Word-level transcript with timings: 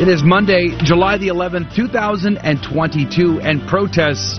It 0.00 0.08
is 0.08 0.22
Monday, 0.22 0.68
July 0.82 1.18
the 1.18 1.28
11th, 1.28 1.76
2022, 1.76 3.40
and 3.42 3.60
protests 3.68 4.38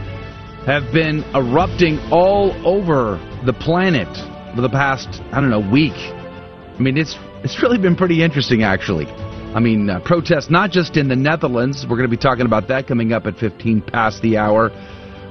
have 0.65 0.91
been 0.91 1.23
erupting 1.35 1.99
all 2.11 2.51
over 2.65 3.19
the 3.45 3.53
planet 3.53 4.07
for 4.55 4.61
the 4.61 4.69
past, 4.69 5.21
I 5.31 5.39
don't 5.39 5.51
know, 5.51 5.59
week. 5.59 5.93
I 5.93 6.77
mean, 6.79 6.97
it's 6.97 7.15
it's 7.43 7.61
really 7.61 7.77
been 7.77 7.95
pretty 7.95 8.23
interesting, 8.23 8.63
actually. 8.63 9.05
I 9.05 9.59
mean, 9.59 9.87
uh, 9.87 9.99
protests 9.99 10.49
not 10.49 10.71
just 10.71 10.97
in 10.97 11.07
the 11.07 11.15
Netherlands. 11.15 11.85
We're 11.87 11.97
going 11.97 12.09
to 12.09 12.17
be 12.17 12.17
talking 12.17 12.47
about 12.47 12.67
that 12.69 12.87
coming 12.87 13.13
up 13.13 13.27
at 13.27 13.37
15 13.37 13.83
past 13.83 14.23
the 14.23 14.37
hour 14.37 14.71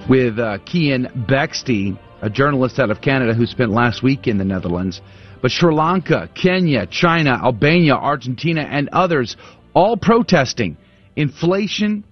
with 0.08 0.38
uh, 0.38 0.58
Keean 0.64 1.08
Bexte, 1.28 1.98
a 2.22 2.30
journalist 2.30 2.78
out 2.78 2.92
of 2.92 3.00
Canada 3.00 3.34
who 3.34 3.46
spent 3.46 3.72
last 3.72 4.04
week 4.04 4.28
in 4.28 4.38
the 4.38 4.44
Netherlands. 4.44 5.00
But 5.42 5.50
Sri 5.50 5.74
Lanka, 5.74 6.28
Kenya, 6.34 6.86
China, 6.86 7.30
Albania, 7.42 7.94
Argentina, 7.94 8.60
and 8.60 8.90
others 8.92 9.36
all 9.74 9.96
protesting 9.96 10.76
inflation, 11.16 12.04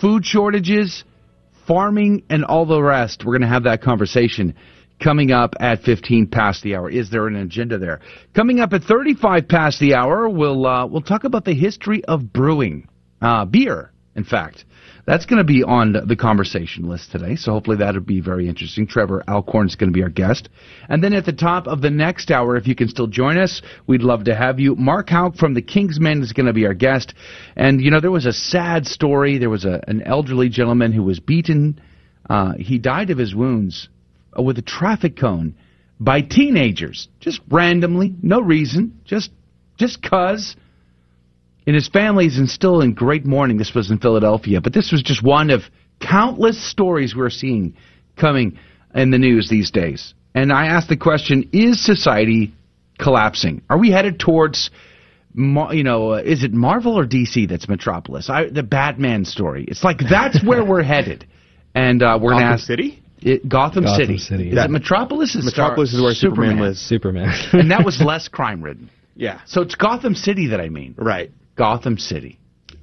food 0.00 0.24
shortages, 0.24 1.04
farming, 1.66 2.24
and 2.28 2.44
all 2.44 2.66
the 2.66 2.82
rest. 2.82 3.24
We're 3.24 3.32
going 3.32 3.42
to 3.42 3.48
have 3.48 3.64
that 3.64 3.82
conversation 3.82 4.54
coming 5.02 5.32
up 5.32 5.54
at 5.60 5.82
15 5.82 6.26
past 6.26 6.62
the 6.62 6.74
hour. 6.76 6.90
Is 6.90 7.10
there 7.10 7.26
an 7.26 7.36
agenda 7.36 7.78
there? 7.78 8.00
Coming 8.34 8.60
up 8.60 8.72
at 8.72 8.82
35 8.82 9.48
past 9.48 9.80
the 9.80 9.94
hour, 9.94 10.28
we'll 10.28 10.66
uh, 10.66 10.86
we'll 10.86 11.02
talk 11.02 11.24
about 11.24 11.44
the 11.44 11.54
history 11.54 12.04
of 12.04 12.32
brewing 12.32 12.88
uh, 13.22 13.44
beer. 13.44 13.92
In 14.16 14.24
fact, 14.24 14.64
that's 15.10 15.26
going 15.26 15.38
to 15.38 15.44
be 15.44 15.64
on 15.64 15.96
the 16.06 16.14
conversation 16.14 16.88
list 16.88 17.10
today, 17.10 17.34
so 17.34 17.50
hopefully 17.50 17.78
that'll 17.78 18.00
be 18.00 18.20
very 18.20 18.48
interesting. 18.48 18.86
Trevor 18.86 19.24
Alcorn 19.26 19.66
is 19.66 19.74
going 19.74 19.90
to 19.90 19.92
be 19.92 20.04
our 20.04 20.08
guest. 20.08 20.48
And 20.88 21.02
then 21.02 21.14
at 21.14 21.24
the 21.24 21.32
top 21.32 21.66
of 21.66 21.82
the 21.82 21.90
next 21.90 22.30
hour, 22.30 22.56
if 22.56 22.68
you 22.68 22.76
can 22.76 22.88
still 22.88 23.08
join 23.08 23.36
us, 23.36 23.60
we'd 23.88 24.04
love 24.04 24.22
to 24.26 24.36
have 24.36 24.60
you. 24.60 24.76
Mark 24.76 25.08
Houck 25.08 25.34
from 25.34 25.54
the 25.54 25.62
King's 25.62 25.98
Men 25.98 26.22
is 26.22 26.32
going 26.32 26.46
to 26.46 26.52
be 26.52 26.64
our 26.64 26.74
guest. 26.74 27.12
And, 27.56 27.80
you 27.80 27.90
know, 27.90 27.98
there 28.00 28.12
was 28.12 28.24
a 28.24 28.32
sad 28.32 28.86
story. 28.86 29.38
There 29.38 29.50
was 29.50 29.64
a, 29.64 29.82
an 29.88 30.00
elderly 30.02 30.48
gentleman 30.48 30.92
who 30.92 31.02
was 31.02 31.18
beaten. 31.18 31.80
Uh, 32.28 32.52
he 32.56 32.78
died 32.78 33.10
of 33.10 33.18
his 33.18 33.34
wounds 33.34 33.88
uh, 34.38 34.42
with 34.42 34.58
a 34.58 34.62
traffic 34.62 35.16
cone 35.16 35.56
by 35.98 36.20
teenagers, 36.20 37.08
just 37.18 37.40
randomly, 37.50 38.14
no 38.22 38.40
reason, 38.40 39.00
just 39.04 39.32
just 39.76 40.04
cause 40.04 40.54
and 41.66 41.74
his 41.74 41.88
family 41.88 42.26
in 42.26 42.46
still 42.46 42.80
in 42.80 42.94
great 42.94 43.24
mourning. 43.26 43.56
This 43.58 43.74
was 43.74 43.90
in 43.90 43.98
Philadelphia, 43.98 44.60
but 44.60 44.72
this 44.72 44.90
was 44.92 45.02
just 45.02 45.22
one 45.22 45.50
of 45.50 45.62
countless 46.00 46.62
stories 46.70 47.14
we're 47.14 47.30
seeing 47.30 47.74
coming 48.16 48.58
in 48.94 49.10
the 49.10 49.18
news 49.18 49.48
these 49.48 49.70
days. 49.70 50.14
And 50.34 50.52
I 50.52 50.66
asked 50.66 50.88
the 50.88 50.96
question: 50.96 51.48
Is 51.52 51.84
society 51.84 52.52
collapsing? 52.98 53.62
Are 53.68 53.78
we 53.78 53.90
headed 53.90 54.18
towards, 54.20 54.70
you 55.34 55.82
know, 55.82 56.12
uh, 56.12 56.22
is 56.24 56.44
it 56.44 56.52
Marvel 56.52 56.98
or 56.98 57.06
DC 57.06 57.48
that's 57.48 57.68
Metropolis? 57.68 58.28
I, 58.30 58.48
the 58.48 58.62
Batman 58.62 59.24
story. 59.24 59.64
It's 59.68 59.82
like 59.84 59.98
that's 60.08 60.42
where 60.46 60.64
we're 60.64 60.82
headed, 60.82 61.26
and 61.74 62.02
uh, 62.02 62.18
we're 62.20 62.32
going 62.32 62.42
to 62.44 62.48
ask 62.52 62.64
City. 62.66 63.02
It, 63.22 63.46
Gotham, 63.48 63.84
Gotham 63.84 64.06
City. 64.06 64.18
City. 64.18 64.48
Is 64.50 64.54
That- 64.54 64.66
it 64.66 64.70
Metropolis? 64.70 65.34
Is 65.34 65.44
Metropolis 65.44 65.90
Star- 65.90 65.98
is 65.98 66.02
where 66.02 66.14
Superman 66.14 66.58
lives. 66.60 66.80
Superman. 66.80 67.28
and 67.52 67.70
that 67.70 67.84
was 67.84 68.00
less 68.04 68.28
crime 68.28 68.62
ridden. 68.62 68.88
Yeah. 69.14 69.40
So 69.46 69.60
it's 69.60 69.74
Gotham 69.74 70.14
City 70.14 70.46
that 70.48 70.60
I 70.60 70.70
mean. 70.70 70.94
Right. 70.96 71.30
Gotham 71.60 71.98
City. 71.98 72.38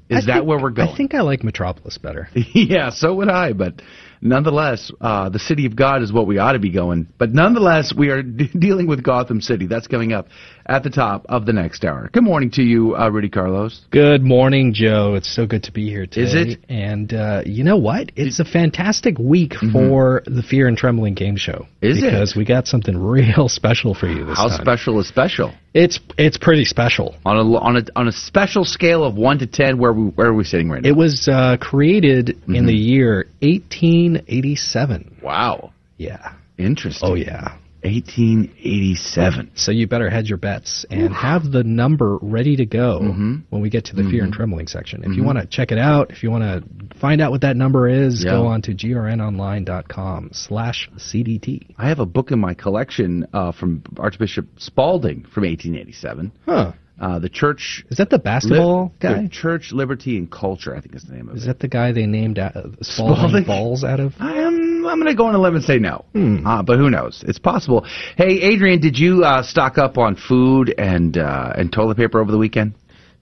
Is 0.07 0.23
I 0.23 0.27
that 0.27 0.33
think- 0.35 0.47
where 0.47 0.61
we're 0.61 0.69
going? 0.69 0.89
I 0.89 0.95
think 0.95 1.15
I 1.15 1.21
like 1.21 1.43
Metropolis 1.43 1.97
better. 1.97 2.29
yeah, 2.53 2.91
so 2.91 3.15
would 3.15 3.27
I. 3.27 3.53
But 3.53 3.81
nonetheless, 4.21 4.91
uh, 5.01 5.29
the 5.29 5.39
city 5.39 5.65
of 5.65 5.75
God 5.75 6.03
is 6.03 6.13
what 6.13 6.27
we 6.27 6.38
ought 6.38 6.53
to 6.53 6.59
be 6.59 6.69
going. 6.69 7.07
But 7.17 7.33
nonetheless, 7.33 7.91
we 7.97 8.09
are 8.09 8.21
d- 8.21 8.49
dealing 8.59 8.85
with 8.87 9.01
Gotham 9.03 9.41
City. 9.41 9.66
That's 9.66 9.87
coming 9.87 10.13
up 10.13 10.27
at 10.67 10.83
the 10.83 10.89
top 10.89 11.25
of 11.29 11.45
the 11.45 11.53
next 11.53 11.83
hour. 11.85 12.09
Good 12.11 12.23
morning 12.23 12.51
to 12.51 12.61
you, 12.61 12.95
uh, 12.95 13.09
Rudy 13.09 13.29
Carlos. 13.29 13.85
Good 13.89 14.22
morning, 14.22 14.73
Joe. 14.73 15.16
It's 15.16 15.33
so 15.33 15.45
good 15.45 15.63
to 15.63 15.72
be 15.72 15.89
here 15.89 16.05
today. 16.05 16.22
Is 16.22 16.33
it? 16.35 16.59
And 16.69 17.13
uh, 17.13 17.41
you 17.45 17.63
know 17.63 17.78
what? 17.78 18.11
It's 18.16 18.39
a 18.39 18.45
fantastic 18.45 19.17
week 19.17 19.53
for 19.72 20.23
the 20.25 20.44
Fear 20.44 20.67
and 20.67 20.78
Trembling 20.78 21.13
game 21.16 21.38
show. 21.38 21.66
Mm-hmm. 21.81 21.85
Is 21.88 21.97
it? 22.03 22.05
because 22.11 22.35
we 22.35 22.45
got 22.45 22.67
something 22.67 22.97
real 23.01 23.47
special 23.50 23.94
for 23.94 24.07
you 24.07 24.25
this 24.25 24.38
How 24.38 24.47
time. 24.47 24.57
How 24.57 24.63
special 24.63 25.00
is 25.00 25.07
special? 25.07 25.53
It's 25.73 26.00
it's 26.17 26.38
pretty 26.38 26.66
special. 26.66 27.16
On 27.25 27.38
a 27.38 27.57
on 27.57 27.78
a 27.78 27.81
on 27.95 28.07
a 28.07 28.11
special 28.11 28.66
scale 28.66 29.03
of 29.03 29.16
one 29.16 29.38
to 29.39 29.47
ten, 29.47 29.78
where 29.78 29.94
we 29.94 30.05
where 30.09 30.28
are 30.28 30.34
we 30.34 30.44
sitting 30.44 30.69
right 30.69 30.81
now? 30.81 30.89
It 30.89 30.95
was 30.95 31.28
uh, 31.28 31.57
created 31.61 32.29
in 32.29 32.35
Mm-hmm. 32.47 32.66
the 32.66 32.73
year 32.73 33.28
1887. 33.41 35.19
wow, 35.22 35.72
Yeah. 35.97 36.34
interesting. 36.57 37.09
Oh 37.09 37.13
yeah. 37.16 37.57
1887. 37.83 39.51
So 39.55 39.71
you 39.71 39.88
better 39.88 40.09
hedge 40.09 40.29
your 40.29 40.38
bets 40.38 40.85
and 40.89 41.13
have 41.13 41.51
the 41.51 41.63
number 41.63 42.17
ready 42.21 42.55
to 42.57 42.65
go 42.65 42.99
Mm-hmm. 43.01 43.35
when 43.49 43.61
we 43.61 43.69
get 43.69 43.85
to 43.85 43.95
the 43.95 44.03
fear 44.03 44.23
and 44.23 44.33
trembling 44.33 44.67
section. 44.67 45.03
If 45.03 45.15
you 45.15 45.23
want 45.23 45.38
to 45.39 45.45
check 45.45 45.71
it 45.71 45.77
out, 45.77 46.11
if 46.11 46.23
you 46.23 46.31
want 46.31 46.43
to 46.43 46.97
find 46.99 47.21
out 47.21 47.31
what 47.31 47.41
that 47.41 47.55
number 47.55 47.87
is, 47.87 48.23
Yeah. 48.23 48.31
go 48.31 48.47
on 48.47 48.61
to 48.63 48.73
grnonline.com 48.73 50.29
slash 50.33 50.89
CDT. 50.97 51.75
I 51.77 51.87
have 51.89 51.99
a 51.99 52.05
book 52.05 52.31
in 52.31 52.39
my 52.39 52.53
collection 52.53 53.27
uh, 53.33 53.51
from 53.51 53.83
Archbishop 53.97 54.47
Spalding 54.57 55.23
from 55.33 55.43
1887. 55.43 56.31
Huh. 56.45 56.71
Uh, 57.00 57.19
the 57.19 57.30
Church 57.30 57.85
Is 57.90 57.97
that 57.97 58.09
the 58.09 58.18
basketball 58.18 58.85
Li- 58.85 58.91
guy? 59.00 59.22
the 59.24 59.30
Church 59.30 59.72
Liberty 59.72 60.18
and 60.18 60.31
Culture, 60.31 60.75
I 60.75 60.81
think 60.81 60.96
is 60.96 61.03
the 61.03 61.13
name 61.13 61.30
of 61.30 61.35
Is 61.38 61.44
it. 61.44 61.47
that 61.47 61.59
the 61.59 61.68
guy 61.68 61.91
they 61.91 62.08
named 62.08 62.40
uh, 62.40 62.50
Spalding, 62.81 63.16
Spalding? 63.18 63.44
balls 63.44 63.84
out 63.84 64.00
of? 64.00 64.13
I 64.19 64.34
am. 64.38 64.85
I'm 64.88 65.00
going 65.00 65.06
to 65.12 65.16
go 65.16 65.25
on 65.28 65.35
a 65.35 65.40
limb 65.40 65.56
and 65.56 65.63
say 65.63 65.78
no, 65.80 66.06
uh, 66.16 66.63
but 66.63 66.78
who 66.80 66.90
knows? 66.90 67.24
It's 67.28 67.40
possible. 67.40 67.85
Hey, 68.16 68.40
Adrian, 68.41 68.80
did 68.80 68.97
you 68.97 69.24
uh, 69.24 69.44
stock 69.44 69.78
up 69.78 69.97
on 69.97 70.16
food 70.16 70.74
and 70.78 71.18
uh, 71.18 71.52
and 71.56 71.72
toilet 71.72 71.97
paper 71.97 72.19
over 72.22 72.31
the 72.31 72.38
weekend? 72.38 72.74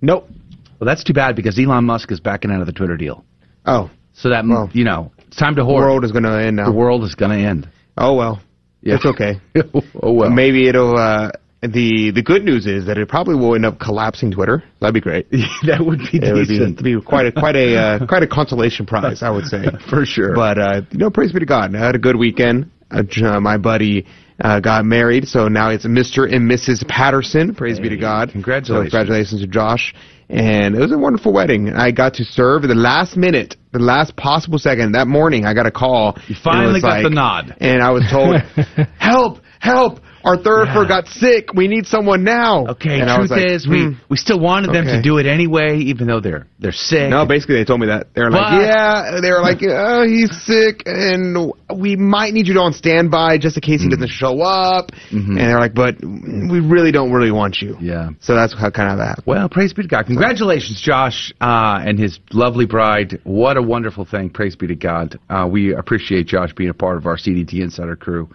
Nope. 0.02 0.30
Well, 0.80 0.86
that's 0.86 1.04
too 1.04 1.14
bad 1.14 1.36
because 1.36 1.58
Elon 1.60 1.84
Musk 1.86 2.12
is 2.12 2.20
backing 2.20 2.52
out 2.52 2.60
of 2.62 2.68
the 2.68 2.74
Twitter 2.74 2.98
deal. 2.98 3.26
Oh, 3.66 3.90
So 4.14 4.30
that 4.30 4.46
Well, 4.48 4.70
you 4.74 4.84
know, 4.84 5.12
it's 5.28 5.38
time 5.38 5.56
to 5.56 5.64
the 5.64 5.68
world 5.68 6.04
is 6.06 6.12
going 6.12 6.24
to 6.26 6.32
end 6.40 6.58
now. 6.58 6.66
the 6.66 6.72
world 6.78 7.04
is 7.04 7.16
going 7.16 7.32
to 7.32 7.38
end. 7.46 7.68
Oh 7.98 8.14
well. 8.14 8.42
Yeah. 8.82 8.96
It's 8.96 9.06
okay. 9.06 9.42
oh 10.04 10.14
well. 10.14 10.30
Maybe 10.30 10.68
it'll. 10.70 10.96
Uh, 10.98 11.32
the 11.62 12.12
the 12.12 12.22
good 12.22 12.44
news 12.44 12.68
is 12.68 12.86
that 12.86 12.98
it 12.98 13.08
probably 13.10 13.36
will 13.36 13.56
end 13.56 13.66
up 13.66 13.80
collapsing 13.80 14.32
Twitter. 14.32 14.64
That'd 14.80 14.94
be 14.94 15.02
great. 15.02 15.30
that 15.64 15.84
would 15.84 16.00
be 16.00 16.18
It 16.18 16.34
would 16.34 16.48
be, 16.48 16.60
decent 16.60 16.84
be 16.84 17.00
quite 17.02 17.28
a 17.28 17.32
quite 17.32 17.56
a 17.56 17.76
uh, 17.76 18.08
quite 18.08 18.24
a 18.24 18.28
consolation 18.28 18.86
prize, 18.86 19.24
I 19.24 19.30
would 19.30 19.46
say. 19.46 19.66
for 19.90 20.06
sure. 20.06 20.36
But 20.36 20.58
uh, 20.58 20.82
you 20.92 21.00
know, 21.00 21.10
praise 21.10 21.32
be 21.32 21.40
to 21.40 21.46
God. 21.46 21.76
I 21.76 21.86
had 21.86 21.96
a 21.96 22.00
good 22.00 22.16
weekend. 22.16 22.72
Uh, 22.92 23.04
uh, 23.24 23.40
my 23.40 23.58
buddy 23.58 24.06
uh, 24.40 24.60
got 24.60 24.86
married, 24.86 25.28
so 25.28 25.48
now 25.48 25.70
it's 25.70 25.86
Mr. 25.86 26.32
and 26.32 26.50
Mrs. 26.50 26.88
Patterson. 26.88 27.56
Praise 27.56 27.80
be 27.80 27.90
to 27.90 27.98
God. 27.98 28.32
congratulations. 28.32 28.92
So 28.92 28.98
congratulations 28.98 29.42
to 29.42 29.48
Josh. 29.48 29.94
And 30.28 30.76
it 30.76 30.80
was 30.80 30.92
a 30.92 30.98
wonderful 30.98 31.32
wedding. 31.34 31.70
I 31.70 31.92
got 31.92 32.16
to 32.16 32.24
serve 32.26 32.64
at 32.64 32.68
the 32.68 32.76
last 32.76 33.16
minute, 33.16 33.58
the 33.74 33.80
last 33.80 34.16
possible 34.16 34.58
second. 34.58 34.94
That 34.94 35.08
morning, 35.08 35.46
I 35.46 35.54
got 35.54 35.68
a 35.68 35.72
call. 35.72 36.18
You 36.28 36.36
finally 36.44 36.66
and 36.66 36.72
it 36.72 36.74
was 36.74 36.82
got 36.82 37.04
the 37.04 37.10
nod. 37.12 37.56
And 37.60 37.84
I 37.84 37.92
was 37.92 38.04
told, 38.10 38.42
"Help! 38.98 39.42
Help! 39.60 40.00
Our 40.26 40.38
thurifer 40.38 40.88
got 40.88 41.08
sick. 41.08 41.54
We 41.54 41.68
need 41.68 41.86
someone 41.86 42.24
now." 42.24 42.68
okay. 42.68 43.00
And 43.00 43.10
truth 43.16 43.32
like, 43.32 43.52
is, 43.52 43.68
we 43.68 43.86
hmm. 43.86 43.92
we 44.10 44.18
still 44.18 44.40
wanted 44.40 44.74
them 44.74 44.86
to 44.86 45.02
do 45.02 45.18
it 45.18 45.26
anyway, 45.26 45.78
even 45.78 46.08
though 46.08 46.20
they're 46.20 46.48
they're 46.60 46.72
sick. 46.72 47.10
No, 47.10 47.26
basically 47.26 47.56
they 47.56 47.66
told 47.66 47.80
me 47.80 47.88
that. 47.88 48.14
They 48.14 48.22
were 48.22 48.32
like, 48.32 48.52
But- 48.52 48.62
yeah, 48.62 49.20
they 49.22 49.32
were 49.32 49.42
like, 49.42 49.60
oh, 49.62 50.06
he's 50.06 50.32
sick, 50.44 50.84
and 50.86 51.54
we 51.76 51.96
might 51.96 52.34
need 52.34 52.48
you 52.48 52.54
to 52.56 52.62
on 52.62 52.74
standby 52.74 53.38
just 53.38 53.58
in 53.58 53.62
case 53.62 53.82
he 53.82 53.90
doesn't 53.90 54.10
show 54.10 54.42
up. 54.42 54.92
And 55.12 55.38
they're 55.38 55.60
like, 55.60 55.74
but 55.74 55.96
we 56.02 56.60
really 56.60 56.92
don't 56.92 57.12
really 57.12 57.32
want 57.32 57.62
you. 57.62 57.78
Yeah. 57.80 58.10
So 58.22 58.36
that's 58.36 58.54
how 58.54 58.70
kind 58.72 58.92
of 58.92 58.98
that. 58.98 59.08
happened. 59.08 59.28
Well, 59.28 59.50
praise 59.50 59.74
be 59.74 59.84
to 59.84 59.88
God. 59.88 60.06
Congratulations, 60.08 60.82
Josh, 60.82 61.34
uh, 61.40 61.82
and 61.86 62.00
his 62.00 62.20
lovely 62.32 62.66
bride. 62.66 63.20
What 63.24 63.58
a 63.58 63.62
wonderful 63.62 64.06
thing. 64.06 64.30
Praise 64.30 64.56
be 64.56 64.68
to 64.68 64.76
God. 64.76 65.20
Uh, 65.30 65.48
we 65.50 65.74
appreciate 65.74 66.28
Josh 66.28 66.54
being 66.54 66.70
a 66.70 66.74
part 66.74 66.98
of 66.98 67.06
our 67.06 67.18
CDT 67.18 67.62
Insider 67.62 67.96
crew. 67.96 68.30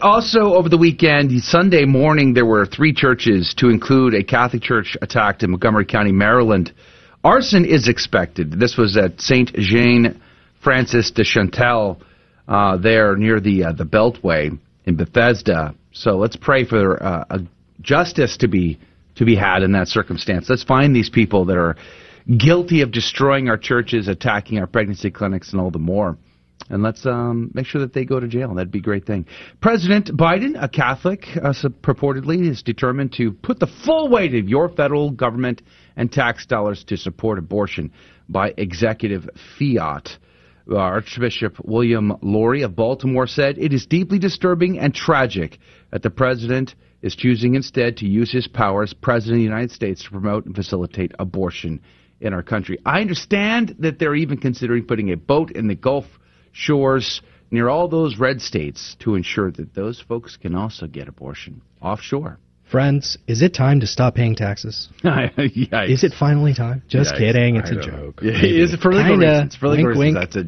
Also 0.00 0.54
over 0.54 0.68
the 0.68 0.78
weekend, 0.78 1.32
Sunday 1.42 1.84
morning, 1.84 2.32
there 2.32 2.46
were 2.46 2.64
three 2.64 2.92
churches, 2.92 3.54
to 3.58 3.70
include 3.70 4.14
a 4.14 4.22
Catholic 4.22 4.62
church 4.62 4.96
attacked 5.02 5.42
in 5.42 5.50
Montgomery 5.50 5.84
County, 5.84 6.12
Maryland. 6.12 6.72
Arson 7.24 7.64
is 7.64 7.88
expected. 7.88 8.52
This 8.52 8.76
was 8.76 8.96
at 8.96 9.20
Saint 9.20 9.52
Jean 9.54 10.22
Francis 10.62 11.10
de 11.10 11.24
Chantal, 11.24 12.00
uh, 12.46 12.76
there 12.76 13.16
near 13.16 13.40
the 13.40 13.64
uh, 13.64 13.72
the 13.72 13.84
Beltway 13.84 14.56
in 14.84 14.96
Bethesda. 14.96 15.74
So 15.90 16.18
let's 16.18 16.36
pray 16.36 16.64
for 16.64 17.02
uh, 17.02 17.38
justice 17.80 18.36
to 18.38 18.48
be 18.48 18.78
to 19.16 19.24
be 19.24 19.34
had 19.34 19.64
in 19.64 19.72
that 19.72 19.88
circumstance. 19.88 20.48
Let's 20.48 20.62
find 20.62 20.94
these 20.94 21.10
people 21.10 21.46
that 21.46 21.56
are 21.56 21.74
guilty 22.38 22.82
of 22.82 22.92
destroying 22.92 23.48
our 23.48 23.58
churches, 23.58 24.06
attacking 24.06 24.58
our 24.60 24.68
pregnancy 24.68 25.10
clinics, 25.10 25.50
and 25.50 25.60
all 25.60 25.72
the 25.72 25.80
more. 25.80 26.16
And 26.70 26.82
let's 26.82 27.04
um, 27.04 27.50
make 27.52 27.66
sure 27.66 27.82
that 27.82 27.92
they 27.92 28.04
go 28.04 28.18
to 28.18 28.26
jail. 28.26 28.54
That'd 28.54 28.70
be 28.70 28.78
a 28.78 28.82
great 28.82 29.06
thing. 29.06 29.26
President 29.60 30.06
Biden, 30.16 30.60
a 30.62 30.68
Catholic, 30.68 31.26
uh, 31.36 31.52
purportedly 31.82 32.48
is 32.48 32.62
determined 32.62 33.12
to 33.14 33.32
put 33.32 33.60
the 33.60 33.66
full 33.66 34.08
weight 34.08 34.34
of 34.34 34.48
your 34.48 34.70
federal 34.70 35.10
government 35.10 35.62
and 35.96 36.10
tax 36.10 36.46
dollars 36.46 36.82
to 36.84 36.96
support 36.96 37.38
abortion 37.38 37.92
by 38.28 38.54
executive 38.56 39.28
fiat. 39.58 40.16
Uh, 40.70 40.76
Archbishop 40.76 41.56
William 41.62 42.16
Lori 42.22 42.62
of 42.62 42.74
Baltimore 42.74 43.26
said 43.26 43.58
it 43.58 43.74
is 43.74 43.84
deeply 43.84 44.18
disturbing 44.18 44.78
and 44.78 44.94
tragic 44.94 45.58
that 45.90 46.02
the 46.02 46.08
president 46.08 46.74
is 47.02 47.14
choosing 47.14 47.54
instead 47.54 47.98
to 47.98 48.06
use 48.06 48.32
his 48.32 48.48
power 48.48 48.82
as 48.82 48.94
president 48.94 49.34
of 49.34 49.40
the 49.40 49.44
United 49.44 49.70
States 49.70 50.02
to 50.02 50.10
promote 50.10 50.46
and 50.46 50.54
facilitate 50.56 51.12
abortion 51.18 51.82
in 52.22 52.32
our 52.32 52.42
country. 52.42 52.78
I 52.86 53.02
understand 53.02 53.76
that 53.80 53.98
they're 53.98 54.14
even 54.14 54.38
considering 54.38 54.86
putting 54.86 55.12
a 55.12 55.16
boat 55.18 55.50
in 55.50 55.68
the 55.68 55.74
Gulf 55.74 56.06
shores 56.54 57.20
near 57.50 57.68
all 57.68 57.88
those 57.88 58.18
red 58.18 58.40
states 58.40 58.96
to 59.00 59.14
ensure 59.14 59.50
that 59.50 59.74
those 59.74 60.00
folks 60.00 60.36
can 60.36 60.54
also 60.54 60.86
get 60.86 61.08
abortion 61.08 61.60
offshore. 61.82 62.38
Friends, 62.70 63.18
is 63.28 63.42
it 63.42 63.52
time 63.52 63.80
to 63.80 63.86
stop 63.86 64.14
paying 64.14 64.34
taxes? 64.34 64.88
Is 65.04 66.02
it 66.02 66.12
finally 66.18 66.54
time? 66.54 66.82
Just 66.88 67.14
Yikes. 67.14 67.18
kidding. 67.18 67.56
It's 67.56 67.70
I 67.70 67.74
a 67.74 67.80
joke. 67.80 68.20
Is 68.22 68.72
it 68.72 68.80
for 68.80 68.92
legal 68.92 69.12
Kinda. 69.12 69.26
reasons? 69.26 69.56
For 69.56 69.68
legal 69.68 69.94
wink, 69.94 69.98
reasons, 69.98 69.98
wink. 69.98 70.16
that's 70.16 70.36
a 70.36 70.44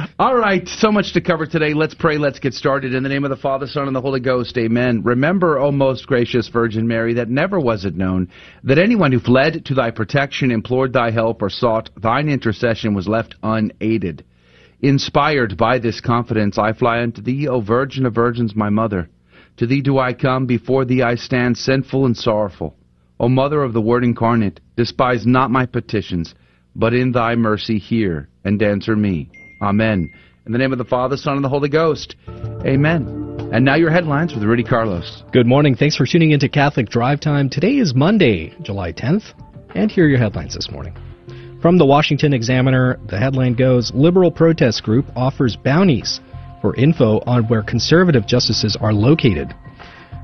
joke. 0.00 0.08
All 0.20 0.36
right, 0.36 0.66
so 0.68 0.92
much 0.92 1.14
to 1.14 1.20
cover 1.20 1.46
today. 1.46 1.74
Let's 1.74 1.94
pray. 1.94 2.16
Let's 2.16 2.38
get 2.38 2.54
started. 2.54 2.94
In 2.94 3.02
the 3.02 3.08
name 3.08 3.24
of 3.24 3.30
the 3.30 3.36
Father, 3.36 3.66
Son, 3.66 3.88
and 3.88 3.94
the 3.94 4.00
Holy 4.00 4.20
Ghost, 4.20 4.56
amen. 4.56 5.02
Remember, 5.02 5.58
O 5.58 5.72
most 5.72 6.06
gracious 6.06 6.48
Virgin 6.48 6.86
Mary, 6.86 7.14
that 7.14 7.28
never 7.28 7.58
was 7.58 7.84
it 7.84 7.96
known 7.96 8.30
that 8.62 8.78
anyone 8.78 9.10
who 9.10 9.18
fled 9.18 9.64
to 9.66 9.74
thy 9.74 9.90
protection, 9.90 10.52
implored 10.52 10.92
thy 10.92 11.10
help, 11.10 11.42
or 11.42 11.50
sought 11.50 11.90
thine 12.00 12.28
intercession 12.28 12.94
was 12.94 13.08
left 13.08 13.34
unaided. 13.42 14.24
Inspired 14.82 15.56
by 15.56 15.78
this 15.78 16.00
confidence, 16.00 16.58
I 16.58 16.72
fly 16.72 17.02
unto 17.02 17.22
thee, 17.22 17.46
O 17.46 17.60
Virgin 17.60 18.04
of 18.04 18.16
Virgins, 18.16 18.56
my 18.56 18.68
mother. 18.68 19.08
To 19.58 19.66
thee 19.66 19.80
do 19.80 20.00
I 20.00 20.12
come, 20.12 20.44
before 20.44 20.84
thee 20.84 21.02
I 21.02 21.14
stand, 21.14 21.56
sinful 21.56 22.04
and 22.04 22.16
sorrowful. 22.16 22.74
O 23.20 23.28
Mother 23.28 23.62
of 23.62 23.74
the 23.74 23.80
Word 23.80 24.02
incarnate, 24.02 24.60
despise 24.76 25.24
not 25.24 25.52
my 25.52 25.66
petitions, 25.66 26.34
but 26.74 26.94
in 26.94 27.12
thy 27.12 27.36
mercy 27.36 27.78
hear 27.78 28.28
and 28.44 28.60
answer 28.60 28.96
me. 28.96 29.30
Amen. 29.62 30.12
In 30.46 30.52
the 30.52 30.58
name 30.58 30.72
of 30.72 30.78
the 30.78 30.84
Father, 30.84 31.16
Son, 31.16 31.36
and 31.36 31.44
the 31.44 31.48
Holy 31.48 31.68
Ghost. 31.68 32.16
Amen. 32.66 33.38
And 33.52 33.64
now 33.64 33.76
your 33.76 33.90
headlines 33.90 34.34
with 34.34 34.42
Rudy 34.42 34.64
Carlos. 34.64 35.22
Good 35.30 35.46
morning. 35.46 35.76
Thanks 35.76 35.94
for 35.94 36.06
tuning 36.06 36.32
into 36.32 36.48
Catholic 36.48 36.88
Drive 36.88 37.20
Time. 37.20 37.48
Today 37.48 37.76
is 37.76 37.94
Monday, 37.94 38.52
July 38.62 38.92
10th, 38.92 39.32
and 39.76 39.92
here 39.92 40.06
are 40.06 40.08
your 40.08 40.18
headlines 40.18 40.54
this 40.56 40.72
morning. 40.72 40.96
From 41.62 41.78
the 41.78 41.86
Washington 41.86 42.32
Examiner, 42.32 42.98
the 43.06 43.16
headline 43.16 43.54
goes 43.54 43.92
Liberal 43.94 44.32
protest 44.32 44.82
group 44.82 45.06
offers 45.14 45.54
bounties 45.54 46.20
for 46.60 46.74
info 46.74 47.20
on 47.24 47.46
where 47.46 47.62
conservative 47.62 48.26
justices 48.26 48.76
are 48.80 48.92
located. 48.92 49.54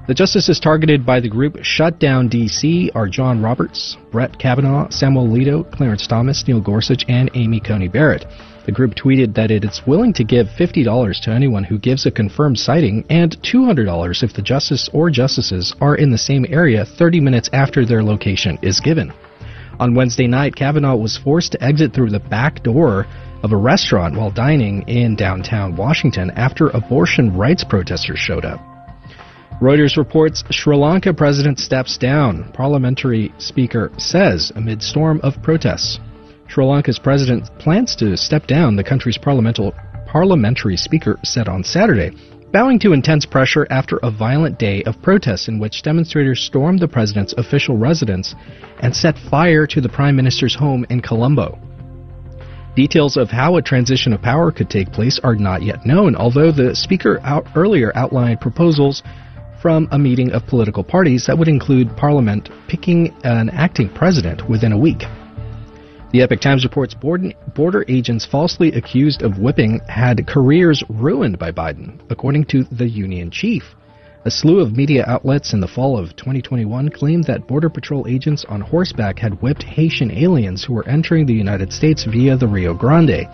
The 0.09 0.15
justices 0.15 0.59
targeted 0.59 1.07
by 1.07 1.21
the 1.21 1.29
group 1.29 1.59
Shut 1.63 2.01
Down 2.01 2.29
DC 2.29 2.91
are 2.97 3.07
John 3.07 3.41
Roberts, 3.41 3.97
Brett 4.11 4.37
Kavanaugh, 4.37 4.91
Samuel 4.91 5.29
Alito, 5.29 5.71
Clarence 5.71 6.09
Thomas, 6.09 6.43
Neil 6.49 6.61
Gorsuch, 6.61 7.05
and 7.07 7.31
Amy 7.35 7.61
Coney 7.61 7.87
Barrett. 7.87 8.25
The 8.67 8.73
group 8.73 8.97
tweeted 8.97 9.37
that 9.37 9.53
it 9.53 9.63
is 9.63 9.87
willing 9.87 10.13
to 10.15 10.25
give 10.25 10.49
$50 10.49 11.21
to 11.23 11.31
anyone 11.31 11.63
who 11.63 11.79
gives 11.79 12.05
a 12.05 12.11
confirmed 12.11 12.59
sighting 12.59 13.05
and 13.11 13.41
$200 13.43 14.25
if 14.25 14.33
the 14.33 14.43
justice 14.43 14.91
or 14.93 15.09
justices 15.09 15.73
are 15.81 15.95
in 15.95 16.11
the 16.11 16.19
same 16.19 16.45
area 16.49 16.85
30 16.85 17.21
minutes 17.21 17.49
after 17.53 17.87
their 17.87 18.03
location 18.03 18.59
is 18.61 18.81
given. 18.81 19.13
On 19.81 19.95
Wednesday 19.95 20.27
night, 20.27 20.57
Kavanaugh 20.57 20.97
was 20.97 21.17
forced 21.17 21.53
to 21.53 21.65
exit 21.65 21.93
through 21.93 22.11
the 22.11 22.19
back 22.19 22.63
door 22.63 23.07
of 23.45 23.53
a 23.53 23.57
restaurant 23.57 24.17
while 24.17 24.31
dining 24.31 24.83
in 24.89 25.15
downtown 25.15 25.77
Washington 25.77 26.33
after 26.33 26.69
abortion 26.71 27.37
rights 27.37 27.63
protesters 27.63 28.19
showed 28.19 28.45
up. 28.45 28.61
Reuters 29.61 29.97
reports 29.97 30.45
Sri 30.51 30.77
Lanka 30.77 31.15
president 31.15 31.59
steps 31.59 31.97
down, 31.97 32.51
parliamentary 32.53 33.33
speaker 33.39 33.91
says 33.99 34.53
amid 34.57 34.83
storm 34.83 35.21
of 35.23 35.41
protests. 35.43 36.01
Sri 36.49 36.65
Lanka's 36.65 36.99
president 36.99 37.49
plans 37.59 37.95
to 37.97 38.17
step 38.17 38.47
down, 38.47 38.77
the 38.77 38.85
country's 38.85 39.19
parliamentary 39.19 40.77
speaker 40.77 41.19
said 41.23 41.49
on 41.49 41.63
Saturday, 41.63 42.17
bowing 42.53 42.79
to 42.79 42.93
intense 42.93 43.27
pressure 43.27 43.67
after 43.71 43.99
a 43.99 44.11
violent 44.11 44.59
day 44.59 44.83
of 44.85 45.01
protests 45.03 45.49
in 45.49 45.59
which 45.59 45.83
demonstrators 45.83 46.41
stormed 46.41 46.81
the 46.81 46.89
president's 46.89 47.35
official 47.37 47.77
residence 47.77 48.35
and 48.81 48.95
set 48.95 49.19
fire 49.31 49.67
to 49.67 49.81
the 49.81 49.89
prime 49.89 50.17
minister's 50.17 50.55
home 50.55 50.87
in 50.89 51.01
Colombo. 51.01 51.59
Details 52.75 53.17
of 53.17 53.29
how 53.29 53.57
a 53.57 53.63
transition 53.63 54.13
of 54.13 54.23
power 54.23 54.51
could 54.51 54.71
take 54.71 54.93
place 54.93 55.21
are 55.23 55.35
not 55.35 55.63
yet 55.63 55.85
known, 55.85 56.15
although 56.15 56.53
the 56.53 56.75
speaker 56.75 57.21
out 57.23 57.47
earlier 57.55 57.93
outlined 57.95 58.41
proposals 58.41 59.03
from 59.61 59.89
a 59.91 59.99
meeting 59.99 60.31
of 60.31 60.47
political 60.47 60.85
parties 60.85 61.27
that 61.27 61.37
would 61.37 61.49
include 61.49 61.97
Parliament 61.97 62.49
picking 62.69 63.15
an 63.25 63.51
acting 63.51 63.93
president 63.93 64.49
within 64.49 64.73
a 64.73 64.79
week. 64.79 65.03
The 66.11 66.23
Epoch 66.23 66.41
Times 66.41 66.65
reports 66.65 66.95
border 66.95 67.85
agents 67.87 68.25
falsely 68.25 68.73
accused 68.73 69.21
of 69.21 69.39
whipping 69.39 69.81
had 69.89 70.27
careers 70.27 70.83
ruined 70.89 71.39
by 71.39 71.53
Biden, 71.53 72.01
according 72.09 72.47
to 72.47 72.65
the 72.73 72.89
union 72.89 73.31
chief. 73.31 73.75
A 74.25 74.31
slew 74.31 74.61
of 74.61 74.75
media 74.75 75.05
outlets 75.07 75.53
in 75.53 75.61
the 75.61 75.69
fall 75.69 75.99
of 75.99 76.17
2021 76.17 76.89
claimed 76.89 77.25
that 77.25 77.47
Border 77.47 77.69
Patrol 77.69 78.07
agents 78.09 78.47
on 78.49 78.63
horseback 78.63 79.19
had 79.19 79.43
whipped 79.43 79.63
Haitian 79.63 80.11
aliens 80.11 80.65
who 80.65 80.73
were 80.73 80.89
entering 80.89 81.27
the 81.27 81.35
United 81.35 81.75
States 81.75 82.05
via 82.05 82.39
the 82.39 82.49
Rio 82.49 82.73
Grande. 82.73 83.29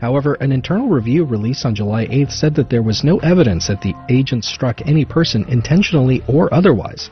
However, 0.00 0.34
an 0.34 0.52
internal 0.52 0.88
review 0.88 1.24
released 1.24 1.66
on 1.66 1.74
July 1.74 2.06
8th 2.06 2.30
said 2.30 2.54
that 2.54 2.70
there 2.70 2.82
was 2.82 3.02
no 3.02 3.18
evidence 3.18 3.66
that 3.66 3.82
the 3.82 3.94
agents 4.08 4.46
struck 4.46 4.80
any 4.86 5.04
person 5.04 5.44
intentionally 5.48 6.22
or 6.28 6.52
otherwise. 6.54 7.10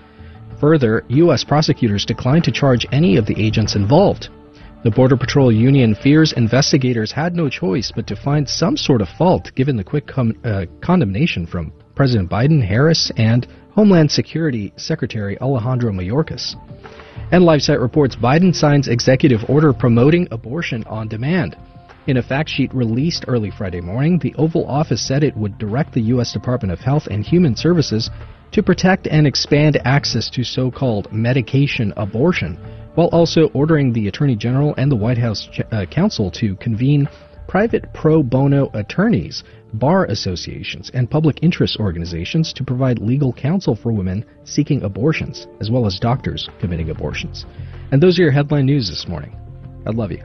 Further, 0.60 1.04
U.S. 1.08 1.42
prosecutors 1.42 2.06
declined 2.06 2.44
to 2.44 2.52
charge 2.52 2.86
any 2.92 3.16
of 3.16 3.26
the 3.26 3.34
agents 3.36 3.74
involved. 3.74 4.28
The 4.84 4.90
Border 4.90 5.16
Patrol 5.16 5.52
Union 5.52 5.94
fears 5.94 6.32
investigators 6.32 7.12
had 7.12 7.36
no 7.36 7.48
choice 7.48 7.92
but 7.94 8.08
to 8.08 8.16
find 8.16 8.48
some 8.48 8.76
sort 8.76 9.00
of 9.00 9.08
fault 9.10 9.52
given 9.54 9.76
the 9.76 9.84
quick 9.84 10.08
com- 10.08 10.36
uh, 10.42 10.66
condemnation 10.80 11.46
from 11.46 11.72
President 11.94 12.28
Biden, 12.28 12.60
Harris, 12.60 13.12
and 13.16 13.46
Homeland 13.76 14.10
Security 14.10 14.72
Secretary 14.76 15.40
Alejandro 15.40 15.92
Mayorkas. 15.92 16.56
And 17.30 17.44
LifeSite 17.44 17.80
reports 17.80 18.16
Biden 18.16 18.52
signs 18.52 18.88
executive 18.88 19.48
order 19.48 19.72
promoting 19.72 20.26
abortion 20.32 20.82
on 20.84 21.06
demand. 21.06 21.56
In 22.08 22.16
a 22.16 22.22
fact 22.22 22.48
sheet 22.48 22.74
released 22.74 23.24
early 23.28 23.52
Friday 23.52 23.80
morning, 23.80 24.18
the 24.18 24.34
Oval 24.34 24.66
Office 24.66 25.06
said 25.06 25.22
it 25.22 25.36
would 25.36 25.58
direct 25.58 25.94
the 25.94 26.02
U.S. 26.14 26.32
Department 26.32 26.72
of 26.72 26.80
Health 26.80 27.06
and 27.08 27.24
Human 27.24 27.54
Services 27.54 28.10
to 28.50 28.64
protect 28.64 29.06
and 29.06 29.28
expand 29.28 29.80
access 29.84 30.28
to 30.30 30.42
so 30.42 30.72
called 30.72 31.12
medication 31.12 31.92
abortion 31.96 32.58
while 32.94 33.08
also 33.08 33.48
ordering 33.54 33.92
the 33.92 34.08
Attorney 34.08 34.36
General 34.36 34.74
and 34.76 34.90
the 34.90 34.96
White 34.96 35.18
House 35.18 35.48
uh, 35.70 35.86
counsel 35.90 36.30
to 36.32 36.56
convene 36.56 37.08
private 37.48 37.92
pro 37.92 38.22
bono 38.22 38.70
attorneys, 38.74 39.44
bar 39.74 40.06
associations, 40.06 40.90
and 40.94 41.10
public 41.10 41.38
interest 41.42 41.78
organizations 41.78 42.52
to 42.52 42.64
provide 42.64 42.98
legal 42.98 43.32
counsel 43.32 43.76
for 43.76 43.92
women 43.92 44.24
seeking 44.44 44.82
abortions, 44.82 45.46
as 45.60 45.70
well 45.70 45.86
as 45.86 45.98
doctors 45.98 46.48
committing 46.60 46.90
abortions. 46.90 47.44
And 47.90 48.02
those 48.02 48.18
are 48.18 48.22
your 48.22 48.32
headline 48.32 48.66
news 48.66 48.88
this 48.88 49.06
morning. 49.08 49.36
I 49.86 49.90
love 49.90 50.12
you. 50.12 50.22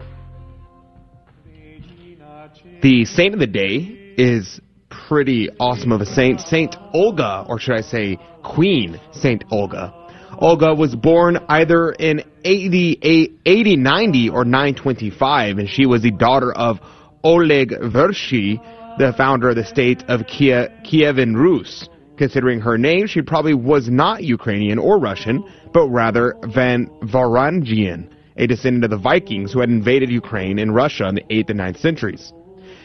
The 2.82 3.06
saint 3.06 3.34
of 3.34 3.40
the 3.40 3.48
day 3.48 4.14
is 4.18 4.62
pretty 4.90 5.50
awesome 5.60 5.92
of 5.92 6.02
a 6.02 6.06
saint, 6.06 6.40
Saint 6.42 6.76
Olga, 6.94 7.46
or 7.48 7.60
should 7.60 7.76
I 7.76 7.82
say 7.82 8.18
Queen 8.44 9.00
Saint 9.12 9.44
Olga. 9.52 9.97
Olga 10.40 10.74
was 10.76 10.96
born 10.96 11.40
either 11.50 11.92
in 11.92 12.24
80, 12.44 13.40
80 13.46 13.76
90 13.76 14.30
or 14.30 14.46
925, 14.46 15.58
and 15.58 15.70
she 15.70 15.86
was 15.86 16.04
the 16.04 16.12
daughter 16.12 16.52
of 16.52 16.80
Oleg 17.24 17.72
Vershi, 17.72 18.60
the 19.00 19.14
founder 19.18 19.50
of 19.50 19.56
the 19.56 19.66
state 19.66 20.04
of 20.08 20.28
Kiev, 20.28 20.70
Kievan 20.84 21.36
Rus. 21.36 21.90
Considering 22.18 22.60
her 22.60 22.78
name, 22.78 23.08
she 23.08 23.22
probably 23.22 23.54
was 23.54 23.90
not 23.90 24.24
Ukrainian 24.24 24.78
or 24.78 25.00
Russian, 25.00 25.44
but 25.74 25.88
rather 25.88 26.36
Van 26.44 26.88
Varangian, 27.04 28.10
a 28.38 28.48
descendant 28.48 28.86
of 28.86 28.92
the 28.92 28.98
Vikings 28.98 29.54
who 29.54 29.60
had 29.60 29.70
invaded 29.70 30.10
Ukraine 30.10 30.60
and 30.60 30.74
Russia 30.74 31.08
in 31.08 31.16
the 31.16 31.24
8th 31.24 31.50
and 31.50 31.60
9th 31.60 31.80
centuries. 31.80 32.34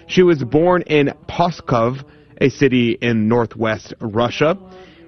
She 0.06 0.22
was 0.22 0.42
born 0.42 0.82
in 0.82 1.12
Pskov, 1.28 2.04
a 2.40 2.48
city 2.48 2.98
in 3.00 3.28
northwest 3.28 3.94
Russia. 4.00 4.58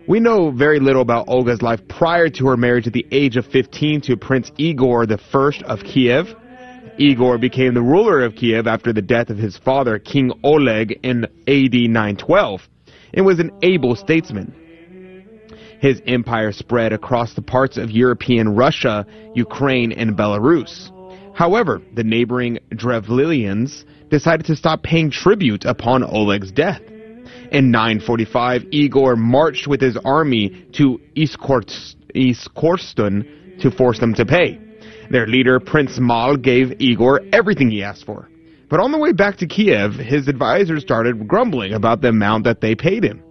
We 0.06 0.20
know 0.20 0.50
very 0.50 0.80
little 0.80 1.00
about 1.00 1.28
Olga's 1.28 1.62
life 1.62 1.80
prior 1.88 2.28
to 2.28 2.48
her 2.48 2.58
marriage 2.58 2.86
at 2.86 2.92
the 2.92 3.06
age 3.10 3.36
of 3.36 3.46
15 3.46 4.02
to 4.02 4.18
Prince 4.18 4.52
Igor 4.58 5.06
I 5.08 5.50
of 5.64 5.80
Kiev. 5.82 6.26
Igor 6.98 7.38
became 7.38 7.72
the 7.72 7.80
ruler 7.80 8.22
of 8.22 8.34
Kiev 8.34 8.66
after 8.66 8.92
the 8.92 9.00
death 9.00 9.30
of 9.30 9.38
his 9.38 9.56
father, 9.56 9.98
King 9.98 10.30
Oleg, 10.44 11.00
in 11.02 11.24
AD 11.24 11.74
912, 11.74 12.68
and 13.14 13.24
was 13.24 13.40
an 13.40 13.50
able 13.62 13.96
statesman. 13.96 14.54
His 15.80 16.02
empire 16.06 16.52
spread 16.52 16.92
across 16.92 17.32
the 17.32 17.42
parts 17.42 17.78
of 17.78 17.90
European 17.90 18.54
Russia, 18.54 19.06
Ukraine, 19.34 19.90
and 19.90 20.16
Belarus. 20.16 20.90
However, 21.34 21.80
the 21.94 22.04
neighboring 22.04 22.58
Drevlians 22.70 23.86
decided 24.10 24.44
to 24.46 24.56
stop 24.56 24.82
paying 24.82 25.10
tribute 25.10 25.64
upon 25.64 26.04
Oleg's 26.04 26.52
death. 26.52 26.82
In 27.54 27.70
945, 27.70 28.66
Igor 28.72 29.14
marched 29.14 29.68
with 29.68 29.80
his 29.80 29.96
army 30.04 30.66
to 30.72 31.00
Iskorosten 31.14 31.70
to 33.60 33.70
force 33.70 34.00
them 34.00 34.12
to 34.14 34.26
pay. 34.26 34.58
Their 35.08 35.28
leader, 35.28 35.60
Prince 35.60 36.00
Mal, 36.00 36.34
gave 36.36 36.80
Igor 36.80 37.20
everything 37.32 37.70
he 37.70 37.84
asked 37.84 38.06
for. 38.06 38.28
But 38.68 38.80
on 38.80 38.90
the 38.90 38.98
way 38.98 39.12
back 39.12 39.36
to 39.36 39.46
Kiev, 39.46 39.92
his 39.94 40.26
advisors 40.26 40.82
started 40.82 41.28
grumbling 41.28 41.74
about 41.74 42.00
the 42.00 42.08
amount 42.08 42.42
that 42.42 42.60
they 42.60 42.74
paid 42.74 43.04
him. 43.04 43.22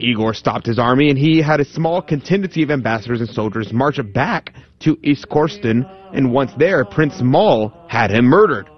Igor 0.00 0.32
stopped 0.32 0.64
his 0.64 0.78
army 0.78 1.10
and 1.10 1.18
he 1.18 1.42
had 1.42 1.60
a 1.60 1.66
small 1.66 2.00
contingency 2.00 2.62
of 2.62 2.70
ambassadors 2.70 3.20
and 3.20 3.28
soldiers 3.28 3.74
march 3.74 4.00
back 4.14 4.54
to 4.80 4.96
Iskorosten, 4.96 5.84
and 6.14 6.32
once 6.32 6.52
there, 6.56 6.82
Prince 6.86 7.20
Mal 7.20 7.74
had 7.90 8.10
him 8.10 8.24
murdered. 8.24 8.70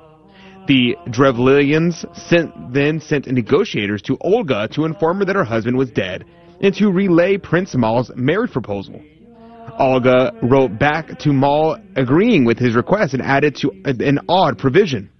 The 0.66 0.97
Drevlians 1.11 2.06
sent, 2.14 2.73
then 2.73 2.99
sent 2.99 3.26
negotiators 3.26 4.00
to 4.02 4.16
Olga 4.23 4.66
to 4.68 4.87
inform 4.87 5.18
her 5.18 5.25
that 5.26 5.37
her 5.37 5.44
husband 5.44 5.76
was 5.76 5.90
dead 5.90 6.25
and 6.61 6.75
to 6.76 6.90
relay 6.90 7.37
Prince 7.37 7.75
Mal's 7.75 8.11
marriage 8.16 8.52
proposal. 8.52 9.02
Olga 9.78 10.33
wrote 10.42 10.78
back 10.78 11.18
to 11.18 11.33
Mal 11.33 11.76
agreeing 11.97 12.44
with 12.44 12.59
his 12.59 12.75
request 12.75 13.12
and 13.12 13.23
added 13.23 13.56
to 13.56 13.71
an 13.85 14.21
odd 14.28 14.59
provision, 14.59 15.11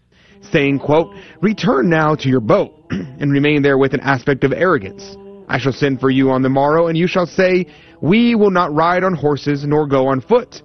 saying, 0.51 0.79
quote, 0.79 1.15
Return 1.43 1.91
now 1.91 2.15
to 2.15 2.29
your 2.29 2.41
boat 2.41 2.73
and 2.91 3.31
remain 3.31 3.63
there 3.63 3.77
with 3.77 3.93
an 3.93 4.01
aspect 4.01 4.45
of 4.45 4.53
arrogance. 4.53 5.17
I 5.49 5.59
shall 5.59 5.73
send 5.73 6.01
for 6.01 6.09
you 6.09 6.31
on 6.31 6.41
the 6.41 6.49
morrow, 6.49 6.87
and 6.87 6.97
you 6.97 7.07
shall 7.07 7.27
say, 7.27 7.67
We 8.01 8.35
will 8.35 8.51
not 8.51 8.75
ride 8.75 9.05
on 9.05 9.15
horses 9.15 9.65
nor 9.67 9.87
go 9.87 10.07
on 10.07 10.23
foot. 10.23 10.63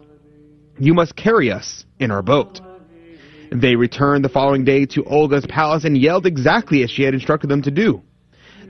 You 0.78 0.94
must 0.94 1.18
carry 1.18 1.52
us 1.52 1.84
in 2.00 2.12
our 2.12 2.22
boat. 2.22 2.62
They 3.52 3.76
returned 3.76 4.24
the 4.24 4.30
following 4.30 4.64
day 4.64 4.86
to 4.88 5.04
Olga's 5.06 5.46
palace 5.48 5.84
and 5.84 5.98
yelled 5.98 6.26
exactly 6.26 6.84
as 6.84 6.92
she 6.92 7.04
had 7.04 7.14
instructed 7.14 7.50
them 7.50 7.64
to 7.64 7.72
do. 7.72 8.02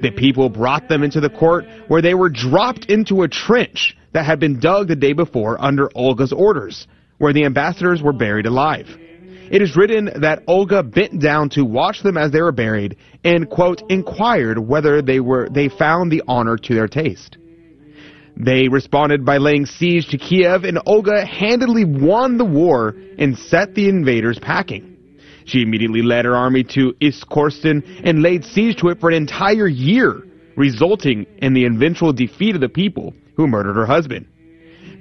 The 0.02 0.12
people 0.12 0.50
brought 0.50 0.88
them 0.88 1.04
into 1.04 1.20
the 1.20 1.30
court 1.30 1.66
where 1.88 2.02
they 2.02 2.14
were 2.14 2.30
dropped 2.30 2.86
into 2.86 3.24
a 3.24 3.28
trench 3.28 3.98
that 4.14 4.26
had 4.26 4.40
been 4.40 4.60
dug 4.60 4.88
the 4.88 4.96
day 4.96 5.14
before 5.14 5.62
under 5.62 5.90
Olga's 5.94 6.32
orders, 6.32 6.88
where 7.18 7.34
the 7.34 7.46
ambassadors 7.46 8.02
were 8.02 8.14
buried 8.14 8.46
alive. 8.46 8.88
It 9.52 9.62
is 9.62 9.76
written 9.76 10.10
that 10.22 10.44
Olga 10.48 10.84
bent 10.84 11.20
down 11.20 11.50
to 11.50 11.66
watch 11.66 12.02
them 12.04 12.18
as 12.18 12.32
they 12.32 12.42
were 12.42 12.52
buried 12.52 12.98
and, 13.24 13.50
quote, 13.50 13.82
inquired 13.90 14.60
whether 14.60 15.02
they 15.02 15.20
were 15.20 15.50
they 15.50 15.70
found 15.70 16.12
the 16.12 16.24
honor 16.28 16.56
to 16.56 16.76
their 16.76 16.88
taste. 16.88 17.38
They 18.40 18.70
responded 18.70 19.26
by 19.26 19.38
laying 19.38 19.66
siege 19.66 20.08
to 20.08 20.18
Kiev, 20.18 20.64
and 20.64 20.80
Olga 20.86 21.26
handily 21.26 21.84
won 21.84 22.38
the 22.38 22.46
war 22.46 22.96
and 23.18 23.38
set 23.38 23.76
the 23.76 23.90
invaders 23.90 24.40
packing. 24.40 24.96
She 25.44 25.62
immediately 25.62 26.02
led 26.02 26.24
her 26.24 26.36
army 26.36 26.64
to 26.76 26.94
Iskorosten 27.02 27.84
and 28.06 28.22
laid 28.22 28.46
siege 28.46 28.78
to 28.78 28.90
it 28.90 29.02
for 29.02 29.10
an 29.10 29.16
entire 29.16 29.68
year, 29.68 30.24
resulting 30.56 31.26
in 31.40 31.54
the 31.54 31.66
eventual 31.66 32.14
defeat 32.14 32.56
of 32.56 32.62
the 32.62 32.70
people 32.70 33.14
who 33.36 33.46
murdered 33.46 33.76
her 33.76 33.86
husband. 33.86 34.26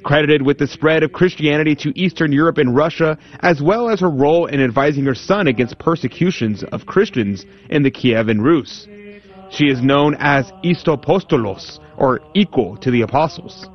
Credited 0.03 0.43
with 0.43 0.59
the 0.59 0.67
spread 0.67 1.05
of 1.05 1.13
Christianity 1.13 1.77
to 1.77 1.97
Eastern 1.97 2.33
Europe 2.33 2.59
and 2.59 2.75
Russia, 2.75 3.19
as 3.41 3.63
well 3.63 3.89
as 3.89 4.01
her 4.01 4.11
role 4.11 4.47
in 4.47 4.61
advising 4.61 5.05
her 5.05 5.15
son 5.15 5.47
against 5.47 5.79
persecutions 5.79 6.65
of 6.65 6.87
Christians 6.87 7.47
in 7.71 7.85
the 7.85 7.91
Kievan 7.91 8.41
Rus. 8.41 8.89
She 9.51 9.67
is 9.67 9.83
known 9.83 10.15
as 10.19 10.53
Isapostolos, 10.65 11.79
or 11.97 12.21
equal 12.35 12.77
to 12.79 12.91
the 12.91 13.03
apostles. 13.03 13.69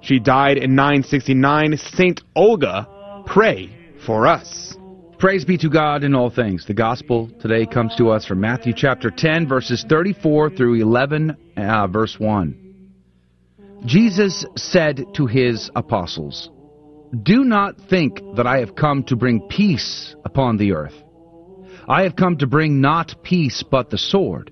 She 0.00 0.18
died 0.18 0.58
in 0.58 0.74
969. 0.74 1.76
Saint 1.78 2.20
Olga, 2.36 3.24
pray 3.26 3.74
for 4.04 4.26
us. 4.26 4.76
Praise 5.18 5.44
be 5.44 5.56
to 5.58 5.70
God 5.70 6.04
in 6.04 6.14
all 6.14 6.28
things. 6.28 6.66
The 6.66 6.74
gospel 6.74 7.30
today 7.40 7.64
comes 7.64 7.94
to 7.96 8.10
us 8.10 8.26
from 8.26 8.40
Matthew 8.40 8.74
chapter 8.76 9.10
10, 9.10 9.48
verses 9.48 9.84
34 9.88 10.50
through 10.50 10.74
11, 10.74 11.36
uh, 11.56 11.86
verse 11.86 12.16
1. 12.18 12.90
Jesus 13.86 14.44
said 14.56 15.06
to 15.14 15.26
his 15.26 15.70
apostles, 15.74 16.50
Do 17.22 17.44
not 17.44 17.80
think 17.88 18.20
that 18.36 18.46
I 18.46 18.58
have 18.58 18.74
come 18.74 19.04
to 19.04 19.16
bring 19.16 19.48
peace 19.48 20.14
upon 20.24 20.58
the 20.58 20.72
earth. 20.72 20.94
I 21.88 22.02
have 22.02 22.16
come 22.16 22.36
to 22.38 22.46
bring 22.46 22.80
not 22.80 23.14
peace, 23.22 23.62
but 23.62 23.90
the 23.90 23.98
sword. 23.98 24.50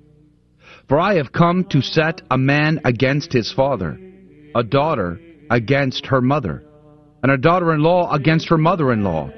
For 0.93 1.01
I 1.01 1.15
have 1.15 1.33
come 1.33 1.65
to 1.71 1.81
set 1.81 2.21
a 2.31 2.37
man 2.37 2.79
against 2.85 3.33
his 3.33 3.51
father, 3.51 3.99
a 4.55 4.63
daughter 4.63 5.19
against 5.49 6.05
her 6.05 6.21
mother, 6.21 6.65
and 7.23 7.33
a 7.33 7.39
daughter-in-law 7.39 8.13
against 8.13 8.51
her 8.51 8.59
mother-in-law, 8.59 9.31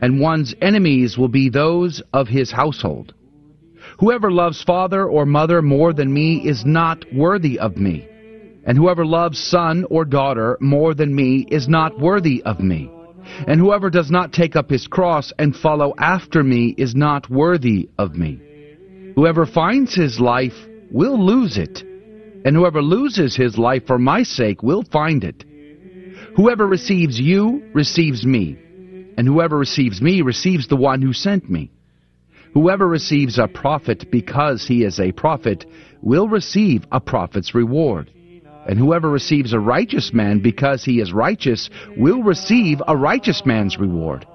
and 0.00 0.18
one's 0.18 0.54
enemies 0.62 1.18
will 1.18 1.28
be 1.28 1.50
those 1.50 2.00
of 2.14 2.26
his 2.26 2.50
household. 2.50 3.12
Whoever 4.00 4.30
loves 4.30 4.62
father 4.62 5.06
or 5.06 5.26
mother 5.26 5.60
more 5.60 5.92
than 5.92 6.10
me 6.10 6.36
is 6.36 6.64
not 6.64 7.04
worthy 7.12 7.58
of 7.58 7.76
me, 7.76 8.08
and 8.64 8.78
whoever 8.78 9.04
loves 9.04 9.38
son 9.38 9.84
or 9.90 10.06
daughter 10.06 10.56
more 10.58 10.94
than 10.94 11.14
me 11.14 11.46
is 11.50 11.68
not 11.68 12.00
worthy 12.00 12.42
of 12.44 12.60
me. 12.60 12.90
And 13.46 13.60
whoever 13.60 13.90
does 13.90 14.10
not 14.10 14.32
take 14.32 14.56
up 14.56 14.70
his 14.70 14.86
cross 14.86 15.34
and 15.38 15.54
follow 15.54 15.92
after 15.98 16.42
me 16.42 16.74
is 16.78 16.94
not 16.94 17.28
worthy 17.28 17.90
of 17.98 18.16
me. 18.16 18.40
Whoever 19.16 19.44
finds 19.44 19.94
his 19.94 20.18
life 20.18 20.54
will 20.90 21.24
lose 21.24 21.58
it, 21.58 21.82
and 22.44 22.56
whoever 22.56 22.82
loses 22.82 23.36
his 23.36 23.58
life 23.58 23.86
for 23.86 23.98
my 23.98 24.22
sake 24.22 24.62
will 24.62 24.82
find 24.82 25.24
it. 25.24 25.44
Whoever 26.36 26.66
receives 26.66 27.18
you 27.18 27.62
receives 27.74 28.24
me, 28.24 28.56
and 29.16 29.26
whoever 29.26 29.58
receives 29.58 30.00
me 30.00 30.22
receives 30.22 30.68
the 30.68 30.76
one 30.76 31.02
who 31.02 31.12
sent 31.12 31.50
me. 31.50 31.70
Whoever 32.54 32.86
receives 32.86 33.38
a 33.38 33.48
prophet 33.48 34.10
because 34.10 34.66
he 34.66 34.84
is 34.84 35.00
a 35.00 35.12
prophet 35.12 35.66
will 36.02 36.28
receive 36.28 36.84
a 36.92 37.00
prophet's 37.00 37.54
reward. 37.54 38.10
And 38.66 38.78
whoever 38.78 39.10
receives 39.10 39.52
a 39.52 39.58
righteous 39.58 40.12
man 40.12 40.40
because 40.40 40.84
he 40.84 41.00
is 41.00 41.12
righteous 41.12 41.70
will 41.96 42.22
receive 42.22 42.82
a 42.86 42.96
righteous 42.96 43.42
man's 43.44 43.78
reward. 43.78 44.26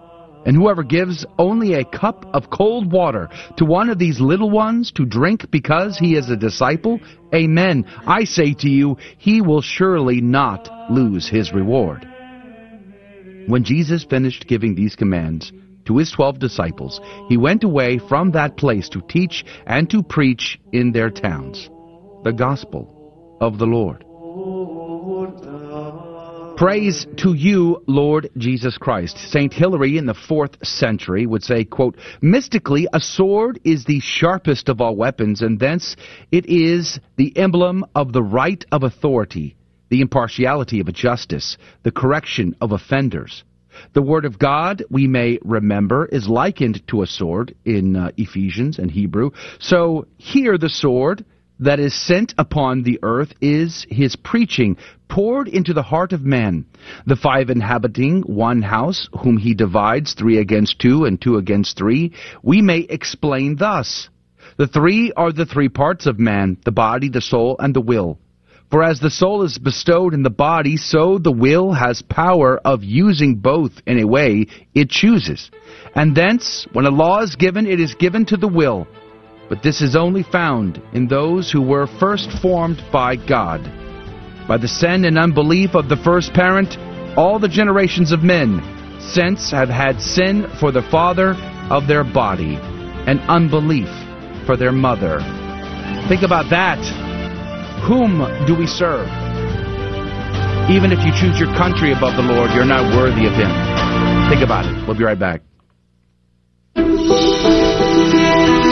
And 0.46 0.56
whoever 0.56 0.84
gives 0.84 1.26
only 1.40 1.74
a 1.74 1.86
cup 1.86 2.26
of 2.34 2.50
cold 2.50 2.92
water 2.92 3.30
to 3.58 3.66
one 3.66 3.90
of 3.90 3.98
these 3.98 4.20
little 4.20 4.50
ones 4.50 4.92
to 4.94 5.06
drink 5.06 5.50
because 5.52 5.98
he 5.98 6.16
is 6.16 6.30
a 6.30 6.36
disciple, 6.36 7.00
amen, 7.34 7.86
I 8.06 8.26
say 8.26 8.54
to 8.56 8.70
you, 8.70 8.98
he 9.18 9.42
will 9.42 9.62
surely 9.62 10.20
not 10.20 10.70
lose 10.92 11.30
his 11.30 11.54
reward. 11.54 12.08
When 13.48 13.64
Jesus 13.64 14.04
finished 14.04 14.48
giving 14.48 14.76
these 14.76 14.96
commands 14.96 15.52
to 15.86 15.98
his 15.98 16.12
twelve 16.12 16.40
disciples, 16.40 17.00
he 17.28 17.38
went 17.38 17.64
away 17.64 17.98
from 17.98 18.32
that 18.32 18.58
place 18.58 18.88
to 18.90 19.02
teach 19.02 19.46
and 19.66 19.90
to 19.90 20.04
preach 20.04 20.60
in 20.72 20.92
their 20.92 21.10
towns 21.10 21.70
the 22.24 22.32
gospel 22.32 23.38
of 23.42 23.58
the 23.58 23.66
Lord. 23.66 24.04
Praise 26.56 27.08
to 27.18 27.34
you, 27.34 27.84
Lord 27.88 28.30
Jesus 28.38 28.78
Christ. 28.78 29.18
St. 29.18 29.52
Hilary 29.52 29.98
in 29.98 30.06
the 30.06 30.14
fourth 30.14 30.64
century 30.64 31.26
would 31.26 31.44
say, 31.44 31.66
quote, 31.66 31.98
Mystically, 32.22 32.88
a 32.94 33.00
sword 33.00 33.60
is 33.64 33.86
the 33.86 34.00
sharpest 34.00 34.70
of 34.70 34.80
all 34.80 34.96
weapons, 34.96 35.42
and 35.42 35.60
thence 35.60 35.96
it 36.32 36.46
is 36.46 37.00
the 37.18 37.36
emblem 37.38 37.84
of 37.96 38.14
the 38.14 38.22
right 38.22 38.64
of 38.72 38.84
authority, 38.84 39.56
the 39.90 40.02
impartiality 40.02 40.80
of 40.80 40.88
a 40.88 40.92
justice, 40.92 41.58
the 41.82 41.92
correction 41.92 42.56
of 42.62 42.72
offenders. 42.72 43.44
The 43.94 44.04
Word 44.04 44.24
of 44.24 44.38
God, 44.38 44.84
we 44.92 45.08
may 45.08 45.40
remember, 45.44 46.06
is 46.06 46.30
likened 46.30 46.88
to 46.90 47.02
a 47.02 47.08
sword 47.08 47.56
in 47.66 47.96
uh, 47.96 48.12
Ephesians 48.18 48.78
and 48.78 48.92
Hebrew. 48.92 49.32
So 49.60 50.06
here 50.18 50.60
the 50.60 50.70
sword 50.70 51.26
that 51.60 51.80
is 51.80 51.94
sent 51.94 52.34
upon 52.38 52.84
the 52.84 53.00
earth 53.04 53.34
is 53.42 53.86
his 53.90 54.16
preaching, 54.16 54.78
poured 55.08 55.48
into 55.48 55.74
the 55.74 55.84
heart 55.84 56.12
of 56.12 56.24
man. 56.24 56.66
The 57.06 57.16
five 57.16 57.50
inhabiting 57.50 58.22
one 58.24 58.62
house, 58.62 59.08
whom 59.22 59.38
he 59.38 59.54
divides 59.54 60.14
three 60.14 60.40
against 60.40 60.80
two 60.80 61.06
and 61.06 61.22
two 61.22 61.38
against 61.38 61.78
three, 61.78 62.14
we 62.42 62.62
may 62.62 62.80
explain 62.80 63.56
thus. 63.56 64.10
The 64.58 64.68
three 64.68 65.12
are 65.16 65.32
the 65.32 65.46
three 65.46 65.70
parts 65.70 66.06
of 66.06 66.20
man, 66.20 66.58
the 66.66 66.72
body, 66.72 67.10
the 67.10 67.22
soul, 67.22 67.56
and 67.60 67.74
the 67.74 67.82
will. 67.82 68.20
For 68.70 68.82
as 68.82 69.00
the 69.00 69.12
soul 69.12 69.44
is 69.44 69.60
bestowed 69.60 70.16
in 70.16 70.24
the 70.24 70.32
body, 70.32 70.78
so 70.78 71.20
the 71.20 71.32
will 71.32 71.74
has 71.74 72.02
power 72.02 72.60
of 72.66 72.84
using 72.84 73.36
both 73.36 73.72
in 73.86 74.00
a 74.00 74.08
way 74.08 74.48
it 74.74 74.90
chooses. 74.90 75.52
And 75.94 76.16
thence, 76.16 76.66
when 76.74 76.88
a 76.88 76.90
law 76.90 77.22
is 77.22 77.36
given, 77.36 77.68
it 77.68 77.80
is 77.80 77.94
given 77.94 78.26
to 78.26 78.38
the 78.38 78.48
will 78.48 78.88
but 79.50 79.62
this 79.62 79.82
is 79.82 79.96
only 79.96 80.24
found 80.24 80.82
in 80.94 81.08
those 81.08 81.52
who 81.52 81.62
were 81.62 81.88
first 82.00 82.32
formed 82.42 82.84
by 82.92 83.16
God. 83.16 83.62
By 84.48 84.58
the 84.58 84.68
sin 84.68 85.06
and 85.06 85.18
unbelief 85.18 85.76
of 85.76 85.90
the 85.90 85.98
first 85.98 86.34
parent, 86.34 86.78
all 87.18 87.40
the 87.40 87.48
generations 87.48 88.12
of 88.12 88.24
men 88.24 88.62
since 89.00 89.52
have 89.52 89.70
had 89.70 90.02
sin 90.02 90.48
for 90.60 90.72
the 90.72 90.82
father 90.82 91.36
of 91.70 91.88
their 91.88 92.04
body, 92.04 92.58
and 93.06 93.20
unbelief 93.22 93.90
for 94.46 94.58
their 94.58 94.72
mother. 94.72 95.20
Think 96.08 96.24
about 96.24 96.50
that. 96.50 96.80
Whom 97.88 98.20
do 98.48 98.56
we 98.56 98.68
serve? 98.68 99.08
Even 100.70 100.92
if 100.92 101.00
you 101.06 101.12
choose 101.12 101.40
your 101.40 101.54
country 101.58 101.92
above 101.92 102.16
the 102.16 102.24
Lord, 102.24 102.52
you're 102.52 102.66
not 102.66 102.96
worthy 102.96 103.28
of 103.28 103.34
Him. 103.34 103.52
Think 104.30 104.42
about 104.42 104.66
it. 104.66 104.88
We'll 104.88 104.98
be 104.98 105.04
right 105.04 105.20
back. 105.20 105.42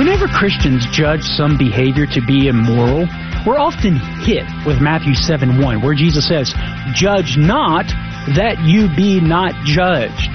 Whenever 0.00 0.28
Christians 0.28 0.86
judge 0.90 1.20
some 1.20 1.58
behavior 1.58 2.06
to 2.06 2.22
be 2.22 2.48
immoral, 2.48 3.06
we're 3.44 3.60
often 3.60 3.96
hit 4.24 4.48
with 4.64 4.80
Matthew 4.80 5.12
7 5.12 5.60
1, 5.60 5.82
where 5.82 5.92
Jesus 5.92 6.26
says, 6.26 6.54
Judge 6.94 7.36
not 7.36 7.84
that 8.32 8.56
you 8.64 8.88
be 8.96 9.20
not 9.20 9.52
judged. 9.66 10.30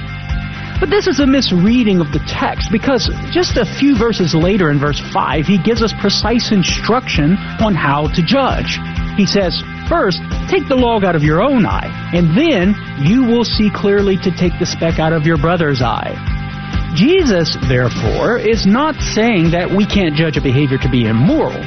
But 0.78 0.88
this 0.88 1.08
is 1.08 1.18
a 1.18 1.26
misreading 1.26 1.98
of 1.98 2.12
the 2.12 2.22
text 2.28 2.70
because 2.70 3.10
just 3.32 3.56
a 3.56 3.66
few 3.66 3.98
verses 3.98 4.36
later 4.36 4.70
in 4.70 4.78
verse 4.78 5.02
5, 5.12 5.46
he 5.46 5.58
gives 5.58 5.82
us 5.82 5.92
precise 5.98 6.52
instruction 6.52 7.34
on 7.58 7.74
how 7.74 8.06
to 8.14 8.22
judge. 8.22 8.78
He 9.16 9.26
says, 9.26 9.60
First, 9.88 10.22
take 10.48 10.68
the 10.68 10.78
log 10.78 11.02
out 11.02 11.16
of 11.16 11.24
your 11.24 11.42
own 11.42 11.66
eye, 11.66 11.90
and 12.14 12.38
then 12.38 12.76
you 13.04 13.24
will 13.24 13.42
see 13.42 13.68
clearly 13.74 14.16
to 14.18 14.30
take 14.30 14.56
the 14.60 14.66
speck 14.66 15.00
out 15.00 15.12
of 15.12 15.26
your 15.26 15.38
brother's 15.38 15.82
eye. 15.82 16.35
Jesus, 16.96 17.56
therefore, 17.68 18.38
is 18.38 18.64
not 18.64 18.96
saying 18.96 19.50
that 19.52 19.70
we 19.70 19.84
can't 19.84 20.16
judge 20.16 20.38
a 20.38 20.40
behavior 20.40 20.78
to 20.78 20.88
be 20.88 21.04
immoral. 21.04 21.60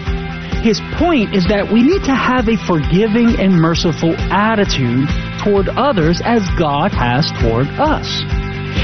His 0.65 0.81
point 0.97 1.35
is 1.37 1.45
that 1.47 1.71
we 1.71 1.83
need 1.83 2.03
to 2.09 2.15
have 2.17 2.49
a 2.49 2.57
forgiving 2.65 3.39
and 3.39 3.53
merciful 3.53 4.17
attitude 4.33 5.07
toward 5.45 5.69
others 5.69 6.19
as 6.25 6.41
God 6.57 6.91
has 6.91 7.29
toward 7.39 7.69
us. 7.77 8.09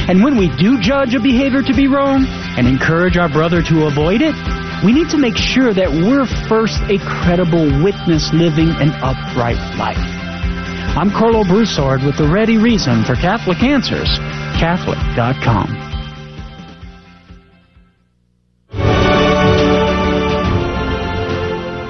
And 0.08 0.24
when 0.24 0.38
we 0.38 0.54
do 0.56 0.80
judge 0.80 1.16
a 1.16 1.20
behavior 1.20 1.64
to 1.64 1.74
be 1.74 1.88
wrong 1.88 2.30
and 2.30 2.68
encourage 2.68 3.18
our 3.18 3.28
brother 3.28 3.62
to 3.64 3.88
avoid 3.90 4.22
it, 4.22 4.38
we 4.86 4.94
need 4.94 5.10
to 5.10 5.18
make 5.18 5.36
sure 5.36 5.74
that 5.74 5.90
we're 5.90 6.30
first 6.48 6.78
a 6.94 7.02
credible 7.02 7.66
witness 7.84 8.30
living 8.32 8.70
an 8.78 8.94
upright 9.02 9.60
life. 9.82 9.98
I'm 10.94 11.10
Karlo 11.10 11.44
Broussard 11.44 12.04
with 12.06 12.18
the 12.18 12.30
ready 12.30 12.58
reason 12.58 13.04
for 13.04 13.16
Catholic 13.16 13.64
Answers, 13.64 14.22
Catholic.com. 14.62 15.85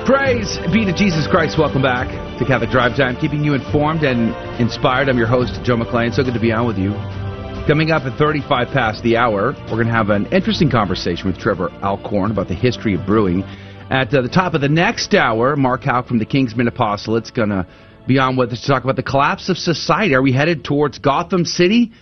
Praise 0.06 0.60
be 0.72 0.86
to 0.86 0.94
Jesus 0.94 1.26
Christ. 1.26 1.58
Welcome 1.58 1.82
back 1.82 2.08
to 2.38 2.46
Catholic 2.46 2.70
Drive 2.70 2.96
Time, 2.96 3.16
keeping 3.16 3.44
you 3.44 3.56
informed 3.56 4.04
and 4.04 4.36
inspired. 4.62 5.10
I'm 5.10 5.18
your 5.18 5.26
host, 5.26 5.60
Joe 5.64 5.78
McClain. 5.78 6.14
So 6.14 6.24
good 6.24 6.36
to 6.36 6.40
be 6.40 6.52
on 6.52 6.68
with 6.68 6.78
you. 6.78 6.92
Coming 7.66 7.90
up 7.90 8.04
at 8.04 8.16
35 8.16 8.68
past 8.68 9.02
the 9.02 9.18
hour, 9.18 9.54
we're 9.64 9.82
going 9.82 9.88
to 9.88 9.94
have 9.94 10.12
an 10.12 10.28
interesting 10.28 10.70
conversation 10.70 11.26
with 11.26 11.40
Trevor 11.40 11.72
Alcorn 11.82 12.30
about 12.30 12.48
the 12.48 12.54
history 12.54 12.94
of 12.94 13.04
brewing. 13.08 13.42
At 13.90 14.14
uh, 14.14 14.22
the 14.22 14.30
top 14.30 14.54
of 14.54 14.62
the 14.62 14.70
next 14.70 15.16
hour, 15.16 15.56
Mark 15.56 15.82
Houck 15.82 16.08
from 16.08 16.20
the 16.20 16.26
King's 16.26 16.56
Men 16.56 16.68
Apostolate's 16.68 17.32
going 17.32 17.50
to 17.50 17.66
be 18.06 18.20
on 18.20 18.38
with 18.38 18.54
us 18.54 18.62
to 18.62 18.68
talk 18.68 18.84
about 18.84 18.98
the 18.98 19.04
collapse 19.04 19.50
of 19.50 19.58
society. 19.58 20.14
Are 20.14 20.22
we 20.22 20.32
headed 20.32 20.64
towards 20.64 21.00
Gotham 21.00 21.46
City? 21.46 21.94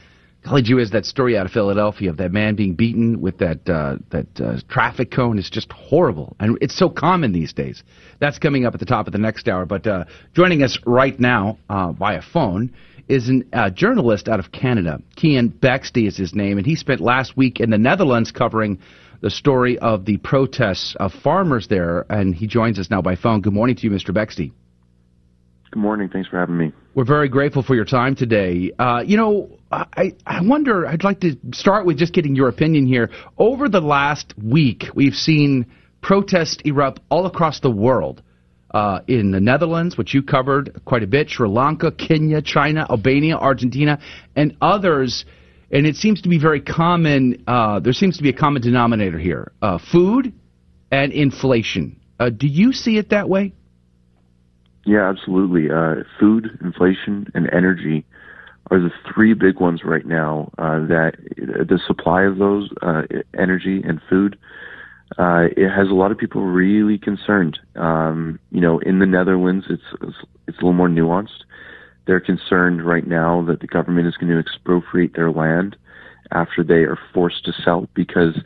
Golly 0.44 0.62
gee 0.62 0.74
whiz, 0.74 0.92
that 0.92 1.06
story 1.06 1.38
out 1.38 1.46
of 1.46 1.54
Philadelphia 1.54 2.10
of 2.10 2.18
that 2.18 2.34
man 2.34 2.56
being 2.56 2.74
beaten 2.74 3.22
with 3.22 3.38
that 3.38 3.68
uh, 3.70 3.98
that 4.12 4.28
uh, 4.42 4.58
traffic 4.68 5.10
cone 5.10 5.40
is 5.40 5.50
just 5.50 5.72
horrible, 5.72 6.36
and 6.40 6.58
it's 6.60 6.78
so 6.78 6.90
common 6.90 7.32
these 7.32 7.54
days. 7.54 7.82
That's 8.20 8.40
coming 8.40 8.66
up 8.66 8.74
at 8.74 8.82
the 8.82 8.86
top 8.86 9.08
of 9.08 9.14
the 9.14 9.20
next 9.20 9.48
hour. 9.48 9.66
But 9.66 9.88
uh, 9.88 10.04
joining 10.34 10.62
us 10.62 10.78
right 10.86 11.18
now 11.18 11.58
uh, 11.70 11.94
via 11.94 12.22
phone 12.22 12.74
is 13.08 13.30
a 13.30 13.58
uh, 13.58 13.70
journalist 13.70 14.28
out 14.28 14.40
of 14.40 14.52
Canada. 14.52 15.02
Keean 15.16 15.50
Bexte 15.50 16.06
is 16.08 16.18
his 16.18 16.36
name, 16.36 16.58
and 16.58 16.68
he 16.68 16.76
spent 16.76 17.00
last 17.00 17.38
week 17.38 17.62
in 17.62 17.70
the 17.70 17.78
Netherlands 17.78 18.32
covering 18.32 18.80
the 19.22 19.30
story 19.30 19.80
of 19.80 20.04
the 20.04 20.18
protests 20.18 20.96
of 21.00 21.14
farmers 21.14 21.68
there, 21.70 22.06
and 22.10 22.36
he 22.36 22.48
joins 22.48 22.78
us 22.78 22.90
now 22.90 23.02
by 23.02 23.16
phone. 23.16 23.40
Good 23.40 23.54
morning 23.54 23.78
to 23.78 23.84
you, 23.84 23.92
Mr. 23.92 24.10
Bexte. 24.10 24.52
Good 25.72 25.80
morning. 25.80 26.10
Thanks 26.10 26.28
for 26.28 26.38
having 26.38 26.58
me. 26.58 26.74
We're 26.96 27.06
very 27.06 27.28
grateful 27.28 27.64
for 27.64 27.74
your 27.74 27.86
time 27.86 28.16
today. 28.16 28.72
Uh, 28.78 29.02
you 29.04 29.18
know, 29.18 29.50
I, 29.72 30.14
I 30.28 30.42
wonder, 30.44 30.86
I'd 30.86 31.04
like 31.04 31.22
to 31.22 31.36
start 31.52 31.88
with 31.88 31.98
just 31.98 32.14
getting 32.14 32.36
your 32.36 32.50
opinion 32.50 32.86
here. 32.86 33.10
Over 33.40 33.68
the 33.68 33.82
last 33.82 34.36
week, 34.38 34.84
we've 34.94 35.16
seen 35.16 35.66
protests 36.04 36.60
erupt 36.66 37.02
all 37.10 37.26
across 37.26 37.60
the 37.62 37.72
world. 37.72 38.22
Uh, 38.70 39.02
in 39.08 39.30
the 39.30 39.40
Netherlands, 39.40 40.00
which 40.00 40.16
you 40.16 40.24
covered 40.24 40.82
quite 40.84 41.04
a 41.04 41.08
bit, 41.08 41.30
Sri 41.30 41.48
Lanka, 41.48 41.92
Kenya, 41.92 42.42
China, 42.42 42.88
Albania, 42.90 43.38
Argentina, 43.38 44.00
and 44.36 44.58
others. 44.62 45.26
And 45.72 45.86
it 45.86 45.96
seems 45.96 46.24
to 46.24 46.30
be 46.30 46.40
very 46.40 46.60
common. 46.60 47.44
Uh, 47.46 47.80
there 47.82 47.94
seems 47.94 48.18
to 48.18 48.24
be 48.24 48.30
a 48.30 48.34
common 48.34 48.64
denominator 48.64 49.20
here: 49.20 49.52
uh, 49.62 49.78
food 49.92 50.34
and 50.92 51.14
inflation. 51.14 52.00
Uh, 52.20 52.32
do 52.32 52.48
you 52.48 52.74
see 52.74 52.98
it 52.98 53.10
that 53.12 53.30
way? 53.30 53.54
Yeah, 54.86 55.10
absolutely. 55.10 55.72
Uh, 55.72 56.04
food, 56.20 56.58
inflation, 56.62 57.28
and 57.34 57.50
energy 57.54 58.06
are 58.72 58.80
the 58.80 58.92
three 59.14 59.34
big 59.34 59.60
ones 59.60 59.82
right 59.84 60.06
now. 60.06 60.52
Uh, 60.58 60.80
that 60.88 61.14
the 61.38 61.80
supply 61.88 62.24
of 62.24 62.38
those 62.38 62.70
uh, 62.82 63.04
energy 63.38 63.82
and 63.86 64.02
food, 64.10 64.38
uh, 65.18 65.48
it 65.56 65.70
has 65.70 65.90
a 65.90 65.94
lot 65.94 66.12
of 66.12 66.18
people 66.18 66.42
really 66.42 66.98
concerned. 66.98 67.60
Um, 67.76 68.40
you 68.52 68.60
know, 68.60 68.80
in 68.80 69.00
the 69.00 69.06
Netherlands, 69.06 69.66
it's 69.70 69.84
it's 70.48 70.58
a 70.58 70.62
little 70.62 70.74
more 70.74 70.90
nuanced. 70.90 71.44
They're 72.06 72.20
concerned 72.20 72.86
right 72.86 73.08
now 73.08 73.44
that 73.48 73.62
the 73.62 73.68
government 73.68 74.08
is 74.08 74.18
going 74.18 74.32
to 74.32 74.40
expropriate 74.40 75.16
their 75.16 75.32
land 75.32 75.78
after 76.32 76.64
they 76.64 76.84
are 76.84 77.00
forced 77.14 77.46
to 77.46 77.54
sell 77.64 77.88
because 77.94 78.40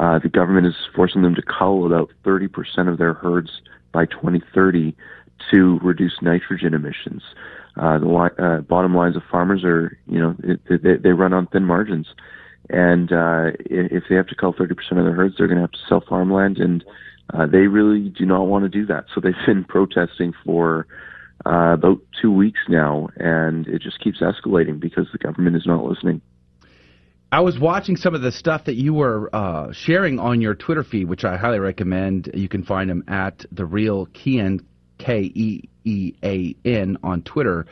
uh, 0.00 0.18
the 0.18 0.28
government 0.28 0.66
is 0.66 0.74
forcing 0.94 1.20
them 1.22 1.34
to 1.34 1.42
cull 1.42 1.84
about 1.84 2.10
30% 2.24 2.48
of 2.90 2.96
their 2.96 3.12
herds 3.12 3.50
by 3.92 4.06
2030 4.06 4.96
to 5.52 5.78
reduce 5.82 6.14
nitrogen 6.22 6.74
emissions. 6.74 7.22
Uh, 7.76 7.98
the 7.98 8.06
li- 8.06 8.44
uh, 8.44 8.60
bottom 8.62 8.94
lines 8.94 9.16
of 9.16 9.22
farmers 9.30 9.64
are, 9.64 9.96
you 10.06 10.18
know, 10.18 10.34
it, 10.42 10.60
they, 10.82 10.96
they 10.96 11.10
run 11.10 11.32
on 11.32 11.46
thin 11.46 11.64
margins, 11.64 12.08
and 12.68 13.12
uh, 13.12 13.52
if 13.60 14.04
they 14.08 14.14
have 14.14 14.26
to 14.26 14.34
cull 14.34 14.52
30% 14.52 14.70
of 14.70 15.04
their 15.04 15.14
herds, 15.14 15.34
they're 15.38 15.46
going 15.46 15.56
to 15.56 15.62
have 15.62 15.72
to 15.72 15.78
sell 15.88 16.02
farmland, 16.06 16.58
and 16.58 16.84
uh, 17.32 17.46
they 17.46 17.66
really 17.66 18.10
do 18.10 18.26
not 18.26 18.44
want 18.44 18.64
to 18.64 18.68
do 18.68 18.84
that. 18.86 19.04
So 19.14 19.20
they've 19.20 19.34
been 19.46 19.64
protesting 19.68 20.32
for 20.44 20.86
uh, 21.46 21.72
about 21.74 21.98
two 22.20 22.32
weeks 22.32 22.60
now, 22.68 23.08
and 23.16 23.66
it 23.66 23.82
just 23.82 24.00
keeps 24.00 24.20
escalating 24.20 24.80
because 24.80 25.06
the 25.12 25.18
government 25.18 25.56
is 25.56 25.66
not 25.66 25.84
listening. 25.84 26.20
I 27.32 27.40
was 27.40 27.58
watching 27.58 27.96
some 27.96 28.14
of 28.14 28.20
the 28.20 28.30
stuff 28.30 28.66
that 28.66 28.74
you 28.74 28.92
were 28.92 29.34
uh, 29.34 29.72
sharing 29.72 30.18
on 30.18 30.42
your 30.42 30.54
Twitter 30.54 30.84
feed, 30.84 31.08
which 31.08 31.24
I 31.24 31.38
highly 31.38 31.60
recommend. 31.60 32.30
You 32.34 32.46
can 32.46 32.62
find 32.62 32.90
them 32.90 33.04
at 33.08 33.46
the 33.50 33.64
real 33.64 34.04
Keean 34.06 34.60
K 35.04 35.20
E 35.20 35.68
E 35.84 36.14
A 36.22 36.56
N 36.64 36.98
on 37.02 37.22
Twitter. 37.22 37.66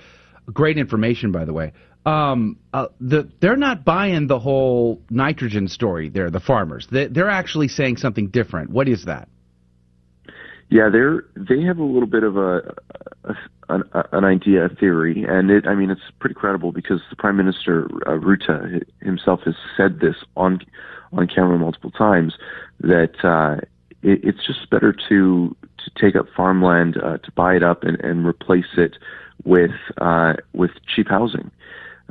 Great 0.53 0.79
information, 0.79 1.31
by 1.33 1.45
the 1.45 1.53
way. 1.53 1.73
Um, 2.05 2.57
uh, 2.73 2.87
the, 3.01 3.31
they're 3.40 3.57
not 3.57 3.85
buying 3.85 4.27
the 4.27 4.38
whole 4.38 5.03
nitrogen 5.11 5.69
story. 5.69 6.09
There, 6.09 6.31
the 6.31 6.40
farmers. 6.40 6.88
They, 6.90 7.07
they're 7.07 7.29
actually 7.29 7.69
saying 7.69 7.99
something 7.99 8.29
different. 8.29 8.71
What 8.71 8.88
is 8.88 9.05
that? 9.05 9.29
Yeah, 10.71 10.88
they're 10.90 11.25
they 11.37 11.62
have 11.62 11.79
a 11.79 11.85
little 11.85 12.07
bit 12.07 12.23
of 12.23 12.37
a, 12.37 12.75
a 13.25 13.35
an, 13.69 13.83
an 14.12 14.25
idea, 14.25 14.66
a 14.66 14.69
theory, 14.69 15.25
and 15.29 15.51
it. 15.51 15.66
I 15.66 15.75
mean, 15.75 15.90
it's 15.90 16.01
pretty 16.21 16.35
credible 16.35 16.71
because 16.71 17.01
the 17.11 17.16
Prime 17.16 17.37
Minister 17.37 17.87
uh, 18.07 18.12
Rutte 18.12 18.85
himself 19.03 19.40
has 19.45 19.55
said 19.77 19.99
this 20.01 20.14
on 20.37 20.61
on 21.12 21.27
camera 21.27 21.59
multiple 21.59 21.90
times 21.90 22.35
that 22.81 23.14
uh, 23.25 23.61
it, 24.03 24.21
it's 24.23 24.47
just 24.47 24.71
better 24.71 24.95
to 25.09 25.57
to 25.85 25.90
take 26.01 26.16
up 26.16 26.27
farmland, 26.37 26.97
uh, 27.03 27.19
to 27.19 27.33
buy 27.33 27.55
it 27.55 27.62
up 27.62 27.85
and, 27.85 28.01
and 28.01 28.27
replace 28.27 28.77
it 28.77 28.97
with 29.45 29.71
uh, 29.99 30.35
with 30.53 30.71
cheap 30.95 31.09
housing. 31.09 31.51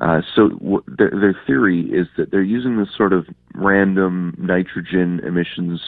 Uh, 0.02 0.22
so 0.34 0.50
w- 0.50 0.84
their, 0.88 1.12
their 1.12 1.38
theory 1.46 1.82
is 1.92 2.08
that 2.18 2.32
they're 2.32 2.42
using 2.42 2.78
this 2.78 2.90
sort 2.96 3.12
of 3.12 3.28
random 3.54 4.34
nitrogen 4.38 5.20
emissions 5.26 5.82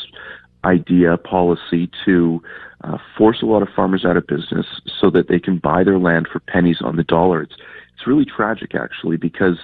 idea 0.63 1.17
policy 1.17 1.89
to 2.05 2.41
uh, 2.83 2.97
force 3.17 3.41
a 3.41 3.45
lot 3.45 3.61
of 3.61 3.69
farmers 3.75 4.05
out 4.05 4.17
of 4.17 4.27
business 4.27 4.65
so 4.99 5.09
that 5.09 5.27
they 5.27 5.39
can 5.39 5.57
buy 5.57 5.83
their 5.83 5.97
land 5.97 6.27
for 6.31 6.39
pennies 6.39 6.77
on 6.81 6.95
the 6.95 7.03
dollar. 7.03 7.41
It's 7.41 7.55
it's 7.93 8.07
really 8.07 8.25
tragic 8.25 8.75
actually 8.75 9.17
because 9.17 9.57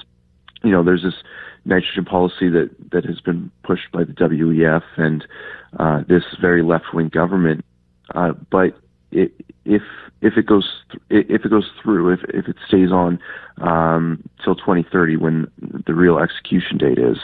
you 0.64 0.72
know 0.72 0.84
there's 0.84 1.04
this 1.04 1.24
nitrogen 1.66 2.06
policy 2.06 2.50
that 2.50 2.70
that 2.92 3.06
has 3.06 3.20
been 3.20 3.52
pushed 3.64 3.92
by 3.92 4.04
the 4.04 4.14
WEF 4.14 4.84
and 4.98 5.26
uh, 5.80 6.04
this 6.08 6.24
very 6.40 6.64
left 6.64 6.94
wing 6.94 7.10
government, 7.10 7.66
uh, 8.16 8.34
but 8.50 8.78
it 9.12 9.32
if 9.66 9.82
if 10.22 10.38
it 10.38 10.46
goes 10.46 10.68
th- 11.10 11.26
if 11.30 11.46
it 11.46 11.50
goes 11.50 11.70
through, 11.82 12.14
if 12.14 12.24
if 12.30 12.48
it 12.48 12.56
stays 12.68 12.92
on 12.92 13.20
um, 13.62 14.24
till 14.44 14.56
2030, 14.56 15.18
when 15.18 15.52
the 15.86 15.94
real 15.94 16.20
execution 16.20 16.78
date 16.78 17.00
is, 17.00 17.18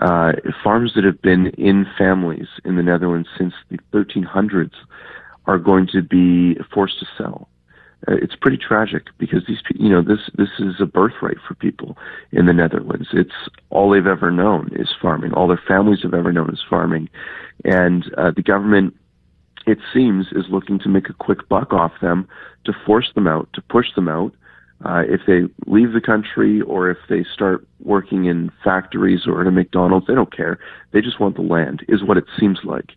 uh, 0.00 0.32
farms 0.62 0.92
that 0.94 1.04
have 1.04 1.20
been 1.22 1.48
in 1.58 1.86
families 1.98 2.48
in 2.64 2.76
the 2.76 2.82
Netherlands 2.82 3.28
since 3.36 3.54
the 3.70 3.78
1300s 3.92 4.72
are 5.46 5.58
going 5.58 5.86
to 5.88 6.02
be 6.02 6.56
forced 6.72 6.98
to 7.00 7.06
sell. 7.18 7.48
Uh, 8.08 8.14
it's 8.14 8.34
pretty 8.34 8.56
tragic 8.56 9.08
because 9.18 9.42
these, 9.46 9.58
you 9.74 9.90
know, 9.90 10.00
this 10.00 10.30
this 10.34 10.48
is 10.58 10.76
a 10.80 10.86
birthright 10.86 11.36
for 11.46 11.54
people 11.54 11.98
in 12.32 12.46
the 12.46 12.52
Netherlands. 12.52 13.08
It's 13.12 13.34
all 13.68 13.90
they've 13.90 14.06
ever 14.06 14.30
known 14.30 14.70
is 14.72 14.88
farming. 15.02 15.34
All 15.34 15.48
their 15.48 15.62
families 15.68 16.00
have 16.02 16.14
ever 16.14 16.32
known 16.32 16.50
is 16.50 16.62
farming, 16.68 17.10
and 17.64 18.10
uh, 18.16 18.30
the 18.34 18.42
government, 18.42 18.96
it 19.70 19.78
seems, 19.92 20.26
is 20.32 20.46
looking 20.50 20.78
to 20.80 20.88
make 20.88 21.08
a 21.08 21.14
quick 21.14 21.48
buck 21.48 21.72
off 21.72 21.92
them, 22.00 22.28
to 22.64 22.72
force 22.84 23.10
them 23.14 23.26
out, 23.26 23.48
to 23.54 23.62
push 23.62 23.86
them 23.94 24.08
out. 24.08 24.32
Uh, 24.84 25.02
if 25.06 25.20
they 25.26 25.42
leave 25.70 25.92
the 25.92 26.00
country 26.00 26.62
or 26.62 26.90
if 26.90 26.96
they 27.08 27.22
start 27.34 27.66
working 27.84 28.24
in 28.24 28.50
factories 28.64 29.26
or 29.26 29.42
at 29.42 29.46
a 29.46 29.50
McDonald's, 29.50 30.06
they 30.06 30.14
don't 30.14 30.34
care. 30.34 30.58
They 30.92 31.02
just 31.02 31.20
want 31.20 31.36
the 31.36 31.42
land, 31.42 31.84
is 31.88 32.02
what 32.02 32.16
it 32.16 32.24
seems 32.38 32.60
like 32.64 32.92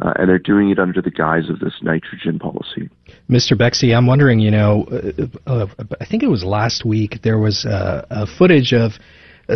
uh, 0.00 0.12
and 0.16 0.28
they're 0.28 0.38
doing 0.38 0.70
it 0.70 0.78
under 0.78 1.02
the 1.02 1.10
guise 1.10 1.50
of 1.50 1.58
this 1.58 1.74
nitrogen 1.82 2.38
policy. 2.38 2.88
Mr. 3.28 3.56
Bexte, 3.56 3.96
I'm 3.96 4.06
wondering, 4.06 4.38
you 4.38 4.50
know, 4.50 4.86
uh, 5.46 5.50
uh, 5.50 5.66
I 6.00 6.04
think 6.04 6.22
it 6.22 6.28
was 6.28 6.44
last 6.44 6.84
week 6.84 7.20
there 7.22 7.38
was 7.38 7.64
uh, 7.64 8.06
a 8.10 8.26
footage 8.26 8.72
of 8.72 8.92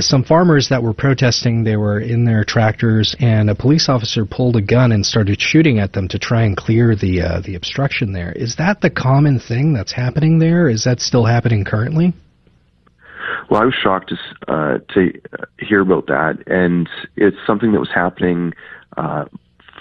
some 0.01 0.25
farmers 0.25 0.69
that 0.71 0.83
were 0.83 0.95
protesting. 0.95 1.65
They 1.65 1.77
were 1.77 2.01
in 2.01 2.25
their 2.25 2.45
tractors, 2.45 3.15
and 3.21 3.51
a 3.51 3.55
police 3.55 3.89
officer 3.89 4.25
pulled 4.25 4.57
a 4.57 4.63
gun 4.63 4.93
and 4.93 5.05
started 5.05 5.41
shooting 5.41 5.79
at 5.79 5.93
them 5.93 6.09
to 6.09 6.19
try 6.19 6.43
and 6.43 6.57
clear 6.57 6.97
the 6.97 7.21
uh, 7.21 7.41
the 7.41 7.55
obstruction 7.55 8.13
there. 8.13 8.33
Is 8.33 8.57
that 8.57 8.81
the 8.81 8.91
common 8.91 9.39
thing 9.39 9.73
that's 9.73 9.93
happening 9.93 10.39
there? 10.39 10.69
Is 10.69 10.85
that 10.85 11.01
still 11.01 11.25
happening 11.25 11.65
currently? 11.65 12.15
Well, 13.51 13.61
I 13.61 13.65
was 13.67 13.75
shocked 13.75 14.11
to 14.11 14.53
uh, 14.53 14.79
to 14.95 15.13
hear 15.59 15.81
about 15.81 16.07
that, 16.07 16.43
and 16.47 16.89
it's 17.17 17.37
something 17.47 17.73
that 17.73 17.81
was 17.81 17.91
happening 17.95 18.55
uh, 18.97 19.27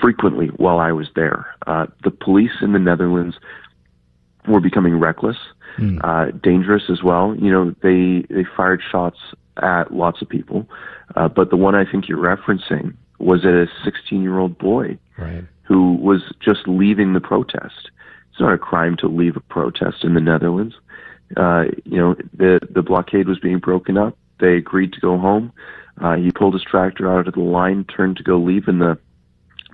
frequently 0.02 0.48
while 0.58 0.80
I 0.80 0.92
was 0.92 1.08
there. 1.16 1.46
Uh, 1.68 1.86
the 2.04 2.12
police 2.12 2.58
in 2.62 2.74
the 2.74 2.80
Netherlands 2.80 3.38
were 4.48 4.60
becoming 4.60 5.00
reckless, 5.00 5.38
mm. 5.78 6.00
uh, 6.04 6.32
dangerous 6.44 6.84
as 6.90 7.04
well. 7.04 7.36
You 7.36 7.52
know, 7.52 7.76
they 7.82 8.26
they 8.34 8.46
fired 8.56 8.82
shots 8.92 9.18
at 9.62 9.94
lots 9.94 10.22
of 10.22 10.30
people, 10.30 10.68
uh, 11.16 11.28
but 11.28 11.50
the 11.50 11.58
one 11.58 11.76
I 11.76 11.90
think 11.90 12.08
you're 12.08 12.18
referencing 12.18 12.96
was 13.20 13.46
at 13.46 13.54
a 13.54 13.68
16 13.84 14.22
year 14.22 14.40
old 14.40 14.58
boy 14.58 14.98
right. 15.18 15.44
who 15.64 15.94
was 15.96 16.22
just 16.44 16.68
leaving 16.68 17.14
the 17.14 17.22
protest. 17.22 17.92
It's 18.32 18.40
not 18.40 18.54
a 18.54 18.58
crime 18.58 18.98
to 18.98 19.08
leave 19.08 19.36
a 19.36 19.42
protest 19.42 20.04
in 20.04 20.14
the 20.14 20.22
Netherlands. 20.22 20.76
Uh, 21.38 21.66
you 21.86 21.98
know, 21.98 22.16
the 22.34 22.60
the 22.70 22.82
blockade 22.82 23.28
was 23.28 23.40
being 23.40 23.60
broken 23.60 23.98
up. 23.98 24.18
They 24.40 24.56
agreed 24.56 24.94
to 24.94 25.00
go 25.00 25.18
home. 25.18 25.54
Uh, 26.00 26.16
he 26.16 26.32
pulled 26.32 26.54
his 26.54 26.64
tractor 26.64 27.12
out 27.12 27.28
of 27.28 27.36
the 27.36 27.42
line, 27.42 27.86
turned 27.86 28.18
to 28.18 28.24
go 28.24 28.38
leave, 28.38 28.68
and 28.68 28.82
the 28.82 28.98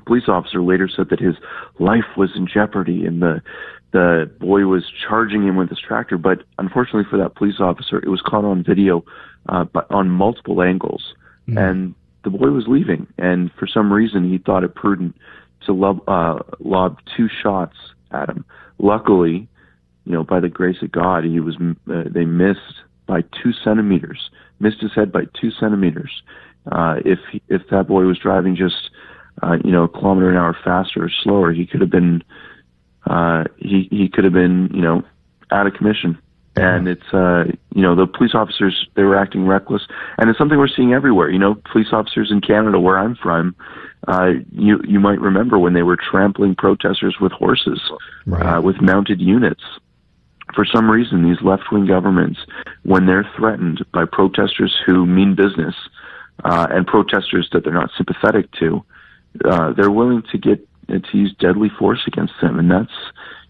police 0.06 0.28
officer 0.28 0.62
later 0.62 0.88
said 0.88 1.10
that 1.10 1.20
his 1.20 1.36
life 1.80 2.06
was 2.16 2.32
in 2.36 2.48
jeopardy 2.48 3.06
and 3.06 3.22
the 3.22 3.42
the 3.98 4.32
boy 4.40 4.62
was 4.66 4.84
charging 5.08 5.42
him 5.48 5.56
with 5.56 5.70
his 5.70 5.80
tractor. 5.80 6.18
But 6.18 6.44
unfortunately 6.60 7.10
for 7.10 7.18
that 7.18 7.36
police 7.36 7.60
officer, 7.60 7.98
it 7.98 8.10
was 8.10 8.22
caught 8.22 8.46
on 8.46 8.64
video, 8.64 9.04
uh, 9.50 9.64
but 9.64 9.90
on 9.92 10.10
multiple 10.10 10.62
angles, 10.62 11.14
mm. 11.48 11.58
and 11.58 11.96
the 12.24 12.30
boy 12.30 12.50
was 12.52 12.66
leaving. 12.68 13.08
And 13.18 13.52
for 13.58 13.68
some 13.68 13.92
reason, 13.92 14.30
he 14.30 14.38
thought 14.38 14.64
it 14.64 14.76
prudent 14.76 15.16
to 15.66 15.74
lob, 15.74 16.08
uh, 16.08 16.40
lob 16.60 17.00
two 17.16 17.28
shots 17.42 17.76
at 18.12 18.30
him. 18.30 18.46
Luckily, 18.78 19.48
you 20.06 20.14
know, 20.14 20.24
by 20.24 20.40
the 20.40 20.50
grace 20.50 20.82
of 20.82 20.92
God, 20.92 21.24
he 21.24 21.40
was 21.40 21.56
uh, 21.60 22.04
they 22.10 22.26
missed 22.26 22.84
by 23.08 23.22
two 23.22 23.52
centimeters, 23.64 24.30
missed 24.60 24.82
his 24.82 24.94
head 24.94 25.12
by 25.12 25.24
two 25.40 25.52
centimeters. 25.52 26.22
Uh, 26.72 26.98
if 27.04 27.20
if 27.50 27.62
that 27.72 27.88
boy 27.88 28.04
was 28.04 28.20
driving 28.20 28.56
just 28.56 28.90
uh, 29.44 29.58
you 29.64 29.72
know, 29.72 29.84
a 29.84 29.90
kilometer 29.90 30.30
an 30.30 30.38
hour 30.38 30.58
faster 30.64 31.04
or 31.04 31.12
slower, 31.24 31.52
he 31.52 31.66
could 31.66 31.82
have 31.82 31.92
been, 31.92 32.24
uh, 33.10 33.46
he, 33.58 33.88
he 33.90 34.10
could 34.10 34.24
have 34.24 34.34
been, 34.34 34.70
you 34.74 34.82
know, 34.82 35.04
out 35.52 35.68
of 35.68 35.74
commission. 35.74 36.18
And 36.56 36.88
it's, 36.88 37.14
uh, 37.14 37.44
you 37.76 37.84
know, 37.84 37.96
the 37.96 38.08
police 38.08 38.34
officers, 38.34 38.88
they 38.96 39.04
were 39.04 39.16
acting 39.16 39.46
reckless. 39.46 39.84
And 40.18 40.28
it's 40.28 40.40
something 40.40 40.58
we're 40.58 40.68
seeing 40.68 40.92
everywhere. 40.92 41.30
You 41.30 41.38
know, 41.38 41.56
police 41.72 41.90
officers 41.92 42.32
in 42.32 42.42
Canada, 42.42 42.80
where 42.80 42.98
I'm 42.98 43.16
from, 43.16 43.56
uh, 44.08 44.32
you, 44.52 44.82
you 44.84 45.00
might 45.00 45.22
remember 45.22 45.60
when 45.60 45.74
they 45.74 45.84
were 45.84 45.98
trampling 45.98 46.56
protesters 46.56 47.18
with 47.22 47.32
horses, 47.32 47.80
right. 48.26 48.58
uh, 48.58 48.62
with 48.62 48.82
mounted 48.82 49.22
units. 49.22 49.62
For 50.56 50.66
some 50.66 50.90
reason, 50.90 51.24
these 51.24 51.42
left 51.44 51.72
wing 51.72 51.86
governments, 51.86 52.40
when 52.84 53.06
they're 53.06 53.30
threatened 53.38 53.86
by 53.94 54.06
protesters 54.06 54.76
who 54.84 55.06
mean 55.06 55.36
business, 55.36 55.76
uh, 56.44 56.68
and 56.72 56.88
protesters 56.88 57.50
that 57.52 57.64
they're 57.64 57.74
not 57.74 57.92
sympathetic 57.96 58.52
to, 58.54 58.84
uh, 59.46 59.74
they're 59.74 59.92
willing 59.92 60.24
to 60.32 60.38
get 60.38 60.68
uh, 60.90 61.00
to 61.00 61.18
use 61.18 61.34
deadly 61.40 61.70
force 61.78 62.02
against 62.08 62.34
them, 62.42 62.60
and 62.60 62.70
that's 62.70 62.94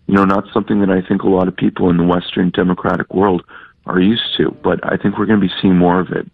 you 0.07 0.15
know 0.15 0.25
not 0.25 0.45
something 0.53 0.79
that 0.81 0.89
I 0.89 1.01
think 1.07 1.23
a 1.23 1.29
lot 1.29 1.47
of 1.47 1.55
people 1.55 1.89
in 1.89 1.97
the 1.97 2.03
Western 2.03 2.49
democratic 2.51 3.13
world 3.13 3.43
are 3.85 3.99
used 3.99 4.35
to. 4.37 4.55
But 4.63 4.79
I 4.83 4.97
think 4.97 5.17
we're 5.17 5.25
going 5.25 5.39
to 5.39 5.47
be 5.47 5.53
seeing 5.61 5.77
more 5.77 5.99
of 5.99 6.11
it. 6.11 6.29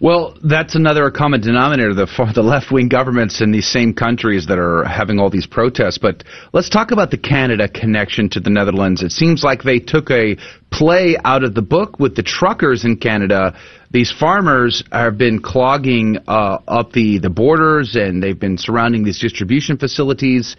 Well, 0.00 0.36
that's 0.42 0.74
another 0.74 1.10
common 1.10 1.40
denominator, 1.40 1.94
the, 1.94 2.32
the 2.34 2.42
left 2.42 2.72
wing 2.72 2.88
governments 2.88 3.40
in 3.40 3.52
these 3.52 3.68
same 3.68 3.94
countries 3.94 4.46
that 4.46 4.58
are 4.58 4.84
having 4.84 5.18
all 5.18 5.30
these 5.30 5.46
protests. 5.46 5.98
But 5.98 6.24
let's 6.52 6.68
talk 6.68 6.90
about 6.90 7.10
the 7.10 7.18
Canada 7.18 7.68
connection 7.68 8.28
to 8.30 8.40
the 8.40 8.50
Netherlands. 8.50 9.02
It 9.02 9.12
seems 9.12 9.44
like 9.44 9.62
they 9.62 9.78
took 9.78 10.10
a 10.10 10.36
play 10.70 11.16
out 11.24 11.44
of 11.44 11.54
the 11.54 11.62
book 11.62 11.98
with 12.00 12.16
the 12.16 12.22
truckers 12.22 12.84
in 12.84 12.96
Canada. 12.96 13.56
These 13.90 14.10
farmers 14.10 14.82
have 14.90 15.18
been 15.18 15.40
clogging 15.40 16.18
uh, 16.26 16.58
up 16.66 16.92
the, 16.92 17.18
the 17.18 17.30
borders 17.30 17.94
and 17.94 18.22
they've 18.22 18.38
been 18.38 18.56
surrounding 18.58 19.04
these 19.04 19.20
distribution 19.20 19.76
facilities. 19.76 20.56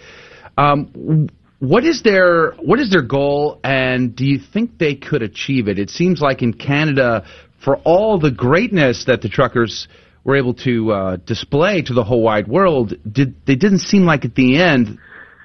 Um, 0.58 1.30
what 1.64 1.86
is 1.86 2.04
their 2.04 2.52
what 2.56 2.80
is 2.82 2.90
their 2.92 3.02
goal, 3.02 3.62
and 3.64 4.14
do 4.14 4.26
you 4.26 4.38
think 4.38 4.78
they 4.80 4.96
could 4.96 5.22
achieve 5.22 5.70
it? 5.70 5.80
It 5.80 5.90
seems 5.90 6.20
like 6.20 6.42
in 6.42 6.52
Canada, 6.52 7.26
for 7.64 7.78
all 7.78 8.20
the 8.20 8.32
greatness 8.32 9.06
that 9.06 9.22
the 9.22 9.30
truckers 9.30 9.88
were 10.24 10.36
able 10.36 10.54
to 10.54 10.92
uh, 10.92 11.18
display 11.26 11.82
to 11.82 11.94
the 11.94 12.04
whole 12.04 12.22
wide 12.22 12.48
world, 12.48 12.94
did 13.10 13.36
they 13.46 13.56
didn't 13.56 13.80
seem 13.80 14.06
like 14.06 14.26
at 14.26 14.36
the 14.36 14.58
end 14.58 14.98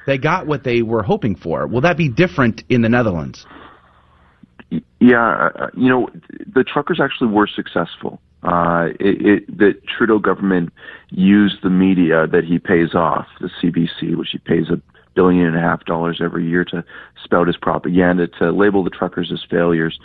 they 0.06 0.18
got 0.18 0.46
what 0.46 0.64
they 0.64 0.82
were 0.82 1.02
hoping 1.02 1.36
for. 1.36 1.66
Will 1.66 1.82
that 1.82 1.96
be 1.96 2.08
different 2.08 2.62
in 2.68 2.80
the 2.80 2.88
Netherlands? 2.88 3.44
Yeah, 5.00 5.50
uh, 5.54 5.66
you 5.74 5.88
know, 5.88 6.08
the 6.54 6.64
truckers 6.64 7.00
actually 7.02 7.30
were 7.30 7.46
successful. 7.46 8.20
Uh, 8.42 8.88
it, 9.00 9.26
it, 9.26 9.58
the 9.58 9.72
Trudeau 9.96 10.18
government 10.18 10.72
used 11.10 11.56
the 11.62 11.70
media 11.70 12.26
that 12.26 12.44
he 12.44 12.58
pays 12.58 12.94
off, 12.94 13.26
the 13.40 13.50
CBC, 13.60 14.16
which 14.16 14.28
he 14.32 14.38
pays 14.38 14.70
a 14.70 14.80
billion 15.14 15.46
and 15.46 15.56
a 15.56 15.60
half 15.60 15.84
dollars 15.84 16.20
every 16.22 16.48
year 16.48 16.64
to 16.64 16.84
spout 17.24 17.46
his 17.46 17.56
propaganda, 17.56 18.28
to 18.38 18.50
label 18.50 18.84
the 18.84 18.90
truckers 18.90 19.30
as 19.32 19.40
failures 19.50 19.98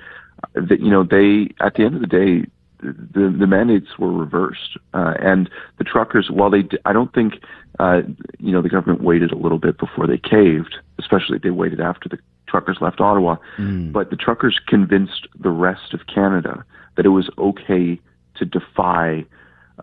that 0.54 0.80
you 0.80 0.90
know 0.90 1.04
they 1.04 1.50
at 1.64 1.76
the 1.76 1.84
end 1.84 1.96
of 1.96 2.02
the 2.02 2.08
day 2.08 2.46
the 2.82 3.36
the 3.40 3.48
mandates 3.48 3.98
were 3.98 4.12
reversed 4.12 4.78
uh, 4.94 5.14
and 5.20 5.50
the 5.78 5.84
truckers 5.84 6.30
while 6.30 6.50
they 6.50 6.64
I 6.86 6.94
don't 6.94 7.14
think 7.14 7.36
uh, 7.80 8.02
you 8.40 8.52
know 8.52 8.62
the 8.62 8.70
government 8.70 9.02
waited 9.02 9.32
a 9.32 9.38
little 9.38 9.60
bit 9.60 9.78
before 9.78 10.08
they 10.08 10.18
caved 10.18 10.76
especially 11.00 11.38
they 11.38 11.50
waited 11.50 11.80
after 11.80 12.10
the 12.10 12.18
truckers 12.48 12.78
left 12.82 13.00
Ottawa 13.00 13.38
mm. 13.58 13.92
but 13.92 14.10
the 14.10 14.16
truckers 14.16 14.60
convinced 14.68 15.28
the 15.40 15.50
rest 15.50 15.94
of 15.94 16.02
Canada 16.14 16.66
that 16.96 17.06
it 17.06 17.10
was 17.10 17.30
okay 17.38 18.00
to 18.36 18.46
defy 18.46 19.26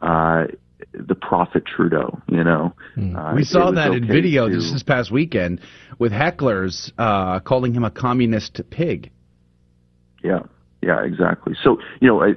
uh, 0.03 0.47
the 0.93 1.15
prophet 1.15 1.65
Trudeau, 1.67 2.21
you 2.29 2.43
know. 2.43 2.75
Mm. 2.97 3.17
Uh, 3.17 3.35
we 3.35 3.45
saw 3.45 3.71
that 3.71 3.89
okay 3.89 3.99
in 3.99 4.07
video 4.07 4.49
to, 4.49 4.57
this, 4.57 4.73
this 4.73 4.83
past 4.83 5.11
weekend 5.11 5.61
with 5.99 6.13
hecklers 6.13 6.93
uh, 6.99 7.41
calling 7.41 7.75
him 7.75 7.85
a 7.85 7.91
communist 7.91 8.61
pig. 8.71 9.11
Yeah, 10.23 10.41
yeah, 10.83 11.03
exactly. 11.03 11.55
So 11.63 11.79
you 12.01 12.09
know, 12.09 12.35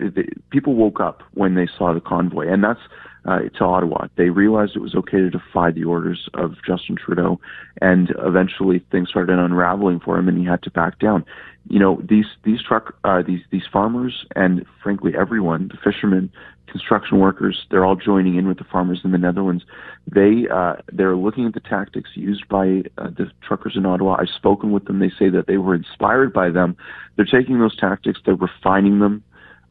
people 0.50 0.74
woke 0.76 1.00
up 1.00 1.24
when 1.34 1.56
they 1.56 1.68
saw 1.78 1.94
the 1.94 2.02
convoy, 2.02 2.48
and 2.48 2.64
that's 2.64 2.80
uh, 3.26 3.40
to 3.58 3.64
Ottawa. 3.64 4.08
They 4.18 4.30
realized 4.30 4.76
it 4.76 4.82
was 4.82 4.96
okay 4.96 5.18
to 5.18 5.30
defy 5.30 5.72
the 5.72 5.86
orders 5.86 6.30
of 6.34 6.56
Justin 6.66 6.96
Trudeau, 6.96 7.40
and 7.82 8.14
eventually 8.20 8.84
things 8.92 9.10
started 9.10 9.40
unraveling 9.40 10.00
for 10.00 10.18
him, 10.18 10.28
and 10.28 10.38
he 10.38 10.46
had 10.46 10.62
to 10.64 10.72
back 10.72 11.00
down. 11.00 11.26
You 11.70 11.80
know, 11.80 12.02
these 12.04 12.26
these 12.44 12.62
truck 12.62 12.96
uh, 13.04 13.22
these 13.22 13.42
these 13.50 13.64
farmers, 13.72 14.26
and 14.36 14.66
frankly 14.82 15.14
everyone, 15.18 15.70
the 15.70 15.78
fishermen, 15.92 16.30
construction 16.68 17.20
workers, 17.20 17.66
they're 17.70 17.86
all 17.86 17.96
joining 17.96 18.36
in 18.36 18.48
with 18.48 18.58
the 18.58 18.64
farmers 18.66 19.02
in 19.04 19.12
the 19.12 19.18
Netherlands. 19.18 19.64
They 20.08 20.48
uh, 20.54 20.78
they're 20.92 21.16
looking 21.16 21.46
at 21.46 21.54
the 21.54 21.62
tactics 21.62 22.10
used 22.16 22.48
by 22.50 22.84
uh, 22.98 23.10
the 23.10 23.32
truckers 23.48 23.76
in 23.78 23.86
Ottawa. 23.86 24.18
I've 24.20 24.30
spoken 24.36 24.72
with 24.72 24.86
them. 24.86 25.00
They 25.00 25.12
say 25.18 25.30
that 25.30 25.48
they 25.48 25.58
were 25.58 25.76
inspired 25.76 26.34
by 26.34 26.50
them. 26.50 26.76
They're 27.16 27.26
taking 27.26 27.60
those 27.60 27.78
tactics, 27.78 28.20
they're 28.26 28.36
refining 28.36 29.00
them, 29.00 29.24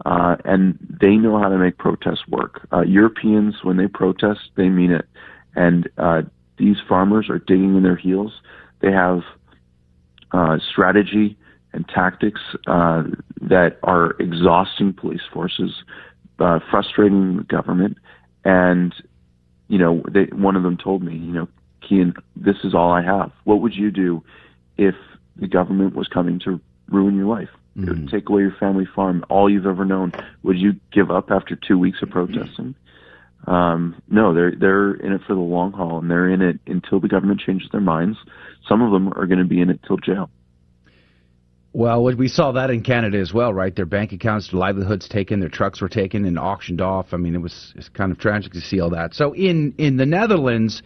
uh, 0.06 0.36
and 0.44 0.78
they 1.00 1.16
know 1.16 1.38
how 1.38 1.48
to 1.48 1.58
make 1.58 1.76
protests 1.76 2.26
work. 2.28 2.66
Uh, 2.72 2.82
Europeans, 2.82 3.56
when 3.62 3.76
they 3.76 3.88
protest, 3.88 4.40
they 4.56 4.68
mean 4.68 4.92
it. 4.92 5.06
And 5.54 5.90
uh, 5.98 6.22
these 6.56 6.76
farmers 6.88 7.28
are 7.28 7.38
digging 7.38 7.76
in 7.76 7.82
their 7.82 7.96
heels. 7.96 8.40
They 8.80 8.92
have 8.92 9.20
uh, 10.32 10.58
strategy 10.70 11.36
and 11.72 11.88
tactics 11.88 12.40
uh, 12.66 13.02
that 13.40 13.78
are 13.82 14.10
exhausting 14.18 14.92
police 14.92 15.22
forces, 15.32 15.82
uh, 16.38 16.58
frustrating 16.70 17.36
the 17.38 17.44
government, 17.44 17.96
and 18.44 18.94
you 19.68 19.78
know, 19.78 20.02
they, 20.10 20.24
one 20.24 20.54
of 20.54 20.62
them 20.62 20.76
told 20.76 21.02
me, 21.02 21.14
you 21.14 21.32
know, 21.32 21.48
Keean, 21.80 22.14
this 22.36 22.56
is 22.62 22.74
all 22.74 22.92
I 22.92 23.02
have. 23.02 23.32
What 23.44 23.60
would 23.60 23.74
you 23.74 23.90
do 23.90 24.22
if 24.76 24.94
the 25.36 25.46
government 25.46 25.94
was 25.94 26.08
coming 26.08 26.38
to 26.40 26.60
ruin 26.88 27.16
your 27.16 27.26
life? 27.26 27.48
Mm-hmm. 27.76 28.08
Take 28.08 28.28
away 28.28 28.42
your 28.42 28.54
family 28.60 28.86
farm, 28.94 29.24
all 29.30 29.48
you've 29.48 29.66
ever 29.66 29.86
known. 29.86 30.12
Would 30.42 30.58
you 30.58 30.74
give 30.92 31.10
up 31.10 31.30
after 31.30 31.56
two 31.56 31.78
weeks 31.78 32.02
of 32.02 32.10
protesting? 32.10 32.74
Um, 33.46 34.00
no, 34.08 34.34
they're 34.34 34.54
they're 34.54 34.94
in 34.94 35.12
it 35.12 35.22
for 35.26 35.34
the 35.34 35.40
long 35.40 35.72
haul, 35.72 35.98
and 35.98 36.10
they're 36.10 36.28
in 36.28 36.42
it 36.42 36.60
until 36.66 37.00
the 37.00 37.08
government 37.08 37.40
changes 37.40 37.68
their 37.72 37.80
minds. 37.80 38.18
Some 38.68 38.82
of 38.82 38.92
them 38.92 39.08
are 39.14 39.26
going 39.26 39.38
to 39.38 39.44
be 39.44 39.60
in 39.60 39.70
it 39.70 39.80
till 39.86 39.96
jail. 39.96 40.30
Well, 41.74 42.04
we 42.04 42.28
saw 42.28 42.52
that 42.52 42.70
in 42.70 42.82
Canada 42.82 43.18
as 43.18 43.32
well, 43.32 43.54
right? 43.54 43.74
Their 43.74 43.86
bank 43.86 44.12
accounts, 44.12 44.50
their 44.50 44.60
livelihoods 44.60 45.08
taken, 45.08 45.40
their 45.40 45.48
trucks 45.48 45.80
were 45.80 45.88
taken 45.88 46.26
and 46.26 46.38
auctioned 46.38 46.82
off. 46.82 47.14
I 47.14 47.16
mean, 47.16 47.34
it 47.34 47.40
was 47.40 47.72
it's 47.76 47.88
kind 47.88 48.12
of 48.12 48.18
tragic 48.18 48.52
to 48.52 48.60
see 48.60 48.78
all 48.80 48.90
that. 48.90 49.14
So 49.14 49.32
in 49.34 49.74
in 49.78 49.96
the 49.96 50.04
Netherlands, 50.04 50.82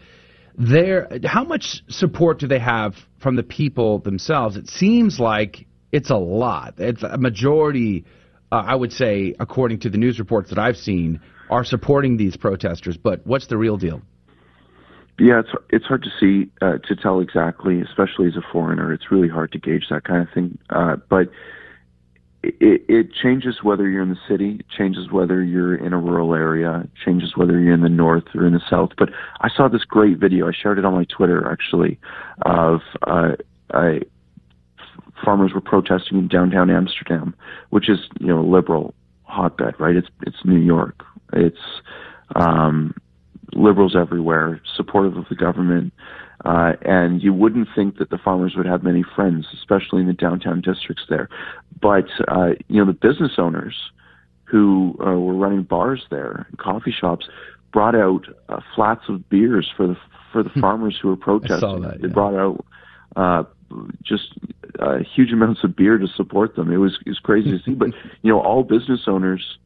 there, 0.57 1.09
how 1.25 1.45
much 1.45 1.83
support 1.89 2.39
do 2.39 2.47
they 2.47 2.61
have 2.61 2.95
from 3.19 3.35
the 3.35 3.43
people 3.43 3.99
themselves? 3.99 4.57
It 4.57 4.69
seems 4.69 5.19
like 5.19 5.67
it's 5.91 6.11
a 6.11 6.17
lot. 6.17 6.75
It's 6.79 7.03
a 7.03 7.19
majority, 7.19 8.05
uh, 8.53 8.63
I 8.67 8.75
would 8.77 8.93
say, 8.93 9.35
according 9.41 9.81
to 9.81 9.91
the 9.91 9.99
news 9.99 10.21
reports 10.21 10.51
that 10.51 10.59
I've 10.59 10.77
seen, 10.77 11.21
are 11.51 11.65
supporting 11.65 12.17
these 12.17 12.37
protesters. 12.37 12.97
But 12.97 13.27
what's 13.27 13.49
the 13.49 13.57
real 13.57 13.77
deal? 13.77 14.03
Yeah, 15.19 15.41
it's 15.41 15.51
it's 15.71 15.87
hard 15.87 16.03
to 16.03 16.11
see 16.21 16.51
uh, 16.61 16.79
to 16.87 16.97
tell 16.97 17.21
exactly, 17.21 17.81
especially 17.81 18.27
as 18.27 18.37
a 18.37 18.43
foreigner. 18.53 18.93
It's 18.93 19.11
really 19.11 19.29
hard 19.29 19.53
to 19.53 19.59
gauge 19.59 19.87
that 19.91 20.05
kind 20.05 20.23
of 20.23 20.33
thing. 20.35 20.59
Uh, 20.69 20.97
but 21.09 21.31
it, 22.43 22.85
it 22.89 23.13
changes 23.13 23.63
whether 23.63 23.89
you're 23.89 24.03
in 24.03 24.11
the 24.11 24.19
city, 24.29 24.57
it 24.61 24.67
changes 24.69 25.11
whether 25.11 25.43
you're 25.43 25.75
in 25.75 25.93
a 25.93 25.99
rural 25.99 26.35
area, 26.35 26.87
changes 27.05 27.37
whether 27.37 27.59
you're 27.59 27.73
in 27.73 27.81
the 27.81 27.89
north 27.89 28.25
or 28.35 28.47
in 28.47 28.53
the 28.53 28.61
south. 28.69 28.91
But 28.99 29.11
I 29.41 29.49
saw 29.49 29.69
this 29.69 29.85
great 29.85 30.19
video. 30.19 30.49
I 30.49 30.53
shared 30.53 30.79
it 30.79 30.85
on 30.85 30.95
my 30.95 31.05
Twitter 31.05 31.51
actually 31.51 31.99
of 32.43 32.81
uh, 33.07 33.33
I, 33.73 34.01
farmers 35.25 35.53
were 35.55 35.61
protesting 35.61 36.19
in 36.19 36.29
downtown 36.29 36.71
Amsterdam, 36.71 37.35
which 37.71 37.89
is 37.89 37.99
you 38.21 38.29
know 38.29 38.41
a 38.41 38.49
liberal 38.49 38.95
hotbed, 39.23 39.75
right? 39.79 39.97
It's 39.97 40.09
it's 40.27 40.45
New 40.45 40.61
York. 40.61 41.03
It's 41.33 41.81
um, 42.35 42.95
liberals 43.57 43.97
everywhere, 43.97 44.61
supportive 44.77 45.17
of 45.17 45.25
the 45.29 45.35
government. 45.35 45.93
Uh, 46.45 46.73
and 46.83 47.23
you 47.23 47.33
wouldn't 47.33 47.69
think 47.75 47.99
that 47.99 48.11
the 48.11 48.19
farmers 48.19 48.55
would 48.57 48.67
have 48.67 48.83
many 48.83 49.03
friends, 49.15 49.47
especially 49.55 50.03
in 50.03 50.07
the 50.07 50.13
downtown 50.13 50.61
districts 50.61 51.05
there. 51.09 51.29
But, 51.81 52.07
uh, 52.29 52.51
you 52.69 52.79
know, 52.79 52.87
the 52.87 52.99
business 52.99 53.33
owners 53.39 53.75
who 54.45 54.97
uh, 55.01 55.19
were 55.19 55.35
running 55.35 55.63
bars 55.63 56.05
there 56.11 56.47
and 56.49 56.59
coffee 56.59 56.95
shops 56.99 57.27
brought 57.73 57.95
out 57.95 58.27
uh, 58.49 58.61
flats 58.75 59.03
of 59.09 59.29
beers 59.29 59.71
for 59.77 59.87
the 59.87 59.97
for 60.33 60.43
the 60.43 60.51
farmers 60.61 60.99
who 61.01 61.09
were 61.09 61.17
protesting. 61.17 61.83
That, 61.83 61.95
yeah. 61.95 62.07
They 62.07 62.09
brought 62.09 62.35
out 62.35 62.65
uh, 63.17 63.45
just 64.03 64.35
uh, 64.79 64.99
huge 65.15 65.33
amounts 65.33 65.65
of 65.65 65.75
beer 65.75 65.99
to 65.99 66.07
support 66.07 66.55
them. 66.55 66.73
It 66.73 66.77
was 66.77 66.99
it 67.05 67.11
was 67.11 67.19
crazy 67.19 67.51
to 67.51 67.63
see. 67.65 67.75
But 67.75 67.89
you 68.23 68.33
know, 68.33 68.41
all 68.41 68.63
business 68.63 69.03
owners 69.07 69.59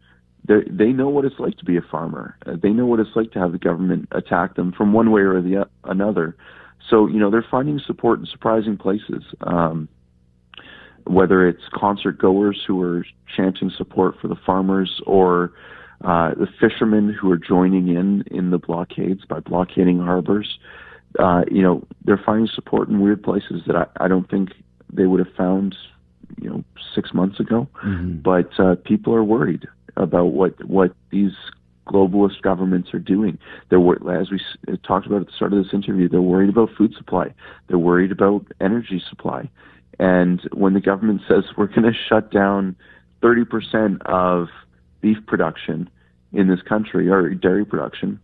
they 0.46 0.62
they 0.70 0.92
know 0.92 1.08
what 1.08 1.24
it's 1.24 1.38
like 1.38 1.56
to 1.58 1.64
be 1.64 1.76
a 1.76 1.82
farmer. 1.82 2.36
Uh, 2.46 2.56
they 2.60 2.70
know 2.70 2.86
what 2.86 3.00
it's 3.00 3.14
like 3.14 3.32
to 3.32 3.38
have 3.38 3.52
the 3.52 3.58
government 3.58 4.08
attack 4.12 4.56
them 4.56 4.72
from 4.72 4.92
one 4.92 5.10
way 5.10 5.22
or 5.22 5.40
the 5.40 5.68
another. 5.84 6.36
So 6.88 7.06
you 7.06 7.18
know 7.18 7.30
they're 7.30 7.46
finding 7.50 7.80
support 7.86 8.20
in 8.20 8.26
surprising 8.26 8.76
places. 8.76 9.24
Um, 9.42 9.88
whether 11.06 11.48
it's 11.48 11.62
concert 11.72 12.18
goers 12.18 12.62
who 12.66 12.80
are 12.82 13.04
chanting 13.36 13.70
support 13.76 14.14
for 14.20 14.28
the 14.28 14.36
farmers 14.46 15.00
or 15.06 15.52
uh, 16.04 16.34
the 16.34 16.46
fishermen 16.60 17.12
who 17.12 17.30
are 17.30 17.38
joining 17.38 17.88
in 17.88 18.22
in 18.30 18.50
the 18.50 18.58
blockades 18.58 19.24
by 19.24 19.40
blockading 19.40 19.98
harbors, 19.98 20.58
uh, 21.18 21.42
you 21.50 21.62
know 21.62 21.86
they're 22.04 22.22
finding 22.24 22.48
support 22.54 22.88
in 22.88 23.00
weird 23.00 23.22
places 23.22 23.62
that 23.66 23.76
I, 23.76 23.86
I 24.04 24.08
don't 24.08 24.28
think 24.30 24.50
they 24.92 25.06
would 25.06 25.20
have 25.24 25.34
found 25.36 25.76
you 26.40 26.48
know 26.48 26.64
six 26.94 27.12
months 27.12 27.40
ago. 27.40 27.68
Mm-hmm. 27.84 28.18
But 28.18 28.58
uh, 28.58 28.76
people 28.84 29.14
are 29.14 29.24
worried 29.24 29.66
about 29.96 30.26
what 30.26 30.64
what 30.64 30.94
these 31.10 31.32
globalist 31.86 32.40
governments 32.42 32.94
are 32.94 32.98
doing. 32.98 33.38
They're 33.68 33.80
as 34.20 34.30
we 34.30 34.40
talked 34.86 35.06
about 35.06 35.22
at 35.22 35.26
the 35.26 35.32
start 35.34 35.52
of 35.52 35.64
this 35.64 35.74
interview. 35.74 36.08
They're 36.08 36.22
worried 36.22 36.50
about 36.50 36.70
food 36.76 36.94
supply. 36.94 37.34
They're 37.68 37.78
worried 37.78 38.12
about 38.12 38.46
energy 38.60 39.02
supply. 39.08 39.50
And 39.98 40.40
when 40.52 40.74
the 40.74 40.80
government 40.80 41.22
says 41.28 41.44
we're 41.56 41.66
going 41.66 41.82
to 41.82 41.92
shut 41.92 42.30
down 42.30 42.76
30% 43.22 44.00
of 44.06 44.48
beef 45.00 45.18
production 45.26 45.90
in 46.32 46.48
this 46.48 46.62
country 46.62 47.08
or 47.08 47.28
dairy 47.34 47.64
production, 47.64 48.20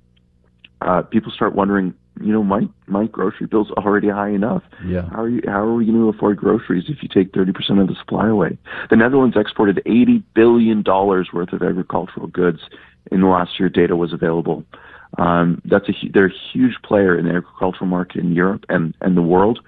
uh, 0.80 1.02
people 1.02 1.32
start 1.32 1.54
wondering 1.54 1.94
you 2.20 2.32
know, 2.32 2.42
my 2.42 2.68
my 2.86 3.06
grocery 3.06 3.46
bill's 3.46 3.70
already 3.72 4.08
high 4.08 4.30
enough. 4.30 4.62
Yeah. 4.84 5.08
How 5.10 5.22
are 5.22 5.28
you? 5.28 5.42
How 5.46 5.60
are 5.60 5.74
we 5.74 5.84
going 5.84 5.98
to 5.98 6.08
afford 6.08 6.38
groceries 6.38 6.84
if 6.88 7.02
you 7.02 7.08
take 7.08 7.34
thirty 7.34 7.52
percent 7.52 7.78
of 7.78 7.88
the 7.88 7.94
supply 7.94 8.28
away? 8.28 8.58
The 8.90 8.96
Netherlands 8.96 9.36
exported 9.38 9.82
eighty 9.86 10.22
billion 10.34 10.82
dollars 10.82 11.30
worth 11.32 11.52
of 11.52 11.62
agricultural 11.62 12.28
goods 12.28 12.60
in 13.12 13.20
the 13.20 13.26
last 13.26 13.58
year. 13.60 13.68
Data 13.68 13.96
was 13.96 14.12
available. 14.12 14.64
Um, 15.18 15.60
that's 15.64 15.88
a 15.88 15.92
they're 16.12 16.26
a 16.26 16.52
huge 16.52 16.76
player 16.82 17.18
in 17.18 17.26
the 17.26 17.34
agricultural 17.34 17.86
market 17.86 18.18
in 18.18 18.32
Europe 18.32 18.64
and 18.68 18.94
and 19.00 19.16
the 19.16 19.22
world. 19.22 19.60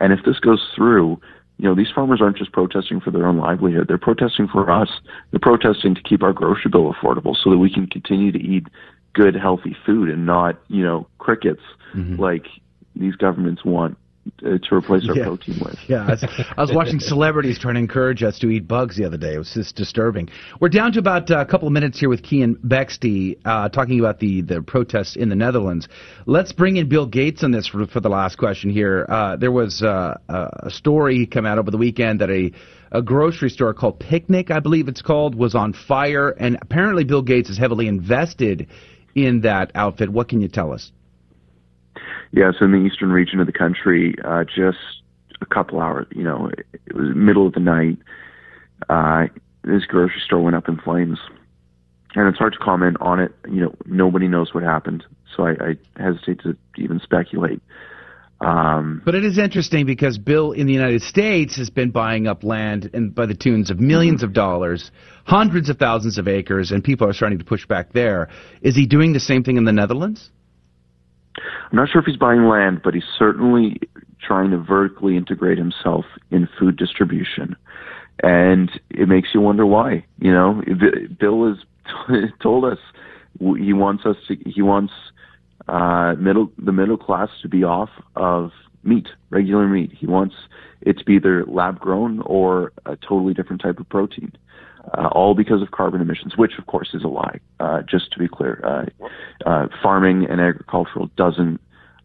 And 0.00 0.12
if 0.12 0.20
this 0.26 0.38
goes 0.40 0.68
through, 0.74 1.20
you 1.58 1.68
know, 1.68 1.74
these 1.74 1.90
farmers 1.94 2.20
aren't 2.20 2.36
just 2.36 2.52
protesting 2.52 3.00
for 3.00 3.10
their 3.10 3.26
own 3.26 3.38
livelihood. 3.38 3.86
They're 3.88 3.98
protesting 3.98 4.48
for 4.48 4.70
us. 4.70 4.88
They're 5.30 5.40
protesting 5.40 5.94
to 5.94 6.02
keep 6.02 6.22
our 6.22 6.32
grocery 6.32 6.70
bill 6.70 6.92
affordable 6.92 7.36
so 7.36 7.50
that 7.50 7.58
we 7.58 7.72
can 7.72 7.86
continue 7.86 8.32
to 8.32 8.38
eat 8.38 8.66
good, 9.14 9.34
healthy 9.34 9.76
food 9.86 10.10
and 10.10 10.26
not, 10.26 10.60
you 10.68 10.84
know, 10.84 11.06
crickets 11.18 11.62
mm-hmm. 11.94 12.20
like 12.20 12.46
these 12.94 13.14
governments 13.14 13.64
want 13.64 13.96
uh, 14.44 14.56
to 14.58 14.74
replace 14.74 15.06
our 15.08 15.16
yeah. 15.16 15.24
protein 15.24 15.58
with. 15.62 15.78
Yeah, 15.86 16.06
I 16.06 16.10
was, 16.10 16.24
I 16.56 16.60
was, 16.60 16.72
watching 16.72 16.98
celebrities 17.00 17.58
trying 17.58 17.74
to 17.74 17.80
encourage 17.80 18.22
us 18.22 18.38
to 18.38 18.48
eat 18.48 18.66
bugs 18.66 18.96
the 18.96 19.04
other 19.04 19.18
day. 19.18 19.34
It 19.34 19.38
was 19.38 19.52
just 19.52 19.76
disturbing. 19.76 20.30
We're 20.60 20.70
down 20.70 20.92
to 20.92 20.98
about 20.98 21.30
uh, 21.30 21.38
a 21.38 21.46
couple 21.46 21.68
of 21.68 21.72
minutes 21.72 22.00
here 22.00 22.08
with 22.08 22.22
Keean 22.22 22.56
Bexte 22.56 23.38
uh, 23.44 23.68
talking 23.68 24.00
about 24.00 24.20
the, 24.20 24.40
the 24.40 24.62
protests 24.62 25.16
in 25.16 25.28
the 25.28 25.36
Netherlands. 25.36 25.88
Let's 26.26 26.52
bring 26.52 26.76
in 26.76 26.88
Bill 26.88 27.06
Gates 27.06 27.44
on 27.44 27.50
this 27.50 27.66
for, 27.66 27.86
for 27.86 28.00
the 28.00 28.08
last 28.08 28.38
question 28.38 28.70
here. 28.70 29.06
Uh, 29.08 29.36
there 29.36 29.52
was 29.52 29.82
uh, 29.82 30.14
a 30.28 30.70
story 30.70 31.26
come 31.26 31.44
out 31.44 31.58
over 31.58 31.70
the 31.70 31.78
weekend 31.78 32.20
that 32.20 32.30
a 32.30 32.50
a 32.92 33.02
grocery 33.02 33.50
store 33.50 33.74
called 33.74 33.98
Picnic, 33.98 34.52
I 34.52 34.60
believe 34.60 34.86
it's 34.86 35.02
called, 35.02 35.34
was 35.34 35.56
on 35.56 35.72
fire, 35.72 36.28
and 36.28 36.56
apparently 36.62 37.02
Bill 37.02 37.22
Gates 37.22 37.50
is 37.50 37.58
heavily 37.58 37.88
invested 37.88 38.68
in 39.14 39.40
that 39.42 39.70
outfit. 39.74 40.10
What 40.10 40.28
can 40.28 40.40
you 40.40 40.48
tell 40.48 40.72
us? 40.72 40.92
Yeah, 42.32 42.50
so 42.58 42.64
in 42.64 42.72
the 42.72 42.78
eastern 42.78 43.10
region 43.12 43.38
of 43.40 43.46
the 43.46 43.52
country, 43.52 44.16
uh, 44.24 44.44
just 44.44 44.78
a 45.40 45.46
couple 45.46 45.80
hours, 45.80 46.06
you 46.10 46.24
know, 46.24 46.48
it, 46.48 46.66
it 46.86 46.94
was 46.94 47.14
middle 47.14 47.46
of 47.46 47.52
the 47.52 47.60
night. 47.60 47.98
Uh, 48.88 49.26
this 49.62 49.84
grocery 49.84 50.20
store 50.24 50.42
went 50.42 50.56
up 50.56 50.68
in 50.68 50.76
flames, 50.78 51.18
and 52.14 52.28
it's 52.28 52.38
hard 52.38 52.52
to 52.52 52.58
comment 52.58 52.96
on 53.00 53.20
it. 53.20 53.32
You 53.48 53.60
know, 53.60 53.74
nobody 53.86 54.26
knows 54.26 54.52
what 54.52 54.64
happened, 54.64 55.04
so 55.34 55.46
I, 55.46 55.52
I 55.96 56.02
hesitate 56.02 56.40
to 56.40 56.56
even 56.76 57.00
speculate. 57.00 57.62
Um, 58.40 59.00
but 59.04 59.14
it 59.14 59.24
is 59.24 59.38
interesting 59.38 59.86
because 59.86 60.18
Bill 60.18 60.52
in 60.52 60.66
the 60.66 60.72
United 60.72 61.02
States 61.02 61.56
has 61.56 61.70
been 61.70 61.90
buying 61.90 62.26
up 62.26 62.44
land 62.44 62.90
and 62.92 63.14
by 63.14 63.26
the 63.26 63.34
tunes 63.34 63.70
of 63.70 63.78
1000000s 63.78 64.22
of 64.22 64.32
dollars, 64.32 64.90
hundreds 65.24 65.70
of 65.70 65.78
thousands 65.78 66.18
of 66.18 66.28
acres, 66.28 66.70
and 66.70 66.82
people 66.82 67.08
are 67.08 67.12
starting 67.12 67.38
to 67.38 67.44
push 67.44 67.64
back 67.66 67.92
there. 67.92 68.28
Is 68.60 68.74
he 68.74 68.86
doing 68.86 69.12
the 69.12 69.20
same 69.20 69.44
thing 69.44 69.56
in 69.56 69.64
the 69.64 69.72
Netherlands? 69.72 70.30
I'm 71.36 71.76
not 71.76 71.88
sure 71.88 72.00
if 72.00 72.06
he's 72.06 72.16
buying 72.16 72.46
land, 72.46 72.82
but 72.82 72.94
he's 72.94 73.04
certainly 73.18 73.80
trying 74.22 74.50
to 74.50 74.58
vertically 74.58 75.16
integrate 75.16 75.58
himself 75.58 76.04
in 76.30 76.48
food 76.58 76.76
distribution. 76.76 77.56
And 78.22 78.70
it 78.90 79.08
makes 79.08 79.30
you 79.34 79.40
wonder 79.40 79.66
why. 79.66 80.04
You 80.18 80.32
know, 80.32 80.62
Bill 81.18 81.48
has 81.48 81.58
told 82.42 82.64
us 82.64 82.78
he 83.38 83.72
wants 83.72 84.06
us 84.06 84.16
to, 84.28 84.36
he 84.46 84.62
wants 84.62 84.92
uh, 85.68 86.14
middle 86.18 86.50
the 86.58 86.72
middle 86.72 86.96
class 86.96 87.28
to 87.42 87.48
be 87.48 87.64
off 87.64 87.90
of 88.16 88.50
meat, 88.82 89.08
regular 89.30 89.66
meat. 89.66 89.92
He 89.92 90.06
wants 90.06 90.34
it 90.82 90.98
to 90.98 91.04
be 91.04 91.14
either 91.14 91.44
lab 91.46 91.80
grown 91.80 92.20
or 92.20 92.72
a 92.86 92.96
totally 92.96 93.34
different 93.34 93.62
type 93.62 93.78
of 93.78 93.88
protein. 93.88 94.32
Uh, 94.92 95.08
all 95.12 95.34
because 95.34 95.62
of 95.62 95.70
carbon 95.70 96.02
emissions, 96.02 96.36
which 96.36 96.58
of 96.58 96.66
course 96.66 96.90
is 96.92 97.02
a 97.04 97.08
lie. 97.08 97.40
Uh, 97.58 97.80
just 97.82 98.12
to 98.12 98.18
be 98.18 98.28
clear, 98.28 98.60
uh, 98.62 98.84
uh 99.48 99.66
farming 99.82 100.26
and 100.28 100.42
agricultural 100.42 101.10
doesn't 101.16 101.58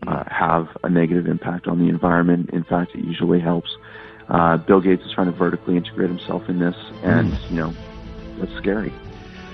uh, 0.08 0.24
have 0.28 0.67
a 0.84 0.89
negative 0.89 1.28
impact 1.28 1.67
on 1.67 1.80
the 1.80 1.89
environment. 1.89 2.50
In 2.52 2.63
fact, 2.63 2.95
it 2.95 3.04
usually 3.04 3.41
helps. 3.41 3.69
Uh, 4.30 4.56
Bill 4.58 4.80
Gates 4.80 5.04
is 5.04 5.12
trying 5.12 5.30
to 5.30 5.38
vertically 5.38 5.76
integrate 5.76 6.10
himself 6.10 6.48
in 6.48 6.60
this, 6.60 6.76
and 7.04 7.34
mm. 7.34 7.50
you 7.50 7.58
know, 7.58 7.74
that's 8.38 8.56
scary. 8.56 8.93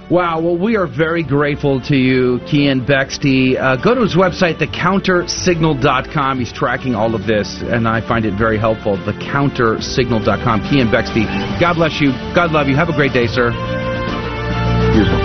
Wow, 0.10 0.39
well, 0.39 0.56
we 0.56 0.76
are 0.76 0.86
very 0.86 1.24
grateful 1.24 1.82
to 1.82 1.96
you, 1.96 2.39
Keean 2.46 2.86
Bexte. 2.86 3.58
Uh, 3.58 3.76
go 3.78 3.96
to 3.96 4.02
his 4.02 4.15
website, 4.15 4.60
thecountersignal.com. 4.60 6.39
He's 6.39 6.54
tracking 6.54 6.94
all 6.94 7.15
of 7.15 7.26
this, 7.26 7.63
and 7.63 7.88
I 7.88 8.08
find 8.08 8.24
it 8.24 8.38
very 8.38 8.60
helpful. 8.60 8.98
Thecountersignal.com. 8.98 10.62
Keean 10.70 10.88
Bexte, 10.88 11.60
God 11.60 11.74
bless 11.74 12.00
you. 12.00 12.12
God 12.36 12.52
love 12.52 12.68
you. 12.68 12.76
Have 12.76 12.89
a 12.89 12.96
great 12.96 13.13
day, 13.13 13.26
sir. 13.26 13.52
All 13.52 15.24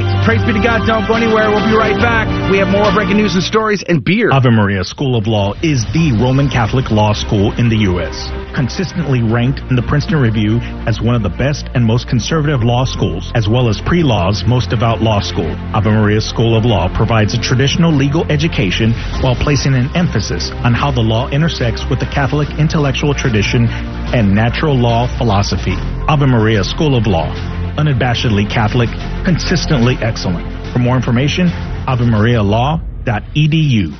right, 0.00 0.24
praise 0.24 0.44
be 0.44 0.52
to 0.52 0.62
God. 0.62 0.86
Don't 0.86 1.06
go 1.06 1.14
anywhere. 1.14 1.50
We'll 1.50 1.66
be 1.66 1.76
right 1.76 1.96
back. 1.98 2.28
We 2.50 2.58
have 2.58 2.68
more 2.68 2.92
breaking 2.92 3.16
news 3.16 3.34
and 3.34 3.42
stories 3.42 3.82
and 3.86 4.04
beer. 4.04 4.30
Ave 4.32 4.50
Maria 4.50 4.84
School 4.84 5.16
of 5.16 5.26
Law 5.26 5.54
is 5.62 5.84
the 5.92 6.12
Roman 6.20 6.48
Catholic 6.48 6.90
law 6.90 7.12
school 7.12 7.52
in 7.58 7.68
the 7.68 7.88
U.S. 7.90 8.30
Consistently 8.54 9.22
ranked 9.22 9.60
in 9.70 9.76
the 9.76 9.82
Princeton 9.82 10.20
Review 10.20 10.58
as 10.86 11.00
one 11.00 11.14
of 11.14 11.22
the 11.22 11.32
best 11.32 11.68
and 11.74 11.84
most 11.84 12.08
conservative 12.08 12.62
law 12.62 12.84
schools, 12.84 13.32
as 13.34 13.48
well 13.48 13.68
as 13.68 13.80
pre-law's 13.80 14.44
most 14.46 14.70
devout 14.70 15.00
law 15.00 15.20
school. 15.20 15.50
Ave 15.74 15.90
Maria 15.90 16.20
School 16.20 16.56
of 16.56 16.64
Law 16.64 16.88
provides 16.94 17.34
a 17.34 17.40
traditional 17.40 17.92
legal 17.92 18.24
education 18.30 18.92
while 19.22 19.36
placing 19.36 19.74
an 19.74 19.94
emphasis 19.96 20.50
on 20.64 20.74
how 20.74 20.90
the 20.90 21.00
law 21.00 21.28
intersects 21.30 21.84
with 21.88 22.00
the 22.00 22.06
Catholic 22.06 22.48
intellectual 22.58 23.14
tradition 23.14 23.66
and 24.14 24.34
natural 24.34 24.74
law 24.74 25.06
philosophy. 25.18 25.74
Ave 26.08 26.26
Maria 26.26 26.64
School 26.64 26.96
of 26.96 27.06
Law 27.06 27.57
unabashedly 27.78 28.50
Catholic, 28.50 28.90
consistently 29.24 29.96
excellent. 30.02 30.44
For 30.72 30.80
more 30.80 30.96
information, 30.96 31.46
AveMariaLaw.edu. 31.86 33.94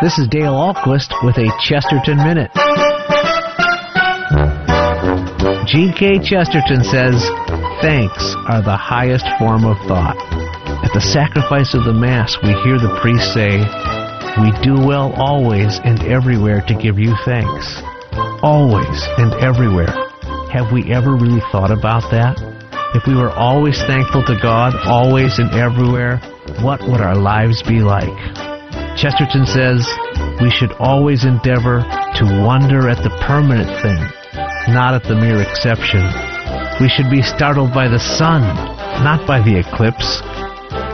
This 0.00 0.18
is 0.18 0.26
Dale 0.28 0.54
Ahlquist 0.54 1.12
with 1.22 1.36
a 1.36 1.52
Chesterton 1.60 2.16
Minute. 2.16 2.50
G.K. 5.68 6.20
Chesterton 6.24 6.82
says, 6.82 7.22
Thanks 7.82 8.34
are 8.48 8.62
the 8.62 8.76
highest 8.76 9.26
form 9.38 9.64
of 9.64 9.76
thought. 9.86 10.16
At 10.82 10.92
the 10.94 11.00
sacrifice 11.00 11.74
of 11.74 11.84
the 11.84 11.92
Mass, 11.92 12.36
we 12.42 12.48
hear 12.64 12.78
the 12.78 12.98
priest 13.00 13.32
say, 13.34 13.58
We 14.40 14.50
do 14.64 14.74
well 14.84 15.12
always 15.12 15.78
and 15.84 16.02
everywhere 16.04 16.62
to 16.66 16.74
give 16.74 16.98
you 16.98 17.14
thanks. 17.24 17.82
Always 18.42 19.06
and 19.18 19.32
everywhere. 19.44 19.94
Have 20.50 20.72
we 20.72 20.90
ever 20.90 21.14
really 21.14 21.42
thought 21.52 21.70
about 21.70 22.10
that? 22.10 22.49
If 22.92 23.06
we 23.06 23.14
were 23.14 23.30
always 23.30 23.78
thankful 23.82 24.24
to 24.24 24.36
God, 24.42 24.74
always 24.84 25.38
and 25.38 25.48
everywhere, 25.52 26.16
what 26.60 26.82
would 26.82 27.00
our 27.00 27.14
lives 27.14 27.62
be 27.62 27.80
like? 27.80 28.10
Chesterton 28.96 29.46
says, 29.46 29.86
we 30.42 30.50
should 30.50 30.72
always 30.72 31.24
endeavor 31.24 31.82
to 32.16 32.44
wonder 32.44 32.88
at 32.88 33.02
the 33.04 33.16
permanent 33.22 33.70
thing, 33.80 34.02
not 34.74 34.94
at 34.94 35.04
the 35.04 35.14
mere 35.14 35.40
exception. 35.40 36.02
We 36.80 36.88
should 36.88 37.08
be 37.08 37.22
startled 37.22 37.72
by 37.72 37.86
the 37.86 38.00
sun, 38.00 38.42
not 39.04 39.24
by 39.24 39.40
the 39.40 39.56
eclipse. 39.56 40.20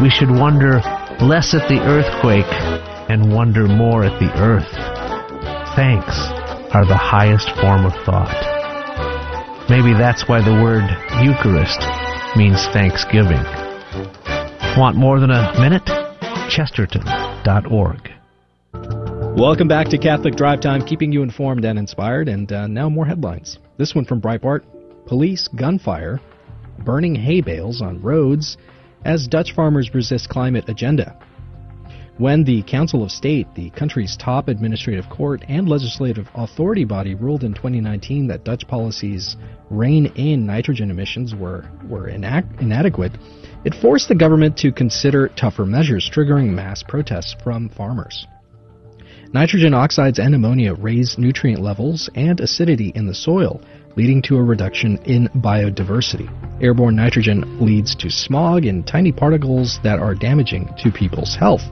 We 0.01 0.11
should 0.11 0.31
wonder 0.31 0.83
less 1.25 1.55
at 1.55 1.67
the 1.67 1.81
earthquake 1.81 2.53
and 3.09 3.33
wonder 3.33 3.67
more 3.67 4.05
at 4.05 4.21
the 4.21 4.31
earth. 4.37 4.71
Thanks 5.75 6.15
are 6.75 6.85
the 6.85 6.97
highest 6.97 7.49
form 7.57 7.87
of 7.87 7.95
thought. 8.05 8.56
Maybe 9.69 9.93
that's 9.95 10.29
why 10.29 10.41
the 10.41 10.63
word 10.63 10.85
Eucharist 11.27 11.81
means 12.37 12.65
thanksgiving. 12.73 13.43
Want 14.79 14.97
more 14.97 15.19
than 15.19 15.33
a 15.33 15.59
minute? 15.59 15.83
Chesterton.org. 16.49 18.11
Welcome 19.37 19.67
back 19.67 19.89
to 19.89 19.99
Catholic 19.99 20.37
Drive 20.37 20.61
Time, 20.61 20.87
keeping 20.87 21.11
you 21.11 21.25
informed 21.25 21.65
and 21.65 21.81
inspired. 21.81 22.29
And 22.29 22.53
uh, 22.53 22.69
now 22.69 22.89
more 22.89 23.07
headlines. 23.07 23.59
This 23.77 23.93
one 23.93 24.05
from 24.05 24.21
Breitbart 24.21 24.61
Police 25.07 25.49
gunfire, 25.49 26.21
burning 26.85 27.17
hay 27.17 27.41
bales 27.41 27.83
on 27.83 28.01
roads 28.01 28.57
as 29.05 29.27
Dutch 29.27 29.53
farmers 29.53 29.93
resist 29.93 30.29
climate 30.29 30.69
agenda. 30.69 31.19
When 32.19 32.45
the 32.45 32.63
Council 32.63 33.03
of 33.03 33.11
State, 33.11 33.47
the 33.55 33.69
country's 33.71 34.17
top 34.17 34.49
administrative 34.49 35.07
court 35.11 35.45
and 35.49 35.69
legislative 35.69 36.27
authority 36.35 36.85
body, 36.85 37.15
ruled 37.15 37.45
in 37.45 37.53
2019 37.53 38.29
that 38.29 38.43
Dutch 38.43 38.67
policies 38.67 39.37
rein 39.69 40.07
in 40.17 40.47
nitrogen 40.47 40.91
emissions 40.91 41.35
were, 41.35 41.69
were 41.87 42.09
inac- 42.09 42.63
inadequate, 42.63 43.13
it 43.67 43.75
forced 43.75 44.09
the 44.09 44.15
government 44.15 44.57
to 44.59 44.73
consider 44.73 45.29
tougher 45.29 45.67
measures, 45.67 46.11
triggering 46.11 46.55
mass 46.55 46.83
protests 46.83 47.37
from 47.45 47.69
farmers. 47.69 48.27
Nitrogen 49.35 49.75
oxides 49.75 50.19
and 50.19 50.35
ammonia 50.35 50.73
raise 50.73 51.19
nutrient 51.19 51.61
levels 51.61 52.09
and 52.15 52.41
acidity 52.41 52.93
in 52.95 53.07
the 53.07 53.15
soil, 53.15 53.61
leading 53.97 54.23
to 54.23 54.37
a 54.37 54.43
reduction 54.43 54.99
in 55.05 55.29
biodiversity. 55.37 56.29
Airborne 56.63 56.97
nitrogen 56.97 57.59
leads 57.59 57.95
to 57.97 58.11
smog 58.11 58.65
and 58.65 58.87
tiny 58.87 59.11
particles 59.11 59.81
that 59.83 59.99
are 59.99 60.15
damaging 60.15 60.69
to 60.79 60.91
people's 60.93 61.35
health. 61.35 61.63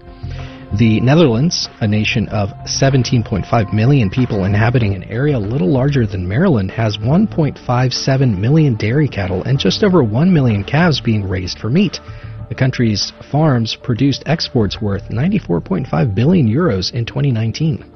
The 0.79 1.01
Netherlands, 1.01 1.69
a 1.81 1.87
nation 1.87 2.27
of 2.31 2.49
17.5 2.67 3.73
million 3.73 4.11
people 4.11 4.45
inhabiting 4.45 4.95
an 4.95 5.05
area 5.05 5.39
little 5.39 5.71
larger 5.71 6.05
than 6.05 6.27
Maryland, 6.27 6.73
has 6.73 6.97
1.57 6.97 8.39
million 8.39 8.75
dairy 8.75 9.07
cattle 9.07 9.45
and 9.45 9.59
just 9.59 9.85
over 9.85 10.03
1 10.03 10.33
million 10.33 10.65
calves 10.65 11.01
being 11.01 11.29
raised 11.29 11.59
for 11.61 11.71
meat. 11.71 12.01
The 12.49 12.57
country's 12.57 13.13
farms 13.31 13.77
produced 13.77 14.25
exports 14.27 14.81
worth 14.83 15.09
94.5 15.11 16.15
billion 16.15 16.49
euros 16.49 16.93
in 16.93 17.05
2019. 17.05 17.94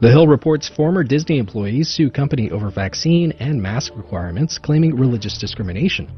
The 0.00 0.08
Hill 0.10 0.26
reports 0.26 0.66
former 0.66 1.04
Disney 1.04 1.36
employees 1.36 1.90
sue 1.90 2.08
company 2.08 2.50
over 2.50 2.70
vaccine 2.70 3.32
and 3.32 3.60
mask 3.60 3.92
requirements, 3.94 4.56
claiming 4.56 4.96
religious 4.96 5.36
discrimination. 5.36 6.10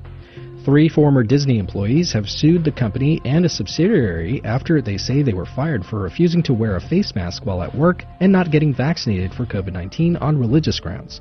Three 0.64 0.88
former 0.88 1.24
Disney 1.24 1.58
employees 1.58 2.12
have 2.12 2.30
sued 2.30 2.62
the 2.62 2.70
company 2.70 3.20
and 3.24 3.44
a 3.44 3.48
subsidiary 3.48 4.40
after 4.44 4.80
they 4.80 4.98
say 4.98 5.22
they 5.22 5.32
were 5.32 5.46
fired 5.56 5.84
for 5.84 5.98
refusing 5.98 6.44
to 6.44 6.54
wear 6.54 6.76
a 6.76 6.80
face 6.80 7.12
mask 7.16 7.44
while 7.44 7.60
at 7.60 7.74
work 7.74 8.04
and 8.20 8.30
not 8.30 8.52
getting 8.52 8.72
vaccinated 8.72 9.34
for 9.34 9.46
COVID 9.46 9.72
19 9.72 10.14
on 10.18 10.38
religious 10.38 10.78
grounds. 10.78 11.20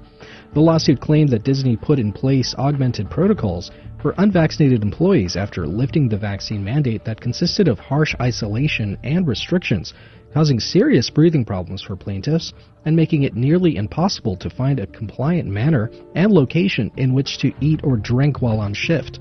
The 0.54 0.62
lawsuit 0.62 1.02
claimed 1.02 1.30
that 1.30 1.44
Disney 1.44 1.76
put 1.76 1.98
in 1.98 2.14
place 2.14 2.54
augmented 2.60 3.10
protocols 3.10 3.72
for 4.04 4.14
unvaccinated 4.20 4.84
employees 4.84 5.36
after 5.36 5.66
lifting 5.66 6.08
the 6.10 6.18
vaccine 6.18 6.64
mandate 6.64 7.06
that 7.06 7.22
consisted 7.22 7.68
of 7.68 7.80
harsh 7.80 8.14
isolation 8.22 9.00
and 9.04 9.28
restrictions, 9.28 9.96
causing 10.34 10.60
serious 10.60 11.10
breathing 11.10 11.46
problems 11.46 11.82
for 11.82 11.96
plaintiffs 11.96 12.54
and 12.86 12.96
making 12.96 13.24
it 13.24 13.36
nearly 13.36 13.76
impossible 13.76 14.36
to 14.38 14.50
find 14.50 14.80
a 14.80 14.88
compliant 14.88 15.48
manner 15.48 15.92
and 16.16 16.32
location 16.32 16.92
in 16.98 17.14
which 17.14 17.38
to 17.40 17.54
eat 17.62 17.82
or 17.84 17.98
drink 17.98 18.42
while 18.42 18.60
on 18.60 18.74
shift. 18.74 19.20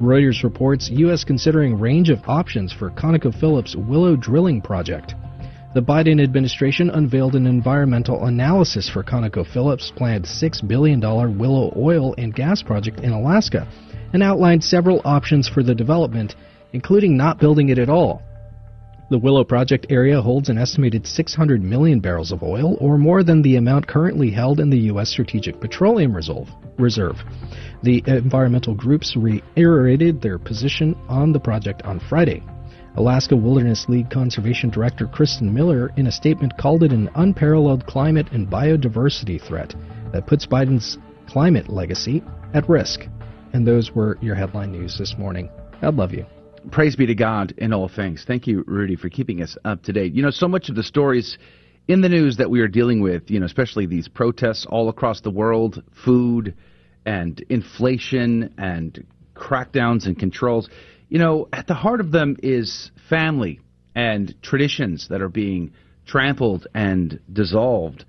Reuters 0.00 0.42
reports 0.42 0.90
U.S. 0.90 1.24
considering 1.24 1.78
range 1.78 2.10
of 2.10 2.20
options 2.26 2.72
for 2.72 2.90
ConocoPhillips' 2.90 3.76
Willow 3.76 4.16
drilling 4.16 4.60
project. 4.60 5.14
The 5.74 5.82
Biden 5.82 6.22
administration 6.22 6.90
unveiled 6.90 7.34
an 7.34 7.46
environmental 7.46 8.26
analysis 8.26 8.88
for 8.88 9.02
ConocoPhillips' 9.02 9.94
planned 9.94 10.24
$6 10.24 10.68
billion 10.68 11.00
Willow 11.00 11.72
oil 11.76 12.14
and 12.18 12.34
gas 12.34 12.62
project 12.62 13.00
in 13.00 13.12
Alaska 13.12 13.66
and 14.12 14.22
outlined 14.22 14.62
several 14.62 15.00
options 15.04 15.48
for 15.48 15.62
the 15.62 15.74
development, 15.74 16.36
including 16.72 17.16
not 17.16 17.38
building 17.38 17.70
it 17.70 17.78
at 17.78 17.88
all. 17.88 18.22
The 19.10 19.18
Willow 19.18 19.44
project 19.44 19.86
area 19.90 20.20
holds 20.22 20.48
an 20.48 20.56
estimated 20.56 21.06
600 21.06 21.62
million 21.62 22.00
barrels 22.00 22.32
of 22.32 22.42
oil, 22.42 22.78
or 22.80 22.96
more 22.96 23.22
than 23.22 23.42
the 23.42 23.56
amount 23.56 23.86
currently 23.86 24.30
held 24.30 24.60
in 24.60 24.70
the 24.70 24.78
U.S. 24.78 25.10
Strategic 25.10 25.60
Petroleum 25.60 26.14
Reserve. 26.14 27.18
The 27.82 28.02
environmental 28.06 28.74
groups 28.74 29.14
reiterated 29.14 30.22
their 30.22 30.38
position 30.38 30.96
on 31.06 31.32
the 31.32 31.40
project 31.40 31.82
on 31.82 32.00
Friday. 32.08 32.42
Alaska 32.96 33.36
Wilderness 33.36 33.86
League 33.88 34.08
Conservation 34.08 34.70
Director 34.70 35.06
Kristen 35.06 35.52
Miller, 35.52 35.92
in 35.96 36.06
a 36.06 36.12
statement, 36.12 36.56
called 36.56 36.82
it 36.82 36.92
an 36.92 37.10
unparalleled 37.16 37.84
climate 37.86 38.28
and 38.32 38.48
biodiversity 38.48 39.38
threat 39.46 39.74
that 40.12 40.26
puts 40.26 40.46
Biden's 40.46 40.96
climate 41.28 41.68
legacy 41.68 42.22
at 42.54 42.68
risk. 42.68 43.00
And 43.52 43.66
those 43.66 43.90
were 43.92 44.16
your 44.22 44.34
headline 44.34 44.72
news 44.72 44.96
this 44.96 45.16
morning. 45.18 45.50
God 45.82 45.96
love 45.96 46.12
you. 46.12 46.24
Praise 46.70 46.96
be 46.96 47.06
to 47.06 47.14
God 47.14 47.52
in 47.58 47.72
all 47.72 47.88
things. 47.88 48.24
Thank 48.26 48.46
you, 48.46 48.64
Rudy, 48.66 48.96
for 48.96 49.08
keeping 49.08 49.42
us 49.42 49.56
up 49.64 49.82
to 49.84 49.92
date. 49.92 50.14
You 50.14 50.22
know, 50.22 50.30
so 50.30 50.48
much 50.48 50.68
of 50.68 50.76
the 50.76 50.82
stories 50.82 51.36
in 51.88 52.00
the 52.00 52.08
news 52.08 52.38
that 52.38 52.50
we 52.50 52.60
are 52.60 52.68
dealing 52.68 53.02
with, 53.02 53.30
you 53.30 53.38
know, 53.38 53.46
especially 53.46 53.86
these 53.86 54.08
protests 54.08 54.66
all 54.68 54.88
across 54.88 55.20
the 55.20 55.30
world, 55.30 55.82
food, 56.04 56.54
and 57.04 57.44
inflation 57.50 58.54
and 58.56 59.06
crackdowns 59.34 60.06
and 60.06 60.18
controls. 60.18 60.70
You 61.08 61.18
know, 61.18 61.48
at 61.52 61.66
the 61.66 61.74
heart 61.74 62.00
of 62.00 62.12
them 62.12 62.36
is 62.42 62.90
family 63.08 63.60
and 63.94 64.34
traditions 64.42 65.08
that 65.08 65.20
are 65.20 65.28
being 65.28 65.72
trampled 66.06 66.66
and 66.74 67.20
dissolved. 67.32 68.04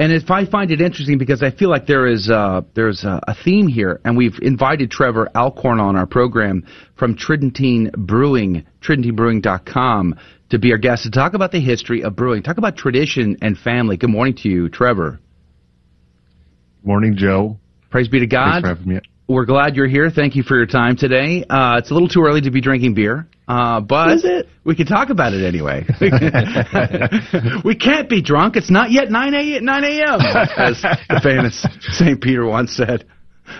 And 0.00 0.14
if 0.14 0.30
I 0.30 0.46
find 0.46 0.70
it 0.70 0.80
interesting 0.80 1.18
because 1.18 1.42
I 1.42 1.50
feel 1.50 1.68
like 1.68 1.86
there 1.86 2.06
is 2.06 2.30
a, 2.30 2.64
there's 2.72 3.04
a, 3.04 3.20
a, 3.28 3.34
theme 3.44 3.68
here, 3.68 4.00
and 4.02 4.16
we've 4.16 4.38
invited 4.40 4.90
Trevor 4.90 5.28
Alcorn 5.36 5.78
on 5.78 5.94
our 5.94 6.06
program 6.06 6.64
from 6.96 7.14
Tridentine 7.14 7.90
Brewing, 7.90 8.64
TridentineBrewing.com, 8.80 10.18
to 10.48 10.58
be 10.58 10.72
our 10.72 10.78
guest 10.78 11.02
to 11.02 11.10
talk 11.10 11.34
about 11.34 11.52
the 11.52 11.60
history 11.60 12.02
of 12.02 12.16
brewing, 12.16 12.42
talk 12.42 12.56
about 12.56 12.78
tradition 12.78 13.36
and 13.42 13.58
family. 13.58 13.98
Good 13.98 14.08
morning 14.08 14.34
to 14.36 14.48
you, 14.48 14.70
Trevor. 14.70 15.20
Morning, 16.82 17.14
Joe. 17.14 17.58
Praise 17.90 18.08
be 18.08 18.20
to 18.20 18.26
God. 18.26 18.52
Thanks 18.52 18.60
for 18.62 18.74
having 18.74 18.94
me. 18.94 19.00
we're 19.28 19.44
glad 19.44 19.76
you're 19.76 19.86
here. 19.86 20.08
Thank 20.08 20.34
you 20.34 20.42
for 20.42 20.56
your 20.56 20.64
time 20.64 20.96
today. 20.96 21.44
Uh, 21.44 21.76
it's 21.76 21.90
a 21.90 21.92
little 21.92 22.08
too 22.08 22.24
early 22.24 22.40
to 22.40 22.50
be 22.50 22.62
drinking 22.62 22.94
beer, 22.94 23.28
uh, 23.50 23.80
but 23.80 24.20
we 24.64 24.76
can 24.76 24.86
talk 24.86 25.10
about 25.10 25.32
it 25.32 25.44
anyway. 25.44 25.84
we 27.64 27.74
can't 27.74 28.08
be 28.08 28.22
drunk. 28.22 28.54
It's 28.54 28.70
not 28.70 28.92
yet 28.92 29.10
9 29.10 29.34
a.m. 29.34 29.64
9 29.64 29.84
a.m. 29.84 30.20
as 30.56 30.80
the 30.82 31.20
famous 31.20 31.66
St. 31.80 32.20
Peter 32.20 32.46
once 32.46 32.76
said. 32.76 33.06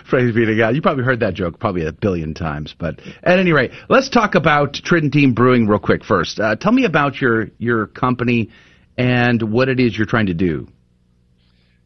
Praise 0.08 0.32
be 0.32 0.46
to 0.46 0.56
God. 0.56 0.76
You 0.76 0.82
probably 0.82 1.02
heard 1.02 1.18
that 1.20 1.34
joke 1.34 1.58
probably 1.58 1.84
a 1.86 1.92
billion 1.92 2.34
times. 2.34 2.72
But 2.78 3.00
at 3.24 3.40
any 3.40 3.52
rate, 3.52 3.72
let's 3.88 4.08
talk 4.08 4.36
about 4.36 4.74
Tridentine 4.74 5.34
Brewing 5.34 5.66
real 5.66 5.80
quick 5.80 6.04
first. 6.04 6.38
Uh, 6.38 6.54
tell 6.54 6.70
me 6.70 6.84
about 6.84 7.20
your, 7.20 7.48
your 7.58 7.88
company 7.88 8.50
and 8.96 9.42
what 9.42 9.68
it 9.68 9.80
is 9.80 9.98
you're 9.98 10.06
trying 10.06 10.26
to 10.26 10.34
do. 10.34 10.68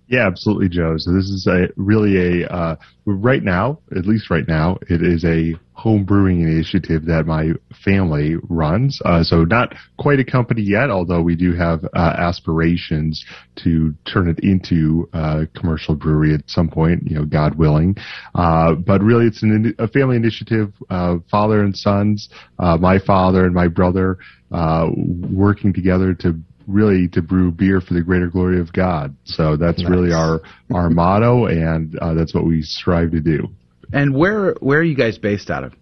Yeah, 0.07 0.27
absolutely, 0.27 0.69
Joe. 0.69 0.97
So 0.99 1.13
this 1.13 1.25
is 1.31 1.47
a 1.47 1.69
really 1.77 2.43
a 2.43 2.49
uh, 2.49 2.77
right 3.07 3.43
now, 3.43 3.79
at 3.97 4.05
least 4.07 4.31
right 4.31 4.47
now, 4.47 4.77
it 4.89 5.03
is 5.03 5.25
a 5.25 5.55
home 5.73 6.05
brewing 6.05 6.43
initiative 6.43 7.05
that 7.07 7.27
my 7.27 7.51
family 7.85 8.37
runs. 8.49 9.01
Uh, 9.05 9.23
so 9.23 9.45
not 9.45 9.75
quite 9.99 10.21
a 10.21 10.25
company 10.25 10.63
yet, 10.63 10.91
although 10.91 11.21
we 11.23 11.35
do 11.35 11.55
have 11.55 11.85
uh, 11.95 12.15
aspirations 12.19 13.25
to 13.57 13.95
turn 14.11 14.29
it 14.29 14.39
into 14.41 15.09
a 15.15 15.47
commercial 15.59 15.95
brewery 15.95 16.35
at 16.35 16.43
some 16.49 16.69
point, 16.69 17.03
you 17.07 17.17
know, 17.17 17.25
God 17.25 17.57
willing. 17.57 17.97
Uh, 18.35 18.75
but 18.75 19.03
really, 19.03 19.27
it's 19.27 19.43
an, 19.43 19.75
a 19.79 19.89
family 19.89 20.17
initiative. 20.17 20.73
Uh, 20.91 21.17
father 21.31 21.63
and 21.63 21.75
sons, 21.77 22.29
uh, 22.59 22.77
my 22.77 22.99
father 22.99 23.47
and 23.47 23.55
my 23.55 23.69
brother, 23.69 24.19
uh, 24.53 24.89
working 25.31 25.73
together 25.73 26.15
to 26.15 26.39
really 26.67 27.09
to 27.09 27.23
brew 27.23 27.51
beer 27.51 27.81
for 27.81 27.95
the 27.95 28.03
greater 28.03 28.29
glory 28.29 28.61
of 28.61 28.73
God. 28.73 29.17
So 29.25 29.57
that's 29.57 29.83
nice. 29.83 29.91
really 29.91 30.13
our 30.13 30.41
our 30.73 30.91
motto, 31.01 31.47
and 31.47 31.99
uh, 31.99 32.15
that's 32.15 32.35
what 32.35 32.45
we 32.45 32.63
strive 32.63 33.11
to 33.13 33.21
do. 33.21 33.49
And 33.93 34.15
where 34.15 34.55
where 34.61 34.81
are 34.81 34.85
you 34.85 34.97
guys 34.97 35.19
based 35.19 35.51
out 35.51 35.65
of? 35.65 35.75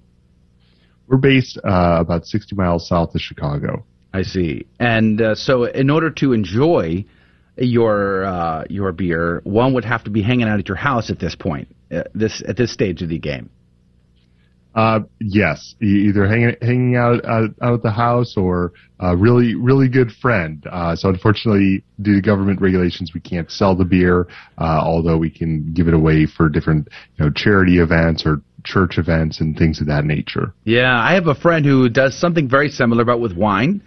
We're 1.09 1.19
based 1.19 1.59
uh, 1.59 1.99
about 2.01 2.25
60 2.27 2.57
miles 2.57 2.89
south 2.89 3.15
of 3.15 3.21
Chicago. 3.21 3.85
I 4.15 4.23
see. 4.23 4.67
And 4.79 5.21
uh, 5.21 5.35
so, 5.35 5.65
in 5.65 5.91
order 5.91 6.11
to 6.11 6.33
enjoy 6.33 7.05
your 7.57 8.25
uh, 8.25 8.65
your 8.69 8.93
beer, 8.93 9.41
one 9.45 9.75
would 9.75 9.85
have 9.85 10.05
to 10.05 10.11
be 10.11 10.23
hanging 10.23 10.49
out 10.49 10.59
at 10.59 10.69
your 10.69 10.77
house 10.77 11.11
at 11.11 11.19
this 11.19 11.35
point, 11.35 11.69
uh, 11.91 12.05
this 12.15 12.43
at 12.47 12.57
this 12.57 12.73
stage 12.73 13.03
of 13.03 13.09
the 13.09 13.19
game. 13.19 13.51
Uh, 14.75 15.01
yes, 15.21 15.75
either 15.83 16.27
hanging 16.27 16.57
hanging 16.63 16.97
out, 16.97 17.25
out 17.27 17.51
out 17.61 17.75
at 17.75 17.83
the 17.83 17.91
house 17.91 18.37
or 18.37 18.73
a 19.01 19.15
really 19.17 19.55
really 19.55 19.89
good 19.89 20.11
friend. 20.13 20.67
Uh, 20.71 20.97
so 20.97 21.11
unfortunately, 21.11 21.85
due 22.01 22.15
to 22.15 22.23
government 22.23 22.61
regulations, 22.61 23.13
we 23.13 23.21
can't 23.21 23.51
sell 23.51 23.75
the 23.77 23.85
beer, 23.85 24.29
uh, 24.59 24.81
although 24.83 25.19
we 25.19 25.29
can 25.29 25.73
give 25.75 25.89
it 25.89 25.95
away 25.95 26.27
for 26.27 26.49
different 26.49 26.89
you 27.17 27.25
know 27.25 27.31
charity 27.31 27.79
events 27.81 28.25
or 28.25 28.41
church 28.65 28.97
events 28.97 29.41
and 29.41 29.57
things 29.57 29.81
of 29.81 29.87
that 29.89 30.05
nature. 30.05 30.55
Yeah, 30.65 30.99
I 30.99 31.15
have 31.15 31.27
a 31.27 31.35
friend 31.35 31.67
who 31.67 31.89
does 31.89 32.19
something 32.19 32.49
very 32.49 32.71
similar, 32.71 33.05
but 33.05 33.21
with 33.21 33.33
wine. 33.37 33.83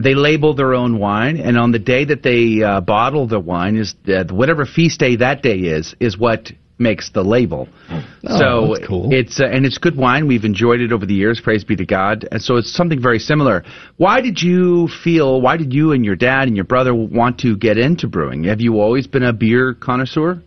They 0.00 0.14
label 0.14 0.54
their 0.54 0.72
own 0.72 0.98
wine, 0.98 1.36
and 1.36 1.58
on 1.58 1.72
the 1.72 1.78
day 1.78 2.06
that 2.06 2.22
they 2.22 2.62
uh, 2.62 2.80
bottle 2.80 3.26
the 3.26 3.38
wine, 3.38 3.76
is 3.76 3.94
uh, 4.08 4.24
whatever 4.30 4.64
feast 4.64 4.98
day 5.00 5.16
that 5.16 5.42
day 5.42 5.58
is, 5.58 5.94
is 6.00 6.16
what 6.16 6.50
makes 6.82 7.10
the 7.10 7.22
label. 7.22 7.68
Oh, 7.90 8.38
so 8.76 8.86
cool. 8.86 9.08
it's 9.12 9.40
uh, 9.40 9.44
and 9.44 9.64
it's 9.64 9.78
good 9.78 9.96
wine. 9.96 10.26
We've 10.26 10.44
enjoyed 10.44 10.80
it 10.80 10.92
over 10.92 11.06
the 11.06 11.14
years. 11.14 11.40
Praise 11.40 11.64
be 11.64 11.76
to 11.76 11.86
God. 11.86 12.28
And 12.30 12.42
so 12.42 12.56
it's 12.56 12.72
something 12.72 13.00
very 13.00 13.18
similar. 13.18 13.64
Why 13.96 14.20
did 14.20 14.42
you 14.42 14.88
feel? 15.02 15.40
Why 15.40 15.56
did 15.56 15.72
you 15.72 15.92
and 15.92 16.04
your 16.04 16.16
dad 16.16 16.48
and 16.48 16.56
your 16.56 16.64
brother 16.64 16.94
want 16.94 17.38
to 17.40 17.56
get 17.56 17.78
into 17.78 18.08
brewing? 18.08 18.44
Have 18.44 18.60
you 18.60 18.80
always 18.80 19.06
been 19.06 19.22
a 19.22 19.32
beer 19.32 19.74
connoisseur? 19.74 20.42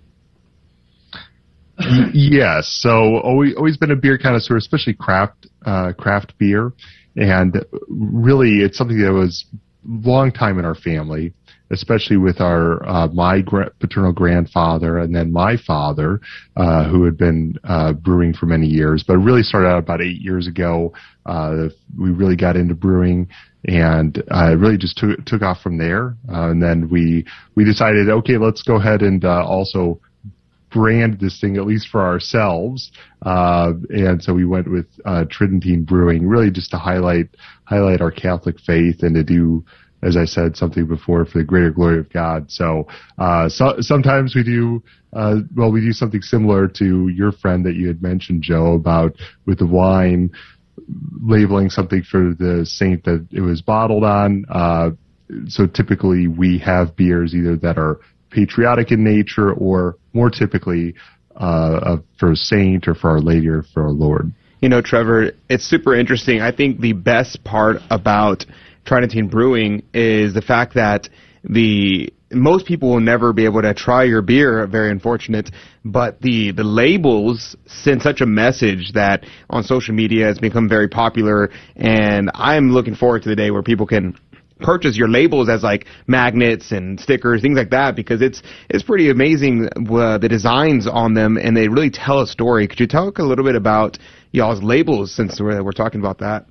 yes. 2.13 2.67
So 2.81 3.17
always 3.17 3.55
always 3.55 3.77
been 3.77 3.91
a 3.91 3.95
beer 3.95 4.17
connoisseur, 4.17 4.57
especially 4.57 4.93
craft 4.93 5.47
uh, 5.65 5.93
craft 5.93 6.38
beer, 6.38 6.73
and 7.15 7.65
really 7.89 8.59
it's 8.59 8.77
something 8.77 9.01
that 9.01 9.13
was 9.13 9.45
long 9.88 10.31
time 10.31 10.57
in 10.59 10.65
our 10.65 10.75
family 10.75 11.33
especially 11.72 12.18
with 12.18 12.39
our 12.41 12.86
uh, 12.88 13.07
my 13.07 13.41
gra- 13.41 13.72
paternal 13.80 14.13
grandfather 14.13 14.99
and 14.99 15.16
then 15.16 15.32
my 15.32 15.57
father, 15.57 16.20
uh, 16.55 16.88
who 16.89 17.03
had 17.03 17.18
been 17.18 17.55
uh, 17.63 17.93
brewing 17.93 18.34
for 18.34 18.45
many 18.45 18.68
years, 18.68 19.03
but 19.07 19.18
really 19.18 19.43
started 19.43 19.68
out 19.68 19.80
about 19.80 20.01
eight 20.01 20.22
years 20.22 20.47
ago. 20.47 20.93
Uh, 21.26 21.68
we 21.99 22.11
really 22.11 22.36
got 22.36 22.55
into 22.55 22.76
brewing 22.76 23.28
and 23.68 24.22
uh, 24.32 24.55
really 24.57 24.78
just 24.78 24.97
took 24.97 25.24
took 25.26 25.41
off 25.41 25.61
from 25.61 25.78
there. 25.78 26.16
Uh, 26.30 26.49
and 26.51 26.61
then 26.61 26.89
we 26.89 27.26
we 27.55 27.63
decided, 27.63 28.09
okay, 28.09 28.38
let's 28.38 28.61
go 28.61 28.76
ahead 28.76 29.01
and 29.01 29.26
also 29.26 29.99
brand 30.76 31.20
this 31.22 31.39
thing 31.39 31.55
at 31.55 31.66
least 31.66 31.88
for 31.88 32.01
ourselves. 32.01 32.91
Uh, 33.26 33.72
and 33.89 34.22
so 34.22 34.34
we 34.34 34.45
went 34.45 34.70
with 34.70 34.88
uh, 35.05 35.24
Tridentine 35.32 35.86
Brewing, 35.86 36.28
really 36.28 36.51
just 36.51 36.70
to 36.72 36.78
highlight 36.78 37.30
highlight 37.63 38.01
our 38.01 38.11
Catholic 38.11 38.59
faith 38.59 39.01
and 39.01 39.16
to 39.16 39.24
do 39.24 39.63
as 40.06 40.16
I 40.16 40.26
said 40.26 40.56
something 40.56 40.86
before, 40.86 41.26
for 41.26 41.39
the 41.39 41.43
greater 41.43 41.72
glory 41.72 41.99
of 41.99 42.12
God. 42.12 42.51
So, 42.51 42.88
uh, 43.18 43.49
so 43.49 43.76
sometimes 43.80 44.36
we 44.36 44.43
do, 44.43 44.84
uh, 45.14 45.38
well, 45.56 45.72
we 45.72 45.82
do 45.82 45.91
something 45.91 46.22
similar 46.22 46.68
to 46.70 47.08
your 47.10 47.32
friend 47.32 47.66
that 47.66 47.76
you 47.76 47.88
had 47.88 48.01
mentioned, 48.01 48.43
Joe, 48.43 48.74
about 48.74 49.16
with 49.45 49.60
the 49.60 49.66
wine 49.66 50.30
labeling 51.22 51.70
something 51.70 52.03
for 52.03 52.36
the 52.38 52.66
saint 52.66 53.03
that 53.06 53.28
it 53.32 53.41
was 53.41 53.62
bottled 53.62 54.03
on. 54.03 54.45
Uh, 54.49 54.91
so 55.47 55.66
typically 55.66 56.28
we 56.28 56.60
have 56.60 56.95
beers 56.95 57.34
either 57.34 57.56
that 57.58 57.78
are 57.78 57.99
patriotic 58.30 58.91
in 58.91 59.03
nature 59.03 59.53
or 59.53 59.97
more 60.14 60.30
typically 60.30 60.93
uh, 61.38 61.97
for 62.20 62.32
a 62.32 62.36
saint 62.36 62.88
or 62.88 62.93
for 62.93 63.10
our 63.10 63.20
lady 63.20 63.47
or 63.47 63.64
for 63.74 63.84
our 63.84 63.91
Lord. 63.91 64.32
You 64.62 64.70
know, 64.70 64.82
Trevor, 64.82 65.32
it's 65.49 65.66
super 65.66 65.95
interesting. 65.95 66.41
I 66.41 66.51
think 66.51 66.80
the 66.80 66.93
best 66.93 67.43
part 67.43 67.78
about 67.89 68.45
Tridentine 68.86 69.27
Brewing 69.27 69.83
is 69.93 70.33
the 70.33 70.41
fact 70.41 70.75
that 70.75 71.09
the 71.43 72.13
most 72.31 72.65
people 72.65 72.89
will 72.89 72.99
never 72.99 73.33
be 73.33 73.45
able 73.45 73.61
to 73.61 73.73
try 73.73 74.03
your 74.03 74.21
beer. 74.21 74.65
Very 74.67 74.91
unfortunate, 74.91 75.51
but 75.83 76.21
the 76.21 76.51
the 76.51 76.63
labels 76.63 77.55
send 77.65 78.01
such 78.01 78.21
a 78.21 78.25
message 78.25 78.93
that 78.93 79.25
on 79.49 79.63
social 79.63 79.93
media 79.93 80.25
has 80.25 80.39
become 80.39 80.67
very 80.67 80.88
popular. 80.88 81.51
And 81.75 82.31
I'm 82.33 82.71
looking 82.71 82.95
forward 82.95 83.23
to 83.23 83.29
the 83.29 83.36
day 83.36 83.51
where 83.51 83.63
people 83.63 83.86
can 83.86 84.17
purchase 84.59 84.95
your 84.97 85.09
labels 85.09 85.49
as 85.49 85.63
like 85.63 85.86
magnets 86.07 86.71
and 86.71 86.99
stickers, 86.99 87.41
things 87.41 87.57
like 87.57 87.71
that, 87.71 87.95
because 87.95 88.21
it's 88.21 88.41
it's 88.69 88.83
pretty 88.83 89.09
amazing 89.09 89.67
uh, 89.75 90.17
the 90.17 90.29
designs 90.29 90.88
on 90.88 91.13
them, 91.13 91.38
and 91.38 91.55
they 91.55 91.67
really 91.67 91.91
tell 91.91 92.21
a 92.21 92.27
story. 92.27 92.67
Could 92.67 92.79
you 92.79 92.88
talk 92.88 93.19
a 93.19 93.23
little 93.23 93.45
bit 93.45 93.55
about 93.55 93.97
y'all's 94.31 94.63
labels 94.63 95.13
since 95.13 95.39
we're, 95.39 95.63
we're 95.63 95.71
talking 95.71 95.99
about 95.99 96.19
that? 96.19 96.45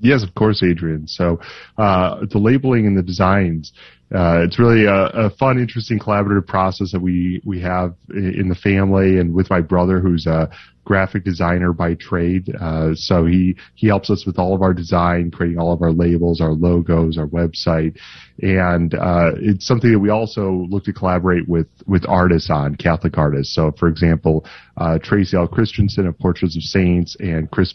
Yes, 0.00 0.22
of 0.22 0.34
course, 0.34 0.62
Adrian. 0.62 1.06
So 1.06 1.40
uh, 1.78 2.26
the 2.30 2.38
labeling 2.38 2.86
and 2.86 2.96
the 2.96 3.02
designs, 3.02 3.72
uh, 4.14 4.42
it's 4.44 4.58
really 4.58 4.84
a, 4.84 5.06
a, 5.06 5.30
fun, 5.30 5.58
interesting 5.58 5.98
collaborative 5.98 6.46
process 6.46 6.92
that 6.92 7.00
we 7.00 7.40
we 7.44 7.60
have 7.62 7.94
in 8.10 8.48
the 8.48 8.54
family 8.54 9.18
and 9.18 9.34
with 9.34 9.50
my 9.50 9.60
brother, 9.60 9.98
who's 9.98 10.26
a 10.26 10.48
graphic 10.84 11.24
designer 11.24 11.72
by 11.72 11.94
trade. 11.94 12.54
Uh, 12.60 12.90
so 12.94 13.26
he 13.26 13.56
he 13.74 13.88
helps 13.88 14.08
us 14.08 14.24
with 14.24 14.38
all 14.38 14.54
of 14.54 14.62
our 14.62 14.72
design, 14.72 15.30
creating 15.30 15.58
all 15.58 15.72
of 15.72 15.82
our 15.82 15.90
labels, 15.90 16.40
our 16.40 16.52
logos, 16.52 17.18
our 17.18 17.26
website, 17.26 17.98
and 18.42 18.94
uh, 18.94 19.32
it's 19.36 19.66
something 19.66 19.90
that 19.90 19.98
we 19.98 20.10
also 20.10 20.66
look 20.70 20.84
to 20.84 20.92
collaborate 20.92 21.48
with 21.48 21.66
with 21.86 22.04
artists 22.06 22.48
on, 22.48 22.76
Catholic 22.76 23.18
artists. 23.18 23.54
So, 23.54 23.72
for 23.72 23.88
example, 23.88 24.46
uh, 24.76 24.98
Tracy 25.02 25.36
L. 25.36 25.48
Christianson 25.48 26.06
of 26.06 26.16
Portraits 26.18 26.56
of 26.56 26.62
Saints 26.62 27.16
and 27.18 27.50
Chris 27.50 27.74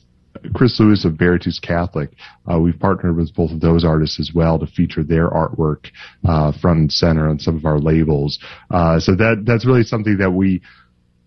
Chris 0.53 0.79
Lewis 0.79 1.05
of 1.05 1.13
Beartooth 1.13 1.61
Catholic. 1.61 2.11
Uh, 2.51 2.59
we've 2.59 2.79
partnered 2.79 3.15
with 3.15 3.33
both 3.35 3.51
of 3.51 3.59
those 3.59 3.83
artists 3.83 4.19
as 4.19 4.31
well 4.33 4.59
to 4.59 4.67
feature 4.67 5.03
their 5.03 5.29
artwork 5.29 5.87
uh, 6.27 6.51
front 6.61 6.79
and 6.79 6.91
center 6.91 7.29
on 7.29 7.39
some 7.39 7.55
of 7.55 7.65
our 7.65 7.79
labels. 7.79 8.39
Uh, 8.69 8.99
so 8.99 9.15
that 9.15 9.43
that's 9.45 9.65
really 9.65 9.83
something 9.83 10.17
that 10.17 10.31
we, 10.31 10.61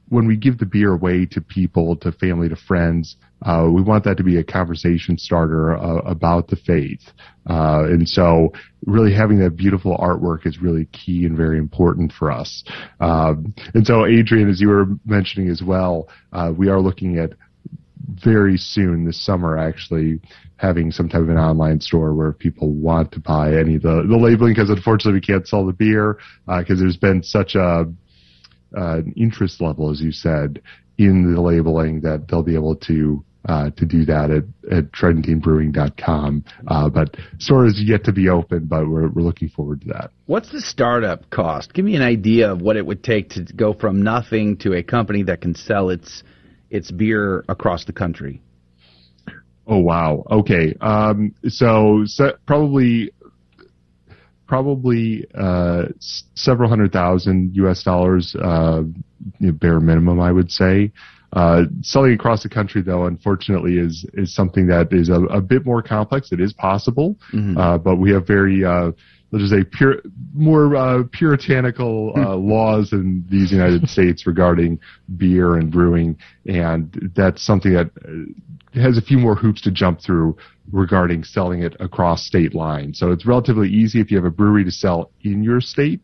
when 0.08 0.26
we 0.26 0.36
give 0.36 0.58
the 0.58 0.66
beer 0.66 0.92
away 0.92 1.26
to 1.26 1.40
people, 1.40 1.96
to 1.96 2.12
family, 2.12 2.48
to 2.48 2.56
friends, 2.56 3.16
uh, 3.42 3.68
we 3.70 3.82
want 3.82 4.04
that 4.04 4.16
to 4.16 4.22
be 4.22 4.38
a 4.38 4.44
conversation 4.44 5.18
starter 5.18 5.76
uh, 5.76 5.98
about 5.98 6.48
the 6.48 6.56
faith. 6.56 7.00
Uh, 7.48 7.84
and 7.84 8.08
so 8.08 8.50
really 8.86 9.12
having 9.12 9.38
that 9.38 9.54
beautiful 9.56 9.96
artwork 9.98 10.46
is 10.46 10.62
really 10.62 10.86
key 10.86 11.26
and 11.26 11.36
very 11.36 11.58
important 11.58 12.10
for 12.10 12.30
us. 12.30 12.64
Um, 13.00 13.54
and 13.74 13.86
so 13.86 14.06
Adrian, 14.06 14.48
as 14.48 14.60
you 14.62 14.68
were 14.68 14.86
mentioning 15.04 15.50
as 15.50 15.62
well, 15.62 16.08
we 16.56 16.68
are 16.68 16.80
looking 16.80 17.18
at 17.18 17.30
very 18.08 18.56
soon 18.56 19.04
this 19.04 19.24
summer 19.24 19.58
actually 19.58 20.20
having 20.56 20.90
some 20.90 21.08
type 21.08 21.22
of 21.22 21.28
an 21.28 21.36
online 21.36 21.80
store 21.80 22.14
where 22.14 22.32
people 22.32 22.70
want 22.72 23.10
to 23.12 23.20
buy 23.20 23.54
any 23.54 23.76
of 23.76 23.82
the, 23.82 24.04
the 24.08 24.16
labeling 24.16 24.54
because 24.54 24.70
unfortunately 24.70 25.14
we 25.14 25.20
can't 25.20 25.46
sell 25.46 25.66
the 25.66 25.72
beer 25.72 26.18
because 26.46 26.78
uh, 26.78 26.82
there's 26.82 26.96
been 26.96 27.22
such 27.22 27.54
a 27.54 27.84
uh, 28.76 29.00
interest 29.16 29.60
level 29.60 29.90
as 29.90 30.00
you 30.00 30.12
said 30.12 30.60
in 30.98 31.34
the 31.34 31.40
labeling 31.40 32.00
that 32.00 32.28
they'll 32.28 32.42
be 32.42 32.54
able 32.54 32.76
to 32.76 33.24
uh, 33.46 33.70
to 33.76 33.84
do 33.84 34.04
that 34.06 34.30
at, 34.30 34.44
at 34.74 34.90
TridentineBrewing.com. 34.92 36.44
Uh, 36.66 36.88
but 36.88 37.14
store 37.38 37.66
is 37.66 37.82
yet 37.84 38.04
to 38.04 38.12
be 38.12 38.28
open, 38.28 38.64
but 38.64 38.88
we're, 38.88 39.08
we're 39.08 39.22
looking 39.22 39.50
forward 39.50 39.82
to 39.82 39.88
that. 39.88 40.10
What's 40.26 40.50
the 40.50 40.62
startup 40.62 41.28
cost? 41.30 41.74
Give 41.74 41.84
me 41.84 41.94
an 41.94 42.02
idea 42.02 42.50
of 42.50 42.62
what 42.62 42.76
it 42.76 42.86
would 42.86 43.04
take 43.04 43.28
to 43.30 43.44
go 43.44 43.74
from 43.74 44.02
nothing 44.02 44.56
to 44.58 44.72
a 44.74 44.82
company 44.82 45.22
that 45.24 45.42
can 45.42 45.54
sell 45.54 45.90
its 45.90 46.22
its 46.74 46.90
beer 46.90 47.44
across 47.48 47.84
the 47.84 47.92
country? 47.92 48.42
Oh 49.66 49.78
wow. 49.78 50.24
Okay. 50.30 50.74
Um, 50.80 51.34
so, 51.48 52.02
so 52.04 52.32
probably 52.46 53.10
probably 54.46 55.24
uh, 55.34 55.84
s- 55.96 56.24
several 56.34 56.68
hundred 56.68 56.92
thousand 56.92 57.54
U.S. 57.54 57.82
dollars, 57.82 58.36
uh, 58.42 58.82
bare 59.40 59.80
minimum, 59.80 60.20
I 60.20 60.32
would 60.32 60.50
say. 60.50 60.92
Uh, 61.32 61.62
selling 61.80 62.12
across 62.12 62.42
the 62.42 62.48
country, 62.48 62.82
though, 62.82 63.06
unfortunately, 63.06 63.78
is 63.78 64.04
is 64.14 64.34
something 64.34 64.66
that 64.66 64.92
is 64.92 65.08
a, 65.08 65.22
a 65.24 65.40
bit 65.40 65.64
more 65.64 65.82
complex. 65.82 66.30
It 66.30 66.40
is 66.40 66.52
possible, 66.52 67.16
uh, 67.58 67.78
but 67.78 67.96
we 67.96 68.10
have 68.12 68.26
very 68.26 68.64
uh, 68.64 68.92
let's 69.34 69.50
just 69.50 69.52
say 69.52 69.64
pure, 69.64 69.96
more 70.32 70.76
uh, 70.76 71.02
puritanical 71.10 72.12
uh, 72.16 72.36
laws 72.36 72.92
in 72.92 73.24
these 73.28 73.50
United 73.50 73.88
States 73.88 74.26
regarding 74.26 74.78
beer 75.16 75.56
and 75.56 75.72
brewing, 75.72 76.16
and 76.46 77.10
that's 77.16 77.44
something 77.44 77.72
that 77.72 77.90
uh, 78.06 78.80
has 78.80 78.96
a 78.96 79.02
few 79.02 79.18
more 79.18 79.34
hoops 79.34 79.60
to 79.62 79.72
jump 79.72 80.00
through 80.00 80.36
regarding 80.70 81.24
selling 81.24 81.62
it 81.62 81.76
across 81.80 82.24
state 82.24 82.54
lines. 82.54 82.98
So 82.98 83.10
it's 83.10 83.26
relatively 83.26 83.68
easy 83.68 84.00
if 84.00 84.10
you 84.10 84.16
have 84.16 84.24
a 84.24 84.30
brewery 84.30 84.64
to 84.64 84.70
sell 84.70 85.10
in 85.22 85.42
your 85.42 85.60
state, 85.60 86.00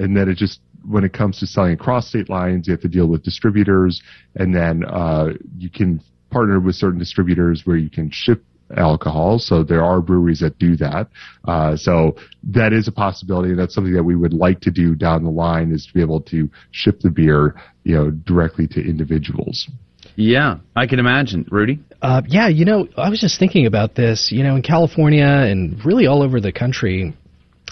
and 0.00 0.14
then 0.16 0.28
it 0.28 0.36
just 0.36 0.60
when 0.86 1.04
it 1.04 1.14
comes 1.14 1.38
to 1.38 1.46
selling 1.46 1.72
across 1.72 2.08
state 2.08 2.28
lines, 2.28 2.66
you 2.66 2.72
have 2.72 2.82
to 2.82 2.88
deal 2.88 3.06
with 3.06 3.22
distributors, 3.22 4.02
and 4.34 4.54
then 4.54 4.84
uh, 4.84 5.28
you 5.56 5.70
can 5.70 6.02
partner 6.30 6.60
with 6.60 6.74
certain 6.74 6.98
distributors 6.98 7.62
where 7.64 7.78
you 7.78 7.88
can 7.88 8.10
ship 8.12 8.44
alcohol. 8.76 9.38
So 9.38 9.62
there 9.62 9.84
are 9.84 10.00
breweries 10.00 10.40
that 10.40 10.58
do 10.58 10.76
that. 10.76 11.08
Uh, 11.46 11.76
so 11.76 12.16
that 12.44 12.72
is 12.72 12.88
a 12.88 12.92
possibility, 12.92 13.50
and 13.50 13.58
that's 13.58 13.74
something 13.74 13.92
that 13.94 14.04
we 14.04 14.16
would 14.16 14.32
like 14.32 14.60
to 14.60 14.70
do 14.70 14.94
down 14.94 15.24
the 15.24 15.30
line 15.30 15.72
is 15.72 15.86
to 15.86 15.94
be 15.94 16.00
able 16.00 16.20
to 16.22 16.48
ship 16.70 17.00
the 17.00 17.10
beer, 17.10 17.54
you 17.84 17.94
know, 17.94 18.10
directly 18.10 18.66
to 18.68 18.80
individuals. 18.80 19.68
Yeah, 20.16 20.58
I 20.76 20.86
can 20.86 20.98
imagine. 20.98 21.46
Rudy? 21.50 21.80
Uh, 22.00 22.22
yeah, 22.28 22.48
you 22.48 22.64
know, 22.64 22.88
I 22.96 23.08
was 23.10 23.20
just 23.20 23.38
thinking 23.38 23.66
about 23.66 23.94
this. 23.94 24.30
You 24.30 24.44
know, 24.44 24.54
in 24.56 24.62
California 24.62 25.24
and 25.24 25.84
really 25.84 26.06
all 26.06 26.22
over 26.22 26.40
the 26.40 26.52
country, 26.52 27.14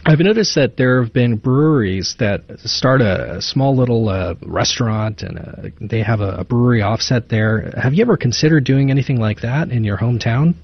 I've 0.04 0.18
noticed 0.18 0.56
that 0.56 0.76
there 0.76 1.02
have 1.02 1.12
been 1.12 1.36
breweries 1.36 2.16
that 2.18 2.42
start 2.64 3.00
a, 3.00 3.36
a 3.36 3.42
small 3.42 3.76
little 3.76 4.08
uh, 4.08 4.34
restaurant 4.42 5.22
and 5.22 5.38
uh 5.38 5.70
they 5.80 6.02
have 6.02 6.20
a, 6.20 6.38
a 6.38 6.44
brewery 6.44 6.82
offset 6.82 7.28
there. 7.28 7.72
Have 7.80 7.94
you 7.94 8.02
ever 8.02 8.16
considered 8.16 8.64
doing 8.64 8.90
anything 8.90 9.20
like 9.20 9.42
that 9.42 9.70
in 9.70 9.84
your 9.84 9.98
hometown? 9.98 10.54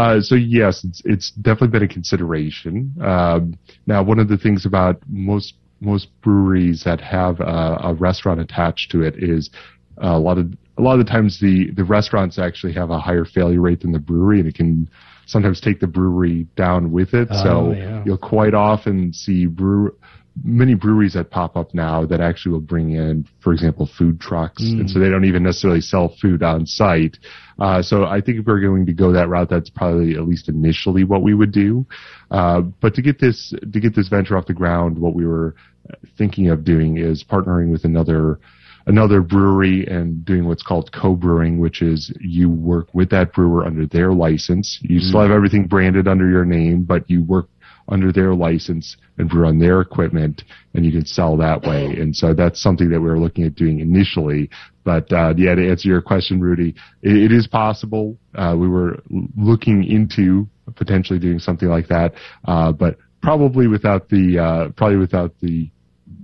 Uh, 0.00 0.20
so 0.20 0.34
yes, 0.34 0.84
it's, 0.84 1.02
it's 1.04 1.30
definitely 1.32 1.68
been 1.68 1.82
a 1.82 1.88
consideration. 1.88 2.94
Um, 3.02 3.58
now, 3.86 4.02
one 4.02 4.18
of 4.18 4.28
the 4.28 4.38
things 4.38 4.64
about 4.64 4.96
most 5.08 5.54
most 5.82 6.08
breweries 6.20 6.82
that 6.84 7.00
have 7.00 7.40
a, 7.40 7.78
a 7.82 7.94
restaurant 7.94 8.38
attached 8.38 8.90
to 8.90 9.02
it 9.02 9.14
is 9.16 9.50
uh, 10.02 10.08
a 10.08 10.18
lot 10.18 10.38
of 10.38 10.52
a 10.78 10.82
lot 10.82 10.98
of 10.98 11.04
the 11.04 11.10
times 11.10 11.38
the 11.40 11.70
the 11.72 11.84
restaurants 11.84 12.38
actually 12.38 12.72
have 12.72 12.90
a 12.90 12.98
higher 12.98 13.24
failure 13.24 13.60
rate 13.60 13.80
than 13.80 13.92
the 13.92 13.98
brewery, 13.98 14.40
and 14.40 14.48
it 14.48 14.54
can 14.54 14.88
sometimes 15.26 15.60
take 15.60 15.80
the 15.80 15.86
brewery 15.86 16.46
down 16.56 16.90
with 16.90 17.14
it. 17.14 17.28
Oh, 17.30 17.42
so 17.44 17.72
yeah. 17.72 18.02
you'll 18.04 18.18
quite 18.18 18.54
often 18.54 19.12
see 19.12 19.46
brew 19.46 19.94
many 20.44 20.74
breweries 20.74 21.14
that 21.14 21.30
pop 21.30 21.56
up 21.56 21.74
now 21.74 22.06
that 22.06 22.20
actually 22.20 22.52
will 22.52 22.60
bring 22.60 22.92
in, 22.92 23.26
for 23.40 23.52
example, 23.52 23.86
food 23.98 24.20
trucks, 24.20 24.62
Mm. 24.62 24.80
and 24.80 24.90
so 24.90 24.98
they 24.98 25.10
don't 25.10 25.24
even 25.24 25.42
necessarily 25.42 25.80
sell 25.80 26.08
food 26.20 26.42
on 26.42 26.66
site. 26.66 27.18
Uh, 27.58 27.82
so 27.82 28.04
I 28.04 28.20
think 28.20 28.38
if 28.38 28.46
we're 28.46 28.60
going 28.60 28.86
to 28.86 28.92
go 28.92 29.12
that 29.12 29.28
route, 29.28 29.50
that's 29.50 29.70
probably 29.70 30.14
at 30.14 30.26
least 30.26 30.48
initially 30.48 31.04
what 31.04 31.22
we 31.22 31.34
would 31.34 31.52
do. 31.52 31.84
Uh, 32.30 32.62
but 32.80 32.94
to 32.94 33.02
get 33.02 33.18
this 33.20 33.52
to 33.72 33.80
get 33.80 33.94
this 33.94 34.08
venture 34.08 34.36
off 34.36 34.46
the 34.46 34.54
ground, 34.54 34.98
what 34.98 35.14
we 35.14 35.26
were 35.26 35.54
thinking 36.16 36.48
of 36.48 36.64
doing 36.64 36.96
is 36.98 37.24
partnering 37.24 37.70
with 37.70 37.84
another 37.84 38.38
another 38.86 39.20
brewery 39.20 39.86
and 39.86 40.24
doing 40.24 40.46
what's 40.46 40.62
called 40.62 40.90
co-brewing, 40.92 41.58
which 41.60 41.82
is 41.82 42.12
you 42.18 42.48
work 42.48 42.88
with 42.94 43.10
that 43.10 43.32
brewer 43.32 43.64
under 43.64 43.86
their 43.86 44.12
license. 44.12 44.78
You 44.82 45.00
still 45.00 45.20
have 45.20 45.30
everything 45.30 45.66
branded 45.66 46.08
under 46.08 46.28
your 46.28 46.46
name, 46.46 46.84
but 46.84 47.08
you 47.10 47.22
work 47.22 47.48
under 47.90 48.12
their 48.12 48.34
license 48.34 48.96
and 49.18 49.32
run 49.34 49.58
their 49.58 49.80
equipment, 49.80 50.42
and 50.74 50.84
you 50.86 50.92
can 50.92 51.04
sell 51.04 51.36
that 51.36 51.62
way. 51.62 51.84
And 51.86 52.14
so 52.14 52.32
that's 52.34 52.62
something 52.62 52.88
that 52.90 53.00
we 53.00 53.08
were 53.08 53.18
looking 53.18 53.44
at 53.44 53.54
doing 53.54 53.80
initially. 53.80 54.48
But 54.84 55.12
uh, 55.12 55.34
yeah, 55.36 55.54
to 55.54 55.68
answer 55.70 55.88
your 55.88 56.00
question, 56.00 56.40
Rudy, 56.40 56.74
it, 57.02 57.16
it 57.16 57.32
is 57.32 57.46
possible. 57.46 58.16
Uh, 58.34 58.56
we 58.58 58.68
were 58.68 59.02
looking 59.36 59.84
into 59.84 60.48
potentially 60.76 61.18
doing 61.18 61.38
something 61.38 61.68
like 61.68 61.88
that, 61.88 62.14
uh, 62.46 62.72
but 62.72 62.96
probably 63.22 63.66
without 63.66 64.08
the 64.08 64.38
uh, 64.38 64.68
probably 64.76 64.96
without 64.96 65.34
the 65.40 65.68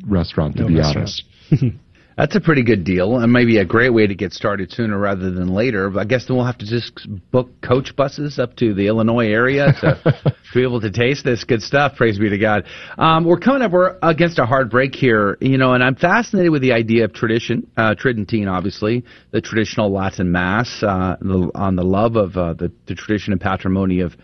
restaurant, 0.06 0.56
to 0.56 0.62
No 0.62 0.68
be 0.68 0.76
restaurant. 0.76 0.96
honest. 0.98 1.22
That's 2.16 2.34
a 2.34 2.40
pretty 2.40 2.62
good 2.62 2.84
deal, 2.84 3.18
and 3.18 3.30
maybe 3.30 3.58
a 3.58 3.64
great 3.66 3.90
way 3.90 4.06
to 4.06 4.14
get 4.14 4.32
started 4.32 4.72
sooner 4.72 4.98
rather 4.98 5.30
than 5.30 5.48
later. 5.48 5.90
But 5.90 6.00
I 6.00 6.04
guess 6.04 6.24
then 6.24 6.36
we'll 6.38 6.46
have 6.46 6.56
to 6.58 6.66
just 6.66 7.06
book 7.30 7.50
coach 7.60 7.94
buses 7.94 8.38
up 8.38 8.56
to 8.56 8.72
the 8.72 8.86
Illinois 8.86 9.26
area 9.26 9.70
to, 9.80 10.34
be 10.54 10.62
able 10.62 10.80
to 10.80 10.90
taste 10.90 11.26
this 11.26 11.44
good 11.44 11.60
stuff. 11.60 11.96
Praise 11.96 12.18
be 12.18 12.30
to 12.30 12.38
God. 12.38 12.64
Um, 12.96 13.26
we're 13.26 13.38
coming 13.38 13.60
up. 13.60 13.70
We're 13.70 13.98
against 14.02 14.38
a 14.38 14.46
hard 14.46 14.70
break 14.70 14.94
here, 14.94 15.36
you 15.42 15.58
know, 15.58 15.74
and 15.74 15.84
I'm 15.84 15.94
fascinated 15.94 16.50
with 16.50 16.62
the 16.62 16.72
idea 16.72 17.04
of 17.04 17.12
tradition, 17.12 17.70
uh, 17.76 17.94
Tridentine, 17.94 18.48
obviously, 18.48 19.04
the 19.32 19.42
traditional 19.42 19.92
Latin 19.92 20.32
Mass, 20.32 20.82
uh, 20.82 21.16
the, 21.20 21.50
on 21.54 21.76
the 21.76 21.84
love 21.84 22.16
of 22.16 22.34
uh, 22.38 22.54
the, 22.54 22.72
the 22.86 22.94
tradition 22.94 23.32
and 23.32 23.40
patrimony 23.42 24.00
of 24.00 24.16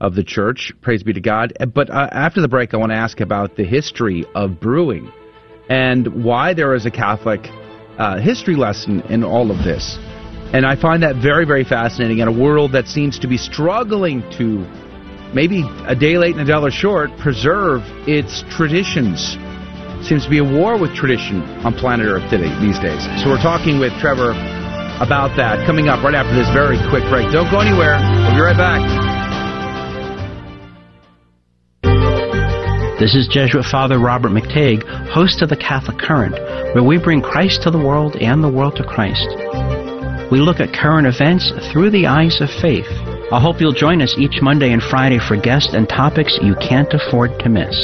of 0.00 0.14
the 0.14 0.22
church. 0.22 0.72
Praise 0.80 1.02
be 1.02 1.12
to 1.12 1.20
God. 1.20 1.52
But 1.74 1.90
uh, 1.90 2.08
after 2.12 2.40
the 2.40 2.46
break, 2.46 2.72
I 2.72 2.76
want 2.76 2.92
to 2.92 2.96
ask 2.96 3.20
about 3.20 3.56
the 3.56 3.64
history 3.64 4.24
of 4.34 4.60
brewing 4.60 5.10
and 5.68 6.24
why 6.24 6.54
there 6.54 6.74
is 6.74 6.86
a 6.86 6.90
Catholic 6.90 7.48
uh, 7.98 8.18
history 8.18 8.56
lesson 8.56 9.00
in 9.02 9.24
all 9.24 9.50
of 9.50 9.58
this. 9.64 9.98
And 10.52 10.64
I 10.64 10.76
find 10.76 11.02
that 11.02 11.16
very, 11.16 11.44
very 11.44 11.64
fascinating 11.64 12.18
in 12.18 12.28
a 12.28 12.32
world 12.32 12.72
that 12.72 12.86
seems 12.86 13.18
to 13.18 13.28
be 13.28 13.36
struggling 13.36 14.22
to, 14.38 14.64
maybe 15.34 15.62
a 15.86 15.94
day 15.94 16.16
late 16.16 16.36
and 16.36 16.48
a 16.48 16.50
dollar 16.50 16.70
short, 16.70 17.10
preserve 17.18 17.82
its 18.08 18.44
traditions. 18.48 19.36
Seems 20.06 20.24
to 20.24 20.30
be 20.30 20.38
a 20.38 20.44
war 20.44 20.78
with 20.78 20.94
tradition 20.94 21.42
on 21.66 21.74
planet 21.74 22.06
Earth 22.06 22.30
today, 22.30 22.48
these 22.60 22.78
days. 22.78 23.02
So 23.22 23.28
we're 23.28 23.42
talking 23.42 23.78
with 23.78 23.92
Trevor 24.00 24.30
about 25.04 25.36
that 25.36 25.66
coming 25.66 25.88
up 25.88 26.02
right 26.02 26.14
after 26.14 26.34
this 26.34 26.48
very 26.50 26.78
quick 26.88 27.04
break. 27.10 27.30
Don't 27.30 27.50
go 27.50 27.60
anywhere. 27.60 27.98
We'll 28.24 28.34
be 28.34 28.40
right 28.40 28.56
back. 28.56 29.07
This 32.98 33.14
is 33.14 33.28
Jesuit 33.28 33.64
Father 33.64 34.00
Robert 34.00 34.32
McTeigue, 34.32 34.82
host 35.08 35.40
of 35.40 35.48
the 35.48 35.56
Catholic 35.56 35.98
Current, 35.98 36.34
where 36.74 36.82
we 36.82 36.98
bring 36.98 37.22
Christ 37.22 37.62
to 37.62 37.70
the 37.70 37.78
world 37.78 38.16
and 38.16 38.42
the 38.42 38.50
world 38.50 38.74
to 38.74 38.82
Christ. 38.82 39.24
We 40.32 40.40
look 40.40 40.58
at 40.58 40.74
current 40.74 41.06
events 41.06 41.52
through 41.70 41.90
the 41.90 42.08
eyes 42.08 42.40
of 42.40 42.50
faith. 42.60 42.90
I 43.30 43.38
hope 43.40 43.60
you'll 43.60 43.70
join 43.70 44.02
us 44.02 44.16
each 44.18 44.42
Monday 44.42 44.72
and 44.72 44.82
Friday 44.82 45.20
for 45.20 45.36
guests 45.36 45.74
and 45.74 45.88
topics 45.88 46.40
you 46.42 46.56
can't 46.56 46.92
afford 46.92 47.38
to 47.38 47.48
miss. 47.48 47.76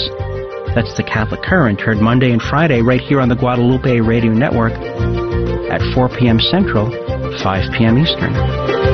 That's 0.75 0.97
the 0.97 1.07
Catholic 1.07 1.43
Current, 1.43 1.81
heard 1.81 1.99
Monday 1.99 2.33
and 2.33 2.43
Friday 2.43 2.83
right 2.83 3.01
here 3.01 3.21
on 3.21 3.29
the 3.29 3.37
Guadalupe 3.37 4.01
Radio 4.01 4.33
Network 4.33 4.73
at 5.71 5.95
4 5.95 6.09
p.m. 6.19 6.41
Central, 6.41 6.91
5 7.39 7.73
p.m. 7.79 7.99
Eastern. 7.99 8.94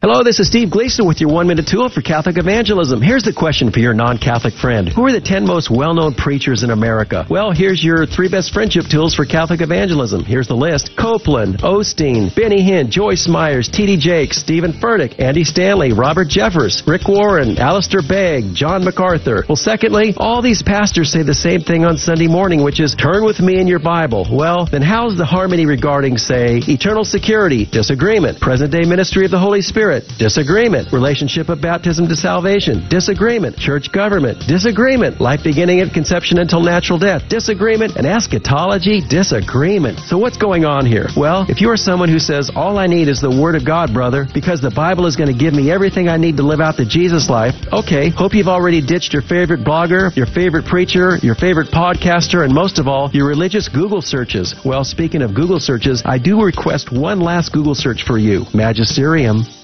Hello, 0.00 0.22
this 0.22 0.38
is 0.38 0.46
Steve 0.46 0.70
Gleason 0.70 1.08
with 1.08 1.20
your 1.20 1.28
one 1.28 1.48
minute 1.48 1.66
tool 1.66 1.88
for 1.88 2.02
Catholic 2.02 2.38
evangelism. 2.38 3.02
Here's 3.02 3.24
the 3.24 3.32
question 3.32 3.72
for 3.72 3.80
your 3.80 3.94
non 3.94 4.16
Catholic 4.16 4.54
friend 4.54 4.88
Who 4.88 5.04
are 5.04 5.10
the 5.10 5.20
10 5.20 5.44
most 5.44 5.72
well 5.72 5.92
known 5.92 6.14
preachers 6.14 6.62
in 6.62 6.70
America? 6.70 7.26
Well, 7.28 7.50
here's 7.50 7.82
your 7.82 8.06
three 8.06 8.28
best 8.28 8.52
friendship 8.52 8.84
tools 8.88 9.16
for 9.16 9.24
Catholic 9.24 9.60
evangelism. 9.60 10.24
Here's 10.24 10.46
the 10.46 10.54
list 10.54 10.94
Copeland, 10.96 11.62
Osteen, 11.64 12.32
Benny 12.32 12.62
Hinn, 12.62 12.90
Joyce 12.90 13.26
Myers, 13.26 13.68
T.D. 13.68 13.96
Jakes, 13.96 14.38
Stephen 14.38 14.72
Furtick, 14.72 15.18
Andy 15.18 15.42
Stanley, 15.42 15.92
Robert 15.92 16.28
Jeffress, 16.28 16.86
Rick 16.86 17.08
Warren, 17.08 17.58
Alistair 17.58 18.02
Begg, 18.08 18.54
John 18.54 18.84
MacArthur. 18.84 19.46
Well, 19.48 19.56
secondly, 19.56 20.14
all 20.16 20.42
these 20.42 20.62
pastors 20.62 21.10
say 21.10 21.24
the 21.24 21.34
same 21.34 21.62
thing 21.62 21.84
on 21.84 21.96
Sunday 21.98 22.28
morning, 22.28 22.62
which 22.62 22.78
is 22.78 22.94
turn 22.94 23.24
with 23.24 23.40
me 23.40 23.58
in 23.58 23.66
your 23.66 23.80
Bible. 23.80 24.28
Well, 24.30 24.64
then 24.70 24.82
how's 24.82 25.16
the 25.16 25.26
harmony 25.26 25.66
regarding, 25.66 26.18
say, 26.18 26.62
eternal 26.68 27.04
security, 27.04 27.64
disagreement, 27.66 28.38
present 28.40 28.70
day 28.70 28.86
ministry 28.86 29.24
of 29.24 29.32
the 29.32 29.40
Holy 29.40 29.60
Spirit, 29.60 29.87
disagreement, 30.18 30.92
relationship 30.92 31.48
of 31.48 31.60
baptism 31.60 32.06
to 32.08 32.14
salvation, 32.14 32.86
disagreement, 32.88 33.56
church 33.56 33.90
government, 33.90 34.38
disagreement, 34.46 35.20
life 35.20 35.40
beginning 35.42 35.80
at 35.80 35.92
conception 35.92 36.38
until 36.38 36.60
natural 36.60 36.98
death, 36.98 37.28
disagreement, 37.28 37.96
and 37.96 38.06
eschatology, 38.06 39.00
disagreement. 39.00 39.98
So 40.00 40.18
what's 40.18 40.36
going 40.36 40.64
on 40.64 40.84
here? 40.84 41.06
Well, 41.16 41.46
if 41.48 41.60
you 41.60 41.70
are 41.70 41.76
someone 41.76 42.08
who 42.08 42.18
says, 42.18 42.50
all 42.54 42.78
I 42.78 42.86
need 42.86 43.08
is 43.08 43.20
the 43.20 43.30
Word 43.30 43.54
of 43.54 43.64
God, 43.64 43.92
brother, 43.92 44.26
because 44.34 44.60
the 44.60 44.70
Bible 44.70 45.06
is 45.06 45.16
going 45.16 45.32
to 45.32 45.38
give 45.38 45.54
me 45.54 45.70
everything 45.70 46.08
I 46.08 46.18
need 46.18 46.36
to 46.36 46.42
live 46.42 46.60
out 46.60 46.76
the 46.76 46.84
Jesus 46.84 47.28
life, 47.30 47.54
okay, 47.72 48.10
hope 48.10 48.34
you've 48.34 48.48
already 48.48 48.80
ditched 48.80 49.12
your 49.12 49.22
favorite 49.22 49.60
blogger, 49.60 50.14
your 50.14 50.26
favorite 50.26 50.66
preacher, 50.66 51.16
your 51.22 51.34
favorite 51.34 51.68
podcaster, 51.68 52.44
and 52.44 52.54
most 52.54 52.78
of 52.78 52.86
all, 52.86 53.10
your 53.12 53.26
religious 53.26 53.68
Google 53.68 54.02
searches. 54.02 54.54
Well, 54.64 54.84
speaking 54.84 55.22
of 55.22 55.34
Google 55.34 55.60
searches, 55.60 56.02
I 56.04 56.18
do 56.18 56.42
request 56.42 56.92
one 56.92 57.20
last 57.20 57.52
Google 57.52 57.74
search 57.74 58.04
for 58.04 58.18
you, 58.18 58.44
Magisterium. 58.52 59.57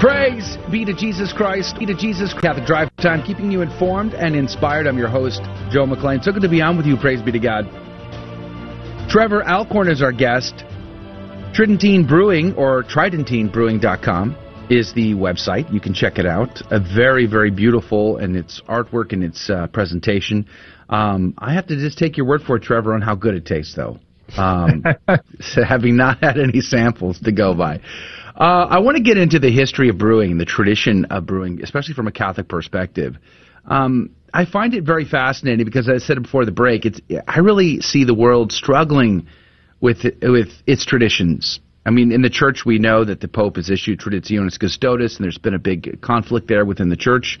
Praise 0.00 0.56
be 0.70 0.84
to 0.84 0.94
Jesus 0.94 1.32
Christ, 1.32 1.78
be 1.78 1.86
to 1.86 1.94
Jesus 1.94 2.32
Catholic 2.32 2.66
Drive 2.66 2.88
Time, 2.98 3.22
keeping 3.22 3.50
you 3.50 3.62
informed 3.62 4.14
and 4.14 4.36
inspired. 4.36 4.86
I'm 4.86 4.96
your 4.96 5.08
host, 5.08 5.40
Joe 5.70 5.86
McClain. 5.86 6.22
So 6.22 6.30
good 6.30 6.42
to 6.42 6.48
be 6.48 6.62
on 6.62 6.76
with 6.76 6.86
you. 6.86 6.96
Praise 6.96 7.20
be 7.20 7.32
to 7.32 7.38
God. 7.38 7.64
Trevor 9.10 9.42
Alcorn 9.42 9.88
is 9.88 10.02
our 10.02 10.12
guest. 10.12 10.64
Tridentine 11.54 12.06
Brewing 12.06 12.54
or 12.54 12.84
TridentineBrewing.com 12.84 14.36
is 14.70 14.92
the 14.92 15.14
website. 15.14 15.72
You 15.72 15.80
can 15.80 15.94
check 15.94 16.18
it 16.18 16.26
out. 16.26 16.60
A 16.70 16.78
very, 16.78 17.26
very 17.26 17.50
beautiful 17.50 18.18
in 18.18 18.36
its 18.36 18.60
artwork 18.68 19.12
and 19.12 19.24
its 19.24 19.48
uh, 19.50 19.66
presentation. 19.66 20.46
Um, 20.88 21.34
I 21.38 21.54
have 21.54 21.66
to 21.68 21.76
just 21.76 21.98
take 21.98 22.16
your 22.16 22.26
word 22.26 22.42
for 22.42 22.56
it, 22.56 22.62
Trevor, 22.62 22.94
on 22.94 23.00
how 23.00 23.14
good 23.14 23.34
it 23.34 23.46
tastes, 23.46 23.74
though. 23.74 23.98
Um, 24.38 24.84
having 25.68 25.96
not 25.96 26.22
had 26.22 26.38
any 26.38 26.60
samples 26.60 27.18
to 27.20 27.32
go 27.32 27.54
by. 27.54 27.80
Uh, 28.36 28.66
I 28.70 28.78
want 28.78 28.96
to 28.96 29.02
get 29.02 29.18
into 29.18 29.40
the 29.40 29.50
history 29.50 29.88
of 29.88 29.98
brewing, 29.98 30.38
the 30.38 30.44
tradition 30.44 31.06
of 31.06 31.26
brewing, 31.26 31.60
especially 31.62 31.94
from 31.94 32.06
a 32.06 32.12
Catholic 32.12 32.48
perspective. 32.48 33.16
Um, 33.66 34.10
I 34.32 34.44
find 34.44 34.74
it 34.74 34.84
very 34.84 35.04
fascinating 35.04 35.64
because, 35.64 35.88
as 35.88 36.02
I 36.02 36.06
said 36.06 36.22
before 36.22 36.44
the 36.44 36.52
break, 36.52 36.86
it's 36.86 37.00
I 37.26 37.40
really 37.40 37.80
see 37.80 38.04
the 38.04 38.14
world 38.14 38.52
struggling 38.52 39.26
with 39.80 40.04
with 40.22 40.50
its 40.66 40.84
traditions. 40.84 41.60
I 41.84 41.90
mean, 41.90 42.12
in 42.12 42.22
the 42.22 42.30
church, 42.30 42.64
we 42.66 42.78
know 42.78 43.04
that 43.04 43.20
the 43.20 43.28
Pope 43.28 43.56
has 43.56 43.70
issued 43.70 44.00
Traditionis 44.00 44.58
Custodes, 44.58 45.16
and 45.16 45.24
there's 45.24 45.38
been 45.38 45.54
a 45.54 45.58
big 45.58 46.00
conflict 46.02 46.46
there 46.46 46.64
within 46.64 46.90
the 46.90 46.96
church. 46.96 47.40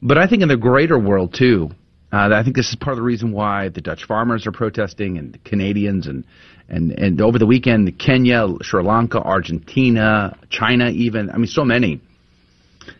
But 0.00 0.16
I 0.16 0.26
think 0.26 0.42
in 0.42 0.48
the 0.48 0.56
greater 0.56 0.98
world 0.98 1.34
too, 1.34 1.70
uh, 2.12 2.30
I 2.32 2.42
think 2.42 2.56
this 2.56 2.68
is 2.68 2.76
part 2.76 2.92
of 2.92 2.96
the 2.96 3.02
reason 3.02 3.32
why 3.32 3.68
the 3.68 3.80
Dutch 3.80 4.04
farmers 4.04 4.46
are 4.46 4.52
protesting, 4.52 5.16
and 5.16 5.32
the 5.32 5.38
Canadians, 5.38 6.06
and 6.06 6.24
and 6.68 6.90
and 6.92 7.20
over 7.20 7.38
the 7.38 7.46
weekend, 7.46 7.98
Kenya, 7.98 8.46
Sri 8.62 8.82
Lanka, 8.82 9.20
Argentina, 9.20 10.36
China, 10.48 10.90
even. 10.90 11.30
I 11.30 11.36
mean, 11.36 11.46
so 11.46 11.64
many. 11.64 12.00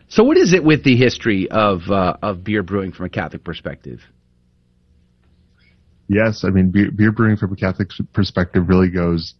So, 0.07 0.23
what 0.23 0.37
is 0.37 0.53
it 0.53 0.63
with 0.63 0.83
the 0.83 0.95
history 0.95 1.49
of 1.51 1.81
uh, 1.89 2.17
of 2.21 2.43
beer 2.43 2.63
brewing 2.63 2.93
from 2.93 3.05
a 3.05 3.09
Catholic 3.09 3.43
perspective? 3.43 3.99
Yes, 6.07 6.43
I 6.45 6.49
mean 6.49 6.71
beer, 6.71 6.91
beer 6.91 7.11
brewing 7.11 7.37
from 7.37 7.53
a 7.53 7.55
Catholic 7.55 7.89
perspective 8.13 8.67
really 8.67 8.89
goes 8.89 9.33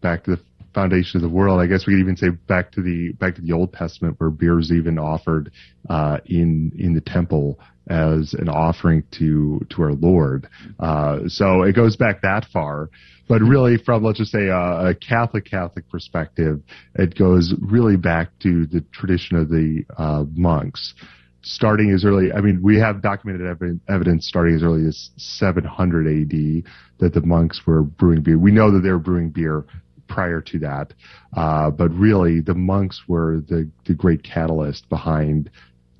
back 0.00 0.24
to 0.24 0.32
the 0.32 0.40
foundation 0.74 1.18
of 1.18 1.22
the 1.22 1.34
world. 1.34 1.60
I 1.60 1.66
guess 1.66 1.86
we 1.86 1.94
could 1.94 2.00
even 2.00 2.16
say 2.16 2.30
back 2.30 2.72
to 2.72 2.82
the 2.82 3.12
back 3.12 3.36
to 3.36 3.40
the 3.40 3.52
Old 3.52 3.72
Testament, 3.72 4.16
where 4.18 4.30
beer 4.30 4.56
was 4.56 4.72
even 4.72 4.98
offered 4.98 5.52
uh, 5.88 6.18
in 6.26 6.72
in 6.76 6.94
the 6.94 7.00
temple 7.00 7.58
as 7.88 8.34
an 8.34 8.48
offering 8.48 9.04
to 9.12 9.60
to 9.70 9.82
our 9.82 9.92
Lord. 9.92 10.48
Uh, 10.78 11.20
so 11.26 11.62
it 11.62 11.74
goes 11.74 11.96
back 11.96 12.22
that 12.22 12.46
far. 12.52 12.90
But 13.28 13.40
really, 13.40 13.78
from 13.78 14.04
let's 14.04 14.18
just 14.18 14.32
say 14.32 14.48
a, 14.48 14.88
a, 14.88 14.94
Catholic 14.94 15.46
Catholic 15.46 15.88
perspective, 15.88 16.60
it 16.94 17.16
goes 17.16 17.54
really 17.58 17.96
back 17.96 18.28
to 18.40 18.66
the 18.66 18.84
tradition 18.92 19.38
of 19.38 19.48
the 19.48 19.84
uh, 19.96 20.24
monks, 20.34 20.92
starting 21.40 21.90
as 21.90 22.04
early. 22.04 22.32
I 22.32 22.42
mean, 22.42 22.60
we 22.62 22.78
have 22.78 23.00
documented 23.00 23.46
ev- 23.46 23.80
evidence 23.88 24.26
starting 24.26 24.56
as 24.56 24.62
early 24.62 24.86
as 24.86 25.10
700 25.16 26.06
AD 26.06 26.70
that 26.98 27.14
the 27.14 27.26
monks 27.26 27.62
were 27.66 27.82
brewing 27.82 28.22
beer. 28.22 28.38
We 28.38 28.50
know 28.50 28.70
that 28.70 28.80
they 28.80 28.90
were 28.90 28.98
brewing 28.98 29.30
beer 29.30 29.64
prior 30.08 30.40
to 30.40 30.58
that, 30.60 30.92
uh, 31.36 31.70
but 31.70 31.90
really, 31.92 32.40
the 32.40 32.54
monks 32.54 33.08
were 33.08 33.42
the 33.48 33.68
the 33.84 33.94
great 33.94 34.22
catalyst 34.22 34.88
behind 34.88 35.50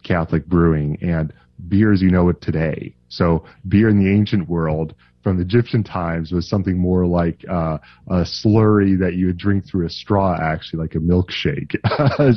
Catholic 0.03 0.47
brewing 0.47 0.99
and 1.03 1.33
beer 1.69 1.93
as 1.93 2.03
you 2.03 2.11
know 2.11 2.29
it 2.29 2.41
today. 2.41 2.95
So 3.09 3.45
beer 3.69 3.89
in 3.89 4.03
the 4.03 4.11
ancient 4.11 4.49
world 4.49 4.95
from 5.25 5.41
Egyptian 5.41 5.83
times 5.83 6.31
was 6.31 6.49
something 6.49 6.79
more 6.79 7.07
like 7.07 7.45
uh, 7.51 7.79
a 8.09 8.25
slurry 8.25 8.97
that 8.99 9.15
you 9.15 9.27
would 9.27 9.39
drink 9.39 9.65
through 9.67 9.87
a 9.87 9.91
straw, 9.91 10.37
actually, 10.41 10.79
like 10.79 10.95
a 10.95 10.99
milkshake. 10.99 11.75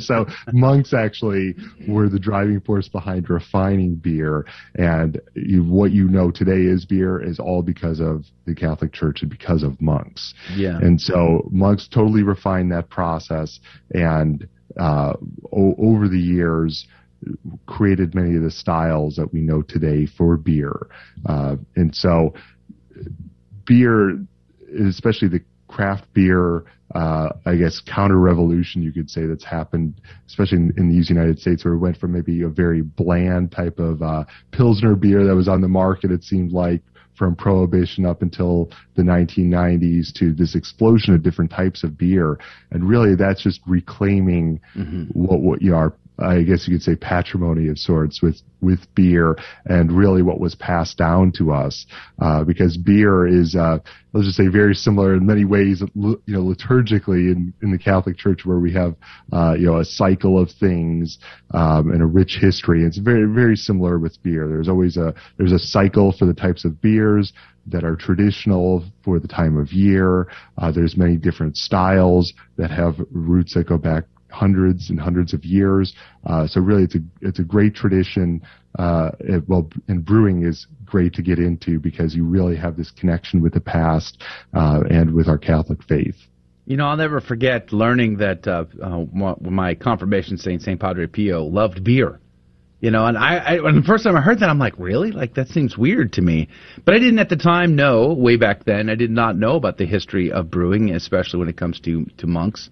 so 0.00 0.26
monks 0.52 0.94
actually 0.94 1.54
were 1.86 2.08
the 2.08 2.18
driving 2.18 2.60
force 2.62 2.88
behind 2.88 3.28
refining 3.28 3.94
beer, 3.94 4.46
and 4.76 5.20
you, 5.34 5.62
what 5.62 5.92
you 5.92 6.08
know 6.08 6.30
today 6.30 6.62
is 6.62 6.86
beer 6.86 7.22
is 7.22 7.38
all 7.38 7.62
because 7.62 8.00
of 8.00 8.24
the 8.46 8.54
Catholic 8.54 8.92
Church 8.92 9.20
and 9.20 9.30
because 9.30 9.62
of 9.62 9.80
monks. 9.80 10.32
Yeah. 10.56 10.78
And 10.78 10.98
so 10.98 11.46
monks 11.52 11.86
totally 11.86 12.22
refined 12.22 12.72
that 12.72 12.88
process, 12.88 13.60
and 13.92 14.48
uh, 14.80 15.12
o- 15.52 15.76
over 15.78 16.08
the 16.08 16.18
years 16.18 16.86
created 17.66 18.14
many 18.14 18.36
of 18.36 18.42
the 18.42 18.50
styles 18.50 19.16
that 19.16 19.32
we 19.32 19.40
know 19.40 19.60
today 19.60 20.06
for 20.06 20.36
beer. 20.36 20.88
Uh, 21.26 21.56
and 21.76 21.94
so 21.94 22.32
beer, 23.64 24.18
especially 24.88 25.28
the 25.28 25.40
craft 25.68 26.12
beer, 26.14 26.64
uh, 26.94 27.28
I 27.44 27.56
guess 27.56 27.80
counter 27.86 28.18
revolution 28.18 28.82
you 28.82 28.92
could 28.92 29.10
say 29.10 29.26
that's 29.26 29.44
happened, 29.44 30.00
especially 30.26 30.58
in, 30.58 30.74
in, 30.78 30.88
these 30.90 31.10
United 31.10 31.38
States, 31.38 31.64
where 31.64 31.74
it 31.74 31.78
went 31.78 31.98
from 31.98 32.12
maybe 32.12 32.42
a 32.42 32.48
very 32.48 32.80
bland 32.80 33.52
type 33.52 33.78
of 33.78 34.00
uh, 34.00 34.24
pilsner 34.52 34.94
beer 34.94 35.26
that 35.26 35.34
was 35.34 35.48
on 35.48 35.60
the 35.60 35.68
market. 35.68 36.10
It 36.10 36.24
seemed 36.24 36.52
like 36.52 36.80
from 37.14 37.34
prohibition 37.36 38.06
up 38.06 38.22
until 38.22 38.70
the 38.94 39.02
1990s 39.02 40.12
to 40.14 40.32
this 40.32 40.54
explosion 40.54 41.14
of 41.14 41.22
different 41.22 41.50
types 41.50 41.84
of 41.84 41.98
beer, 41.98 42.38
and 42.70 42.88
really 42.88 43.14
that's 43.14 43.42
just 43.42 43.60
reclaiming 43.66 44.60
mm-hmm. 44.74 45.04
what 45.12 45.40
what 45.40 45.60
you 45.60 45.72
know, 45.72 45.76
our 45.76 45.92
I 46.18 46.42
guess 46.42 46.66
you 46.66 46.74
could 46.74 46.82
say 46.82 46.96
patrimony 46.96 47.68
of 47.68 47.78
sorts 47.78 48.22
with 48.22 48.40
with 48.60 48.92
beer 48.94 49.36
and 49.66 49.92
really 49.92 50.22
what 50.22 50.40
was 50.40 50.56
passed 50.56 50.98
down 50.98 51.32
to 51.38 51.52
us. 51.52 51.86
Uh, 52.20 52.42
because 52.42 52.76
beer 52.76 53.26
is 53.26 53.54
uh, 53.54 53.78
let's 54.12 54.26
just 54.26 54.36
say 54.36 54.48
very 54.48 54.74
similar 54.74 55.14
in 55.14 55.24
many 55.24 55.44
ways 55.44 55.82
you 55.94 56.20
know 56.26 56.42
liturgically 56.42 57.32
in, 57.32 57.52
in 57.62 57.70
the 57.70 57.78
Catholic 57.78 58.16
Church 58.16 58.44
where 58.44 58.58
we 58.58 58.72
have 58.72 58.96
uh, 59.32 59.54
you 59.54 59.66
know 59.66 59.78
a 59.78 59.84
cycle 59.84 60.40
of 60.40 60.50
things 60.58 61.18
um, 61.54 61.90
and 61.90 62.02
a 62.02 62.06
rich 62.06 62.38
history. 62.40 62.84
It's 62.84 62.98
very 62.98 63.32
very 63.32 63.56
similar 63.56 63.98
with 63.98 64.20
beer. 64.22 64.48
There's 64.48 64.68
always 64.68 64.96
a 64.96 65.14
there's 65.36 65.52
a 65.52 65.58
cycle 65.58 66.12
for 66.18 66.26
the 66.26 66.34
types 66.34 66.64
of 66.64 66.80
beers 66.80 67.32
that 67.66 67.84
are 67.84 67.96
traditional 67.96 68.82
for 69.04 69.18
the 69.18 69.28
time 69.28 69.56
of 69.56 69.72
year. 69.72 70.26
Uh, 70.56 70.72
there's 70.72 70.96
many 70.96 71.16
different 71.16 71.56
styles 71.56 72.32
that 72.56 72.70
have 72.70 72.96
roots 73.10 73.54
that 73.54 73.68
go 73.68 73.76
back 73.76 74.04
hundreds 74.30 74.90
and 74.90 75.00
hundreds 75.00 75.32
of 75.32 75.44
years. 75.44 75.94
Uh, 76.26 76.46
so 76.46 76.60
really, 76.60 76.84
it's 76.84 76.94
a 76.94 77.00
it's 77.20 77.38
a 77.38 77.44
great 77.44 77.74
tradition. 77.74 78.42
Uh, 78.78 79.10
it, 79.20 79.48
well, 79.48 79.68
and 79.88 80.04
brewing 80.04 80.44
is 80.44 80.66
great 80.84 81.12
to 81.14 81.22
get 81.22 81.38
into 81.38 81.78
because 81.78 82.14
you 82.14 82.24
really 82.24 82.56
have 82.56 82.76
this 82.76 82.90
connection 82.90 83.42
with 83.42 83.54
the 83.54 83.60
past 83.60 84.22
uh, 84.54 84.80
and 84.90 85.12
with 85.12 85.28
our 85.28 85.38
Catholic 85.38 85.82
faith. 85.84 86.16
You 86.66 86.76
know, 86.76 86.86
I'll 86.86 86.98
never 86.98 87.20
forget 87.20 87.72
learning 87.72 88.18
that 88.18 88.46
uh, 88.46 88.66
uh, 88.82 89.04
my 89.40 89.74
confirmation 89.74 90.36
saint, 90.36 90.60
Saint 90.60 90.78
Padre 90.78 91.06
Pio, 91.06 91.44
loved 91.44 91.82
beer. 91.82 92.20
You 92.80 92.92
know, 92.92 93.06
and 93.06 93.18
I, 93.18 93.36
I 93.36 93.60
when 93.60 93.74
the 93.74 93.82
first 93.82 94.04
time 94.04 94.16
I 94.16 94.20
heard 94.20 94.38
that, 94.40 94.48
I'm 94.48 94.58
like, 94.58 94.74
really? 94.78 95.10
Like 95.10 95.34
that 95.34 95.48
seems 95.48 95.76
weird 95.76 96.12
to 96.12 96.22
me. 96.22 96.48
But 96.84 96.94
I 96.94 96.98
didn't 96.98 97.18
at 97.18 97.28
the 97.28 97.36
time 97.36 97.74
know. 97.74 98.12
Way 98.12 98.36
back 98.36 98.64
then, 98.64 98.88
I 98.88 98.94
did 98.94 99.10
not 99.10 99.36
know 99.36 99.56
about 99.56 99.78
the 99.78 99.86
history 99.86 100.30
of 100.30 100.50
brewing, 100.50 100.90
especially 100.90 101.40
when 101.40 101.48
it 101.48 101.56
comes 101.56 101.80
to 101.80 102.04
to 102.18 102.26
monks. 102.26 102.70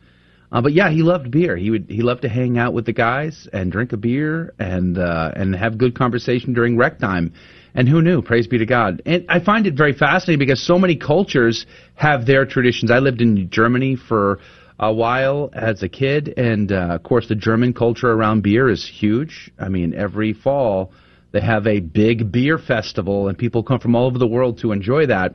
Uh, 0.52 0.60
but 0.60 0.72
yeah, 0.72 0.90
he 0.90 1.02
loved 1.02 1.30
beer. 1.30 1.56
He 1.56 1.70
would 1.70 1.86
he 1.88 2.02
loved 2.02 2.22
to 2.22 2.28
hang 2.28 2.58
out 2.58 2.72
with 2.72 2.86
the 2.86 2.92
guys 2.92 3.48
and 3.52 3.70
drink 3.70 3.92
a 3.92 3.96
beer 3.96 4.54
and 4.58 4.96
uh, 4.98 5.32
and 5.34 5.54
have 5.54 5.78
good 5.78 5.96
conversation 5.96 6.54
during 6.54 6.76
rec 6.76 6.98
time. 6.98 7.32
And 7.74 7.88
who 7.88 8.00
knew? 8.00 8.22
Praise 8.22 8.46
be 8.46 8.58
to 8.58 8.66
God. 8.66 9.02
And 9.04 9.26
I 9.28 9.40
find 9.40 9.66
it 9.66 9.74
very 9.74 9.92
fascinating 9.92 10.38
because 10.38 10.64
so 10.64 10.78
many 10.78 10.96
cultures 10.96 11.66
have 11.94 12.24
their 12.24 12.46
traditions. 12.46 12.90
I 12.90 13.00
lived 13.00 13.20
in 13.20 13.50
Germany 13.50 13.96
for 13.96 14.38
a 14.78 14.92
while 14.92 15.50
as 15.52 15.82
a 15.82 15.88
kid, 15.88 16.32
and 16.36 16.72
uh, 16.72 16.94
of 16.94 17.02
course 17.02 17.28
the 17.28 17.34
German 17.34 17.74
culture 17.74 18.10
around 18.10 18.42
beer 18.42 18.70
is 18.70 18.86
huge. 18.86 19.50
I 19.58 19.68
mean, 19.68 19.94
every 19.94 20.32
fall 20.32 20.92
they 21.32 21.40
have 21.42 21.66
a 21.66 21.80
big 21.80 22.32
beer 22.32 22.56
festival, 22.56 23.28
and 23.28 23.36
people 23.36 23.62
come 23.62 23.78
from 23.78 23.94
all 23.94 24.06
over 24.06 24.18
the 24.18 24.26
world 24.26 24.60
to 24.60 24.72
enjoy 24.72 25.06
that. 25.06 25.34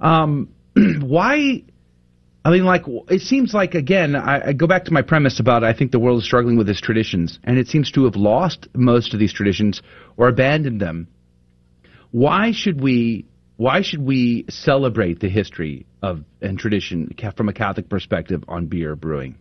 Um, 0.00 0.48
why 1.00 1.62
I 2.46 2.50
mean, 2.50 2.64
like, 2.64 2.84
it 3.08 3.22
seems 3.22 3.52
like, 3.52 3.74
again, 3.74 4.14
I, 4.14 4.50
I, 4.50 4.52
go 4.52 4.68
back 4.68 4.84
to 4.84 4.92
my 4.92 5.02
premise 5.02 5.40
about 5.40 5.64
I 5.64 5.72
think 5.72 5.90
the 5.90 5.98
world 5.98 6.20
is 6.20 6.24
struggling 6.24 6.56
with 6.56 6.68
its 6.68 6.80
traditions, 6.80 7.40
and 7.42 7.58
it 7.58 7.66
seems 7.66 7.90
to 7.90 8.04
have 8.04 8.14
lost 8.14 8.68
most 8.72 9.12
of 9.12 9.18
these 9.18 9.32
traditions 9.32 9.82
or 10.16 10.28
abandoned 10.28 10.80
them. 10.80 11.08
Why 12.12 12.52
should 12.52 12.80
we, 12.80 13.26
why 13.56 13.82
should 13.82 14.00
we 14.00 14.44
celebrate 14.48 15.18
the 15.18 15.28
history 15.28 15.86
of 16.02 16.22
and 16.40 16.56
tradition 16.56 17.12
from 17.36 17.48
a 17.48 17.52
Catholic 17.52 17.88
perspective 17.88 18.44
on 18.46 18.66
beer 18.66 18.94
brewing? 18.94 19.38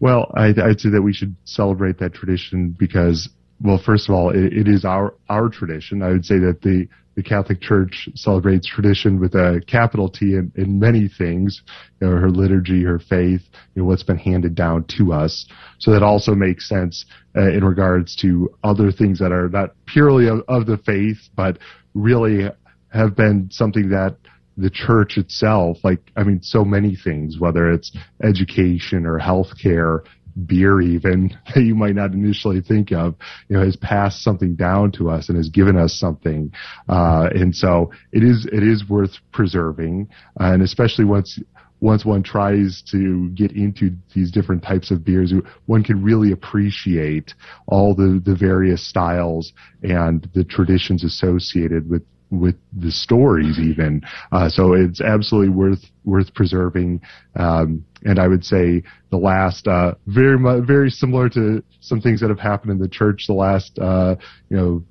Well, 0.00 0.32
I'd, 0.34 0.58
I'd 0.58 0.80
say 0.80 0.90
that 0.90 1.02
we 1.02 1.12
should 1.12 1.36
celebrate 1.44 2.00
that 2.00 2.14
tradition 2.14 2.74
because 2.76 3.28
well, 3.62 3.78
first 3.78 4.08
of 4.08 4.14
all, 4.16 4.30
it, 4.30 4.52
it 4.52 4.66
is 4.66 4.84
our 4.84 5.14
our 5.28 5.50
tradition. 5.50 6.02
I 6.02 6.08
would 6.08 6.24
say 6.24 6.38
that 6.40 6.62
the 6.62 6.88
the 7.20 7.28
Catholic 7.28 7.60
Church 7.60 8.08
celebrates 8.14 8.66
tradition 8.66 9.20
with 9.20 9.34
a 9.34 9.60
capital 9.66 10.08
T 10.08 10.36
in, 10.36 10.50
in 10.56 10.78
many 10.78 11.06
things, 11.06 11.60
you 12.00 12.06
know, 12.06 12.16
her 12.16 12.30
liturgy, 12.30 12.82
her 12.82 12.98
faith, 12.98 13.42
you 13.74 13.82
know, 13.82 13.84
what's 13.84 14.02
been 14.02 14.16
handed 14.16 14.54
down 14.54 14.84
to 14.96 15.12
us. 15.12 15.46
So 15.80 15.90
that 15.92 16.02
also 16.02 16.34
makes 16.34 16.66
sense 16.66 17.04
uh, 17.36 17.50
in 17.50 17.62
regards 17.62 18.16
to 18.22 18.48
other 18.64 18.90
things 18.90 19.18
that 19.18 19.32
are 19.32 19.50
not 19.50 19.74
purely 19.84 20.28
of, 20.28 20.40
of 20.48 20.64
the 20.64 20.78
faith, 20.78 21.18
but 21.36 21.58
really 21.92 22.48
have 22.88 23.16
been 23.16 23.48
something 23.50 23.90
that 23.90 24.16
the 24.56 24.70
church 24.70 25.18
itself, 25.18 25.76
like, 25.84 26.00
I 26.16 26.22
mean, 26.22 26.40
so 26.42 26.64
many 26.64 26.96
things, 26.96 27.38
whether 27.38 27.70
it's 27.70 27.94
education 28.22 29.04
or 29.04 29.18
healthcare, 29.18 30.04
beer 30.46 30.80
even 30.80 31.30
that 31.54 31.62
you 31.62 31.74
might 31.74 31.94
not 31.94 32.12
initially 32.12 32.60
think 32.60 32.92
of, 32.92 33.14
you 33.48 33.56
know, 33.56 33.64
has 33.64 33.76
passed 33.76 34.22
something 34.22 34.54
down 34.54 34.92
to 34.92 35.10
us 35.10 35.28
and 35.28 35.36
has 35.36 35.48
given 35.48 35.76
us 35.76 35.98
something. 35.98 36.52
Uh, 36.88 37.28
and 37.34 37.54
so 37.54 37.90
it 38.12 38.22
is, 38.22 38.46
it 38.52 38.62
is 38.62 38.88
worth 38.88 39.12
preserving. 39.32 40.08
Uh, 40.40 40.52
and 40.52 40.62
especially 40.62 41.04
once, 41.04 41.38
once 41.80 42.04
one 42.04 42.22
tries 42.22 42.82
to 42.90 43.30
get 43.30 43.52
into 43.52 43.90
these 44.14 44.30
different 44.30 44.62
types 44.62 44.90
of 44.90 45.04
beers, 45.04 45.32
one 45.66 45.82
can 45.82 46.02
really 46.02 46.32
appreciate 46.32 47.34
all 47.66 47.94
the, 47.94 48.20
the 48.24 48.34
various 48.34 48.86
styles 48.86 49.52
and 49.82 50.28
the 50.34 50.44
traditions 50.44 51.04
associated 51.04 51.88
with 51.88 52.02
with 52.30 52.56
the 52.72 52.90
stories 52.90 53.58
even. 53.58 54.02
Uh, 54.32 54.48
so 54.48 54.74
it's 54.74 55.00
absolutely 55.00 55.50
worth 55.50 55.84
worth 56.04 56.32
preserving. 56.34 57.00
Um, 57.36 57.84
and 58.04 58.18
I 58.18 58.28
would 58.28 58.44
say 58.44 58.82
the 59.10 59.16
last 59.16 59.66
uh, 59.66 59.94
very 60.06 60.38
very 60.64 60.90
similar 60.90 61.28
to 61.30 61.62
some 61.80 62.00
things 62.00 62.20
that 62.20 62.30
have 62.30 62.38
happened 62.38 62.72
in 62.72 62.78
the 62.78 62.88
church 62.88 63.24
the 63.26 63.34
last 63.34 63.78
uh, 63.78 64.16
you 64.48 64.56
know 64.56 64.84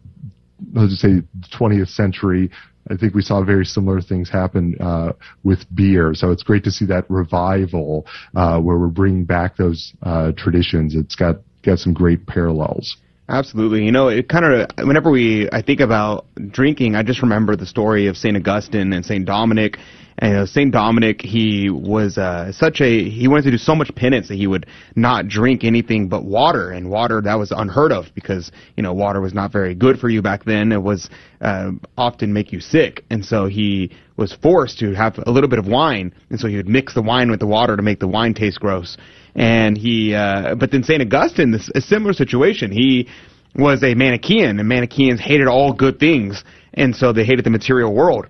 let's 0.74 0.92
just 0.92 1.02
say 1.02 1.22
20th 1.58 1.90
century. 1.90 2.50
I 2.92 2.96
think 2.96 3.14
we 3.14 3.22
saw 3.22 3.44
very 3.44 3.66
similar 3.66 4.02
things 4.02 4.30
happen 4.30 4.76
uh, 4.80 5.14
with 5.44 5.64
beer. 5.76 6.14
So 6.14 6.32
it's 6.32 6.44
great 6.44 6.64
to 6.64 6.72
see 6.72 6.86
that 6.86 7.10
revival 7.10 8.06
uh, 8.36 8.60
where 8.60 8.78
we're 8.78 8.88
bringing 8.88 9.26
back 9.26 9.58
those 9.58 9.94
uh, 10.02 10.32
traditions. 10.36 10.96
It's 10.96 11.16
got 11.16 11.38
got 11.62 11.80
some 11.80 11.94
great 11.94 12.26
parallels. 12.26 12.98
Absolutely. 13.30 13.86
You 13.86 13.92
know, 13.92 14.08
it 14.08 14.28
kind 14.28 14.44
of, 14.44 14.88
whenever 14.88 15.12
we, 15.12 15.48
I 15.52 15.62
think 15.62 15.82
about 15.82 16.26
drinking, 16.50 16.96
I 16.96 17.04
just 17.04 17.22
remember 17.22 17.56
the 17.56 17.66
story 17.68 18.08
of 18.08 18.18
St. 18.18 18.36
Augustine 18.36 18.92
and 18.92 19.06
St. 19.06 19.24
Dominic. 19.24 19.78
And 20.18 20.50
St. 20.50 20.72
Dominic, 20.72 21.22
he 21.22 21.70
was 21.70 22.18
uh, 22.18 22.52
such 22.52 22.82
a, 22.82 23.08
he 23.08 23.28
wanted 23.28 23.44
to 23.44 23.52
do 23.52 23.58
so 23.60 23.76
much 23.76 23.94
penance 23.96 24.30
that 24.30 24.36
he 24.36 24.48
would 24.48 24.66
not 24.96 25.28
drink 25.28 25.64
anything 25.64 26.10
but 26.10 26.26
water. 26.26 26.72
And 26.72 26.90
water, 26.90 27.22
that 27.22 27.36
was 27.36 27.52
unheard 27.52 27.92
of 27.92 28.08
because, 28.16 28.52
you 28.76 28.82
know, 28.82 28.94
water 28.94 29.22
was 29.22 29.36
not 29.36 29.52
very 29.52 29.76
good 29.76 30.00
for 30.00 30.10
you 30.10 30.24
back 30.24 30.44
then. 30.46 30.72
It 30.72 30.82
was 30.82 31.08
uh, 31.40 31.72
often 32.00 32.34
make 32.34 32.52
you 32.52 32.60
sick. 32.60 33.06
And 33.12 33.24
so 33.24 33.46
he 33.46 33.92
was 34.18 34.34
forced 34.34 34.80
to 34.80 34.94
have 34.94 35.20
a 35.28 35.32
little 35.32 35.50
bit 35.50 35.60
of 35.60 35.68
wine. 35.68 36.16
And 36.32 36.40
so 36.40 36.48
he 36.48 36.58
would 36.58 36.68
mix 36.68 36.96
the 36.96 37.04
wine 37.04 37.30
with 37.30 37.40
the 37.40 37.48
water 37.48 37.78
to 37.78 37.84
make 37.84 38.00
the 38.00 38.08
wine 38.08 38.34
taste 38.34 38.60
gross 38.60 38.98
and 39.36 39.78
he 39.78 40.14
uh, 40.14 40.56
but 40.56 40.72
then 40.72 40.84
Saint 40.84 41.02
Augustine, 41.02 41.52
this, 41.52 41.70
a 41.76 41.82
similar 41.82 42.14
situation. 42.14 42.72
He 42.72 43.08
was 43.56 43.84
a 43.84 43.96
Manichaean, 43.96 44.60
and 44.60 44.68
Manichaeans 44.68 45.20
hated 45.20 45.48
all 45.48 45.74
good 45.74 46.00
things, 46.00 46.44
and 46.74 46.96
so 46.96 47.14
they 47.14 47.24
hated 47.24 47.46
the 47.46 47.50
material 47.50 47.94
world. 47.94 48.28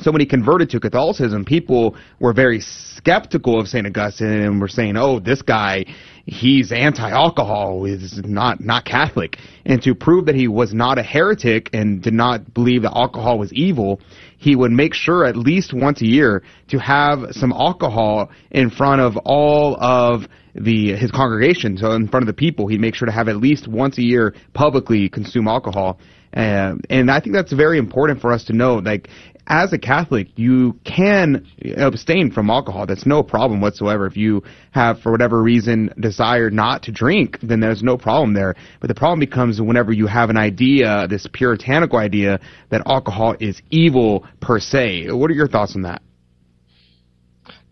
So 0.00 0.12
when 0.12 0.20
he 0.20 0.26
converted 0.26 0.70
to 0.70 0.80
Catholicism, 0.80 1.44
people 1.44 1.96
were 2.20 2.32
very 2.32 2.60
skeptical 2.60 3.58
of 3.58 3.68
St. 3.68 3.86
Augustine 3.86 4.28
and 4.28 4.60
were 4.60 4.68
saying, 4.68 4.96
"Oh, 4.96 5.18
this 5.18 5.42
guy, 5.42 5.86
he's 6.24 6.70
anti-alcohol, 6.72 7.84
is 7.84 8.20
not 8.24 8.60
not 8.60 8.84
Catholic." 8.84 9.38
And 9.66 9.82
to 9.82 9.94
prove 9.94 10.26
that 10.26 10.34
he 10.34 10.46
was 10.48 10.72
not 10.72 10.98
a 10.98 11.02
heretic 11.02 11.70
and 11.72 12.00
did 12.00 12.14
not 12.14 12.54
believe 12.54 12.82
that 12.82 12.92
alcohol 12.94 13.38
was 13.38 13.52
evil, 13.52 14.00
he 14.38 14.56
would 14.56 14.72
make 14.72 14.94
sure 14.94 15.26
at 15.26 15.36
least 15.36 15.74
once 15.74 16.00
a 16.00 16.06
year 16.06 16.42
to 16.68 16.78
have 16.78 17.26
some 17.32 17.52
alcohol 17.52 18.30
in 18.50 18.70
front 18.70 19.00
of 19.00 19.16
all 19.18 19.76
of 19.82 20.26
the 20.54 20.96
his 20.96 21.10
congregation, 21.10 21.76
so 21.76 21.92
in 21.92 22.08
front 22.08 22.22
of 22.22 22.26
the 22.26 22.32
people, 22.32 22.66
he'd 22.66 22.80
make 22.80 22.94
sure 22.94 23.06
to 23.06 23.12
have 23.12 23.28
at 23.28 23.36
least 23.36 23.68
once 23.68 23.98
a 23.98 24.02
year 24.02 24.34
publicly 24.54 25.08
consume 25.08 25.46
alcohol. 25.46 25.98
Uh, 26.34 26.74
and 26.90 27.10
I 27.10 27.20
think 27.20 27.34
that's 27.34 27.52
very 27.52 27.78
important 27.78 28.20
for 28.20 28.32
us 28.32 28.44
to 28.44 28.52
know. 28.52 28.76
Like 28.76 29.08
as 29.48 29.72
a 29.72 29.78
Catholic, 29.78 30.28
you 30.36 30.78
can 30.84 31.46
abstain 31.76 32.30
from 32.30 32.50
alcohol. 32.50 32.86
That's 32.86 33.06
no 33.06 33.22
problem 33.22 33.60
whatsoever. 33.60 34.06
If 34.06 34.16
you 34.16 34.42
have, 34.72 35.00
for 35.00 35.10
whatever 35.10 35.42
reason, 35.42 35.92
desire 35.98 36.50
not 36.50 36.82
to 36.84 36.92
drink, 36.92 37.38
then 37.42 37.58
there's 37.60 37.82
no 37.82 37.96
problem 37.96 38.34
there. 38.34 38.54
But 38.80 38.88
the 38.88 38.94
problem 38.94 39.20
becomes 39.20 39.60
whenever 39.60 39.92
you 39.92 40.06
have 40.06 40.30
an 40.30 40.36
idea, 40.36 41.06
this 41.08 41.26
puritanical 41.32 41.98
idea, 41.98 42.40
that 42.70 42.82
alcohol 42.86 43.34
is 43.40 43.60
evil 43.70 44.26
per 44.40 44.60
se. 44.60 45.10
What 45.10 45.30
are 45.30 45.34
your 45.34 45.48
thoughts 45.48 45.74
on 45.74 45.82
that? 45.82 46.02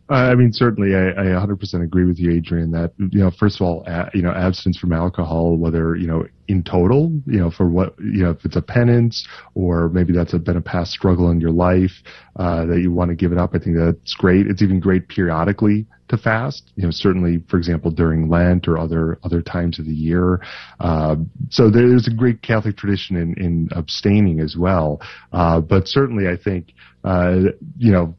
I 0.08 0.36
mean, 0.36 0.52
certainly, 0.52 0.94
I, 0.94 1.08
I 1.08 1.24
100% 1.46 1.82
agree 1.82 2.04
with 2.04 2.18
you, 2.18 2.30
Adrian. 2.30 2.70
That 2.70 2.92
you 2.96 3.18
know, 3.18 3.30
first 3.30 3.60
of 3.60 3.66
all, 3.66 3.82
a, 3.86 4.08
you 4.14 4.22
know, 4.22 4.30
abstinence 4.30 4.78
from 4.78 4.92
alcohol, 4.92 5.56
whether 5.56 5.96
you 5.96 6.06
know 6.06 6.24
in 6.46 6.62
total, 6.62 7.10
you 7.26 7.40
know, 7.40 7.50
for 7.50 7.68
what 7.68 7.98
you 7.98 8.22
know, 8.22 8.30
if 8.30 8.44
it's 8.44 8.54
a 8.54 8.62
penance 8.62 9.26
or 9.54 9.88
maybe 9.88 10.12
that's 10.12 10.32
a, 10.32 10.38
been 10.38 10.56
a 10.56 10.62
past 10.62 10.92
struggle 10.92 11.30
in 11.30 11.40
your 11.40 11.50
life 11.50 11.90
uh, 12.36 12.64
that 12.66 12.80
you 12.80 12.92
want 12.92 13.08
to 13.08 13.16
give 13.16 13.32
it 13.32 13.38
up, 13.38 13.50
I 13.54 13.58
think 13.58 13.76
that's 13.76 14.14
great. 14.14 14.46
It's 14.46 14.62
even 14.62 14.78
great 14.78 15.08
periodically 15.08 15.86
to 16.08 16.16
fast. 16.16 16.70
You 16.76 16.84
know, 16.84 16.90
certainly, 16.92 17.42
for 17.48 17.56
example, 17.56 17.90
during 17.90 18.28
Lent 18.28 18.68
or 18.68 18.78
other 18.78 19.18
other 19.24 19.42
times 19.42 19.80
of 19.80 19.86
the 19.86 19.94
year. 19.94 20.40
Uh, 20.78 21.16
so 21.50 21.68
there's 21.68 22.06
a 22.06 22.14
great 22.14 22.42
Catholic 22.42 22.76
tradition 22.76 23.16
in, 23.16 23.34
in 23.42 23.68
abstaining 23.72 24.38
as 24.38 24.56
well. 24.56 25.00
Uh, 25.32 25.60
but 25.60 25.88
certainly, 25.88 26.28
I 26.28 26.36
think 26.36 26.72
uh, 27.02 27.50
you 27.76 27.90
know 27.90 28.14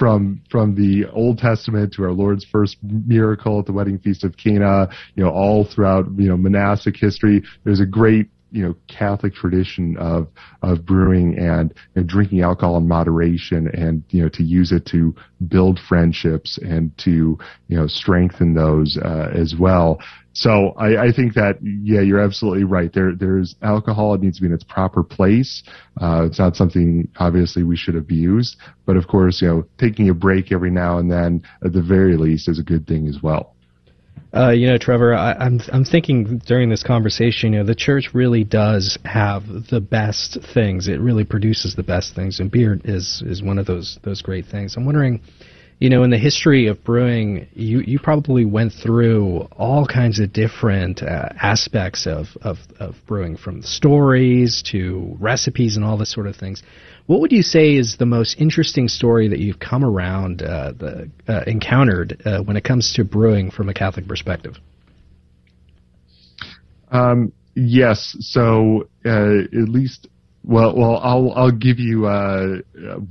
from 0.00 0.40
from 0.50 0.74
the 0.74 1.04
Old 1.12 1.36
Testament 1.36 1.92
to 1.92 2.04
our 2.04 2.12
Lord's 2.12 2.42
first 2.42 2.78
miracle 2.82 3.60
at 3.60 3.66
the 3.66 3.72
wedding 3.72 3.98
feast 3.98 4.24
of 4.24 4.34
Cana, 4.38 4.88
you 5.14 5.22
know, 5.22 5.28
all 5.30 5.66
throughout 5.66 6.06
you 6.16 6.26
know 6.26 6.38
monastic 6.38 6.96
history, 6.96 7.42
there's 7.64 7.80
a 7.80 7.86
great 7.86 8.26
you 8.50 8.62
know 8.62 8.74
Catholic 8.88 9.34
tradition 9.34 9.98
of 9.98 10.28
of 10.62 10.86
brewing 10.86 11.38
and, 11.38 11.74
and 11.96 12.08
drinking 12.08 12.40
alcohol 12.40 12.78
in 12.78 12.88
moderation, 12.88 13.68
and 13.74 14.02
you 14.08 14.22
know 14.22 14.30
to 14.30 14.42
use 14.42 14.72
it 14.72 14.86
to 14.86 15.14
build 15.48 15.78
friendships 15.86 16.58
and 16.62 16.96
to 16.98 17.38
you 17.68 17.76
know 17.76 17.86
strengthen 17.86 18.54
those 18.54 18.98
uh, 19.04 19.30
as 19.34 19.54
well. 19.58 20.00
So 20.32 20.74
I, 20.76 21.06
I, 21.06 21.12
think 21.12 21.34
that 21.34 21.58
yeah, 21.60 22.02
you're 22.02 22.20
absolutely 22.20 22.64
right. 22.64 22.92
There 22.92 23.14
there's 23.14 23.56
alcohol. 23.62 24.14
It 24.14 24.20
needs 24.20 24.36
to 24.36 24.42
be 24.42 24.46
in 24.46 24.54
its 24.54 24.64
proper 24.64 25.02
place. 25.02 25.62
Uh, 26.00 26.24
it's 26.26 26.38
not 26.38 26.54
something 26.54 27.08
obviously 27.18 27.64
we 27.64 27.76
should 27.76 27.96
abuse, 27.96 28.56
but 28.86 28.96
of 28.96 29.08
course, 29.08 29.42
you 29.42 29.48
know, 29.48 29.64
taking 29.78 30.08
a 30.08 30.14
break 30.14 30.52
every 30.52 30.70
now 30.70 30.98
and 30.98 31.10
then, 31.10 31.42
at 31.64 31.72
the 31.72 31.82
very 31.82 32.16
least, 32.16 32.48
is 32.48 32.60
a 32.60 32.62
good 32.62 32.86
thing 32.86 33.08
as 33.08 33.18
well. 33.22 33.56
Uh, 34.32 34.50
you 34.50 34.68
know, 34.68 34.78
Trevor, 34.78 35.14
I, 35.14 35.32
I'm 35.32 35.60
I'm 35.72 35.84
thinking 35.84 36.40
during 36.46 36.68
this 36.68 36.84
conversation, 36.84 37.52
you 37.52 37.58
know, 37.58 37.64
the 37.64 37.74
church 37.74 38.10
really 38.14 38.44
does 38.44 38.96
have 39.04 39.42
the 39.68 39.80
best 39.80 40.38
things. 40.54 40.86
It 40.86 41.00
really 41.00 41.24
produces 41.24 41.74
the 41.74 41.82
best 41.82 42.14
things, 42.14 42.38
and 42.38 42.50
beer 42.50 42.80
is 42.84 43.22
is 43.26 43.42
one 43.42 43.58
of 43.58 43.66
those 43.66 43.98
those 44.04 44.22
great 44.22 44.46
things. 44.46 44.76
I'm 44.76 44.86
wondering 44.86 45.20
you 45.80 45.88
know, 45.88 46.02
in 46.02 46.10
the 46.10 46.18
history 46.18 46.66
of 46.66 46.84
brewing, 46.84 47.48
you, 47.54 47.80
you 47.80 47.98
probably 47.98 48.44
went 48.44 48.70
through 48.70 49.48
all 49.56 49.86
kinds 49.86 50.20
of 50.20 50.30
different 50.30 51.02
uh, 51.02 51.30
aspects 51.40 52.06
of, 52.06 52.26
of, 52.42 52.58
of 52.78 52.96
brewing, 53.06 53.34
from 53.34 53.62
stories 53.62 54.62
to 54.70 55.16
recipes 55.18 55.76
and 55.76 55.84
all 55.84 55.96
this 55.96 56.12
sort 56.12 56.26
of 56.26 56.36
things. 56.36 56.62
What 57.06 57.20
would 57.22 57.32
you 57.32 57.42
say 57.42 57.76
is 57.76 57.96
the 57.96 58.04
most 58.04 58.38
interesting 58.38 58.88
story 58.88 59.26
that 59.28 59.38
you've 59.38 59.58
come 59.58 59.82
around, 59.82 60.42
uh, 60.42 60.72
the, 60.72 61.10
uh, 61.26 61.44
encountered 61.46 62.20
uh, 62.26 62.42
when 62.42 62.58
it 62.58 62.62
comes 62.62 62.92
to 62.96 63.04
brewing 63.04 63.50
from 63.50 63.70
a 63.70 63.74
Catholic 63.74 64.06
perspective? 64.06 64.56
Um, 66.90 67.32
yes. 67.54 68.16
So, 68.20 68.86
uh, 69.06 69.38
at 69.44 69.68
least 69.70 70.08
well, 70.42 70.74
well, 70.74 70.96
I'll 71.02 71.32
I'll 71.32 71.50
give 71.50 71.78
you 71.78 72.06
uh, 72.06 72.58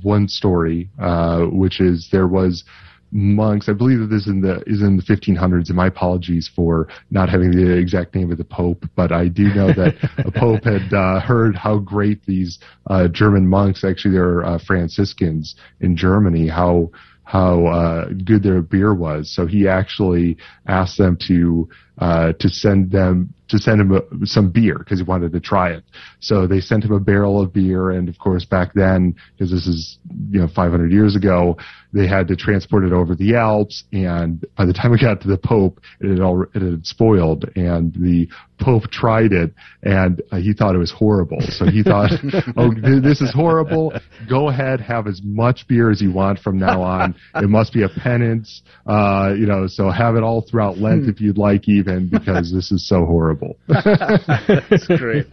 one 0.02 0.28
story, 0.28 0.90
uh, 0.98 1.42
which 1.42 1.80
is 1.80 2.08
there 2.10 2.26
was 2.26 2.64
monks. 3.12 3.68
I 3.68 3.72
believe 3.72 4.00
that 4.00 4.06
this 4.06 4.22
is 4.22 4.28
in 4.28 4.40
the 4.40 4.62
is 4.66 4.82
in 4.82 4.96
the 4.96 5.02
1500s. 5.02 5.68
And 5.68 5.76
my 5.76 5.86
apologies 5.86 6.50
for 6.54 6.88
not 7.10 7.28
having 7.28 7.50
the 7.50 7.76
exact 7.76 8.14
name 8.14 8.30
of 8.30 8.38
the 8.38 8.44
pope, 8.44 8.84
but 8.96 9.12
I 9.12 9.28
do 9.28 9.54
know 9.54 9.68
that 9.68 9.96
a 10.26 10.30
pope 10.30 10.64
had 10.64 10.92
uh, 10.92 11.20
heard 11.20 11.56
how 11.56 11.78
great 11.78 12.24
these 12.26 12.58
uh, 12.88 13.08
German 13.08 13.46
monks, 13.46 13.84
actually 13.84 14.14
they're 14.14 14.44
uh, 14.44 14.58
Franciscans 14.64 15.54
in 15.80 15.96
Germany, 15.96 16.48
how 16.48 16.90
how 17.24 17.66
uh, 17.66 18.08
good 18.24 18.42
their 18.42 18.60
beer 18.60 18.92
was. 18.92 19.32
So 19.32 19.46
he 19.46 19.68
actually 19.68 20.36
asked 20.66 20.98
them 20.98 21.16
to 21.28 21.68
uh, 22.00 22.32
to 22.40 22.48
send 22.48 22.90
them 22.90 23.34
to 23.48 23.58
send 23.58 23.80
him 23.80 23.92
a, 23.92 24.00
some 24.26 24.50
beer 24.50 24.78
because 24.78 25.00
he 25.00 25.04
wanted 25.04 25.32
to 25.32 25.40
try 25.40 25.70
it. 25.70 25.82
So 26.20 26.46
they 26.46 26.60
sent 26.60 26.84
him 26.84 26.92
a 26.92 27.00
barrel 27.00 27.42
of 27.42 27.52
beer, 27.52 27.90
and 27.90 28.08
of 28.08 28.18
course 28.18 28.44
back 28.44 28.72
then, 28.74 29.16
because 29.36 29.50
this 29.50 29.66
is 29.66 29.98
you 30.30 30.40
know 30.40 30.48
500 30.54 30.92
years 30.92 31.16
ago, 31.16 31.56
they 31.92 32.06
had 32.06 32.28
to 32.28 32.36
transport 32.36 32.84
it 32.84 32.92
over 32.92 33.16
the 33.16 33.34
Alps, 33.34 33.84
and 33.92 34.44
by 34.56 34.64
the 34.64 34.72
time 34.72 34.94
it 34.94 35.00
got 35.00 35.20
to 35.22 35.28
the 35.28 35.36
Pope, 35.36 35.80
it 36.00 36.10
had 36.10 36.20
all 36.20 36.42
it 36.54 36.62
had 36.62 36.86
spoiled, 36.86 37.50
and 37.56 37.92
the 37.94 38.28
Pope 38.60 38.84
tried 38.92 39.32
it, 39.32 39.52
and 39.82 40.22
uh, 40.30 40.36
he 40.36 40.52
thought 40.52 40.74
it 40.74 40.78
was 40.78 40.92
horrible. 40.92 41.40
So 41.40 41.66
he 41.66 41.82
thought, 41.82 42.12
"Oh, 42.56 42.72
this 42.72 43.20
is 43.20 43.32
horrible. 43.34 43.92
Go 44.28 44.48
ahead, 44.48 44.80
have 44.80 45.08
as 45.08 45.20
much 45.24 45.66
beer 45.66 45.90
as 45.90 46.00
you 46.00 46.12
want 46.12 46.38
from 46.38 46.58
now 46.58 46.82
on. 46.82 47.16
It 47.34 47.48
must 47.48 47.72
be 47.72 47.82
a 47.82 47.88
penance, 47.88 48.62
uh, 48.86 49.34
you 49.36 49.46
know. 49.46 49.66
So 49.66 49.90
have 49.90 50.14
it 50.14 50.22
all 50.22 50.42
throughout 50.42 50.78
Lent 50.78 51.08
if 51.08 51.20
you'd 51.20 51.38
like, 51.38 51.68
even 51.68 51.89
because 51.98 52.52
this 52.52 52.70
is 52.72 52.86
so 52.86 53.04
horrible." 53.04 53.56
That's 53.68 54.86
great. 54.86 55.26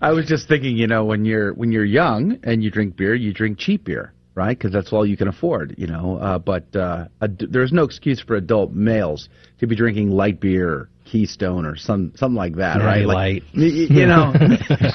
I 0.00 0.12
was 0.12 0.26
just 0.26 0.48
thinking, 0.48 0.76
you 0.76 0.86
know, 0.86 1.04
when 1.04 1.24
you're 1.24 1.52
when 1.54 1.72
you're 1.72 1.84
young 1.84 2.38
and 2.44 2.62
you 2.62 2.70
drink 2.70 2.96
beer, 2.96 3.14
you 3.14 3.32
drink 3.32 3.58
cheap 3.58 3.84
beer 3.84 4.12
right? 4.36 4.56
Because 4.56 4.70
that's 4.70 4.92
all 4.92 5.04
you 5.04 5.16
can 5.16 5.26
afford, 5.28 5.74
you 5.78 5.86
know. 5.88 6.18
Uh, 6.18 6.38
but 6.38 6.76
uh, 6.76 7.06
ad- 7.22 7.42
there's 7.50 7.72
no 7.72 7.82
excuse 7.82 8.20
for 8.20 8.36
adult 8.36 8.70
males 8.70 9.28
to 9.58 9.66
be 9.66 9.74
drinking 9.74 10.10
light 10.10 10.38
beer 10.38 10.88
Keystone 11.06 11.64
or 11.64 11.76
some 11.76 12.12
something 12.16 12.36
like 12.36 12.56
that, 12.56 12.78
Natty 12.78 12.84
right? 12.84 13.06
Light. 13.06 13.42
y- 13.56 13.62
y- 13.62 13.86
you 13.90 14.06
know, 14.06 14.32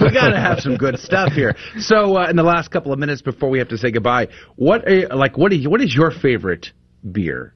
we 0.02 0.12
got 0.14 0.30
to 0.30 0.40
have 0.40 0.60
some 0.60 0.78
good 0.78 1.00
stuff 1.00 1.34
here. 1.34 1.56
So, 1.80 2.18
uh, 2.18 2.30
in 2.30 2.36
the 2.36 2.44
last 2.44 2.70
couple 2.70 2.94
of 2.94 3.00
minutes 3.00 3.22
before 3.22 3.50
we 3.50 3.60
have 3.60 3.70
to 3.70 3.78
say 3.78 3.92
goodbye, 3.92 4.28
what 4.56 4.88
are, 4.88 5.08
like 5.16 5.38
what 5.38 5.52
is 5.52 5.68
what 5.68 5.82
is 5.82 5.94
your 5.94 6.12
favorite 6.12 6.72
beer, 7.12 7.54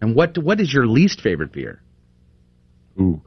and 0.00 0.14
what 0.14 0.36
what 0.38 0.60
is 0.60 0.72
your 0.72 0.86
least 0.86 1.20
favorite 1.22 1.52
beer? 1.52 1.80
Ooh. 3.00 3.20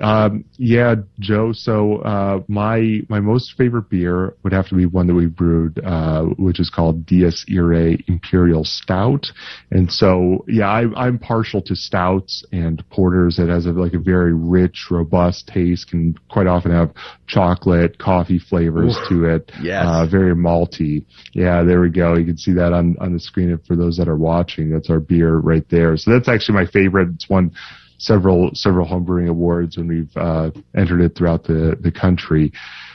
Um, 0.00 0.44
yeah, 0.56 0.96
Joe. 1.18 1.52
So 1.52 1.96
uh, 2.02 2.42
my 2.46 3.00
my 3.08 3.20
most 3.20 3.54
favorite 3.56 3.88
beer 3.88 4.34
would 4.42 4.52
have 4.52 4.68
to 4.68 4.74
be 4.74 4.86
one 4.86 5.06
that 5.06 5.14
we 5.14 5.26
brewed, 5.26 5.80
uh, 5.84 6.24
which 6.38 6.60
is 6.60 6.70
called 6.70 7.06
Dies 7.06 7.44
Irae 7.50 7.98
Imperial 8.06 8.64
Stout. 8.64 9.26
And 9.70 9.90
so, 9.90 10.44
yeah, 10.46 10.68
I, 10.68 10.84
I'm 10.94 11.18
partial 11.18 11.62
to 11.62 11.74
stouts 11.74 12.44
and 12.52 12.84
porters. 12.90 13.38
It 13.38 13.48
has 13.48 13.66
a, 13.66 13.70
like 13.70 13.94
a 13.94 13.98
very 13.98 14.34
rich, 14.34 14.86
robust 14.90 15.48
taste. 15.48 15.88
Can 15.88 16.16
quite 16.30 16.46
often 16.46 16.70
have 16.70 16.92
chocolate, 17.26 17.98
coffee 17.98 18.38
flavors 18.38 18.96
Oof. 18.96 19.08
to 19.08 19.24
it. 19.24 19.50
Yes. 19.62 19.84
Uh, 19.86 20.06
very 20.08 20.34
malty. 20.34 21.06
Yeah, 21.32 21.62
there 21.64 21.80
we 21.80 21.90
go. 21.90 22.14
You 22.14 22.26
can 22.26 22.38
see 22.38 22.52
that 22.52 22.72
on 22.72 22.96
on 23.00 23.14
the 23.14 23.20
screen 23.20 23.58
for 23.66 23.74
those 23.74 23.96
that 23.96 24.08
are 24.08 24.16
watching. 24.16 24.70
That's 24.70 24.90
our 24.90 25.00
beer 25.00 25.38
right 25.38 25.64
there. 25.70 25.96
So 25.96 26.12
that's 26.12 26.28
actually 26.28 26.56
my 26.56 26.66
favorite. 26.66 27.08
It's 27.14 27.28
one 27.28 27.52
several 27.98 28.50
several 28.54 28.86
homebrewing 28.86 29.28
awards 29.28 29.76
when 29.76 29.88
we've 29.88 30.16
uh, 30.16 30.50
entered 30.76 31.00
it 31.00 31.16
throughout 31.16 31.44
the 31.44 31.76
the 31.80 31.92
country. 31.92 32.52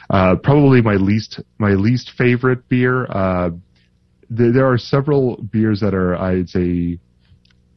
Uh, 0.10 0.36
probably 0.36 0.82
my 0.82 0.96
least 0.96 1.40
my 1.60 1.72
least 1.72 2.12
favorite 2.18 2.68
beer. 2.70 3.06
Uh, 3.06 3.50
th- 4.36 4.54
there 4.54 4.66
are 4.66 4.78
several 4.78 5.38
beers 5.52 5.80
that 5.80 5.94
are 5.94 6.16
I'd 6.16 6.50
say 6.50 7.00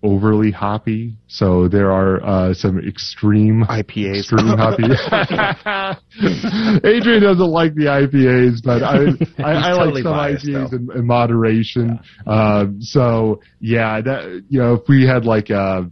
overly 0.03 0.51
hoppy. 0.51 1.17
So 1.27 1.69
there 1.69 1.91
are 1.91 2.25
uh, 2.25 2.55
some 2.55 2.79
extreme 2.79 3.65
IPAs. 3.65 4.21
Extreme 4.21 4.57
hoppy. 4.57 4.85
Adrian 6.87 7.23
doesn't 7.23 7.51
like 7.51 7.75
the 7.75 7.87
IPAs, 7.87 8.63
but 8.63 8.83
I 8.83 9.07
I, 9.43 9.73
I 9.73 9.77
totally 9.77 10.03
like 10.03 10.05
some 10.05 10.13
biased, 10.13 10.47
IPAs 10.47 10.73
in, 10.73 10.99
in 10.99 11.07
moderation. 11.07 11.99
Um, 12.27 12.81
so 12.81 13.41
yeah, 13.61 14.01
that 14.01 14.45
you 14.49 14.61
know 14.61 14.75
if 14.75 14.89
we 14.89 15.07
had 15.07 15.25
like 15.25 15.51
uh 15.51 15.83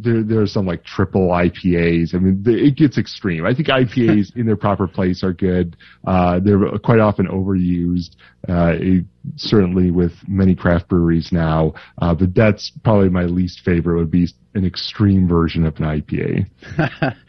there 0.00 0.22
there 0.22 0.40
are 0.40 0.46
some 0.46 0.66
like 0.66 0.84
triple 0.84 1.28
IPAs. 1.28 2.14
I 2.14 2.18
mean, 2.18 2.42
the, 2.42 2.52
it 2.52 2.76
gets 2.76 2.98
extreme. 2.98 3.44
I 3.44 3.54
think 3.54 3.68
IPAs 3.68 4.28
in 4.36 4.46
their 4.46 4.56
proper 4.56 4.86
place 4.86 5.22
are 5.22 5.32
good. 5.32 5.76
Uh, 6.06 6.40
they're 6.40 6.78
quite 6.78 7.00
often 7.00 7.26
overused. 7.26 8.16
Uh, 8.48 8.74
it, 8.78 9.04
certainly 9.36 9.90
with 9.90 10.12
many 10.26 10.54
craft 10.54 10.88
breweries 10.88 11.30
now. 11.30 11.72
Uh, 11.98 12.12
but 12.14 12.34
that's 12.34 12.72
probably 12.82 13.08
my 13.08 13.24
least 13.24 13.60
favorite. 13.64 13.98
Would 13.98 14.10
be 14.10 14.28
an 14.54 14.64
extreme 14.64 15.28
version 15.28 15.64
of 15.64 15.76
an 15.76 15.84
IPA. 15.84 16.46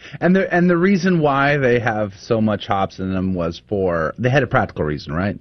and 0.22 0.36
the 0.36 0.54
and 0.54 0.70
the 0.70 0.78
reason 0.78 1.20
why 1.20 1.58
they 1.58 1.80
have 1.80 2.14
so 2.20 2.42
much 2.42 2.68
hops 2.68 3.00
in 3.00 3.14
them 3.14 3.34
was 3.34 3.62
for 3.68 4.14
they 4.18 4.30
had 4.30 4.44
a 4.44 4.48
practical 4.48 4.84
reason, 4.86 5.14
right? 5.14 5.40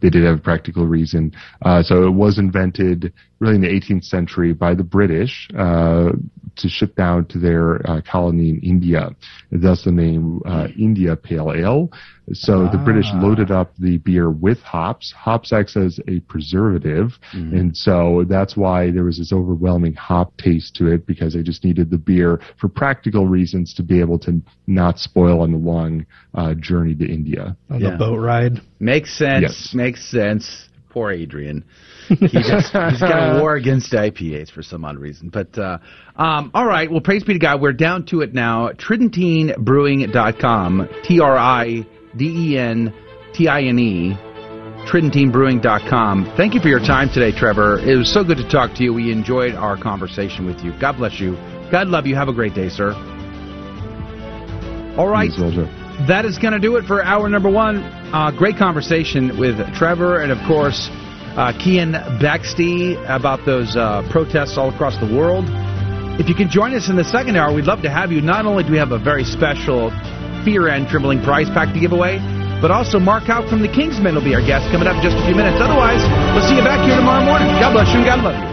They 0.00 0.10
did 0.10 0.24
have 0.24 0.38
a 0.38 0.42
practical 0.42 0.86
reason. 0.86 1.32
Uh, 1.62 1.82
so 1.82 2.06
it 2.06 2.10
was 2.10 2.38
invented 2.38 3.12
really 3.38 3.56
in 3.56 3.60
the 3.60 3.68
18th 3.68 4.04
century 4.04 4.52
by 4.52 4.74
the 4.74 4.84
British 4.84 5.48
uh, 5.56 6.10
to 6.56 6.68
ship 6.68 6.94
down 6.96 7.26
to 7.26 7.38
their 7.38 7.88
uh, 7.88 8.00
colony 8.02 8.50
in 8.50 8.60
India. 8.60 9.10
Thus 9.50 9.84
the 9.84 9.92
name 9.92 10.40
uh, 10.46 10.68
India 10.78 11.16
Pale 11.16 11.52
Ale. 11.52 11.90
So 12.32 12.68
the 12.70 12.78
British 12.78 13.06
loaded 13.14 13.50
up 13.50 13.74
the 13.78 13.98
beer 13.98 14.30
with 14.30 14.60
hops. 14.60 15.12
Hops 15.12 15.52
acts 15.52 15.76
as 15.76 15.98
a 16.06 16.20
preservative, 16.20 17.18
and 17.32 17.76
so 17.76 18.24
that's 18.28 18.56
why 18.56 18.90
there 18.92 19.04
was 19.04 19.18
this 19.18 19.32
overwhelming 19.32 19.94
hop 19.94 20.36
taste 20.36 20.76
to 20.76 20.86
it 20.86 21.04
because 21.04 21.34
they 21.34 21.42
just 21.42 21.64
needed 21.64 21.90
the 21.90 21.98
beer 21.98 22.40
for 22.60 22.68
practical 22.68 23.26
reasons 23.26 23.74
to 23.74 23.82
be 23.82 24.00
able 24.00 24.18
to 24.20 24.40
not 24.66 24.98
spoil 24.98 25.40
on 25.40 25.50
the 25.50 25.58
long 25.58 26.06
uh, 26.34 26.54
journey 26.54 26.94
to 26.94 27.04
India. 27.04 27.56
On 27.70 27.80
the 27.80 27.96
boat 27.98 28.18
ride. 28.18 28.60
Makes 28.78 29.18
sense. 29.18 29.42
Yes. 29.42 29.74
Makes 29.74 30.10
sense. 30.10 30.68
Poor 30.92 31.10
Adrian. 31.10 31.64
He 32.08 32.28
just, 32.28 32.66
he's 32.66 33.00
got 33.00 33.36
a 33.36 33.38
war 33.40 33.56
against 33.56 33.92
IPAs 33.92 34.50
for 34.50 34.62
some 34.62 34.84
odd 34.84 34.98
reason. 34.98 35.30
But 35.30 35.56
uh, 35.56 35.78
um, 36.16 36.50
all 36.52 36.66
right, 36.66 36.90
well, 36.90 37.00
praise 37.00 37.24
be 37.24 37.32
to 37.32 37.38
God. 37.38 37.62
We're 37.62 37.72
down 37.72 38.04
to 38.06 38.20
it 38.20 38.34
now. 38.34 38.68
TridenTineBrewing.com. 38.72 40.88
T 41.04 41.20
R 41.20 41.38
I 41.38 41.86
D 42.14 42.52
E 42.52 42.58
N 42.58 42.92
T 43.32 43.48
I 43.48 43.62
N 43.62 43.78
E. 43.78 44.12
TridenTineBrewing.com. 44.86 46.34
Thank 46.36 46.52
you 46.52 46.60
for 46.60 46.68
your 46.68 46.80
time 46.80 47.08
today, 47.08 47.32
Trevor. 47.34 47.78
It 47.78 47.96
was 47.96 48.12
so 48.12 48.22
good 48.22 48.36
to 48.36 48.46
talk 48.50 48.74
to 48.74 48.82
you. 48.82 48.92
We 48.92 49.10
enjoyed 49.10 49.54
our 49.54 49.78
conversation 49.80 50.44
with 50.44 50.60
you. 50.60 50.78
God 50.78 50.98
bless 50.98 51.20
you. 51.20 51.36
God 51.70 51.88
love 51.88 52.04
you. 52.04 52.16
Have 52.16 52.28
a 52.28 52.34
great 52.34 52.52
day, 52.54 52.68
sir. 52.68 52.92
All 54.98 55.08
right. 55.08 55.30
That 56.08 56.24
is 56.24 56.36
going 56.36 56.52
to 56.52 56.58
do 56.58 56.76
it 56.76 56.84
for 56.84 57.04
hour 57.04 57.28
number 57.28 57.48
one. 57.48 57.78
Uh, 58.10 58.32
great 58.32 58.56
conversation 58.56 59.38
with 59.38 59.56
Trevor 59.72 60.20
and, 60.20 60.32
of 60.32 60.38
course, 60.48 60.88
uh, 61.38 61.52
Keean 61.62 61.92
Bexte 62.18 62.98
about 63.06 63.46
those 63.46 63.76
uh, 63.76 64.02
protests 64.10 64.58
all 64.58 64.74
across 64.74 64.98
the 64.98 65.06
world. 65.06 65.44
If 66.18 66.28
you 66.28 66.34
can 66.34 66.50
join 66.50 66.74
us 66.74 66.90
in 66.90 66.96
the 66.96 67.04
second 67.04 67.36
hour, 67.36 67.54
we'd 67.54 67.70
love 67.70 67.82
to 67.82 67.90
have 67.90 68.10
you. 68.10 68.20
Not 68.20 68.46
only 68.46 68.64
do 68.64 68.72
we 68.72 68.78
have 68.78 68.90
a 68.90 68.98
very 68.98 69.22
special 69.22 69.90
Fear 70.44 70.68
and 70.74 70.88
Trembling 70.88 71.22
prize 71.22 71.48
pack 71.50 71.72
to 71.72 71.78
give 71.78 71.92
away, 71.92 72.18
but 72.60 72.72
also 72.72 72.98
Mark 72.98 73.24
Houck 73.24 73.48
from 73.48 73.62
the 73.62 73.68
King's 73.68 74.00
Men 74.00 74.16
will 74.16 74.24
be 74.24 74.34
our 74.34 74.44
guest 74.44 74.70
coming 74.72 74.88
up 74.88 74.96
in 74.96 75.02
just 75.02 75.16
a 75.16 75.24
few 75.24 75.36
minutes. 75.36 75.62
Otherwise, 75.62 76.02
we'll 76.34 76.46
see 76.48 76.56
you 76.56 76.64
back 76.64 76.82
here 76.84 76.96
tomorrow 76.96 77.24
morning. 77.24 77.46
God 77.62 77.72
bless 77.72 77.88
you 77.94 78.02
and 78.02 78.06
God 78.06 78.24
love 78.24 78.34
you. 78.42 78.51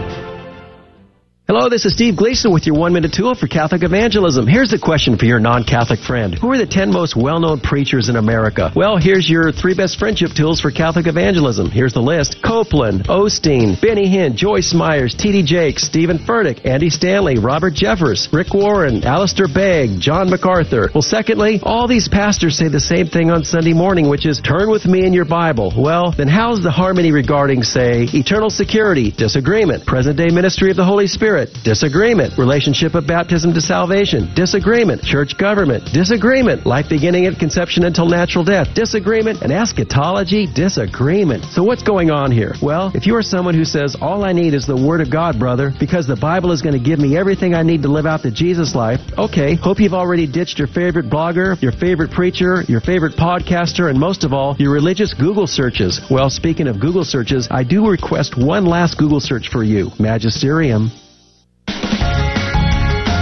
Hello, 1.52 1.68
this 1.68 1.84
is 1.84 1.94
Steve 1.94 2.14
Gleason 2.14 2.52
with 2.52 2.64
your 2.64 2.76
one 2.76 2.92
minute 2.92 3.12
tool 3.12 3.34
for 3.34 3.48
Catholic 3.48 3.82
evangelism. 3.82 4.46
Here's 4.46 4.70
the 4.70 4.78
question 4.78 5.18
for 5.18 5.24
your 5.24 5.40
non 5.40 5.64
Catholic 5.64 5.98
friend 5.98 6.32
Who 6.38 6.48
are 6.52 6.56
the 6.56 6.64
10 6.64 6.92
most 6.92 7.16
well 7.16 7.40
known 7.40 7.58
preachers 7.58 8.08
in 8.08 8.14
America? 8.14 8.70
Well, 8.76 8.98
here's 8.98 9.28
your 9.28 9.50
three 9.50 9.74
best 9.74 9.98
friendship 9.98 10.30
tools 10.30 10.60
for 10.60 10.70
Catholic 10.70 11.08
evangelism. 11.08 11.68
Here's 11.68 11.92
the 11.92 12.02
list 12.02 12.40
Copeland, 12.40 13.08
Osteen, 13.08 13.80
Benny 13.80 14.08
Hinn, 14.08 14.36
Joyce 14.36 14.72
Myers, 14.72 15.12
T.D. 15.16 15.42
Jakes, 15.42 15.82
Stephen 15.82 16.18
Furtick, 16.18 16.64
Andy 16.64 16.88
Stanley, 16.88 17.40
Robert 17.40 17.74
Jeffress, 17.74 18.32
Rick 18.32 18.54
Warren, 18.54 19.02
Alistair 19.02 19.48
Begg, 19.52 19.98
John 19.98 20.30
MacArthur. 20.30 20.90
Well, 20.94 21.02
secondly, 21.02 21.58
all 21.64 21.88
these 21.88 22.06
pastors 22.06 22.58
say 22.58 22.68
the 22.68 22.78
same 22.78 23.08
thing 23.08 23.32
on 23.32 23.42
Sunday 23.42 23.72
morning, 23.72 24.08
which 24.08 24.24
is 24.24 24.40
turn 24.40 24.70
with 24.70 24.86
me 24.86 25.04
in 25.04 25.12
your 25.12 25.24
Bible. 25.24 25.72
Well, 25.76 26.12
then 26.12 26.28
how's 26.28 26.62
the 26.62 26.70
harmony 26.70 27.10
regarding, 27.10 27.64
say, 27.64 28.06
eternal 28.14 28.50
security, 28.50 29.10
disagreement, 29.10 29.84
present 29.84 30.16
day 30.16 30.28
ministry 30.28 30.70
of 30.70 30.76
the 30.76 30.84
Holy 30.84 31.08
Spirit, 31.08 31.39
disagreement, 31.64 32.36
relationship 32.38 32.94
of 32.94 33.06
baptism 33.06 33.54
to 33.54 33.60
salvation, 33.60 34.32
disagreement, 34.34 35.02
church 35.02 35.36
government, 35.38 35.84
disagreement, 35.92 36.66
life 36.66 36.88
beginning 36.88 37.26
at 37.26 37.38
conception 37.38 37.84
until 37.84 38.06
natural 38.06 38.44
death, 38.44 38.74
disagreement, 38.74 39.42
and 39.42 39.52
eschatology, 39.52 40.46
disagreement. 40.46 41.44
So 41.44 41.62
what's 41.62 41.82
going 41.82 42.10
on 42.10 42.30
here? 42.30 42.54
Well, 42.62 42.92
if 42.94 43.06
you 43.06 43.16
are 43.16 43.22
someone 43.22 43.54
who 43.54 43.64
says, 43.64 43.96
all 44.00 44.24
I 44.24 44.32
need 44.32 44.54
is 44.54 44.66
the 44.66 44.76
Word 44.76 45.00
of 45.00 45.10
God, 45.10 45.38
brother, 45.38 45.72
because 45.78 46.06
the 46.06 46.16
Bible 46.16 46.52
is 46.52 46.62
going 46.62 46.78
to 46.78 46.84
give 46.84 46.98
me 46.98 47.16
everything 47.16 47.54
I 47.54 47.62
need 47.62 47.82
to 47.82 47.88
live 47.88 48.06
out 48.06 48.22
the 48.22 48.30
Jesus 48.30 48.74
life, 48.74 49.00
okay, 49.18 49.54
hope 49.54 49.80
you've 49.80 49.94
already 49.94 50.26
ditched 50.26 50.58
your 50.58 50.68
favorite 50.68 51.06
blogger, 51.06 51.60
your 51.60 51.72
favorite 51.72 52.10
preacher, 52.10 52.62
your 52.68 52.80
favorite 52.80 53.16
podcaster, 53.16 53.90
and 53.90 53.98
most 53.98 54.24
of 54.24 54.32
all, 54.32 54.56
your 54.58 54.72
religious 54.72 55.14
Google 55.14 55.46
searches. 55.46 56.00
Well, 56.10 56.30
speaking 56.30 56.68
of 56.68 56.80
Google 56.80 57.04
searches, 57.04 57.48
I 57.50 57.64
do 57.64 57.88
request 57.88 58.36
one 58.36 58.64
last 58.66 58.98
Google 58.98 59.20
search 59.20 59.48
for 59.48 59.62
you, 59.62 59.90
Magisterium. 59.98 60.90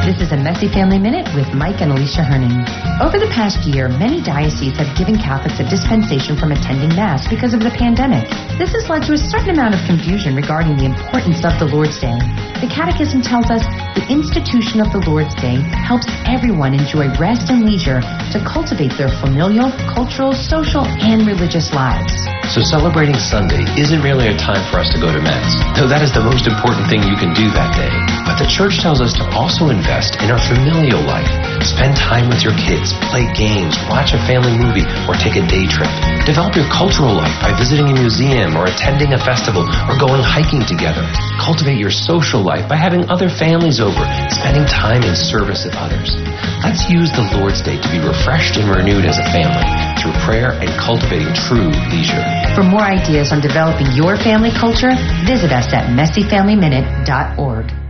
This 0.09 0.25
is 0.25 0.33
a 0.33 0.41
Messy 0.41 0.73
Family 0.73 0.97
Minute 0.97 1.29
with 1.37 1.53
Mike 1.53 1.85
and 1.85 1.93
Alicia 1.93 2.25
Hernon. 2.25 2.65
Over 2.97 3.21
the 3.21 3.29
past 3.29 3.69
year, 3.69 3.93
many 3.93 4.25
dioceses 4.25 4.73
have 4.81 4.97
given 4.97 5.21
Catholics 5.21 5.61
a 5.61 5.69
dispensation 5.69 6.33
from 6.33 6.49
attending 6.51 6.89
Mass 6.97 7.29
because 7.29 7.53
of 7.53 7.61
the 7.61 7.69
pandemic. 7.69 8.25
This 8.57 8.73
has 8.73 8.89
led 8.89 9.05
to 9.05 9.13
a 9.13 9.21
certain 9.21 9.53
amount 9.53 9.77
of 9.77 9.85
confusion 9.85 10.33
regarding 10.33 10.81
the 10.81 10.89
importance 10.89 11.45
of 11.45 11.61
the 11.61 11.69
Lord's 11.69 12.01
Day. 12.01 12.17
The 12.65 12.73
Catechism 12.73 13.21
tells 13.21 13.53
us 13.53 13.61
the 13.93 14.09
institution 14.09 14.81
of 14.81 14.89
the 14.97 15.05
Lord's 15.05 15.37
Day 15.37 15.61
helps 15.77 16.09
everyone 16.25 16.73
enjoy 16.73 17.13
rest 17.21 17.53
and 17.53 17.69
leisure 17.69 18.01
to 18.33 18.39
cultivate 18.49 18.97
their 18.97 19.13
familial, 19.21 19.69
cultural, 19.93 20.33
social, 20.33 20.89
and 21.05 21.29
religious 21.29 21.77
lives. 21.77 22.17
So 22.49 22.65
celebrating 22.65 23.21
Sunday 23.21 23.61
isn't 23.77 24.01
really 24.01 24.33
a 24.33 24.37
time 24.41 24.65
for 24.73 24.81
us 24.81 24.89
to 24.97 24.99
go 24.99 25.13
to 25.13 25.21
Mass, 25.21 25.53
though 25.77 25.85
that 25.85 26.01
is 26.01 26.17
the 26.17 26.25
most 26.25 26.49
important 26.49 26.89
thing 26.89 27.05
you 27.05 27.13
can 27.21 27.37
do 27.37 27.53
that 27.53 27.77
day. 27.77 27.93
But 28.25 28.41
the 28.41 28.49
Church 28.49 28.81
tells 28.81 29.05
us 29.05 29.13
to 29.21 29.25
also 29.37 29.69
invest 29.69 29.98
in 30.23 30.31
our 30.31 30.39
familial 30.39 31.03
life. 31.03 31.27
Spend 31.67 31.99
time 31.99 32.31
with 32.31 32.47
your 32.47 32.55
kids, 32.55 32.95
play 33.11 33.27
games, 33.35 33.75
watch 33.91 34.15
a 34.15 34.21
family 34.31 34.55
movie, 34.55 34.87
or 35.11 35.19
take 35.19 35.35
a 35.35 35.43
day 35.51 35.67
trip. 35.67 35.91
Develop 36.23 36.55
your 36.55 36.71
cultural 36.71 37.19
life 37.19 37.35
by 37.43 37.51
visiting 37.59 37.91
a 37.91 37.97
museum 37.99 38.55
or 38.55 38.71
attending 38.71 39.11
a 39.11 39.19
festival 39.19 39.67
or 39.67 39.99
going 39.99 40.23
hiking 40.23 40.63
together. 40.63 41.03
Cultivate 41.43 41.83
your 41.83 41.91
social 41.91 42.39
life 42.39 42.71
by 42.71 42.79
having 42.79 43.11
other 43.11 43.27
families 43.27 43.83
over, 43.83 44.07
spending 44.31 44.63
time 44.71 45.03
in 45.03 45.19
service 45.19 45.67
of 45.67 45.75
others. 45.75 46.15
Let's 46.63 46.87
use 46.87 47.11
the 47.11 47.27
Lord's 47.35 47.59
Day 47.59 47.83
to 47.83 47.89
be 47.91 47.99
refreshed 47.99 48.55
and 48.55 48.71
renewed 48.71 49.03
as 49.03 49.19
a 49.19 49.27
family 49.35 49.67
through 49.99 50.15
prayer 50.23 50.55
and 50.55 50.71
cultivating 50.79 51.35
true 51.35 51.75
leisure. 51.91 52.23
For 52.55 52.63
more 52.63 52.87
ideas 52.87 53.35
on 53.35 53.43
developing 53.43 53.91
your 53.99 54.15
family 54.15 54.55
culture, 54.55 54.95
visit 55.27 55.51
us 55.51 55.75
at 55.75 55.91
messyfamilyminute.org. 55.91 57.88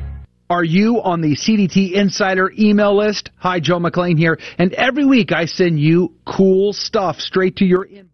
Are 0.51 0.65
you 0.65 1.03
on 1.03 1.21
the 1.21 1.37
CDT 1.37 1.93
Insider 1.93 2.51
email 2.59 2.97
list? 2.97 3.31
Hi, 3.37 3.61
Joe 3.61 3.79
McClain 3.79 4.17
here. 4.17 4.39
And 4.57 4.73
every 4.73 5.05
week 5.05 5.31
I 5.31 5.45
send 5.45 5.79
you 5.79 6.15
cool 6.25 6.73
stuff 6.73 7.21
straight 7.21 7.57
to 7.57 7.67
your 7.67 7.87
inbox. 7.87 8.09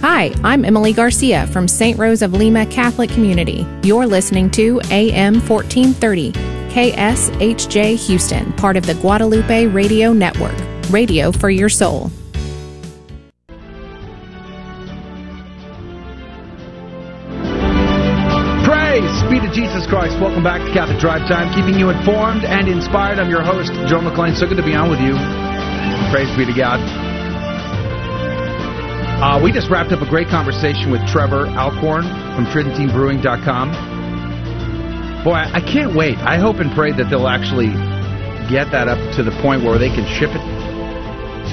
Hi, 0.00 0.32
I'm 0.42 0.64
Emily 0.64 0.94
Garcia 0.94 1.46
from 1.48 1.68
St. 1.68 1.98
Rose 1.98 2.22
of 2.22 2.32
Lima 2.32 2.64
Catholic 2.66 3.10
Community. 3.10 3.66
You're 3.82 4.06
listening 4.06 4.50
to 4.52 4.80
AM 4.90 5.34
1430, 5.46 6.32
KSHJ 6.72 8.06
Houston, 8.06 8.52
part 8.54 8.78
of 8.78 8.86
the 8.86 8.94
Guadalupe 8.94 9.66
Radio 9.66 10.14
Network. 10.14 10.56
Radio 10.90 11.30
for 11.32 11.50
your 11.50 11.68
soul. 11.68 12.10
Be 19.32 19.40
to 19.40 19.48
Jesus 19.48 19.86
Christ. 19.86 20.20
Welcome 20.20 20.44
back 20.44 20.60
to 20.60 20.70
Catholic 20.74 21.00
Drive 21.00 21.26
Time, 21.26 21.48
keeping 21.56 21.80
you 21.80 21.88
informed 21.88 22.44
and 22.44 22.68
inspired. 22.68 23.18
I'm 23.18 23.30
your 23.30 23.40
host, 23.40 23.72
Joe 23.88 24.04
McClain. 24.04 24.36
So 24.36 24.46
good 24.46 24.58
to 24.58 24.62
be 24.62 24.74
on 24.74 24.90
with 24.90 25.00
you. 25.00 25.16
Praise 26.12 26.28
be 26.36 26.44
to 26.44 26.52
God. 26.52 26.78
Uh, 29.24 29.40
we 29.42 29.50
just 29.50 29.70
wrapped 29.70 29.90
up 29.90 30.02
a 30.02 30.06
great 30.06 30.28
conversation 30.28 30.92
with 30.92 31.00
Trevor 31.08 31.46
Alcorn 31.56 32.02
from 32.36 32.44
TridentineBrewing.com. 32.52 33.72
Boy, 35.24 35.32
I 35.32 35.62
can't 35.64 35.96
wait. 35.96 36.18
I 36.18 36.36
hope 36.36 36.60
and 36.60 36.70
pray 36.72 36.92
that 36.92 37.08
they'll 37.08 37.26
actually 37.26 37.72
get 38.52 38.70
that 38.76 38.86
up 38.86 38.98
to 39.16 39.22
the 39.22 39.32
point 39.40 39.64
where 39.64 39.78
they 39.78 39.88
can 39.88 40.04
ship 40.12 40.28
it 40.28 40.44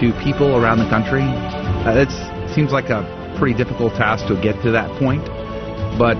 to 0.03 0.11
people 0.19 0.57
around 0.57 0.79
the 0.79 0.89
country. 0.89 1.23
Uh, 1.23 1.93
that 1.95 2.11
seems 2.53 2.73
like 2.73 2.89
a 2.89 3.07
pretty 3.39 3.55
difficult 3.55 3.95
task 3.95 4.27
to 4.27 4.35
get 4.43 4.61
to 4.63 4.71
that 4.71 4.91
point, 4.99 5.23
but 5.97 6.17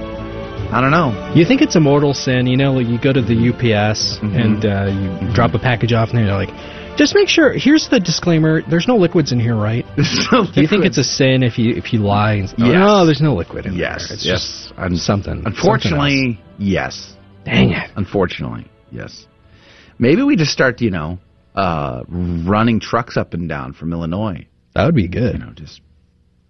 I 0.72 0.82
don't 0.82 0.92
know. 0.92 1.34
You 1.34 1.46
think 1.46 1.64
it's 1.64 1.76
a 1.76 1.80
mortal 1.80 2.14
sin, 2.14 2.46
you 2.46 2.56
know? 2.56 2.78
You 2.78 3.00
go 3.00 3.12
to 3.12 3.22
the 3.22 3.50
UPS 3.50 4.20
mm-hmm. 4.20 4.36
and 4.36 4.66
uh, 4.66 4.68
you 4.68 5.10
mm-hmm. 5.10 5.34
drop 5.34 5.56
a 5.56 5.60
package 5.60 5.94
off, 5.94 6.10
and 6.10 6.20
they're 6.20 6.36
like, 6.36 6.50
just 6.96 7.16
make 7.16 7.28
sure. 7.28 7.54
Here's 7.54 7.90
the 7.90 8.00
disclaimer: 8.00 8.62
there's 8.70 8.88
no 8.88 8.96
liquids 8.96 9.32
in 9.32 9.40
here, 9.40 9.56
right? 9.56 9.84
no 10.32 10.46
Do 10.46 10.62
you 10.62 10.68
think 10.68 10.86
it's 10.86 11.00
a 11.00 11.04
sin 11.04 11.42
if 11.42 11.58
you 11.58 11.74
if 11.74 11.92
you 11.92 12.00
lie? 12.00 12.34
And, 12.34 12.50
oh, 12.60 12.66
yes. 12.66 12.74
No, 12.74 13.06
there's 13.06 13.22
no 13.22 13.34
liquid 13.34 13.66
in 13.66 13.74
yes. 13.74 14.10
there. 14.10 14.16
It's 14.16 14.26
yes. 14.26 14.72
just 14.78 15.06
something. 15.06 15.42
Unfortunately, 15.46 16.38
something 16.38 16.66
yes. 16.66 17.16
Dang 17.46 17.72
it. 17.72 17.90
Unfortunately, 17.96 18.70
yes. 18.92 19.26
Maybe 19.98 20.22
we 20.22 20.36
just 20.36 20.52
start, 20.52 20.82
you 20.82 20.92
know, 20.92 21.18
uh, 21.56 22.04
running 22.08 22.80
trucks 22.80 23.18
up 23.18 23.34
and 23.34 23.50
down 23.50 23.74
from 23.74 23.92
Illinois. 23.92 24.48
That 24.76 24.86
would 24.86 24.96
be 24.96 25.08
good. 25.08 25.34
You 25.34 25.40
know, 25.40 25.54
just 25.54 25.82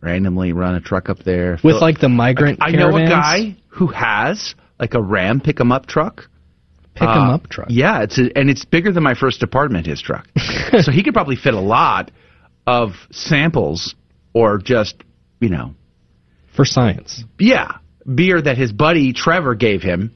randomly 0.01 0.53
run 0.53 0.75
a 0.75 0.81
truck 0.81 1.09
up 1.09 1.19
there 1.19 1.57
with 1.63 1.81
like 1.81 1.99
the 1.99 2.09
migrant. 2.09 2.59
I, 2.61 2.67
I 2.67 2.71
know 2.71 2.95
a 2.95 3.05
guy 3.05 3.55
who 3.79 3.87
has 3.87 4.55
like 4.77 4.93
a 4.93 5.01
Ram 5.01 5.39
pick 5.39 5.59
'em 5.59 5.71
up 5.71 5.85
truck. 5.85 6.29
Pick 6.95 7.07
'em 7.07 7.29
uh, 7.29 7.35
up 7.35 7.49
truck. 7.49 7.67
Yeah, 7.69 8.03
it's 8.03 8.19
a, 8.19 8.29
and 8.37 8.49
it's 8.49 8.65
bigger 8.65 8.91
than 8.91 9.03
my 9.03 9.13
first 9.13 9.41
apartment. 9.41 9.87
His 9.87 10.01
truck, 10.01 10.27
so 10.81 10.91
he 10.91 11.01
could 11.01 11.13
probably 11.13 11.37
fit 11.37 11.53
a 11.53 11.59
lot 11.61 12.11
of 12.67 12.91
samples 13.09 13.95
or 14.33 14.57
just 14.57 14.95
you 15.39 15.47
know 15.47 15.75
for 16.55 16.65
science. 16.65 17.23
Yeah, 17.39 17.77
beer 18.13 18.41
that 18.41 18.57
his 18.57 18.73
buddy 18.73 19.13
Trevor 19.13 19.55
gave 19.55 19.81
him, 19.81 20.13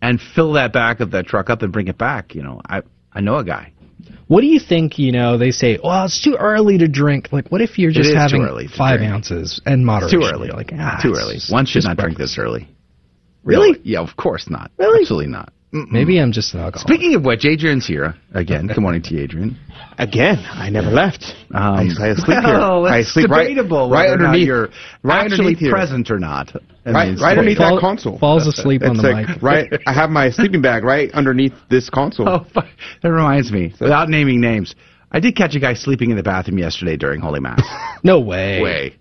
and 0.00 0.18
fill 0.18 0.54
that 0.54 0.72
back 0.72 1.00
of 1.00 1.10
that 1.10 1.26
truck 1.26 1.50
up 1.50 1.60
and 1.60 1.70
bring 1.70 1.88
it 1.88 1.98
back. 1.98 2.34
You 2.34 2.42
know, 2.42 2.62
I 2.66 2.80
I 3.12 3.20
know 3.20 3.36
a 3.36 3.44
guy. 3.44 3.72
What 4.26 4.40
do 4.40 4.46
you 4.46 4.58
think? 4.58 4.98
You 4.98 5.12
know, 5.12 5.36
they 5.36 5.50
say, 5.50 5.78
"Well, 5.84 6.06
it's 6.06 6.18
too 6.18 6.36
early 6.40 6.78
to 6.78 6.88
drink." 6.88 7.28
Like, 7.30 7.52
what 7.52 7.60
if 7.60 7.78
you're 7.78 7.90
just 7.90 8.14
having 8.14 8.42
five 8.74 9.00
drink. 9.00 9.12
ounces 9.12 9.60
and 9.66 9.84
moderation? 9.84 10.18
It's 10.18 10.30
too 10.30 10.34
early. 10.34 10.46
You're 10.46 10.56
like, 10.56 10.72
ah, 10.72 10.98
too 11.02 11.12
early. 11.12 11.38
One 11.50 11.66
should 11.66 11.84
not 11.84 11.98
breakfast. 11.98 12.16
drink 12.16 12.18
this 12.18 12.38
early. 12.38 12.68
Really? 13.44 13.72
No, 13.72 13.78
yeah, 13.82 14.00
of 14.00 14.16
course 14.16 14.48
not. 14.48 14.70
Really? 14.78 15.00
Absolutely 15.02 15.30
not. 15.30 15.52
Mm-mm. 15.72 15.90
Maybe 15.90 16.18
I'm 16.20 16.32
just 16.32 16.52
an 16.52 16.60
alcoholic. 16.60 16.86
Speaking 16.86 17.14
of 17.14 17.24
which, 17.24 17.46
Adrian's 17.46 17.86
here 17.86 18.14
again. 18.34 18.66
Good 18.66 18.78
morning 18.78 19.02
to 19.04 19.14
you, 19.14 19.22
Adrian. 19.22 19.58
Again, 19.98 20.38
I 20.50 20.70
never 20.70 20.88
left. 20.88 21.34
Um, 21.52 21.62
I, 21.62 21.82
I 21.82 22.14
sleep 22.14 22.28
well, 22.28 22.84
here. 22.84 22.92
I 22.92 23.02
sleep 23.02 23.28
debatable 23.28 23.90
right, 23.90 24.08
right 24.08 24.10
underneath. 24.10 24.46
You're 24.46 24.68
right 25.02 25.24
actually 25.24 25.38
underneath 25.38 25.58
here. 25.58 25.70
present 25.70 26.10
or 26.10 26.18
not. 26.18 26.50
Right, 26.86 27.16
right 27.20 27.36
underneath 27.38 27.58
Fall, 27.58 27.74
that 27.74 27.80
console. 27.80 28.18
Falls 28.18 28.46
asleep 28.46 28.82
on 28.82 28.96
the 28.96 29.02
like, 29.02 29.28
mic. 29.28 29.42
Right, 29.42 29.82
I 29.86 29.92
have 29.92 30.08
my 30.08 30.30
sleeping 30.30 30.62
bag 30.62 30.82
right 30.82 31.10
underneath 31.12 31.52
this 31.68 31.90
console. 31.90 32.28
Oh, 32.28 32.46
that 32.54 33.08
reminds 33.08 33.52
me. 33.52 33.74
Without 33.78 34.08
naming 34.08 34.40
names, 34.40 34.74
I 35.10 35.20
did 35.20 35.36
catch 35.36 35.54
a 35.54 35.60
guy 35.60 35.74
sleeping 35.74 36.10
in 36.10 36.16
the 36.16 36.22
bathroom 36.22 36.58
yesterday 36.58 36.96
during 36.96 37.20
Holy 37.20 37.40
Mass. 37.40 37.62
no 38.02 38.18
way. 38.18 38.62
Way. 38.62 38.96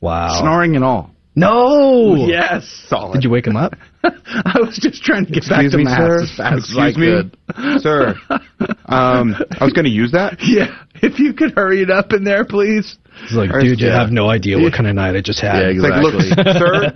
Wow. 0.00 0.38
Snoring 0.40 0.76
and 0.76 0.84
all. 0.84 1.10
No. 1.34 2.16
Yes. 2.30 2.66
Solid. 2.88 3.14
Did 3.14 3.24
you 3.24 3.30
wake 3.30 3.46
him 3.46 3.56
up? 3.56 3.74
I 4.04 4.58
was 4.60 4.78
just 4.80 5.02
trying 5.02 5.26
to 5.26 5.30
get 5.32 5.38
Excuse 5.38 5.48
back 5.48 5.70
to 5.70 5.76
me, 5.78 5.84
mass 5.84 5.98
sir? 5.98 6.22
as 6.22 6.36
fast 6.36 6.58
Excuse 6.58 6.78
as 6.78 6.96
I 6.96 7.00
me? 7.00 7.06
could. 7.06 7.82
Sir, 7.82 8.14
um, 8.86 9.34
I 9.58 9.64
was 9.64 9.72
going 9.72 9.84
to 9.84 9.90
use 9.90 10.12
that. 10.12 10.38
Yeah, 10.40 10.76
if 11.02 11.18
you 11.18 11.32
could 11.32 11.52
hurry 11.54 11.82
it 11.82 11.90
up 11.90 12.12
in 12.12 12.24
there, 12.24 12.44
please. 12.44 12.98
He's 13.22 13.32
like, 13.36 13.50
dude, 13.52 13.80
you 13.80 13.88
yeah. 13.88 13.98
have 14.00 14.10
no 14.10 14.28
idea 14.30 14.58
what 14.58 14.72
kind 14.72 14.86
of 14.86 14.94
night 14.94 15.16
I 15.16 15.20
just 15.20 15.40
had. 15.40 15.60
Yeah, 15.60 15.70
It's 15.70 15.80
like, 15.82 16.02
look, 16.02 16.20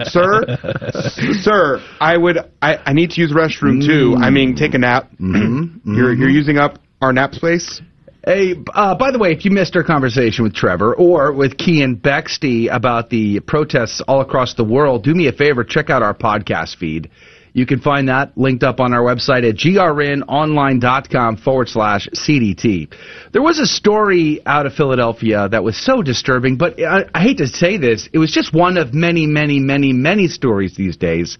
sir, 0.05 0.47
sir, 0.49 1.35
sir, 1.43 1.83
I 2.01 2.17
would, 2.17 2.39
I, 2.63 2.77
I 2.87 2.93
need 2.93 3.11
to 3.11 3.21
use 3.21 3.31
the 3.31 3.37
restroom 3.37 3.85
too. 3.85 4.17
I 4.17 4.31
mean, 4.31 4.57
take 4.57 4.75
a 4.75 4.79
nap. 4.79 5.11
Mm-hmm. 5.21 5.95
You're, 5.95 6.15
you're 6.15 6.31
using 6.31 6.57
up 6.59 6.79
our 7.03 7.13
nap 7.13 7.35
space. 7.35 7.81
Hey, 8.27 8.55
uh, 8.73 8.95
by 8.95 9.11
the 9.11 9.19
way, 9.19 9.33
if 9.33 9.45
you 9.45 9.51
missed 9.51 9.77
our 9.77 9.85
conversation 9.85 10.45
with 10.45 10.55
Trevor 10.55 10.95
or 10.95 11.31
with 11.35 11.59
Keean 11.59 11.97
Bexte 11.97 12.75
about 12.75 13.11
the 13.11 13.41
protests 13.41 14.01
all 14.09 14.23
across 14.23 14.55
the 14.55 14.65
world, 14.65 15.05
do 15.05 15.15
me 15.15 15.27
a 15.27 15.33
favor, 15.33 15.63
check 15.63 15.91
out 15.91 16.03
our 16.03 16.15
podcast 16.15 16.77
feed. 16.77 17.11
You 17.53 17.67
can 17.67 17.81
find 17.81 18.09
that 18.09 18.37
linked 18.39 18.65
up 18.65 18.81
on 18.81 18.95
our 18.95 19.03
website 19.03 19.47
at 19.47 19.57
grnonline.com 19.57 21.37
forward 21.37 21.69
slash 21.69 22.09
CDT. 22.15 22.95
There 23.33 23.43
was 23.43 23.59
a 23.59 23.67
story 23.67 24.41
out 24.47 24.65
of 24.65 24.73
Philadelphia 24.73 25.47
that 25.51 25.63
was 25.63 25.77
so 25.77 26.01
disturbing, 26.01 26.57
but 26.57 26.83
I, 26.83 27.05
I 27.15 27.21
hate 27.21 27.37
to 27.39 27.47
say 27.47 27.77
this, 27.77 28.09
it 28.11 28.19
was 28.19 28.33
just 28.33 28.55
one 28.55 28.79
of 28.79 28.95
many, 28.95 29.27
many, 29.27 29.61
many, 29.61 29.93
many 29.93 30.29
stories 30.29 30.75
these 30.75 30.97
days 30.97 31.37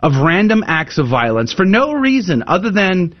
of 0.00 0.12
random 0.22 0.62
acts 0.66 0.98
of 0.98 1.08
violence 1.08 1.54
for 1.54 1.64
no 1.64 1.94
reason 1.94 2.44
other 2.46 2.70
than, 2.70 3.16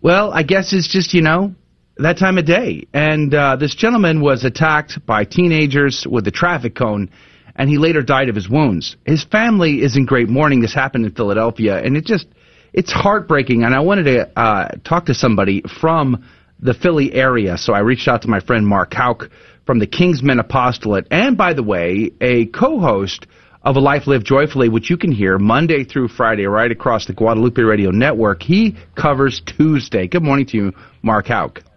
well, 0.00 0.32
I 0.32 0.44
guess 0.44 0.72
it's 0.72 0.88
just, 0.88 1.12
you 1.12 1.20
know, 1.20 1.54
that 1.98 2.18
time 2.18 2.38
of 2.38 2.44
day. 2.44 2.86
And 2.92 3.34
uh, 3.34 3.56
this 3.56 3.74
gentleman 3.74 4.20
was 4.20 4.44
attacked 4.44 5.04
by 5.04 5.24
teenagers 5.24 6.06
with 6.08 6.26
a 6.26 6.30
traffic 6.30 6.74
cone, 6.74 7.10
and 7.56 7.68
he 7.68 7.78
later 7.78 8.02
died 8.02 8.28
of 8.28 8.34
his 8.34 8.48
wounds. 8.48 8.96
His 9.04 9.24
family 9.24 9.82
is 9.82 9.96
in 9.96 10.06
great 10.06 10.28
mourning. 10.28 10.60
This 10.60 10.74
happened 10.74 11.06
in 11.06 11.12
Philadelphia, 11.12 11.78
and 11.82 11.96
it 11.96 12.04
just 12.04 12.26
it's 12.72 12.92
heartbreaking. 12.92 13.64
And 13.64 13.74
I 13.74 13.80
wanted 13.80 14.04
to 14.04 14.38
uh, 14.38 14.68
talk 14.84 15.06
to 15.06 15.14
somebody 15.14 15.62
from 15.80 16.24
the 16.60 16.74
Philly 16.74 17.12
area, 17.12 17.56
so 17.56 17.72
I 17.72 17.80
reached 17.80 18.08
out 18.08 18.22
to 18.22 18.28
my 18.28 18.40
friend 18.40 18.66
Mark 18.66 18.92
Houck 18.92 19.30
from 19.66 19.78
the 19.78 19.86
King's 19.86 20.22
Men 20.22 20.38
Apostolate, 20.38 21.06
and 21.10 21.36
by 21.36 21.52
the 21.52 21.62
way, 21.62 22.12
a 22.20 22.46
co-host 22.46 23.26
of 23.62 23.76
A 23.76 23.80
Life 23.80 24.06
Lived 24.06 24.24
Joyfully, 24.24 24.68
which 24.68 24.88
you 24.88 24.96
can 24.96 25.12
hear 25.12 25.38
Monday 25.38 25.84
through 25.84 26.08
Friday 26.08 26.46
right 26.46 26.70
across 26.70 27.06
the 27.06 27.12
Guadalupe 27.12 27.60
Radio 27.60 27.90
Network. 27.90 28.42
He 28.42 28.76
covers 28.96 29.42
Tuesday. 29.44 30.06
Good 30.06 30.22
morning 30.22 30.46
to 30.46 30.56
you, 30.56 30.72
Mark 31.02 31.26
Houck. 31.26 31.67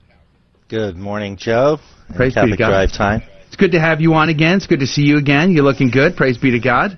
Good 0.71 0.95
morning, 0.95 1.35
Joe. 1.35 1.79
Praise 2.15 2.33
be 2.33 2.49
to 2.49 2.55
God. 2.55 2.69
Drive 2.69 2.93
Time. 2.93 3.23
It's 3.47 3.57
good 3.57 3.73
to 3.73 3.79
have 3.81 3.99
you 3.99 4.13
on 4.13 4.29
again. 4.29 4.55
It's 4.55 4.67
good 4.67 4.79
to 4.79 4.87
see 4.87 5.01
you 5.01 5.17
again. 5.17 5.51
You're 5.51 5.65
looking 5.65 5.91
good. 5.91 6.15
Praise 6.15 6.37
be 6.37 6.51
to 6.51 6.59
God. 6.59 6.97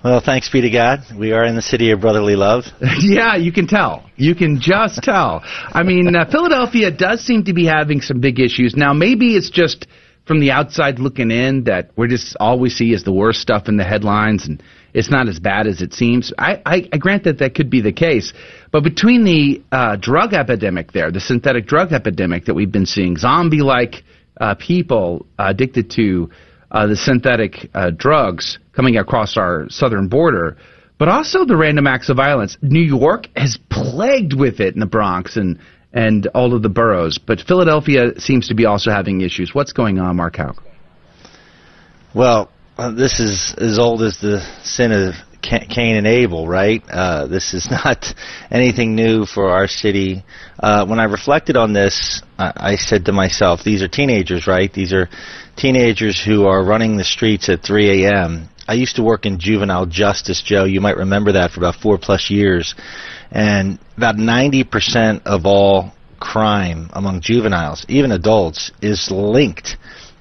Well, 0.04 0.22
thanks 0.24 0.48
be 0.52 0.62
to 0.62 0.70
God. 0.70 1.00
We 1.18 1.32
are 1.32 1.44
in 1.46 1.56
the 1.56 1.64
city 1.64 1.90
of 1.90 2.00
brotherly 2.02 2.36
love. 2.36 2.66
yeah, 3.00 3.38
you 3.38 3.52
can 3.52 3.66
tell. 3.66 4.08
You 4.18 4.36
can 4.36 4.62
just 4.62 5.02
tell. 5.02 5.42
I 5.44 5.82
mean, 5.82 6.16
uh, 6.16 6.30
Philadelphia 6.30 6.92
does 6.92 7.22
seem 7.22 7.44
to 7.46 7.54
be 7.54 7.66
having 7.66 8.02
some 8.02 8.20
big 8.20 8.40
issues. 8.40 8.76
Now, 8.76 8.94
maybe 8.94 9.36
it's 9.36 9.50
just 9.50 9.88
from 10.26 10.40
the 10.40 10.52
outside 10.52 11.00
looking 11.00 11.32
in 11.32 11.66
that 11.66 11.92
we're 11.96 12.08
just 12.08 12.36
all 12.40 12.60
we 12.60 12.70
see 12.70 12.94
is 12.94 13.04
the 13.04 13.14
worst 13.14 13.40
stuff 13.42 13.68
in 13.68 13.78
the 13.78 13.84
headlines 13.84 14.48
and 14.48 14.62
it's 14.94 15.12
not 15.12 15.28
as 15.28 15.40
bad 15.40 15.68
as 15.68 15.82
it 15.82 15.94
seems. 15.94 16.32
I, 16.38 16.62
I, 16.66 16.90
I 16.94 16.98
grant 16.98 17.26
that 17.26 17.40
that 17.40 17.54
could 17.54 17.70
be 17.70 17.82
the 17.82 17.92
case. 17.92 18.34
But 18.72 18.84
between 18.84 19.26
the 19.26 19.62
uh, 19.70 19.98
drug 19.98 20.34
epidemic 20.34 20.94
there, 20.94 21.12
the 21.12 21.20
synthetic 21.20 21.66
drug 21.68 21.92
epidemic 21.92 22.46
that 22.46 22.54
we've 22.54 22.72
been 22.72 22.86
seeing, 22.86 23.18
zombie 23.18 23.62
like 23.62 24.04
uh, 24.40 24.56
people 24.56 25.26
addicted 25.38 25.92
to 25.92 26.30
uh, 26.72 26.88
the 26.88 26.96
synthetic 26.96 27.70
uh, 27.74 27.92
drugs 27.92 28.58
coming 28.74 28.98
across 28.98 29.36
our 29.36 29.66
southern 29.70 30.08
border, 30.08 30.58
but 30.98 31.10
also 31.10 31.44
the 31.44 31.58
random 31.58 31.88
acts 31.88 32.08
of 32.08 32.16
violence. 32.16 32.58
New 32.62 32.80
York 32.80 33.28
is 33.36 33.60
plagued 33.70 34.34
with 34.34 34.62
it 34.62 34.76
in 34.76 34.80
the 34.80 34.86
Bronx 34.86 35.36
and 35.36 35.60
and 35.96 36.28
all 36.36 36.54
of 36.54 36.62
the 36.62 36.70
boroughs, 36.70 37.18
but 37.18 37.40
Philadelphia 37.40 38.20
seems 38.20 38.50
to 38.50 38.54
be 38.54 38.66
also 38.66 38.92
having 38.92 39.22
issues. 39.22 39.56
What's 39.56 39.72
going 39.72 39.98
on, 39.98 40.18
Mark 40.18 40.36
Houck? 40.36 40.62
Well, 42.14 42.52
uh, 42.78 42.92
this 42.92 43.20
is 43.22 43.56
as 43.58 43.80
old 43.80 44.02
as 44.04 44.20
the 44.20 44.42
sin 44.64 44.92
of 44.92 45.16
Cain 45.42 45.96
and 45.96 46.08
Abel, 46.08 46.48
right? 46.48 46.84
Uh, 46.90 47.28
this 47.28 47.54
is 47.54 47.70
not 47.72 48.06
anything 48.52 48.96
new 48.96 49.26
for 49.26 49.50
our 49.50 49.68
city. 49.68 50.24
Uh, 50.60 50.86
when 50.86 51.00
I 51.00 51.06
reflected 51.06 51.56
on 51.56 51.72
this, 51.72 52.22
I, 52.38 52.54
I 52.56 52.76
said 52.76 53.06
to 53.06 53.14
myself, 53.14 53.64
these 53.64 53.82
are 53.82 53.88
teenagers, 53.88 54.48
right? 54.48 54.72
These 54.72 54.92
are 54.92 55.10
teenagers 55.56 56.22
who 56.22 56.46
are 56.46 56.64
running 56.64 56.98
the 56.98 57.04
streets 57.06 57.48
at 57.48 57.64
3 57.64 58.06
a.m. 58.06 58.50
I 58.68 58.74
used 58.74 58.96
to 58.96 59.04
work 59.04 59.26
in 59.26 59.40
juvenile 59.40 59.86
justice, 59.86 60.42
Joe. 60.42 60.66
You 60.66 60.82
might 60.82 60.98
remember 60.98 61.34
that 61.34 61.52
for 61.52 61.60
about 61.60 61.76
four 61.76 61.98
plus 62.00 62.30
years, 62.32 62.74
and 63.32 63.80
about 63.98 64.18
ninety 64.18 64.64
percent 64.64 65.24
of 65.26 65.46
all 65.46 65.94
crime 66.20 66.90
among 66.94 67.22
juveniles, 67.22 67.86
even 67.88 68.12
adults, 68.12 68.72
is 68.82 69.12
linked 69.12 69.78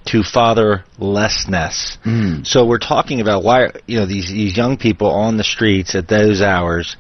to 0.07 0.19
fatherlessness. 0.19 1.97
Mm. 2.05 2.47
So 2.47 2.67
we're 2.67 2.79
talking 2.79 3.21
about 3.21 3.43
why 3.43 3.71
you 3.87 3.99
know 3.99 4.07
these 4.07 4.29
these 4.29 4.57
young 4.57 4.77
people 4.77 5.11
on 5.11 5.37
the 5.37 5.45
streets 5.45 5.95
at 5.95 6.09
those 6.09 6.43
hours. 6.43 6.97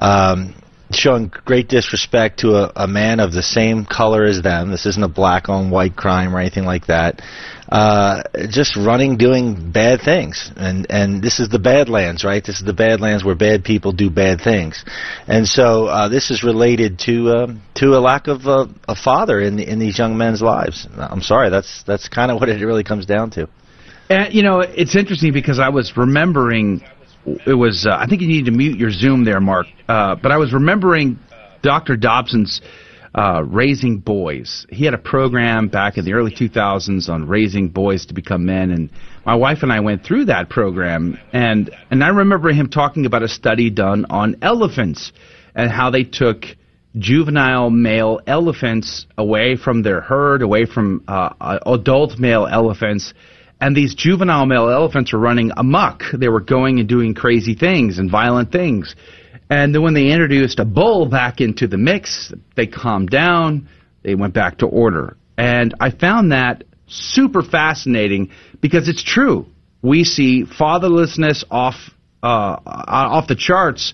Um, 0.00 0.54
showing 0.92 1.32
great 1.44 1.68
disrespect 1.68 2.40
to 2.40 2.54
a, 2.56 2.72
a 2.76 2.86
man 2.86 3.20
of 3.20 3.32
the 3.32 3.42
same 3.42 3.84
color 3.84 4.24
as 4.24 4.42
them. 4.42 4.70
This 4.70 4.86
isn't 4.86 5.02
a 5.02 5.08
black 5.08 5.48
on 5.48 5.70
white 5.70 5.96
crime 5.96 6.34
or 6.34 6.40
anything 6.40 6.64
like 6.64 6.86
that. 6.86 7.22
Uh, 7.68 8.22
just 8.50 8.76
running, 8.76 9.16
doing 9.16 9.72
bad 9.72 10.00
things, 10.02 10.52
and 10.56 10.86
and 10.90 11.22
this 11.22 11.40
is 11.40 11.48
the 11.48 11.58
Badlands, 11.58 12.22
right? 12.22 12.44
This 12.44 12.58
is 12.58 12.64
the 12.64 12.74
Badlands 12.74 13.24
where 13.24 13.34
bad 13.34 13.64
people 13.64 13.92
do 13.92 14.10
bad 14.10 14.40
things, 14.42 14.84
and 15.26 15.48
so 15.48 15.86
uh, 15.86 16.08
this 16.08 16.30
is 16.30 16.44
related 16.44 16.98
to 17.00 17.30
um, 17.30 17.62
to 17.76 17.96
a 17.96 18.00
lack 18.00 18.28
of 18.28 18.46
uh, 18.46 18.66
a 18.86 18.94
father 18.94 19.40
in 19.40 19.56
the, 19.56 19.68
in 19.68 19.78
these 19.78 19.98
young 19.98 20.18
men's 20.18 20.42
lives. 20.42 20.86
I'm 20.96 21.22
sorry, 21.22 21.48
that's 21.48 21.82
that's 21.84 22.06
kind 22.06 22.30
of 22.30 22.38
what 22.40 22.50
it 22.50 22.62
really 22.62 22.84
comes 22.84 23.06
down 23.06 23.30
to. 23.30 23.48
And 24.10 24.34
you 24.34 24.42
know, 24.42 24.60
it's 24.60 24.94
interesting 24.94 25.32
because 25.32 25.58
I 25.58 25.70
was 25.70 25.96
remembering 25.96 26.84
it 27.26 27.54
was 27.54 27.86
uh, 27.86 27.96
I 27.98 28.06
think 28.06 28.20
you 28.22 28.28
need 28.28 28.46
to 28.46 28.50
mute 28.50 28.78
your 28.78 28.90
Zoom 28.90 29.24
there, 29.24 29.40
Mark. 29.40 29.66
Uh, 29.88 30.14
but 30.16 30.32
I 30.32 30.36
was 30.36 30.52
remembering 30.52 31.18
Dr. 31.62 31.96
Dobson's 31.96 32.60
uh, 33.14 33.42
raising 33.46 33.98
boys. 33.98 34.66
He 34.70 34.84
had 34.84 34.94
a 34.94 34.98
program 34.98 35.68
back 35.68 35.96
in 35.98 36.04
the 36.04 36.14
early 36.14 36.32
2000s 36.32 37.08
on 37.08 37.28
raising 37.28 37.68
boys 37.68 38.06
to 38.06 38.14
become 38.14 38.44
men, 38.44 38.70
and 38.70 38.90
my 39.24 39.34
wife 39.34 39.58
and 39.62 39.72
I 39.72 39.80
went 39.80 40.04
through 40.04 40.26
that 40.26 40.50
program, 40.50 41.18
and 41.32 41.70
and 41.90 42.02
I 42.02 42.08
remember 42.08 42.52
him 42.52 42.68
talking 42.68 43.06
about 43.06 43.22
a 43.22 43.28
study 43.28 43.70
done 43.70 44.06
on 44.10 44.36
elephants 44.42 45.12
and 45.54 45.70
how 45.70 45.90
they 45.90 46.04
took 46.04 46.44
juvenile 46.98 47.70
male 47.70 48.20
elephants 48.26 49.06
away 49.18 49.56
from 49.56 49.82
their 49.82 50.00
herd, 50.00 50.42
away 50.42 50.66
from 50.66 51.04
uh, 51.08 51.58
adult 51.66 52.18
male 52.18 52.46
elephants. 52.46 53.14
And 53.60 53.74
these 53.74 53.94
juvenile 53.94 54.46
male 54.46 54.68
elephants 54.68 55.12
were 55.12 55.18
running 55.18 55.52
amok. 55.56 56.02
They 56.12 56.28
were 56.28 56.40
going 56.40 56.80
and 56.80 56.88
doing 56.88 57.14
crazy 57.14 57.54
things 57.54 57.98
and 57.98 58.10
violent 58.10 58.52
things. 58.52 58.94
And 59.48 59.74
then 59.74 59.82
when 59.82 59.94
they 59.94 60.10
introduced 60.10 60.58
a 60.58 60.64
bull 60.64 61.06
back 61.06 61.40
into 61.40 61.66
the 61.66 61.78
mix, 61.78 62.32
they 62.56 62.66
calmed 62.66 63.10
down. 63.10 63.68
They 64.02 64.14
went 64.14 64.34
back 64.34 64.58
to 64.58 64.66
order. 64.66 65.16
And 65.36 65.74
I 65.80 65.90
found 65.90 66.32
that 66.32 66.64
super 66.86 67.42
fascinating 67.42 68.30
because 68.60 68.88
it's 68.88 69.02
true. 69.02 69.46
We 69.82 70.04
see 70.04 70.44
fatherlessness 70.44 71.44
off 71.50 71.74
uh, 72.22 72.58
off 72.66 73.28
the 73.28 73.36
charts, 73.36 73.92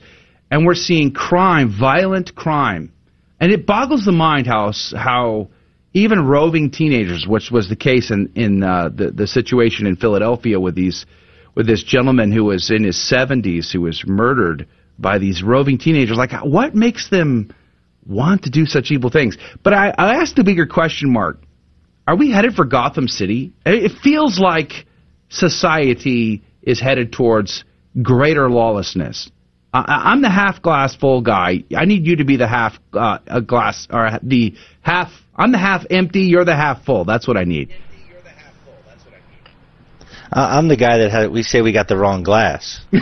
and 0.52 0.64
we're 0.64 0.76
seeing 0.76 1.12
crime, 1.12 1.74
violent 1.76 2.34
crime, 2.36 2.92
and 3.40 3.50
it 3.50 3.66
boggles 3.66 4.04
the 4.04 4.12
mind 4.12 4.46
how 4.46 4.72
how 4.96 5.48
even 5.92 6.26
roving 6.26 6.70
teenagers, 6.70 7.26
which 7.26 7.50
was 7.50 7.68
the 7.68 7.76
case 7.76 8.10
in 8.10 8.32
in 8.34 8.62
uh, 8.62 8.90
the 8.94 9.10
the 9.10 9.26
situation 9.26 9.86
in 9.86 9.96
Philadelphia 9.96 10.60
with 10.60 10.74
these 10.74 11.06
with 11.54 11.66
this 11.66 11.82
gentleman 11.82 12.30
who 12.30 12.44
was 12.44 12.70
in 12.70 12.84
his 12.84 12.96
70s 12.96 13.72
who 13.72 13.82
was 13.82 14.04
murdered 14.06 14.68
by 14.98 15.18
these 15.18 15.42
roving 15.42 15.78
teenagers. 15.78 16.16
Like, 16.16 16.32
what 16.44 16.74
makes 16.74 17.10
them 17.10 17.52
want 18.06 18.44
to 18.44 18.50
do 18.50 18.66
such 18.66 18.90
evil 18.92 19.10
things? 19.10 19.36
But 19.64 19.74
I, 19.74 19.92
I 19.98 20.14
asked 20.16 20.36
the 20.36 20.44
bigger 20.44 20.66
question 20.66 21.12
mark: 21.12 21.40
Are 22.06 22.16
we 22.16 22.30
headed 22.30 22.54
for 22.54 22.64
Gotham 22.64 23.08
City? 23.08 23.52
It 23.66 23.92
feels 24.02 24.38
like 24.38 24.86
society 25.28 26.42
is 26.62 26.80
headed 26.80 27.12
towards 27.12 27.64
greater 28.02 28.48
lawlessness. 28.48 29.30
I, 29.72 30.12
I'm 30.12 30.22
the 30.22 30.30
half 30.30 30.62
glass 30.62 30.94
full 30.96 31.22
guy. 31.22 31.64
I 31.76 31.84
need 31.84 32.06
you 32.06 32.16
to 32.16 32.24
be 32.24 32.36
the 32.36 32.48
half 32.48 32.78
uh, 32.92 33.18
glass 33.40 33.86
or 33.90 34.18
the 34.22 34.54
half. 34.82 35.10
I'm 35.40 35.52
the 35.52 35.58
half 35.58 35.86
empty. 35.88 36.20
You're 36.20 36.44
the 36.44 36.54
half 36.54 36.84
full. 36.84 37.06
That's 37.06 37.26
what 37.26 37.38
I 37.38 37.44
need. 37.44 37.70
Uh, 40.32 40.46
I'm 40.50 40.68
the 40.68 40.76
guy 40.76 40.98
that 40.98 41.10
had, 41.10 41.32
we 41.32 41.42
say 41.42 41.62
we 41.62 41.72
got 41.72 41.88
the 41.88 41.96
wrong 41.96 42.22
glass. 42.22 42.80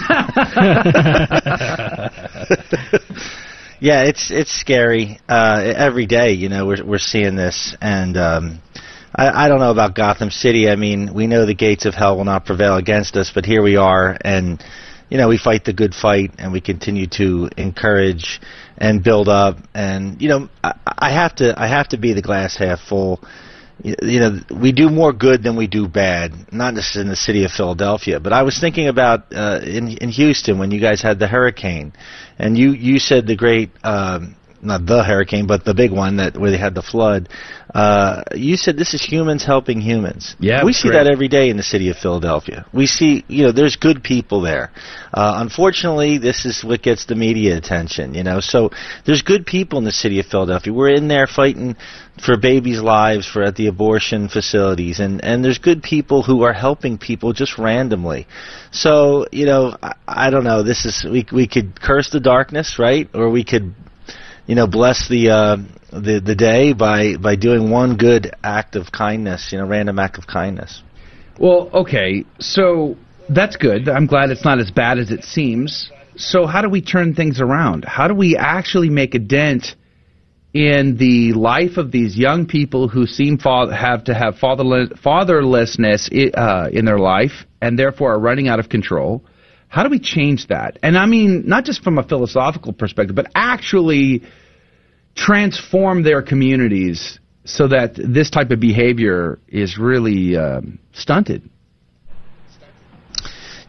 yeah, 3.81 4.05
it's 4.05 4.31
it's 4.31 4.51
scary. 4.53 5.19
Uh, 5.29 5.75
every 5.77 6.07
day, 6.07 6.33
you 6.33 6.49
know, 6.49 6.65
we're 6.65 6.83
we're 6.83 6.99
seeing 6.99 7.35
this, 7.35 7.77
and 7.83 8.17
um, 8.17 8.63
I, 9.15 9.45
I 9.45 9.49
don't 9.49 9.59
know 9.59 9.73
about 9.73 9.95
Gotham 9.95 10.31
City. 10.31 10.71
I 10.71 10.77
mean, 10.77 11.13
we 11.13 11.27
know 11.27 11.45
the 11.45 11.55
gates 11.55 11.85
of 11.85 11.95
hell 11.95 12.17
will 12.17 12.25
not 12.25 12.47
prevail 12.47 12.77
against 12.77 13.17
us, 13.17 13.31
but 13.35 13.45
here 13.45 13.63
we 13.63 13.77
are, 13.77 14.17
and 14.23 14.65
you 15.11 15.19
know, 15.19 15.29
we 15.29 15.39
fight 15.39 15.65
the 15.65 15.73
good 15.73 15.95
fight, 15.95 16.33
and 16.39 16.53
we 16.53 16.61
continue 16.61 17.09
to 17.09 17.51
encourage 17.57 18.41
and 18.79 19.03
build 19.05 19.29
up. 19.29 19.59
And 19.75 20.21
you 20.23 20.29
know, 20.29 20.49
I, 20.65 20.75
I 20.87 21.11
have 21.11 21.35
to 21.37 21.61
I 21.61 21.67
have 21.67 21.89
to 21.89 21.99
be 21.99 22.15
the 22.15 22.23
glass 22.23 22.57
half 22.57 22.81
full 22.81 23.21
you 23.83 24.19
know, 24.19 24.41
we 24.51 24.73
do 24.73 24.91
more 24.91 25.13
good 25.13 25.43
than 25.43 25.57
we 25.57 25.67
do 25.67 25.87
bad. 25.87 26.53
Not 26.53 26.75
just 26.75 26.97
in 26.97 27.09
the 27.09 27.17
city 27.17 27.45
of 27.45 27.53
Philadelphia, 27.53 28.19
but 28.19 28.33
I 28.33 28.43
was 28.43 28.59
thinking 28.59 28.89
about 28.89 29.33
uh, 29.33 29.61
in 29.63 29.97
in 29.99 30.09
Houston 30.09 30.59
when 30.59 30.71
you 30.71 30.81
guys 30.81 31.01
had 31.01 31.19
the 31.19 31.29
hurricane, 31.29 31.93
and 32.39 32.59
you 32.59 32.73
you 32.73 32.99
said 32.99 33.27
the 33.27 33.37
great. 33.37 33.71
Um, 33.85 34.35
not 34.63 34.87
the 34.87 35.05
hurricane, 35.05 35.47
but 35.47 35.65
the 35.65 35.75
big 35.75 35.93
one 35.93 36.17
that 36.17 36.37
where 36.37 36.51
they 36.51 36.59
had 36.59 36.75
the 36.75 36.83
flood. 36.83 37.29
Uh, 37.75 38.23
you 38.35 38.57
said 38.57 38.77
this 38.77 38.95
is 38.95 39.03
humans 39.03 39.45
helping 39.45 39.81
humans. 39.81 40.37
Yeah, 40.41 40.65
we 40.65 40.73
see 40.73 40.89
great. 40.89 41.05
that 41.05 41.13
every 41.13 41.29
day 41.29 41.51
in 41.51 41.57
the 41.57 41.63
city 41.63 41.91
of 41.91 41.97
Philadelphia. 41.97 42.67
We 42.73 42.87
see, 42.87 43.25
you 43.29 43.45
know, 43.45 43.53
there's 43.53 43.77
good 43.77 44.03
people 44.03 44.41
there. 44.41 44.71
Uh, 45.13 45.35
unfortunately, 45.37 46.19
this 46.19 46.47
is 46.47 46.65
what 46.65 46.83
gets 46.83 47.05
the 47.07 47.15
media 47.15 47.57
attention. 47.57 48.15
You 48.15 48.25
know, 48.25 48.41
so 48.41 48.71
there's 49.05 49.23
good 49.23 49.45
people 49.47 49.79
in 49.79 49.85
the 49.85 49.93
city 49.93 50.19
of 50.19 50.27
Philadelphia. 50.27 50.73
We're 50.73 50.95
in 50.95 51.09
there 51.09 51.27
fighting 51.27 51.77
for 52.25 52.37
babies' 52.37 52.81
lives, 52.81 53.27
for 53.27 53.43
at 53.43 53.57
the 53.57 53.67
abortion 53.69 54.29
facilities, 54.29 54.99
and 54.99 55.23
and 55.23 55.45
there's 55.45 55.59
good 55.59 55.83
people 55.83 56.23
who 56.23 56.43
are 56.43 56.53
helping 56.53 56.99
people 56.99 57.33
just 57.33 57.59
randomly. 57.59 58.27
So 58.71 59.27
you 59.31 59.47
know, 59.47 59.77
I, 59.83 59.95
I 60.07 60.31
don't 60.31 60.45
know. 60.45 60.63
This 60.63 60.85
is 60.87 61.05
we 61.05 61.27
we 61.31 61.47
could 61.47 61.81
curse 61.81 62.11
the 62.11 62.21
darkness, 62.21 62.79
right? 62.79 63.09
Or 63.15 63.31
we 63.31 63.45
could 63.45 63.75
you 64.49 64.55
know, 64.55 64.67
bless 64.67 65.09
the 65.09 65.29
uh, 65.29 65.57
the 65.93 66.21
the 66.25 66.35
day 66.35 66.73
by 66.73 67.17
by 67.17 67.37
doing 67.37 67.71
one 67.71 67.97
good 67.97 68.33
act 68.43 68.77
of 68.77 68.91
kindness, 68.91 69.53
you 69.53 69.59
know, 69.59 69.67
random 69.67 69.99
act 69.99 70.17
of 70.17 70.27
kindness. 70.27 70.83
Well, 71.39 71.71
okay, 71.73 72.25
so 72.41 72.97
that's 73.29 73.57
good. 73.57 73.89
I'm 73.89 74.07
glad 74.07 74.31
it's 74.31 74.45
not 74.45 74.59
as 74.59 74.71
bad 74.71 74.99
as 74.99 75.11
it 75.11 75.23
seems. 75.23 75.93
So 76.17 76.47
how 76.47 76.63
do 76.63 76.71
we 76.71 76.81
turn 76.81 77.15
things 77.15 77.41
around? 77.41 77.85
How 77.85 78.09
do 78.09 78.15
we 78.15 78.37
actually 78.37 78.89
make 78.89 79.15
a 79.15 79.21
dent 79.21 79.77
in 80.55 80.97
the 80.97 81.35
life 81.35 81.77
of 81.77 81.93
these 81.93 82.17
young 82.17 82.47
people 82.47 82.89
who 82.89 83.07
seem 83.07 83.39
fa- 83.39 83.73
have 83.73 84.05
to 84.05 84.15
have 84.15 84.39
fatherless, 84.39 84.89
fatherlessness 85.05 86.09
uh, 86.35 86.71
in 86.73 86.87
their 86.87 86.99
life 86.99 87.45
and 87.61 87.79
therefore 87.79 88.15
are 88.15 88.19
running 88.19 88.49
out 88.49 88.59
of 88.59 88.69
control? 88.69 89.25
How 89.69 89.83
do 89.83 89.91
we 89.91 89.99
change 89.99 90.47
that? 90.49 90.79
And 90.83 90.97
I 90.97 91.05
mean, 91.05 91.47
not 91.47 91.65
just 91.65 91.85
from 91.85 91.99
a 91.99 92.03
philosophical 92.03 92.73
perspective, 92.73 93.15
but 93.15 93.27
actually 93.35 94.23
transform 95.19 96.03
their 96.05 96.23
communities 96.23 97.19
so 97.45 97.67
that 97.67 97.95
this 97.97 98.31
type 98.31 98.51
of 98.51 98.61
behavior 98.61 99.39
is 99.49 99.79
really 99.79 100.37
um, 100.37 100.79
stunted. 100.93 101.43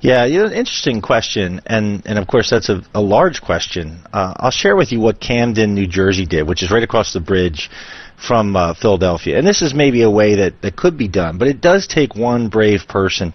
Yeah, 0.01 0.25
you 0.25 0.39
know, 0.39 0.45
interesting 0.45 1.01
question, 1.01 1.59
and 1.65 2.05
and 2.05 2.17
of 2.17 2.25
course 2.25 2.49
that's 2.49 2.69
a, 2.69 2.81
a 2.93 3.01
large 3.01 3.41
question. 3.41 3.99
Uh, 4.13 4.33
I'll 4.37 4.51
share 4.51 4.77
with 4.77 4.93
you 4.93 5.01
what 5.01 5.19
Camden, 5.19 5.73
New 5.73 5.87
Jersey 5.87 6.25
did, 6.25 6.47
which 6.47 6.63
is 6.63 6.71
right 6.71 6.83
across 6.83 7.11
the 7.11 7.19
bridge 7.19 7.69
from 8.25 8.55
uh, 8.55 8.73
Philadelphia. 8.73 9.37
And 9.37 9.47
this 9.47 9.61
is 9.61 9.73
maybe 9.73 10.01
a 10.03 10.09
way 10.09 10.35
that, 10.35 10.61
that 10.61 10.75
could 10.75 10.97
be 10.97 11.07
done, 11.07 11.37
but 11.37 11.47
it 11.47 11.61
does 11.61 11.87
take 11.87 12.15
one 12.15 12.49
brave 12.49 12.81
person. 12.87 13.33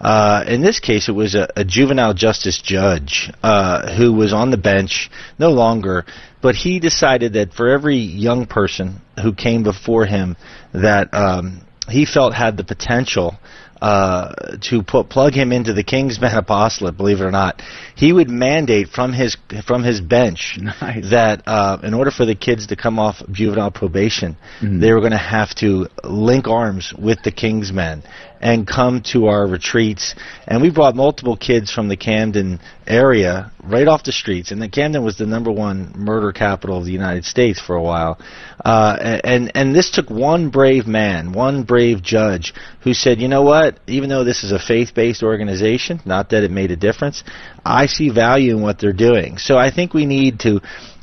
Uh, 0.00 0.44
in 0.46 0.60
this 0.60 0.80
case, 0.80 1.08
it 1.08 1.12
was 1.12 1.34
a, 1.34 1.48
a 1.56 1.64
juvenile 1.64 2.14
justice 2.14 2.60
judge 2.62 3.30
uh, 3.42 3.96
who 3.96 4.12
was 4.12 4.32
on 4.32 4.50
the 4.50 4.56
bench, 4.56 5.10
no 5.38 5.50
longer, 5.50 6.04
but 6.40 6.54
he 6.54 6.78
decided 6.80 7.32
that 7.34 7.52
for 7.52 7.68
every 7.68 7.96
young 7.96 8.46
person 8.46 9.00
who 9.22 9.32
came 9.32 9.62
before 9.62 10.06
him 10.06 10.36
that 10.72 11.12
um, 11.12 11.62
he 11.88 12.04
felt 12.04 12.34
had 12.34 12.56
the 12.56 12.64
potential 12.64 13.38
uh, 13.80 14.56
to 14.60 14.82
put 14.82 15.08
plug 15.08 15.32
him 15.34 15.52
into 15.52 15.72
the 15.72 15.84
King's 15.84 15.98
King's 15.98 16.20
Men 16.20 16.36
apostolate, 16.36 16.96
believe 16.96 17.20
it 17.20 17.24
or 17.24 17.30
not, 17.30 17.60
he 17.96 18.12
would 18.12 18.28
mandate 18.28 18.88
from 18.88 19.12
his 19.12 19.36
from 19.66 19.82
his 19.82 20.00
bench 20.00 20.58
nice. 20.80 21.10
that 21.10 21.42
uh, 21.46 21.78
in 21.82 21.94
order 21.94 22.10
for 22.10 22.24
the 22.24 22.34
kids 22.34 22.68
to 22.68 22.76
come 22.76 22.98
off 22.98 23.22
juvenile 23.30 23.70
probation, 23.70 24.36
Mhm. 24.60 24.80
they 24.80 24.92
were 24.92 25.00
going 25.00 25.12
to 25.12 25.18
have 25.18 25.54
to 25.56 25.88
link 26.04 26.46
arms 26.48 26.92
with 26.98 27.22
the 27.22 27.30
King's 27.30 27.72
Men 27.72 28.02
and 28.40 28.66
come 28.66 29.02
to 29.12 29.26
our 29.26 29.46
retreats. 29.46 30.14
And 30.46 30.62
we 30.62 30.70
brought 30.70 30.94
multiple 30.94 31.36
kids 31.36 31.70
from 31.70 31.88
the 31.88 31.96
Camden 31.96 32.60
area 32.86 33.52
right 33.62 33.86
off 33.86 34.04
the 34.04 34.12
streets. 34.12 34.50
And 34.50 34.62
the 34.62 34.68
Camden 34.68 35.04
was 35.04 35.18
the 35.18 35.26
number 35.26 35.50
one 35.50 35.92
murder 35.96 36.32
capital 36.32 36.78
of 36.78 36.84
the 36.84 36.92
United 36.92 37.24
States 37.24 37.60
for 37.60 37.76
a 37.76 37.82
while. 37.82 38.18
Uh, 38.64 39.20
and 39.24 39.52
and 39.54 39.74
this 39.74 39.90
took 39.90 40.10
one 40.10 40.50
brave 40.50 40.86
man, 40.86 41.32
one 41.32 41.64
brave 41.64 42.02
judge, 42.02 42.54
who 42.80 42.94
said, 42.94 43.20
you 43.20 43.28
know 43.28 43.42
what? 43.42 43.78
Even 43.86 44.08
though 44.08 44.24
this 44.24 44.44
is 44.44 44.52
a 44.52 44.58
faith-based 44.58 45.22
organization, 45.22 46.00
not 46.04 46.30
that 46.30 46.44
it 46.44 46.50
made 46.50 46.70
a 46.70 46.76
difference, 46.76 47.24
I 47.64 47.86
see 47.86 48.10
value 48.10 48.56
in 48.56 48.62
what 48.62 48.78
they're 48.78 48.92
doing. 48.92 49.38
So 49.38 49.56
I 49.56 49.70
think 49.70 49.94
we 49.94 50.06
need 50.06 50.40
to 50.40 50.60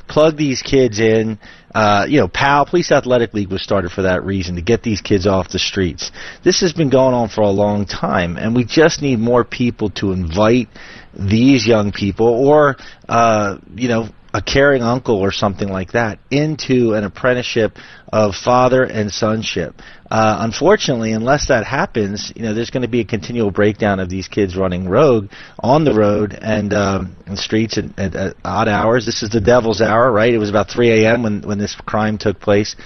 plug 0.08 0.36
these 0.36 0.62
kids 0.62 1.00
in. 1.00 1.38
Uh, 1.76 2.06
you 2.08 2.18
know, 2.18 2.26
PAL, 2.26 2.64
Police 2.64 2.90
Athletic 2.90 3.34
League 3.34 3.52
was 3.52 3.60
started 3.60 3.92
for 3.92 4.00
that 4.00 4.24
reason, 4.24 4.54
to 4.54 4.62
get 4.62 4.82
these 4.82 5.02
kids 5.02 5.26
off 5.26 5.50
the 5.50 5.58
streets. 5.58 6.10
This 6.42 6.62
has 6.62 6.72
been 6.72 6.88
going 6.88 7.12
on 7.12 7.28
for 7.28 7.42
a 7.42 7.50
long 7.50 7.84
time, 7.84 8.38
and 8.38 8.56
we 8.56 8.64
just 8.64 9.02
need 9.02 9.18
more 9.18 9.44
people 9.44 9.90
to 9.90 10.12
invite 10.12 10.68
these 11.12 11.66
young 11.66 11.92
people 11.92 12.28
or, 12.28 12.76
uh, 13.10 13.58
you 13.74 13.88
know, 13.88 14.08
a 14.36 14.42
caring 14.42 14.82
uncle 14.82 15.16
or 15.16 15.32
something 15.32 15.68
like 15.68 15.92
that 15.92 16.18
into 16.30 16.92
an 16.92 17.04
apprenticeship 17.04 17.78
of 18.12 18.34
father 18.34 18.84
and 18.84 19.10
sonship. 19.10 19.80
Uh, 20.10 20.36
unfortunately, 20.40 21.12
unless 21.12 21.48
that 21.48 21.64
happens, 21.64 22.34
you 22.36 22.42
know, 22.42 22.52
there's 22.52 22.68
going 22.68 22.82
to 22.82 22.88
be 22.88 23.00
a 23.00 23.04
continual 23.04 23.50
breakdown 23.50 23.98
of 23.98 24.10
these 24.10 24.28
kids 24.28 24.54
running 24.54 24.90
rogue 24.90 25.30
on 25.58 25.84
the 25.84 25.94
road 25.94 26.38
and 26.38 26.74
um, 26.74 27.16
streets 27.34 27.78
at, 27.78 27.98
at, 27.98 28.14
at 28.14 28.36
odd 28.44 28.68
hours. 28.68 29.06
This 29.06 29.22
is 29.22 29.30
the 29.30 29.40
devil's 29.40 29.80
hour, 29.80 30.12
right? 30.12 30.34
It 30.34 30.38
was 30.38 30.50
about 30.50 30.70
3 30.70 31.04
a.m. 31.04 31.22
when 31.22 31.40
when 31.40 31.58
this 31.58 31.74
crime 31.74 32.18
took 32.18 32.38
place. 32.38 32.76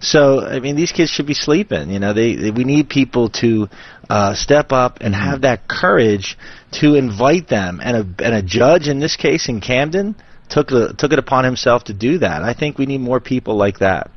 So, 0.00 0.44
I 0.44 0.60
mean, 0.60 0.76
these 0.76 0.92
kids 0.92 1.10
should 1.10 1.26
be 1.26 1.34
sleeping. 1.34 1.88
You 1.90 2.00
know, 2.00 2.12
they, 2.12 2.36
they 2.36 2.50
we 2.50 2.64
need 2.64 2.90
people 2.90 3.30
to 3.40 3.68
uh, 4.10 4.34
step 4.34 4.72
up 4.72 4.98
and 5.00 5.14
have 5.14 5.40
that 5.40 5.68
courage 5.68 6.36
to 6.80 6.96
invite 6.96 7.48
them. 7.48 7.80
And 7.82 7.96
a 7.96 8.24
and 8.24 8.34
a 8.34 8.42
judge 8.42 8.88
in 8.88 9.00
this 9.00 9.16
case 9.16 9.48
in 9.48 9.62
Camden 9.62 10.14
took 10.48 10.68
the, 10.68 10.94
took 10.96 11.12
it 11.12 11.18
upon 11.18 11.44
himself 11.44 11.84
to 11.84 11.94
do 11.94 12.18
that. 12.18 12.42
I 12.42 12.54
think 12.54 12.78
we 12.78 12.86
need 12.86 13.00
more 13.00 13.20
people 13.20 13.56
like 13.56 13.78
that. 13.78 14.10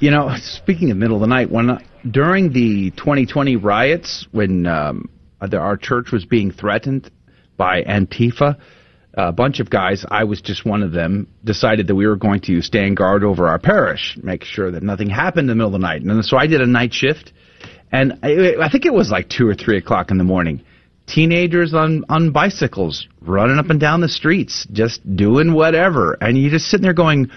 You 0.00 0.10
know, 0.10 0.34
speaking 0.40 0.90
of 0.90 0.96
middle 0.96 1.16
of 1.16 1.20
the 1.20 1.28
night, 1.28 1.50
when 1.50 1.78
during 2.10 2.52
the 2.52 2.90
2020 2.90 3.56
riots, 3.56 4.26
when 4.32 4.66
um, 4.66 5.08
our 5.40 5.76
church 5.76 6.10
was 6.12 6.24
being 6.24 6.50
threatened 6.50 7.10
by 7.56 7.82
Antifa, 7.82 8.58
a 9.14 9.32
bunch 9.32 9.60
of 9.60 9.70
guys, 9.70 10.04
I 10.10 10.24
was 10.24 10.40
just 10.40 10.64
one 10.64 10.82
of 10.82 10.92
them, 10.92 11.28
decided 11.44 11.86
that 11.86 11.94
we 11.94 12.06
were 12.06 12.16
going 12.16 12.40
to 12.42 12.62
stand 12.62 12.96
guard 12.96 13.22
over 13.22 13.46
our 13.46 13.58
parish, 13.58 14.18
make 14.22 14.42
sure 14.42 14.70
that 14.70 14.82
nothing 14.82 15.10
happened 15.10 15.42
in 15.42 15.46
the 15.48 15.54
middle 15.54 15.74
of 15.74 15.80
the 15.80 15.86
night. 15.86 16.02
And 16.02 16.24
so 16.24 16.36
I 16.36 16.46
did 16.46 16.60
a 16.60 16.66
night 16.66 16.94
shift, 16.94 17.32
and 17.92 18.18
I, 18.22 18.54
I 18.60 18.70
think 18.70 18.86
it 18.86 18.94
was 18.94 19.10
like 19.10 19.28
two 19.28 19.46
or 19.46 19.54
three 19.54 19.76
o'clock 19.76 20.10
in 20.10 20.18
the 20.18 20.24
morning 20.24 20.64
teenagers 21.12 21.74
on 21.74 22.04
on 22.08 22.30
bicycles 22.30 23.06
running 23.20 23.58
up 23.58 23.68
and 23.68 23.78
down 23.78 24.00
the 24.00 24.08
streets 24.08 24.66
just 24.72 25.00
doing 25.16 25.52
whatever. 25.52 26.16
And 26.20 26.38
you're 26.38 26.50
just 26.50 26.66
sitting 26.66 26.84
there 26.84 26.94
going 26.94 27.30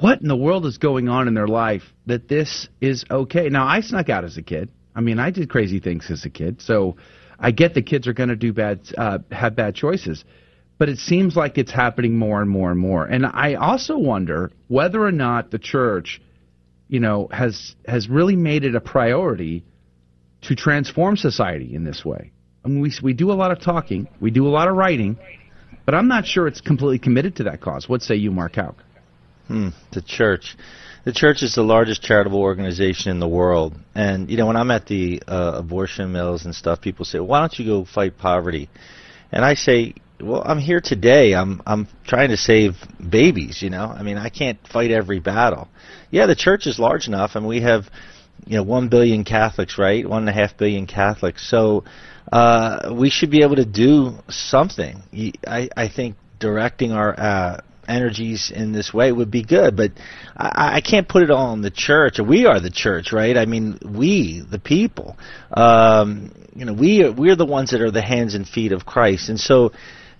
what 0.00 0.20
in 0.20 0.28
the 0.28 0.36
world 0.36 0.66
is 0.66 0.78
going 0.78 1.08
on 1.08 1.26
in 1.26 1.34
their 1.34 1.48
life 1.48 1.82
that 2.06 2.28
this 2.28 2.68
is 2.80 3.04
okay? 3.10 3.48
Now 3.48 3.66
i 3.66 3.80
snuck 3.80 4.10
out 4.10 4.24
as 4.24 4.36
a 4.36 4.42
kid. 4.42 4.70
I 4.94 5.00
mean 5.00 5.18
i 5.18 5.30
did 5.30 5.48
crazy 5.48 5.80
things 5.80 6.10
as 6.10 6.26
a 6.26 6.30
kid. 6.30 6.60
So 6.60 6.96
i 7.38 7.50
get 7.50 7.72
the 7.72 7.82
kids 7.82 8.06
are 8.06 8.12
going 8.12 8.28
to 8.28 8.36
do 8.36 8.52
bad 8.52 8.80
uh 8.96 9.18
have 9.32 9.56
bad 9.56 9.74
choices. 9.74 10.24
But 10.76 10.90
it 10.90 10.98
seems 10.98 11.34
like 11.34 11.58
it's 11.58 11.72
happening 11.72 12.16
more 12.16 12.42
and 12.42 12.50
more 12.50 12.70
and 12.70 12.78
more. 12.78 13.06
And 13.06 13.24
i 13.24 13.54
also 13.54 13.96
wonder 13.96 14.52
whether 14.68 15.02
or 15.02 15.12
not 15.12 15.50
the 15.50 15.58
church 15.58 16.20
you 16.88 17.00
know 17.00 17.28
has 17.32 17.74
has 17.86 18.06
really 18.10 18.36
made 18.36 18.64
it 18.64 18.74
a 18.74 18.80
priority 18.82 19.64
to 20.42 20.54
transform 20.54 21.16
society 21.16 21.74
in 21.74 21.84
this 21.84 22.04
way 22.04 22.32
Mean, 22.68 22.80
we 22.80 22.92
we 23.02 23.12
do 23.12 23.30
a 23.30 23.34
lot 23.34 23.50
of 23.50 23.60
talking, 23.60 24.08
we 24.20 24.30
do 24.30 24.46
a 24.46 24.50
lot 24.50 24.68
of 24.68 24.76
writing, 24.76 25.16
but 25.84 25.94
I'm 25.94 26.08
not 26.08 26.26
sure 26.26 26.46
it's 26.46 26.60
completely 26.60 26.98
committed 26.98 27.36
to 27.36 27.44
that 27.44 27.60
cause. 27.60 27.88
What 27.88 28.02
say 28.02 28.16
you, 28.16 28.30
Mark 28.30 28.56
Houck? 28.56 28.76
Hmm, 29.46 29.68
the 29.92 30.02
church. 30.02 30.56
The 31.04 31.12
church 31.12 31.42
is 31.42 31.54
the 31.54 31.62
largest 31.62 32.02
charitable 32.02 32.40
organization 32.40 33.10
in 33.10 33.18
the 33.18 33.28
world, 33.28 33.74
and 33.94 34.30
you 34.30 34.36
know 34.36 34.46
when 34.46 34.56
I'm 34.56 34.70
at 34.70 34.86
the 34.86 35.22
uh, 35.26 35.52
abortion 35.56 36.12
mills 36.12 36.44
and 36.44 36.54
stuff, 36.54 36.82
people 36.82 37.06
say, 37.06 37.18
"Why 37.18 37.40
don't 37.40 37.58
you 37.58 37.64
go 37.64 37.84
fight 37.86 38.18
poverty?" 38.18 38.68
And 39.32 39.42
I 39.44 39.54
say, 39.54 39.94
"Well, 40.20 40.42
I'm 40.44 40.58
here 40.58 40.80
today. 40.80 41.34
I'm 41.34 41.62
I'm 41.66 41.88
trying 42.04 42.28
to 42.28 42.36
save 42.36 42.76
babies. 43.08 43.62
You 43.62 43.70
know, 43.70 43.84
I 43.84 44.02
mean, 44.02 44.18
I 44.18 44.28
can't 44.28 44.58
fight 44.68 44.90
every 44.90 45.20
battle. 45.20 45.68
Yeah, 46.10 46.26
the 46.26 46.36
church 46.36 46.66
is 46.66 46.78
large 46.78 47.06
enough, 47.06 47.36
and 47.36 47.46
we 47.46 47.62
have, 47.62 47.88
you 48.46 48.56
know, 48.56 48.62
one 48.62 48.88
billion 48.88 49.24
Catholics, 49.24 49.78
right? 49.78 50.08
One 50.08 50.22
and 50.22 50.28
a 50.28 50.32
half 50.32 50.56
billion 50.56 50.86
Catholics. 50.86 51.48
So 51.48 51.84
uh, 52.32 52.94
we 52.94 53.10
should 53.10 53.30
be 53.30 53.42
able 53.42 53.56
to 53.56 53.64
do 53.64 54.14
something. 54.28 55.02
I, 55.46 55.68
I 55.76 55.88
think 55.88 56.16
directing 56.38 56.92
our 56.92 57.18
uh, 57.18 57.60
energies 57.88 58.52
in 58.54 58.72
this 58.72 58.92
way 58.92 59.10
would 59.10 59.30
be 59.30 59.42
good, 59.42 59.76
but 59.76 59.92
I, 60.36 60.76
I 60.76 60.80
can't 60.80 61.08
put 61.08 61.22
it 61.22 61.30
all 61.30 61.50
on 61.50 61.62
the 61.62 61.70
church. 61.70 62.18
We 62.18 62.46
are 62.46 62.60
the 62.60 62.70
church, 62.70 63.12
right? 63.12 63.36
I 63.36 63.46
mean, 63.46 63.78
we, 63.84 64.44
the 64.48 64.58
people, 64.58 65.16
um, 65.52 66.32
you 66.54 66.64
know, 66.64 66.74
we 66.74 67.04
are, 67.04 67.12
we're 67.12 67.36
the 67.36 67.46
ones 67.46 67.70
that 67.70 67.80
are 67.80 67.90
the 67.90 68.02
hands 68.02 68.34
and 68.34 68.46
feet 68.46 68.72
of 68.72 68.84
Christ, 68.84 69.30
and 69.30 69.40
so 69.40 69.72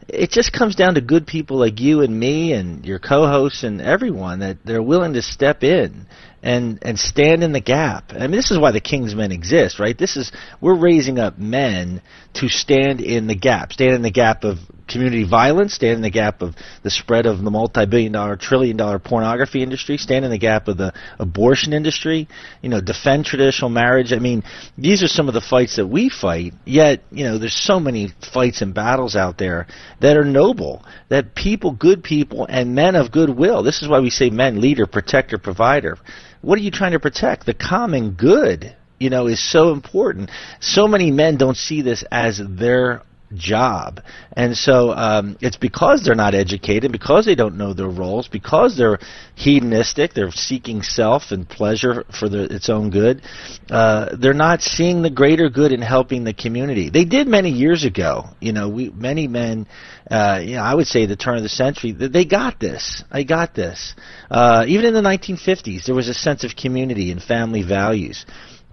it 0.08 0.30
just 0.30 0.52
comes 0.52 0.74
down 0.74 0.94
to 0.94 1.02
good 1.02 1.26
people 1.26 1.58
like 1.58 1.80
you 1.80 2.00
and 2.00 2.18
me 2.18 2.54
and 2.54 2.84
your 2.86 2.98
co-hosts 2.98 3.62
and 3.62 3.80
everyone 3.80 4.38
that 4.40 4.56
they're 4.64 4.82
willing 4.82 5.12
to 5.12 5.22
step 5.22 5.62
in 5.62 6.06
and 6.42 6.78
and 6.82 6.98
stand 6.98 7.42
in 7.42 7.52
the 7.52 7.60
gap. 7.60 8.12
I 8.12 8.20
mean, 8.20 8.32
this 8.32 8.50
is 8.50 8.58
why 8.58 8.70
the 8.72 8.80
King's 8.80 9.14
Men 9.14 9.32
exist, 9.32 9.78
right? 9.78 9.96
This 9.96 10.16
is 10.16 10.32
we're 10.60 10.78
raising 10.78 11.18
up 11.18 11.38
men 11.38 12.02
to 12.34 12.48
stand 12.48 13.00
in 13.00 13.26
the 13.26 13.34
gap, 13.34 13.72
stand 13.72 13.94
in 13.94 14.02
the 14.02 14.10
gap 14.10 14.44
of 14.44 14.58
community 14.88 15.24
violence, 15.24 15.74
stand 15.74 15.96
in 15.96 16.02
the 16.02 16.10
gap 16.10 16.40
of 16.42 16.56
the 16.82 16.90
spread 16.90 17.26
of 17.26 17.42
the 17.42 17.50
multi-billion 17.50 18.10
dollar, 18.10 18.36
trillion 18.36 18.76
dollar 18.76 18.98
pornography 18.98 19.62
industry, 19.62 19.98
stand 19.98 20.24
in 20.24 20.30
the 20.30 20.38
gap 20.38 20.66
of 20.66 20.76
the 20.76 20.92
abortion 21.18 21.72
industry, 21.72 22.26
you 22.62 22.68
know, 22.68 22.80
defend 22.80 23.24
traditional 23.24 23.70
marriage. 23.70 24.12
I 24.12 24.18
mean, 24.18 24.42
these 24.76 25.02
are 25.02 25.08
some 25.08 25.28
of 25.28 25.34
the 25.34 25.40
fights 25.40 25.76
that 25.76 25.86
we 25.86 26.08
fight, 26.08 26.54
yet, 26.64 27.02
you 27.12 27.24
know, 27.24 27.38
there's 27.38 27.54
so 27.54 27.78
many 27.78 28.12
fights 28.32 28.62
and 28.62 28.74
battles 28.74 29.14
out 29.14 29.38
there 29.38 29.66
that 30.00 30.16
are 30.16 30.24
noble, 30.24 30.82
that 31.10 31.34
people, 31.34 31.72
good 31.72 32.02
people, 32.02 32.46
and 32.48 32.74
men 32.74 32.96
of 32.96 33.12
goodwill. 33.12 33.62
This 33.62 33.82
is 33.82 33.88
why 33.88 34.00
we 34.00 34.10
say 34.10 34.30
men, 34.30 34.60
leader, 34.60 34.86
protector, 34.86 35.38
provider 35.38 35.98
what 36.40 36.58
are 36.58 36.62
you 36.62 36.70
trying 36.70 36.92
to 36.92 37.00
protect? 37.00 37.46
The 37.46 37.54
common 37.54 38.12
good, 38.12 38.76
you 38.98 39.10
know, 39.10 39.26
is 39.26 39.42
so 39.42 39.72
important. 39.72 40.30
So 40.60 40.86
many 40.86 41.10
men 41.10 41.36
don't 41.36 41.56
see 41.56 41.82
this 41.82 42.04
as 42.10 42.40
their 42.48 43.02
job. 43.34 44.00
And 44.32 44.56
so 44.56 44.92
um, 44.92 45.36
it's 45.40 45.56
because 45.56 46.02
they're 46.04 46.14
not 46.14 46.34
educated, 46.34 46.92
because 46.92 47.26
they 47.26 47.34
don't 47.34 47.56
know 47.56 47.74
their 47.74 47.88
roles, 47.88 48.28
because 48.28 48.76
they're 48.76 48.98
hedonistic, 49.34 50.14
they're 50.14 50.30
seeking 50.30 50.82
self 50.82 51.30
and 51.30 51.48
pleasure 51.48 52.04
for 52.18 52.28
the, 52.28 52.44
its 52.54 52.68
own 52.68 52.90
good. 52.90 53.22
Uh, 53.70 54.16
they're 54.18 54.34
not 54.34 54.62
seeing 54.62 55.02
the 55.02 55.10
greater 55.10 55.48
good 55.48 55.72
in 55.72 55.82
helping 55.82 56.24
the 56.24 56.34
community. 56.34 56.90
They 56.90 57.04
did 57.04 57.28
many 57.28 57.50
years 57.50 57.84
ago. 57.84 58.26
You 58.40 58.52
know, 58.52 58.68
we 58.68 58.90
many 58.90 59.28
men. 59.28 59.66
Uh, 60.10 60.40
you 60.42 60.56
know, 60.56 60.62
I 60.62 60.74
would 60.74 60.86
say 60.86 61.04
the 61.04 61.16
turn 61.16 61.36
of 61.36 61.42
the 61.42 61.48
century, 61.50 61.92
they 61.92 62.24
got 62.24 62.58
this. 62.58 63.04
I 63.10 63.24
got 63.24 63.54
this. 63.54 63.94
Uh, 64.30 64.64
even 64.66 64.86
in 64.86 64.94
the 64.94 65.02
1950s, 65.02 65.84
there 65.84 65.94
was 65.94 66.08
a 66.08 66.14
sense 66.14 66.44
of 66.44 66.56
community 66.56 67.10
and 67.12 67.22
family 67.22 67.62
values. 67.62 68.24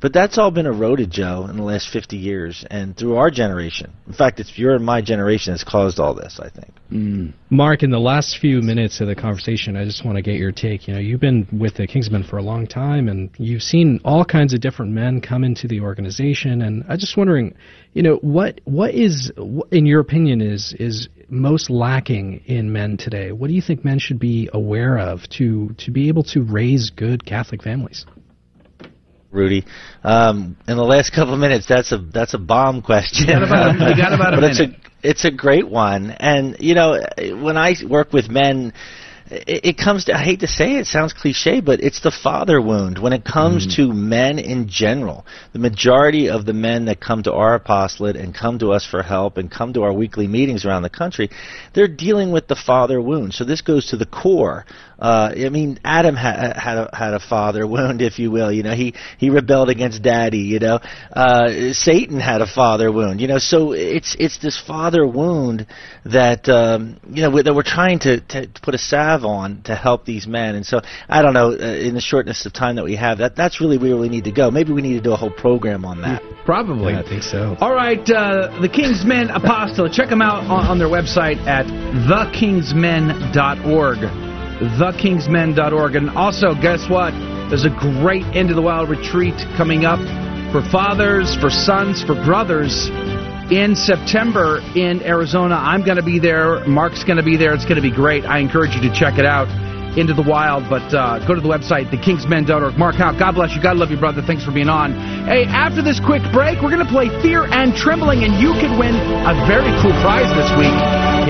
But 0.01 0.13
that's 0.13 0.37
all 0.37 0.51
been 0.51 0.65
eroded, 0.65 1.09
Joe, 1.09 1.47
in 1.49 1.55
the 1.55 1.63
last 1.63 1.89
50 1.89 2.17
years 2.17 2.65
and 2.69 2.95
through 2.95 3.15
our 3.15 3.31
generation. 3.31 3.93
In 4.07 4.13
fact, 4.13 4.39
it's 4.39 4.57
your 4.57 4.75
and 4.75 4.85
my 4.85 5.01
generation 5.01 5.53
that's 5.53 5.63
caused 5.63 5.99
all 5.99 6.13
this, 6.13 6.39
I 6.39 6.49
think. 6.49 6.73
Mm. 6.91 7.33
Mark, 7.49 7.81
in 7.81 7.91
the 7.91 7.99
last 7.99 8.37
few 8.39 8.61
minutes 8.61 8.99
of 8.99 9.07
the 9.07 9.15
conversation, 9.15 9.77
I 9.77 9.85
just 9.85 10.05
want 10.05 10.17
to 10.17 10.21
get 10.21 10.35
your 10.35 10.51
take. 10.51 10.87
You 10.87 10.95
know, 10.95 10.99
you've 10.99 11.21
been 11.21 11.47
with 11.51 11.75
the 11.75 11.87
King's 11.87 12.11
Men 12.11 12.23
for 12.23 12.37
a 12.37 12.43
long 12.43 12.67
time, 12.67 13.07
and 13.07 13.29
you've 13.37 13.63
seen 13.63 14.01
all 14.03 14.25
kinds 14.25 14.53
of 14.53 14.59
different 14.59 14.91
men 14.91 15.21
come 15.21 15.43
into 15.43 15.67
the 15.67 15.79
organization. 15.79 16.61
And 16.61 16.83
I'm 16.89 16.99
just 16.99 17.15
wondering, 17.15 17.55
you 17.93 18.03
know, 18.03 18.17
what 18.17 18.59
what 18.65 18.93
is, 18.93 19.31
in 19.71 19.85
your 19.85 20.01
opinion, 20.01 20.41
is 20.41 20.75
is 20.77 21.07
most 21.29 21.69
lacking 21.69 22.43
in 22.45 22.71
men 22.71 22.97
today? 22.97 23.31
What 23.31 23.47
do 23.47 23.53
you 23.53 23.61
think 23.61 23.83
men 23.85 23.99
should 23.99 24.19
be 24.19 24.49
aware 24.53 24.99
of 24.99 25.27
to 25.29 25.69
to 25.77 25.91
be 25.91 26.09
able 26.09 26.23
to 26.23 26.43
raise 26.43 26.89
good 26.89 27.25
Catholic 27.25 27.63
families? 27.63 28.05
Rudy. 29.35 29.65
Um, 30.03 30.57
in 30.67 30.77
the 30.77 30.83
last 30.83 31.11
couple 31.13 31.33
of 31.33 31.39
minutes, 31.39 31.65
that's 31.67 31.91
a 31.91 31.97
that's 31.97 32.33
a 32.33 32.39
bomb 32.39 32.81
question. 32.81 33.27
You 33.27 33.33
got 33.33 33.43
about, 33.43 33.89
you 33.89 33.95
got 33.95 34.13
about 34.13 34.33
a 34.33 34.37
but 34.41 34.51
minute. 34.51 34.59
it's 34.61 34.85
a 35.03 35.09
it's 35.09 35.25
a 35.25 35.31
great 35.31 35.67
one. 35.69 36.11
And 36.11 36.57
you 36.59 36.73
know, 36.75 36.99
when 37.17 37.57
I 37.57 37.75
work 37.87 38.11
with 38.13 38.29
men, 38.29 38.73
it, 39.29 39.65
it 39.65 39.77
comes 39.77 40.05
to, 40.05 40.13
I 40.15 40.19
hate 40.23 40.39
to 40.41 40.47
say 40.47 40.75
it, 40.75 40.81
it 40.81 40.87
sounds 40.87 41.13
cliche, 41.13 41.59
but 41.59 41.79
it's 41.81 41.99
the 41.99 42.11
father 42.11 42.61
wound 42.61 42.97
when 42.99 43.11
it 43.13 43.23
comes 43.25 43.65
Mm. 43.67 43.75
to 43.77 43.93
men 43.93 44.37
in 44.39 44.67
general. 44.67 45.25
The 45.53 45.59
majority 45.59 46.29
of 46.29 46.45
the 46.45 46.53
men 46.53 46.85
that 46.85 46.99
come 46.99 47.23
to 47.23 47.33
our 47.33 47.55
apostolate 47.55 48.15
and 48.15 48.33
come 48.35 48.59
to 48.59 48.71
us 48.71 48.85
for 48.85 49.01
help 49.03 49.37
and 49.37 49.49
come 49.49 49.73
to 49.73 49.81
our 49.83 49.93
weekly 49.93 50.27
meetings 50.27 50.63
around 50.65 50.83
the 50.83 50.89
country, 50.91 51.29
they're 51.73 51.87
dealing 51.87 52.31
with 52.31 52.47
the 52.47 52.55
father 52.55 53.01
wound. 53.01 53.33
So 53.33 53.43
this 53.45 53.61
goes 53.61 53.87
to 53.87 53.97
the 53.97 54.05
core. 54.05 54.65
Uh, 54.97 55.33
I 55.35 55.49
mean, 55.49 55.79
Adam 55.83 56.15
ha- 56.15 56.53
had 56.55 56.77
a, 56.77 56.89
had 56.93 57.13
a 57.13 57.19
father 57.19 57.67
wound, 57.67 58.01
if 58.01 58.19
you 58.19 58.31
will. 58.31 58.51
You 58.51 58.63
know, 58.63 58.73
he 58.73 58.93
he 59.17 59.29
rebelled 59.29 59.69
against 59.69 60.01
daddy. 60.01 60.39
You 60.39 60.59
know, 60.59 60.79
uh, 61.11 61.73
Satan 61.73 62.19
had 62.19 62.41
a 62.41 62.47
father 62.47 62.91
wound. 62.91 63.21
You 63.21 63.27
know, 63.27 63.39
so 63.39 63.73
it's 63.73 64.15
it's 64.19 64.37
this 64.37 64.59
father 64.59 65.05
wound 65.05 65.67
that 66.05 66.47
um, 66.49 66.99
you 67.09 67.21
know 67.21 67.41
that 67.41 67.53
we're 67.53 67.63
trying 67.63 67.99
to, 67.99 68.21
to 68.21 68.47
put 68.61 68.73
a 68.73 68.77
salve 68.77 69.25
on 69.25 69.61
to 69.63 69.75
help 69.75 70.05
these 70.05 70.27
men. 70.27 70.55
And 70.55 70.65
so 70.65 70.79
I 71.09 71.21
don't 71.21 71.33
know, 71.33 71.51
uh, 71.51 71.55
in 71.55 71.93
the 71.93 72.01
shortness 72.01 72.45
of 72.45 72.53
time 72.53 72.75
that 72.75 72.85
we 72.85 72.95
have, 72.95 73.17
that 73.19 73.35
that's 73.35 73.59
really 73.59 73.77
where 73.77 73.97
we 73.97 74.09
need 74.09 74.23
to 74.25 74.31
go. 74.31 74.51
Maybe 74.51 74.71
we 74.71 74.81
need 74.81 74.95
to 74.95 75.01
do 75.01 75.13
a 75.13 75.17
whole 75.17 75.31
program 75.31 75.85
on 75.85 76.01
that. 76.01 76.21
Probably. 76.45 76.93
Yeah, 76.93 77.01
I 77.01 77.03
think 77.03 77.23
so. 77.23 77.57
All 77.59 77.73
right, 77.73 78.07
uh, 78.09 78.59
the 78.61 78.69
King's 78.69 79.03
Men 79.03 79.29
Apostle. 79.29 79.89
Check 79.89 80.09
them 80.09 80.21
out 80.21 80.43
on, 80.45 80.67
on 80.67 80.79
their 80.79 80.89
website 80.89 81.37
at 81.47 81.65
thekingsmen.org. 81.65 84.24
Thekingsmen.org. 84.59 85.95
And 85.95 86.09
also, 86.11 86.53
guess 86.55 86.89
what? 86.89 87.11
There's 87.49 87.65
a 87.65 87.69
great 87.69 88.25
Into 88.35 88.53
the 88.53 88.61
Wild 88.61 88.89
retreat 88.89 89.35
coming 89.57 89.85
up 89.85 89.99
for 90.51 90.61
fathers, 90.71 91.35
for 91.35 91.49
sons, 91.49 92.03
for 92.03 92.15
brothers 92.15 92.89
in 93.51 93.75
September 93.75 94.59
in 94.75 95.03
Arizona. 95.03 95.55
I'm 95.55 95.83
going 95.83 95.97
to 95.97 96.03
be 96.03 96.17
there. 96.17 96.65
Mark's 96.65 97.03
going 97.03 97.17
to 97.17 97.23
be 97.23 97.37
there. 97.37 97.53
It's 97.53 97.65
going 97.65 97.75
to 97.75 97.81
be 97.81 97.93
great. 97.93 98.25
I 98.25 98.39
encourage 98.39 98.73
you 98.73 98.81
to 98.89 98.93
check 98.93 99.19
it 99.19 99.25
out. 99.25 99.47
Into 99.95 100.13
the 100.13 100.27
Wild, 100.27 100.67
but 100.69 100.83
uh, 100.91 101.25
go 101.25 101.35
to 101.35 101.39
the 101.39 101.47
website, 101.47 101.87
thekingsmen.org. 101.87 102.75
Mark 102.77 102.95
Houck, 102.95 103.17
God 103.17 103.31
bless 103.31 103.55
you. 103.55 103.63
God 103.63 103.77
love 103.77 103.91
you, 103.91 103.97
brother. 103.97 104.21
Thanks 104.21 104.43
for 104.43 104.51
being 104.51 104.67
on. 104.67 104.91
Hey, 105.23 105.45
after 105.45 105.81
this 105.81 106.01
quick 106.03 106.21
break, 106.33 106.59
we're 106.59 106.69
going 106.69 106.85
to 106.85 106.91
play 106.91 107.07
Fear 107.23 107.47
and 107.47 107.73
Trembling, 107.73 108.25
and 108.25 108.35
you 108.35 108.51
could 108.59 108.75
win 108.75 108.91
a 108.91 109.33
very 109.47 109.71
cool 109.79 109.95
prize 110.03 110.27
this 110.35 110.51
week. 110.59 110.75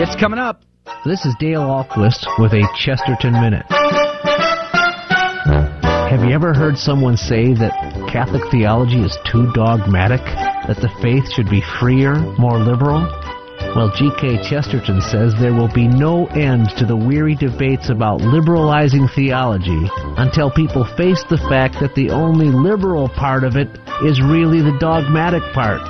It's 0.01 0.15
coming 0.19 0.39
up. 0.39 0.65
This 1.03 1.25
is 1.25 1.33
Dale 1.39 1.61
Ahlquist 1.61 2.27
with 2.37 2.53
a 2.53 2.67
Chesterton 2.77 3.33
Minute. 3.33 3.65
Have 6.09 6.23
you 6.23 6.29
ever 6.29 6.53
heard 6.53 6.77
someone 6.77 7.17
say 7.17 7.53
that 7.53 7.73
Catholic 8.11 8.43
theology 8.51 9.01
is 9.01 9.17
too 9.31 9.51
dogmatic? 9.53 10.21
That 10.67 10.77
the 10.81 10.89
faith 11.01 11.31
should 11.31 11.49
be 11.49 11.63
freer, 11.79 12.15
more 12.37 12.59
liberal? 12.59 13.01
Well, 13.75 13.91
G.K. 13.93 14.47
Chesterton 14.49 15.01
says 15.01 15.33
there 15.35 15.53
will 15.53 15.71
be 15.73 15.87
no 15.87 16.27
end 16.27 16.69
to 16.77 16.85
the 16.85 16.95
weary 16.95 17.35
debates 17.35 17.89
about 17.89 18.21
liberalizing 18.21 19.07
theology 19.09 19.89
until 20.17 20.49
people 20.49 20.85
face 20.95 21.23
the 21.29 21.43
fact 21.49 21.75
that 21.81 21.93
the 21.95 22.09
only 22.11 22.47
liberal 22.47 23.09
part 23.09 23.43
of 23.43 23.57
it 23.57 23.67
is 24.03 24.21
really 24.21 24.61
the 24.61 24.77
dogmatic 24.79 25.43
part. 25.53 25.83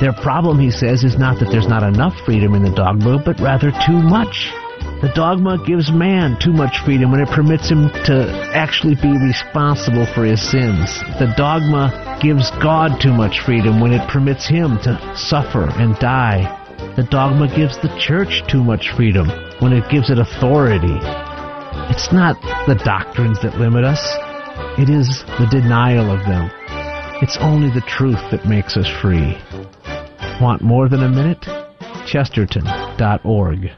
Their 0.00 0.12
problem, 0.12 0.58
he 0.58 0.70
says, 0.70 1.04
is 1.04 1.16
not 1.16 1.40
that 1.40 1.50
there's 1.50 1.68
not 1.68 1.82
enough 1.82 2.14
freedom 2.26 2.54
in 2.54 2.62
the 2.62 2.74
dogma, 2.74 3.22
but 3.24 3.40
rather 3.40 3.70
too 3.86 4.00
much. 4.00 4.52
The 5.00 5.12
dogma 5.14 5.58
gives 5.64 5.92
man 5.92 6.38
too 6.40 6.52
much 6.52 6.78
freedom 6.84 7.10
when 7.10 7.20
it 7.20 7.28
permits 7.28 7.70
him 7.70 7.88
to 8.04 8.50
actually 8.54 8.94
be 8.96 9.12
responsible 9.16 10.06
for 10.14 10.24
his 10.24 10.40
sins. 10.40 10.88
The 11.18 11.32
dogma 11.36 12.18
gives 12.22 12.50
God 12.62 13.00
too 13.00 13.12
much 13.12 13.40
freedom 13.40 13.80
when 13.80 13.92
it 13.92 14.08
permits 14.08 14.46
him 14.48 14.78
to 14.84 15.12
suffer 15.16 15.68
and 15.68 15.94
die. 15.98 16.63
The 16.96 17.02
dogma 17.10 17.48
gives 17.48 17.76
the 17.82 17.94
church 17.98 18.42
too 18.48 18.62
much 18.62 18.92
freedom 18.96 19.28
when 19.58 19.72
it 19.72 19.90
gives 19.90 20.10
it 20.10 20.18
authority. 20.18 20.96
It's 21.90 22.12
not 22.12 22.40
the 22.68 22.80
doctrines 22.84 23.42
that 23.42 23.58
limit 23.58 23.84
us, 23.84 24.00
it 24.78 24.88
is 24.88 25.24
the 25.38 25.48
denial 25.50 26.08
of 26.08 26.24
them. 26.24 26.50
It's 27.20 27.36
only 27.40 27.68
the 27.68 27.84
truth 27.86 28.20
that 28.30 28.46
makes 28.46 28.76
us 28.76 28.88
free. 29.02 29.36
Want 30.40 30.62
more 30.62 30.88
than 30.88 31.02
a 31.02 31.08
minute? 31.08 31.44
Chesterton.org. 32.06 33.72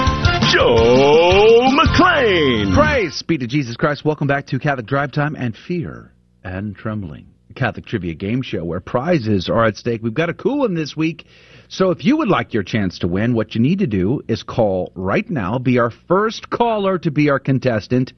Joe 0.53 1.69
McClain. 1.73 2.75
Praise 2.75 3.23
be 3.23 3.39
to 3.39 3.47
Jesus 3.47 3.77
Christ. 3.77 4.05
Welcome 4.05 4.27
back 4.27 4.49
to 4.49 4.59
Catholic 4.59 4.87
Drive 4.87 5.13
Time 5.13 5.37
and 5.37 5.57
Fear 5.57 6.13
and 6.45 6.77
Trembling, 6.77 7.29
Catholic 7.55 7.87
trivia 7.87 8.15
game 8.15 8.43
show 8.43 8.65
where 8.65 8.81
prizes 8.81 9.49
are 9.49 9.65
at 9.65 9.77
stake. 9.77 10.03
We've 10.03 10.13
got 10.15 10.31
a 10.31 10.35
cool 10.35 10.61
one 10.61 10.75
this 10.75 10.97
week. 10.97 11.27
So 11.69 11.91
if 11.91 12.03
you 12.03 12.17
would 12.17 12.29
like 12.29 12.55
your 12.55 12.63
chance 12.63 12.99
to 13.01 13.09
win, 13.09 13.35
what 13.35 13.55
you 13.55 13.61
need 13.61 13.81
to 13.81 13.87
do 13.87 14.23
is 14.27 14.43
call 14.43 14.91
right 14.95 15.29
now, 15.29 15.59
be 15.59 15.79
our 15.79 15.91
first 15.91 16.49
caller 16.49 16.97
to 16.99 17.11
be 17.11 17.29
our 17.29 17.39
contestant 17.39 18.15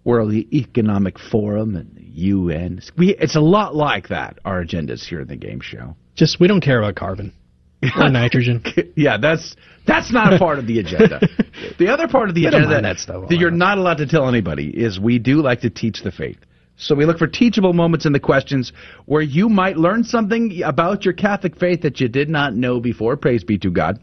World 0.05 0.33
Economic 0.33 1.19
Forum 1.19 1.77
and 1.77 1.95
the 1.95 2.05
UN. 2.05 2.81
We, 2.97 3.15
it's 3.16 3.37
a 3.37 3.41
lot 3.41 3.74
like 3.74 4.09
that, 4.09 4.39
our 4.45 4.65
agendas 4.65 5.05
here 5.05 5.20
in 5.20 5.28
the 5.28 5.37
game 5.37 5.61
show. 5.61 5.97
Just 6.15 6.41
we 6.41 6.49
don't 6.49 6.61
care 6.61 6.81
about 6.81 6.97
carbon 6.97 7.33
or 7.97 8.09
nitrogen. 8.11 8.65
yeah, 8.97 9.16
that's 9.19 9.55
that's 9.86 10.12
not 10.12 10.32
a 10.32 10.38
part 10.38 10.58
of 10.58 10.66
the 10.66 10.78
agenda. 10.80 11.20
the 11.78 11.88
other 11.88 12.08
part 12.08 12.28
of 12.28 12.34
the 12.34 12.42
We 12.42 12.46
agenda 12.48 12.80
that 12.82 12.98
stuff. 12.98 13.28
that 13.28 13.36
you're 13.36 13.50
not 13.50 13.78
allowed 13.78 13.98
to 13.98 14.06
tell 14.06 14.28
anybody 14.28 14.68
is 14.68 14.98
we 14.98 15.18
do 15.18 15.42
like 15.42 15.60
to 15.60 15.70
teach 15.70 16.02
the 16.02 16.12
faith. 16.12 16.38
So 16.78 16.94
we 16.94 17.06
look 17.06 17.18
for 17.18 17.26
teachable 17.26 17.72
moments 17.72 18.04
in 18.04 18.12
the 18.12 18.20
questions 18.20 18.72
where 19.06 19.22
you 19.22 19.48
might 19.48 19.76
learn 19.78 20.04
something 20.04 20.62
about 20.62 21.04
your 21.04 21.14
Catholic 21.14 21.56
faith 21.58 21.82
that 21.82 22.00
you 22.00 22.08
did 22.08 22.28
not 22.28 22.54
know 22.54 22.80
before. 22.80 23.16
Praise 23.16 23.44
be 23.44 23.58
to 23.58 23.70
God. 23.70 23.98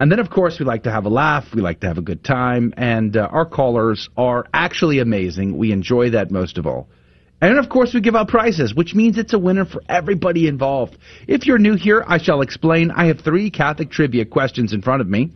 And 0.00 0.10
then, 0.10 0.18
of 0.18 0.28
course, 0.28 0.58
we 0.58 0.66
like 0.66 0.82
to 0.84 0.90
have 0.90 1.06
a 1.06 1.08
laugh. 1.08 1.46
We 1.54 1.62
like 1.62 1.80
to 1.80 1.86
have 1.86 1.98
a 1.98 2.02
good 2.02 2.24
time. 2.24 2.74
And 2.76 3.16
uh, 3.16 3.28
our 3.30 3.46
callers 3.46 4.08
are 4.16 4.44
actually 4.52 4.98
amazing. 4.98 5.56
We 5.56 5.72
enjoy 5.72 6.10
that 6.10 6.30
most 6.30 6.58
of 6.58 6.66
all. 6.66 6.88
And 7.44 7.58
of 7.58 7.68
course, 7.68 7.92
we 7.92 8.00
give 8.00 8.16
out 8.16 8.28
prizes, 8.28 8.74
which 8.74 8.94
means 8.94 9.18
it's 9.18 9.34
a 9.34 9.38
winner 9.38 9.66
for 9.66 9.82
everybody 9.86 10.48
involved. 10.48 10.96
If 11.28 11.46
you're 11.46 11.58
new 11.58 11.74
here, 11.74 12.02
I 12.06 12.16
shall 12.16 12.40
explain. 12.40 12.90
I 12.90 13.08
have 13.08 13.20
three 13.20 13.50
Catholic 13.50 13.90
trivia 13.90 14.24
questions 14.24 14.72
in 14.72 14.80
front 14.80 15.02
of 15.02 15.08
me. 15.08 15.30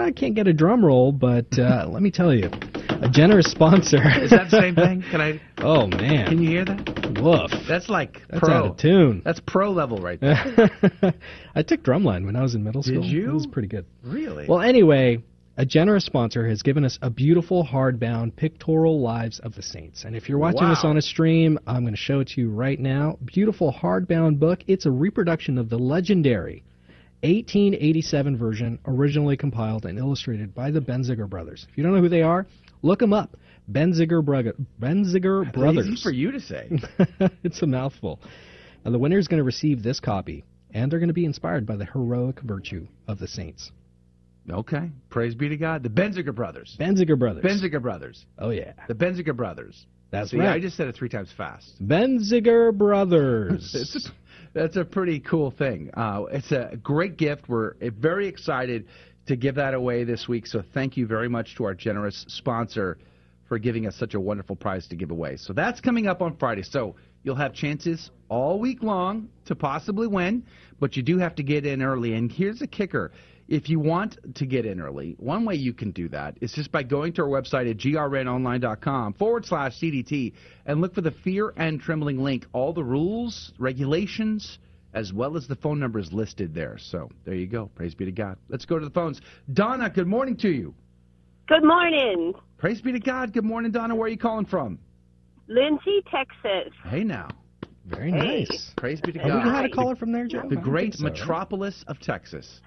I 0.08 0.14
can't 0.16 0.34
get 0.34 0.48
a 0.48 0.54
drum 0.54 0.84
roll, 0.86 1.12
but 1.12 1.48
uh, 1.60 1.88
let 1.90 2.02
me 2.02 2.10
tell 2.10 2.34
you, 2.34 2.50
a 3.02 3.10
generous 3.12 3.52
sponsor. 3.52 3.98
Is 4.22 4.30
that 4.30 4.50
the 4.50 4.62
same 4.62 4.76
thing? 4.76 5.04
Can 5.12 5.20
I? 5.20 5.42
Oh 5.66 5.88
man, 5.88 6.28
Can 6.28 6.42
you 6.42 6.50
hear 6.50 6.66
that? 6.66 7.20
woof. 7.22 7.52
That's 7.70 7.88
like 7.88 8.22
That's 8.30 8.40
pro. 8.42 8.54
out 8.54 8.66
of 8.72 8.78
tune. 8.78 9.22
That's 9.24 9.40
pro 9.46 9.72
level 9.72 9.98
right 10.00 10.20
there. 10.22 10.36
I 11.56 11.62
took 11.62 11.84
drumline 11.84 12.26
when 12.26 12.36
I 12.36 12.42
was 12.42 12.54
in 12.56 12.64
middle 12.66 12.84
school. 12.84 13.02
Did 13.02 13.12
you? 13.12 13.30
It 13.30 13.34
was 13.34 13.48
pretty 13.48 13.70
good. 13.70 13.86
really? 14.04 14.46
Well, 14.48 14.60
anyway, 14.60 15.24
a 15.58 15.66
generous 15.66 16.06
sponsor 16.06 16.48
has 16.48 16.64
given 16.64 16.84
us 16.84 16.98
a 17.02 17.10
beautiful 17.10 17.66
hardbound 17.66 18.36
pictorial 18.36 19.02
lives 19.02 19.40
of 19.40 19.54
the 19.54 19.62
saints. 19.62 20.04
And 20.04 20.16
if 20.16 20.28
you're 20.28 20.40
watching 20.40 20.68
this 20.68 20.84
on 20.84 20.98
a 20.98 21.02
stream, 21.02 21.60
I'm 21.68 21.84
going 21.84 21.94
to 21.94 21.98
show 21.98 22.22
it 22.22 22.30
to 22.30 22.42
you 22.42 22.50
right 22.50 22.80
now. 22.80 23.20
Beautiful 23.24 23.72
hardbound 23.72 24.40
book. 24.40 24.60
It's 24.68 24.88
a 24.88 24.92
reproduction 24.92 25.60
of 25.60 25.70
the 25.70 25.78
legendary 25.78 26.64
1887 27.22 28.36
version, 28.36 28.80
originally 28.86 29.38
compiled 29.38 29.86
and 29.86 29.98
illustrated 30.00 30.54
by 30.56 30.72
the 30.72 30.82
Benziger 30.82 31.30
brothers. 31.30 31.66
If 31.70 31.78
you 31.78 31.84
don't 31.84 31.94
know 31.94 32.02
who 32.02 32.10
they 32.10 32.24
are, 32.24 32.48
look 32.82 33.00
them 33.00 33.14
up. 33.14 33.38
Benziger, 33.72 34.26
Brug- 34.26 34.58
Benziger 34.82 35.46
That's 35.46 35.56
brothers. 35.56 35.88
Easy 35.88 36.04
for 36.04 36.12
you 36.12 36.32
to 36.32 36.42
say. 36.42 36.70
it's 37.44 37.62
a 37.62 37.68
mouthful. 37.68 38.20
Now, 38.84 38.92
the 38.92 39.00
winner 39.00 39.20
is 39.20 39.28
going 39.30 39.38
to 39.38 39.46
receive 39.46 39.84
this 39.84 40.02
copy, 40.02 40.44
and 40.74 40.92
they're 40.92 41.00
going 41.00 41.08
to 41.08 41.14
be 41.14 41.26
inspired 41.26 41.66
by 41.66 41.78
the 41.78 41.86
heroic 41.86 42.42
virtue 42.42 42.88
of 43.08 43.20
the 43.20 43.28
saints. 43.28 43.72
Okay. 44.50 44.90
Praise 45.10 45.36
be 45.36 45.50
to 45.50 45.58
God. 45.58 45.84
The 45.84 45.90
Benziger 45.90 46.34
brothers. 46.36 46.76
Benziger 46.80 47.18
brothers. 47.18 47.44
Benziger 47.44 47.82
brothers. 47.82 48.26
Oh 48.40 48.50
yeah, 48.50 48.74
The 48.88 48.94
Benziger 48.96 49.36
brothers. 49.36 49.86
that's 50.12 50.32
See, 50.32 50.38
right. 50.38 50.50
I 50.50 50.60
just 50.60 50.76
said 50.76 50.88
it 50.88 50.96
three 50.96 51.10
times 51.10 51.32
fast. 51.36 51.82
Benziger 51.86 52.76
brothers. 52.78 54.10
That's 54.54 54.76
a 54.76 54.86
pretty 54.86 55.20
cool 55.20 55.50
thing. 55.50 55.90
Uh, 55.96 56.26
it's 56.32 56.52
a 56.52 56.78
great 56.84 57.18
gift. 57.18 57.50
We're 57.50 57.74
very 57.82 58.28
excited 58.28 58.86
to 59.26 59.36
give 59.36 59.56
that 59.56 59.74
away 59.74 60.04
this 60.04 60.28
week. 60.28 60.46
So 60.46 60.62
thank 60.76 60.96
you 60.96 61.08
very 61.08 61.28
much 61.28 61.56
to 61.56 61.64
our 61.64 61.74
generous 61.74 62.24
sponsor 62.28 63.00
for 63.48 63.58
giving 63.58 63.88
us 63.88 63.96
such 63.96 64.14
a 64.14 64.20
wonderful 64.20 64.56
prize 64.56 64.86
to 64.90 64.96
give 64.96 65.10
away. 65.10 65.38
So 65.38 65.54
that's 65.54 65.82
coming 65.82 66.06
up 66.06 66.22
on 66.22 66.38
Friday. 66.38 66.62
So 66.62 66.96
you'll 67.24 67.36
have 67.36 67.54
chances 67.56 68.12
all 68.30 68.60
week 68.60 68.84
long 68.84 69.28
to 69.46 69.56
possibly 69.56 70.06
win, 70.06 70.46
but 70.80 70.96
you 70.96 71.02
do 71.02 71.18
have 71.18 71.34
to 71.36 71.44
get 71.44 71.66
in 71.66 71.82
early. 71.82 72.14
And 72.14 72.32
here's 72.32 72.62
a 72.62 72.68
kicker. 72.68 73.12
If 73.48 73.70
you 73.70 73.80
want 73.80 74.18
to 74.36 74.46
get 74.46 74.66
in 74.66 74.80
early, 74.80 75.16
one 75.20 75.44
way 75.46 75.56
you 75.56 75.74
can 75.74 75.92
do 75.92 76.08
that 76.10 76.38
is 76.42 76.54
just 76.54 76.72
by 76.72 76.84
going 76.84 77.14
to 77.14 77.24
our 77.24 77.28
website 77.28 77.70
at 77.70 77.78
grnonline.com 77.78 79.14
forward 79.14 79.46
slash 79.46 79.80
CDT 79.80 80.34
and 80.66 80.80
look 80.82 80.96
for 80.96 81.02
the 81.02 81.12
Fear 81.12 81.54
and 81.58 81.80
Trembling 81.80 82.24
link. 82.24 82.46
All 82.54 82.74
the 82.74 82.84
rules, 82.84 83.52
regulations, 83.60 84.60
as 84.94 85.12
well 85.12 85.36
as 85.36 85.48
the 85.48 85.56
phone 85.58 85.80
numbers 85.80 86.14
listed 86.14 86.54
there. 86.54 86.78
So 86.80 87.10
there 87.26 87.36
you 87.36 87.48
go. 87.48 87.70
Praise 87.76 87.94
be 87.96 88.06
to 88.06 88.12
God. 88.12 88.38
Let's 88.48 88.66
go 88.66 88.80
to 88.80 88.86
the 88.86 88.92
phones. 88.92 89.20
Donna, 89.52 89.90
good 89.90 90.08
morning 90.08 90.38
to 90.38 90.50
you. 90.50 90.74
Good 91.48 91.64
morning. 91.64 92.34
Praise 92.58 92.80
be 92.82 92.94
to 92.94 93.00
God. 93.00 93.34
Good 93.34 93.44
morning, 93.44 93.72
Donna. 93.72 93.94
Where 93.96 94.06
are 94.06 94.10
you 94.10 94.18
calling 94.18 94.46
from? 94.46 94.80
Lindsay, 95.48 96.02
Texas. 96.10 96.74
Hey 96.86 97.04
now. 97.04 97.28
Very 97.86 98.12
Hey. 98.12 98.46
nice. 98.50 98.72
Praise 98.78 99.02
be 99.02 99.12
to 99.12 99.20
Have 99.20 99.28
God. 99.28 99.44
we 99.46 99.50
had 99.52 99.66
a 99.66 99.70
caller 99.70 99.96
from 99.98 100.14
there, 100.14 100.26
Joe? 100.28 100.44
The 100.48 100.56
great 100.56 100.94
think 100.94 100.96
so, 100.96 101.04
right? 101.04 101.12
metropolis 101.12 101.84
of 101.88 102.00
Texas. 102.00 102.62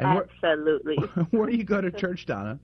And 0.00 0.18
Absolutely. 0.18 0.96
where 1.30 1.48
do 1.48 1.56
you 1.56 1.64
go 1.64 1.80
to 1.80 1.90
church, 1.90 2.24
Donna? 2.26 2.58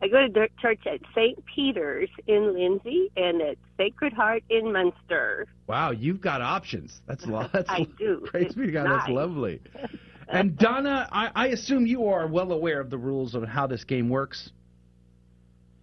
I 0.00 0.08
go 0.08 0.26
to 0.26 0.48
church 0.60 0.80
at 0.86 1.00
St. 1.14 1.44
Peter's 1.44 2.08
in 2.26 2.54
Lindsay 2.54 3.10
and 3.16 3.42
at 3.42 3.56
Sacred 3.76 4.12
Heart 4.12 4.44
in 4.48 4.66
Muenster. 4.66 5.44
Wow, 5.66 5.90
you've 5.90 6.20
got 6.20 6.40
options. 6.40 7.00
That's 7.06 7.24
a 7.26 7.28
lot. 7.28 7.50
That's 7.52 7.68
I 7.68 7.86
do. 7.98 8.26
Praise 8.26 8.54
be 8.54 8.66
to 8.66 8.72
God. 8.72 8.86
That's 8.90 9.08
lovely. 9.08 9.60
And 10.30 10.58
Donna, 10.58 11.08
I, 11.10 11.30
I 11.34 11.46
assume 11.46 11.86
you 11.86 12.06
are 12.08 12.26
well 12.26 12.52
aware 12.52 12.80
of 12.80 12.90
the 12.90 12.98
rules 12.98 13.34
of 13.34 13.44
how 13.44 13.66
this 13.66 13.82
game 13.84 14.10
works. 14.10 14.50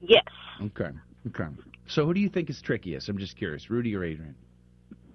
Yes. 0.01 0.23
Okay. 0.61 0.91
Okay. 1.25 1.45
So 1.87 2.05
who 2.05 2.13
do 2.13 2.19
you 2.19 2.29
think 2.29 2.51
is 2.51 2.61
trickiest? 2.61 3.09
I'm 3.09 3.17
just 3.17 3.35
curious, 3.37 3.71
Rudy 3.71 3.95
or 3.95 4.03
Adrian? 4.03 4.35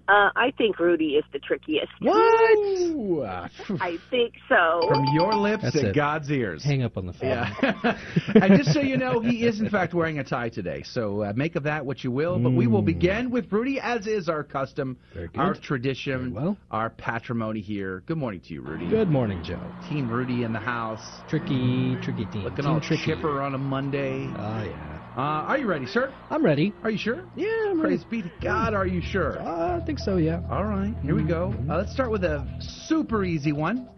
Uh, 0.07 0.29
I 0.35 0.51
think 0.57 0.79
Rudy 0.79 1.15
is 1.15 1.23
the 1.31 1.39
trickiest. 1.39 1.91
What? 1.99 3.51
I 3.79 3.97
think 4.09 4.33
so. 4.49 4.87
From 4.87 5.05
your 5.13 5.33
lips 5.33 5.63
That's 5.63 5.79
to 5.79 5.89
it. 5.89 5.95
God's 5.95 6.29
ears. 6.31 6.63
Hang 6.63 6.83
up 6.83 6.97
on 6.97 7.05
the 7.05 7.13
phone. 7.13 7.29
Yeah. 7.29 7.97
and 8.35 8.57
just 8.57 8.73
so 8.73 8.81
you 8.81 8.97
know, 8.97 9.19
he 9.19 9.45
is 9.45 9.59
in 9.61 9.69
fact 9.69 9.93
wearing 9.93 10.19
a 10.19 10.23
tie 10.23 10.49
today. 10.49 10.83
So 10.83 11.23
uh, 11.23 11.33
make 11.35 11.55
of 11.55 11.63
that 11.63 11.85
what 11.85 12.03
you 12.03 12.11
will. 12.11 12.39
But 12.39 12.51
we 12.51 12.67
will 12.67 12.81
begin 12.81 13.29
with 13.29 13.51
Rudy, 13.51 13.79
as 13.79 14.07
is 14.07 14.27
our 14.29 14.43
custom, 14.43 14.97
our 15.35 15.55
tradition, 15.55 16.33
well. 16.33 16.57
our 16.71 16.89
patrimony 16.89 17.61
here. 17.61 18.03
Good 18.05 18.17
morning 18.17 18.41
to 18.47 18.53
you, 18.53 18.61
Rudy. 18.61 18.89
Good 18.89 19.09
morning, 19.09 19.43
Joe. 19.43 19.61
Team 19.89 20.09
Rudy 20.09 20.43
in 20.43 20.53
the 20.53 20.59
house. 20.59 21.01
Tricky, 21.29 21.97
tricky 22.01 22.25
team. 22.25 22.43
Looking 22.43 22.65
Team 22.65 22.73
all 22.73 22.81
tricky. 22.81 23.05
chipper 23.05 23.41
on 23.41 23.55
a 23.55 23.57
Monday. 23.57 24.27
Oh 24.37 24.63
yeah. 24.63 24.90
Uh, 25.17 25.19
are 25.19 25.57
you 25.57 25.67
ready, 25.67 25.85
sir? 25.85 26.13
I'm 26.29 26.43
ready. 26.43 26.73
Are 26.83 26.89
you 26.89 26.97
sure? 26.97 27.25
Yeah, 27.35 27.47
I'm 27.67 27.81
ready. 27.81 27.97
Praise 27.97 28.05
be 28.05 28.21
to 28.21 28.31
God. 28.41 28.73
Are 28.73 28.87
you 28.87 29.01
sure? 29.01 29.41
Uh, 29.41 29.77
I 29.81 29.85
think 29.85 29.99
so. 29.99 30.15
Yeah. 30.15 30.41
All 30.49 30.63
right, 30.63 30.95
here 31.03 31.15
we 31.15 31.23
go. 31.23 31.53
Uh, 31.69 31.77
let's 31.77 31.91
start 31.91 32.11
with 32.11 32.23
a 32.23 32.47
super 32.61 33.25
easy 33.25 33.51
one. 33.51 33.89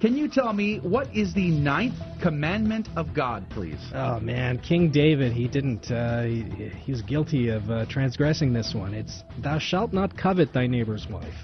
Can 0.00 0.16
you 0.16 0.28
tell 0.28 0.52
me 0.52 0.78
what 0.78 1.14
is 1.14 1.32
the 1.32 1.48
ninth 1.50 1.94
commandment 2.20 2.88
of 2.96 3.14
God, 3.14 3.48
please? 3.50 3.78
Oh 3.94 4.18
man, 4.18 4.58
King 4.58 4.90
David, 4.90 5.32
he 5.32 5.46
didn't. 5.46 5.92
Uh, 5.92 6.22
he, 6.24 6.42
he 6.84 6.90
was 6.90 7.02
guilty 7.02 7.50
of 7.50 7.70
uh, 7.70 7.86
transgressing 7.86 8.52
this 8.52 8.74
one. 8.74 8.94
It's 8.94 9.22
"Thou 9.40 9.60
shalt 9.60 9.92
not 9.92 10.16
covet 10.16 10.52
thy 10.52 10.66
neighbor's 10.66 11.06
wife." 11.08 11.34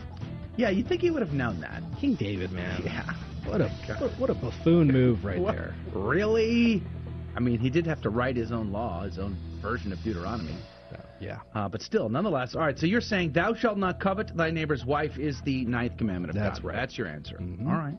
Yeah, 0.56 0.70
you 0.70 0.82
think 0.82 1.02
he 1.02 1.10
would 1.12 1.22
have 1.22 1.32
known 1.32 1.60
that? 1.60 1.82
King 2.00 2.16
David, 2.16 2.50
man. 2.50 2.82
Yeah. 2.84 3.12
What 3.46 3.60
a 3.60 3.68
what, 3.98 4.10
what 4.18 4.30
a 4.30 4.34
buffoon 4.34 4.88
move 4.88 5.24
right 5.24 5.40
there. 5.44 5.74
Really? 5.92 6.82
I 7.36 7.40
mean, 7.40 7.58
he 7.58 7.70
did 7.70 7.86
have 7.86 8.00
to 8.02 8.10
write 8.10 8.36
his 8.36 8.52
own 8.52 8.70
law, 8.72 9.04
his 9.04 9.18
own 9.18 9.36
version 9.60 9.92
of 9.92 10.02
Deuteronomy. 10.02 10.56
Yeah. 11.20 11.38
Uh, 11.54 11.68
but 11.68 11.80
still, 11.80 12.08
nonetheless. 12.08 12.54
All 12.54 12.60
right, 12.60 12.78
so 12.78 12.86
you're 12.86 13.00
saying, 13.00 13.32
Thou 13.32 13.54
shalt 13.54 13.78
not 13.78 13.98
covet 13.98 14.36
thy 14.36 14.50
neighbor's 14.50 14.84
wife 14.84 15.18
is 15.18 15.40
the 15.42 15.64
ninth 15.64 15.96
commandment 15.96 16.30
of 16.30 16.36
That's 16.36 16.58
God. 16.58 16.68
right. 16.68 16.76
That's 16.76 16.98
your 16.98 17.06
answer. 17.06 17.36
Mhm. 17.36 17.66
All 17.66 17.72
right. 17.78 17.96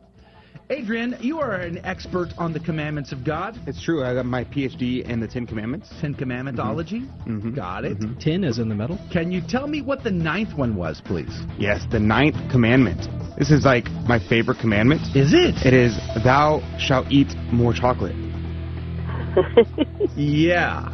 Adrian, 0.69 1.15
you 1.21 1.39
are 1.39 1.53
an 1.55 1.79
expert 1.85 2.29
on 2.37 2.51
the 2.51 2.59
commandments 2.59 3.11
of 3.11 3.23
God. 3.23 3.57
It's 3.67 3.81
true. 3.81 4.03
I 4.03 4.13
got 4.15 4.25
my 4.25 4.43
PhD 4.43 5.07
in 5.07 5.19
the 5.19 5.27
Ten 5.27 5.45
Commandments. 5.45 5.93
Ten 6.01 6.15
Commandmentology. 6.15 7.07
Mhm. 7.27 7.55
Got 7.55 7.85
it. 7.85 7.97
Ten 8.19 8.43
is 8.43 8.57
in 8.57 8.67
the 8.69 8.75
middle. 8.75 8.99
Can 9.11 9.31
you 9.31 9.41
tell 9.41 9.67
me 9.67 9.81
what 9.81 10.03
the 10.03 10.11
ninth 10.11 10.55
one 10.55 10.75
was, 10.75 11.01
please? 11.01 11.29
Yes, 11.59 11.85
the 11.91 11.99
ninth 11.99 12.37
commandment. 12.51 13.07
This 13.37 13.51
is 13.51 13.63
like 13.65 13.91
my 14.07 14.17
favorite 14.17 14.57
commandment. 14.59 15.01
Is 15.15 15.33
it? 15.33 15.55
It 15.65 15.73
is, 15.73 15.95
Thou 16.23 16.63
shalt 16.79 17.11
eat 17.11 17.35
more 17.51 17.73
chocolate. 17.73 18.15
Yeah. 20.15 20.89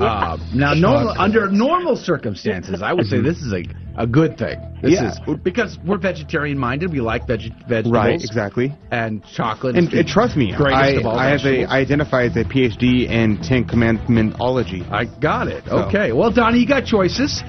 Uh, 0.00 0.36
now, 0.54 0.74
normal, 0.74 1.14
under 1.18 1.50
normal 1.50 1.96
circumstances, 1.96 2.82
I 2.82 2.92
would 2.92 3.06
say 3.06 3.20
this 3.20 3.38
is 3.38 3.52
a 3.52 3.64
a 4.00 4.06
good 4.06 4.38
thing. 4.38 4.60
This 4.80 4.92
Yeah. 4.92 5.10
is 5.10 5.18
because 5.42 5.76
we're 5.84 5.98
vegetarian 5.98 6.56
minded. 6.56 6.92
We 6.92 7.00
like 7.00 7.26
veg- 7.26 7.52
vegetables. 7.68 7.92
Right, 7.92 8.14
exactly. 8.14 8.72
And 8.92 9.24
chocolate. 9.34 9.74
And, 9.74 9.88
is 9.92 9.98
and 9.98 10.06
trust 10.08 10.36
me, 10.36 10.54
greatest 10.56 11.04
I, 11.04 11.08
I 11.08 11.30
have 11.30 11.40
a 11.40 11.42
vegetables. 11.42 11.66
I 11.72 11.78
identify 11.78 12.22
as 12.26 12.36
a 12.36 12.44
PhD 12.44 13.08
in 13.08 13.38
Ten 13.42 13.64
Commandmentology. 13.64 14.88
I 14.92 15.06
got 15.18 15.48
it. 15.48 15.64
So- 15.66 15.78
Okay. 15.88 16.12
Well, 16.12 16.30
Donnie, 16.30 16.60
you 16.60 16.66
got 16.68 16.84
choices. 16.84 17.42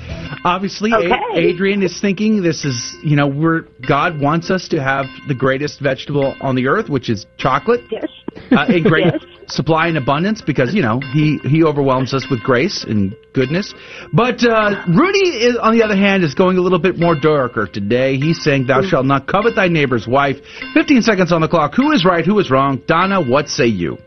Obviously, 0.43 0.91
A- 0.91 1.37
Adrian 1.37 1.83
is 1.83 2.01
thinking 2.01 2.41
this 2.41 2.65
is, 2.65 2.95
you 3.03 3.15
know, 3.15 3.27
we're 3.27 3.61
God 3.87 4.19
wants 4.19 4.49
us 4.49 4.67
to 4.69 4.81
have 4.81 5.05
the 5.27 5.35
greatest 5.35 5.79
vegetable 5.81 6.35
on 6.41 6.55
the 6.55 6.67
earth, 6.67 6.89
which 6.89 7.09
is 7.11 7.27
chocolate. 7.37 7.81
Yes. 7.91 8.07
Uh, 8.51 8.65
in 8.69 8.81
great 8.83 9.05
Yes. 9.13 9.23
Supply 9.49 9.87
and 9.87 9.97
abundance 9.97 10.41
because, 10.41 10.73
you 10.73 10.81
know, 10.81 10.99
he, 11.13 11.39
he 11.43 11.63
overwhelms 11.63 12.13
us 12.13 12.27
with 12.29 12.41
grace 12.41 12.83
and 12.83 13.15
goodness. 13.33 13.73
But 14.13 14.43
uh, 14.43 14.83
Rudy, 14.87 15.29
is, 15.29 15.57
on 15.57 15.75
the 15.77 15.83
other 15.83 15.95
hand, 15.95 16.23
is 16.23 16.33
going 16.33 16.57
a 16.57 16.61
little 16.61 16.79
bit 16.79 16.97
more 16.99 17.15
darker 17.19 17.67
today. 17.67 18.17
He's 18.17 18.43
saying, 18.43 18.67
Thou 18.67 18.81
shalt 18.81 19.05
not 19.05 19.27
covet 19.27 19.55
thy 19.55 19.67
neighbor's 19.67 20.07
wife. 20.07 20.37
15 20.73 21.01
seconds 21.01 21.31
on 21.31 21.41
the 21.41 21.47
clock. 21.47 21.73
Who 21.75 21.91
is 21.91 22.05
right? 22.05 22.25
Who 22.25 22.39
is 22.39 22.49
wrong? 22.51 22.81
Donna, 22.87 23.21
what 23.21 23.49
say 23.49 23.65
you? 23.67 23.97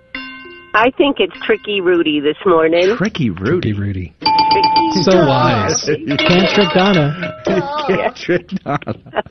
I 0.74 0.90
think 0.96 1.16
it's 1.18 1.34
Tricky 1.44 1.82
Rudy 1.82 2.20
this 2.20 2.36
morning. 2.46 2.96
Tricky 2.96 3.28
Rudy. 3.28 3.74
Rudy. 3.74 4.14
Tricky 4.20 5.02
So 5.02 5.26
wise. 5.26 5.86
You 5.98 6.16
can't 6.16 6.48
trick 6.48 6.68
Donna. 6.74 7.42
Can't 7.44 8.16
trick 8.16 8.48
Donna. 8.64 9.22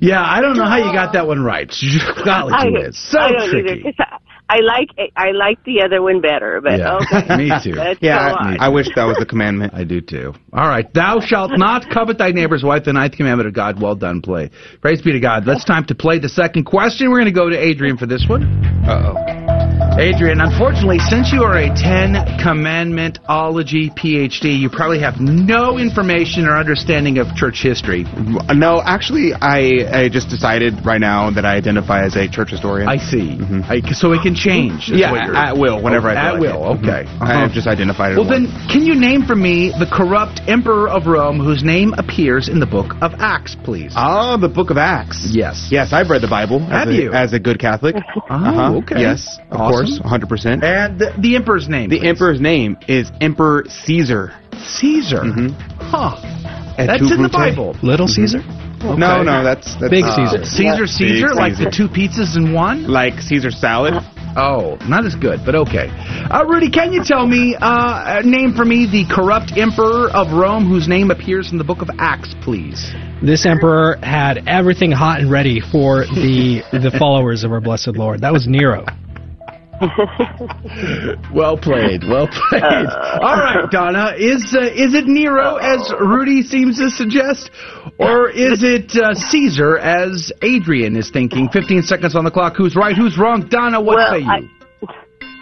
Yeah, 0.00 0.22
I 0.22 0.40
don't 0.40 0.56
know 0.56 0.64
how 0.64 0.78
you 0.78 0.92
got 0.92 1.12
that 1.12 1.26
one 1.26 1.42
right. 1.42 1.68
Golly, 2.24 2.52
I, 2.52 2.64
you 2.66 2.76
is 2.88 3.10
so 3.10 3.18
I 3.20 3.30
don't 3.30 3.50
tricky. 3.50 3.80
either. 3.88 4.18
'Cause 4.50 4.56
I, 4.56 4.56
I 4.56 4.60
like 4.60 5.12
I 5.16 5.30
like 5.32 5.62
the 5.64 5.82
other 5.82 6.02
one 6.02 6.20
better, 6.20 6.60
but 6.62 6.78
Yeah, 6.78 6.98
okay. 6.98 7.36
me 7.36 7.50
too. 7.62 7.72
That's 7.72 7.98
Yeah, 8.02 8.30
so 8.32 8.36
I, 8.36 8.52
odd. 8.52 8.56
I 8.60 8.68
wish 8.68 8.86
that 8.94 9.04
was 9.04 9.16
the 9.18 9.26
commandment. 9.26 9.74
I 9.74 9.84
do 9.84 10.00
too. 10.00 10.34
All 10.52 10.68
right. 10.68 10.92
Thou 10.92 11.20
shalt 11.20 11.52
not 11.56 11.88
covet 11.90 12.18
thy 12.18 12.30
neighbor's 12.30 12.62
wife, 12.64 12.84
the 12.84 12.92
ninth 12.92 13.16
commandment 13.16 13.46
of 13.48 13.54
God. 13.54 13.80
Well 13.80 13.94
done, 13.94 14.20
play. 14.22 14.50
Praise 14.80 15.02
be 15.02 15.12
to 15.12 15.20
God. 15.20 15.46
Let's 15.46 15.64
time 15.64 15.84
to 15.86 15.94
play 15.94 16.18
the 16.18 16.28
second 16.28 16.64
question. 16.64 17.10
We're 17.10 17.18
going 17.18 17.26
to 17.26 17.38
go 17.40 17.48
to 17.48 17.56
Adrian 17.56 17.96
for 17.96 18.06
this 18.06 18.26
one. 18.28 18.44
Uh 18.86 19.14
oh. 19.14 19.49
Adrian, 19.98 20.40
unfortunately, 20.40 20.98
since 20.98 21.32
you 21.32 21.42
are 21.42 21.56
a 21.56 21.68
Ten 21.74 22.14
Commandmentology 22.40 23.90
PhD, 23.96 24.58
you 24.58 24.70
probably 24.70 25.00
have 25.00 25.20
no 25.20 25.78
information 25.78 26.46
or 26.46 26.56
understanding 26.56 27.18
of 27.18 27.34
church 27.34 27.62
history. 27.62 28.04
No, 28.54 28.80
actually, 28.84 29.32
I 29.34 29.84
I 30.04 30.08
just 30.08 30.28
decided 30.28 30.84
right 30.86 31.00
now 31.00 31.30
that 31.30 31.44
I 31.44 31.56
identify 31.56 32.04
as 32.04 32.16
a 32.16 32.28
church 32.28 32.50
historian. 32.50 32.88
I 32.88 32.96
see. 32.96 33.38
I, 33.68 33.80
so 33.92 34.12
it 34.12 34.22
can 34.22 34.34
change. 34.34 34.88
yeah, 34.88 35.12
at 35.34 35.56
will, 35.56 35.82
whenever 35.82 36.08
Oh, 36.08 36.12
I 36.12 36.14
At 36.14 36.32
like 36.34 36.40
will, 36.40 36.72
it. 36.72 36.78
okay. 36.78 37.04
Mhm. 37.04 37.20
I 37.20 37.40
have 37.40 37.52
just 37.52 37.66
identified 37.66 38.12
it. 38.12 38.16
Well, 38.16 38.28
then, 38.28 38.46
can 38.70 38.82
you 38.84 38.94
name 38.94 39.24
for 39.24 39.36
me 39.36 39.70
the 39.78 39.86
corrupt 39.90 40.40
emperor 40.46 40.88
of 40.88 41.06
Rome 41.06 41.38
whose 41.40 41.62
name 41.64 41.94
appears 41.98 42.48
in 42.48 42.60
the 42.60 42.66
book 42.66 42.94
of 43.02 43.12
Acts, 43.18 43.56
please? 43.64 43.92
Oh, 43.96 44.36
the 44.38 44.48
Book 44.48 44.70
of 44.70 44.78
Acts. 44.78 45.28
Yes. 45.32 45.68
Yes, 45.70 45.92
I've 45.92 46.08
read 46.10 46.22
the 46.22 46.28
Bible. 46.28 46.60
Have 46.60 46.88
as 46.88 46.94
a, 46.94 46.96
you? 46.98 47.12
As 47.12 47.32
a 47.32 47.38
good 47.38 47.58
Catholic. 47.58 47.96
Oh, 48.30 48.36
Uh-huh. 48.36 48.76
okay. 48.78 49.00
Yes, 49.00 49.38
Awesome. 49.50 49.69
Course, 49.70 49.98
100%. 50.04 50.62
And 50.62 50.98
the, 50.98 51.12
the 51.18 51.36
emperor's 51.36 51.68
name. 51.68 51.88
the 51.90 51.98
please. 52.00 52.08
emperor's 52.08 52.40
name 52.40 52.76
is 52.88 53.10
Emperor 53.20 53.64
Caesar. 53.68 54.32
Caesar. 54.64 55.20
Mhm. 55.20 55.52
Huh. 55.78 56.16
Et 56.78 56.86
That's 56.86 57.08
tu, 57.08 57.14
in 57.14 57.22
the 57.22 57.28
Bible. 57.28 57.76
Little 57.82 58.08
Caesar? 58.08 58.42
No, 58.82 59.22
no, 59.22 59.44
that's, 59.44 59.74
that's 59.76 59.90
Big 59.90 60.04
uh, 60.04 60.16
Caesar. 60.16 60.44
Caesar, 60.44 60.86
Caesar, 60.86 61.28
Big 61.28 61.36
like 61.36 61.52
Caesar. 61.54 61.64
the 61.64 61.70
two 61.70 61.88
pizzas 61.88 62.36
in 62.36 62.54
one? 62.54 62.86
Like 62.88 63.20
Caesar 63.20 63.50
salad. 63.50 63.94
Oh, 64.36 64.78
not 64.88 65.04
as 65.04 65.16
good, 65.16 65.40
but 65.44 65.54
okay. 65.56 65.88
Uh, 66.30 66.44
Rudy, 66.46 66.70
can 66.70 66.92
you 66.92 67.02
tell 67.04 67.26
me, 67.26 67.56
uh, 67.60 68.20
a 68.20 68.22
name 68.22 68.54
for 68.54 68.64
me 68.64 68.86
the 68.86 69.04
corrupt 69.12 69.52
emperor 69.58 70.08
of 70.10 70.32
Rome 70.32 70.66
whose 70.68 70.86
name 70.86 71.10
appears 71.10 71.50
in 71.50 71.58
the 71.58 71.64
book 71.64 71.82
of 71.82 71.90
Acts, 71.98 72.34
please? 72.42 72.94
This 73.22 73.44
emperor 73.44 73.98
had 74.02 74.48
everything 74.48 74.92
hot 74.92 75.20
and 75.20 75.30
ready 75.30 75.60
for 75.60 76.04
the 76.06 76.62
the 76.72 76.94
followers 76.96 77.42
of 77.44 77.50
our 77.52 77.60
blessed 77.60 77.96
Lord. 77.96 78.20
That 78.22 78.32
was 78.32 78.46
Nero. 78.46 78.86
Well 81.32 81.56
played, 81.56 82.02
well 82.04 82.28
played. 82.28 82.62
All 82.62 83.36
right, 83.36 83.70
Donna, 83.70 84.14
is 84.16 84.54
uh, 84.54 84.62
is 84.66 84.94
it 84.94 85.06
Nero 85.06 85.56
as 85.56 85.92
Rudy 85.98 86.42
seems 86.42 86.78
to 86.78 86.90
suggest, 86.90 87.50
or 87.98 88.28
is 88.28 88.62
it 88.62 88.96
uh, 88.96 89.14
Caesar 89.14 89.78
as 89.78 90.32
Adrian 90.42 90.96
is 90.96 91.10
thinking? 91.10 91.48
Fifteen 91.48 91.82
seconds 91.82 92.16
on 92.16 92.24
the 92.24 92.30
clock. 92.30 92.54
Who's 92.56 92.74
right? 92.74 92.96
Who's 92.96 93.16
wrong? 93.16 93.48
Donna, 93.48 93.80
what 93.80 93.96
well, 93.96 94.12
say 94.12 94.18
you? 94.20 94.30
I, 94.30 94.59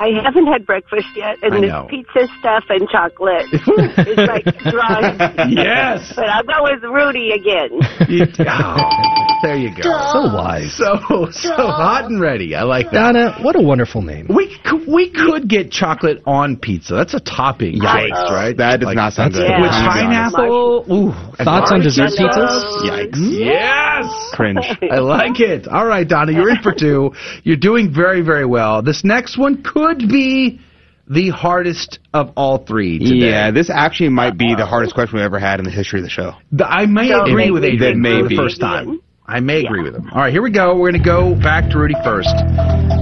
I 0.01 0.11
haven't 0.23 0.47
had 0.47 0.65
breakfast 0.66 1.07
yet, 1.16 1.39
and 1.43 1.55
I 1.55 1.61
this 1.61 1.73
pizza 1.91 2.29
stuff 2.39 2.65
and 2.69 2.89
chocolate 2.89 3.47
is 3.53 4.16
like 4.16 4.45
drugs. 4.70 5.19
Yes. 5.51 6.12
But 6.15 6.29
I'll 6.29 6.45
go 6.45 6.62
with 6.62 6.83
Rudy 6.85 7.31
again. 7.33 7.81
You- 8.09 8.27
oh, 8.47 9.39
there 9.43 9.57
you 9.57 9.70
go. 9.75 9.83
So 9.83 10.35
wise. 10.35 10.73
So 10.75 10.97
so 11.31 11.55
hot 11.55 12.07
and 12.07 12.20
ready. 12.20 12.55
I 12.55 12.62
like 12.62 12.87
that. 12.93 13.12
Donna, 13.12 13.37
what 13.43 13.55
a 13.55 13.61
wonderful 13.62 14.01
name. 14.03 14.27
We 14.35 14.57
could, 14.65 14.87
we 14.87 15.11
could 15.11 15.49
get 15.49 15.70
chocolate 15.70 16.23
on 16.27 16.57
pizza. 16.57 16.95
That's 16.95 17.12
a 17.15 17.20
topping 17.20 17.81
Yikes, 17.81 18.09
choice, 18.09 18.31
right? 18.33 18.57
That 18.57 18.81
does 18.81 18.87
Like, 18.87 18.97
not 18.97 19.12
sound 19.12 19.35
good. 19.35 19.43
With 19.43 19.51
Yeah. 19.51 19.57
I'm 19.57 19.85
gonna 19.85 20.09
be 20.11 20.16
honest. 20.16 20.37
pineapple. 20.37 20.85
Ooh. 20.93 21.45
Thoughts 21.45 21.70
on 21.73 21.81
dessert 21.81 22.11
pizzas? 22.19 22.65
Yikes. 22.83 23.11
Mm-hmm. 23.12 23.33
Yes. 23.33 24.31
Cringe. 24.33 24.66
I 24.91 24.99
like 24.99 25.41
it. 25.41 25.69
All 25.69 25.87
right, 25.87 26.07
Donna, 26.09 26.33
you're 26.33 26.51
in 26.51 26.62
for 26.62 26.73
two. 26.73 27.12
You're 27.43 27.57
doing 27.57 27.93
very, 27.93 28.23
very 28.23 28.47
well. 28.47 28.81
This 28.83 29.05
next 29.05 29.37
one 29.37 29.62
could 29.62 29.88
be 29.97 30.60
the 31.09 31.31
hardest 31.31 32.01
of 32.12 32.32
all 32.36 32.59
three 32.59 32.98
today. 32.98 33.31
Yeah, 33.31 33.51
this 33.51 33.70
actually 33.70 34.10
might 34.10 34.36
be 34.36 34.55
the 34.55 34.66
hardest 34.66 34.93
question 34.94 35.16
we've 35.16 35.24
ever 35.24 35.39
had 35.39 35.59
in 35.59 35.65
the 35.65 35.70
history 35.70 36.01
of 36.01 36.05
the 36.05 36.10
show. 36.10 36.35
The- 36.52 36.69
I 36.69 36.85
may 36.85 37.09
So 37.09 37.23
agree 37.23 37.35
maybe- 37.44 37.51
with 37.52 37.65
Adrian 37.65 38.02
Then 38.02 38.12
for 38.12 38.16
the 38.19 38.23
maybe. 38.24 38.36
first 38.36 38.60
time. 38.60 39.01
I 39.27 39.40
may 39.40 39.60
agree 39.65 39.82
with 39.82 39.94
him. 39.94 40.09
All 40.12 40.20
right, 40.23 40.32
here 40.32 40.43
we 40.43 40.51
go. 40.51 40.74
We're 40.77 40.90
going 40.90 41.02
to 41.02 41.09
go 41.09 41.35
back 41.35 41.69
to 41.70 41.78
Rudy 41.78 41.94
first. 42.05 42.35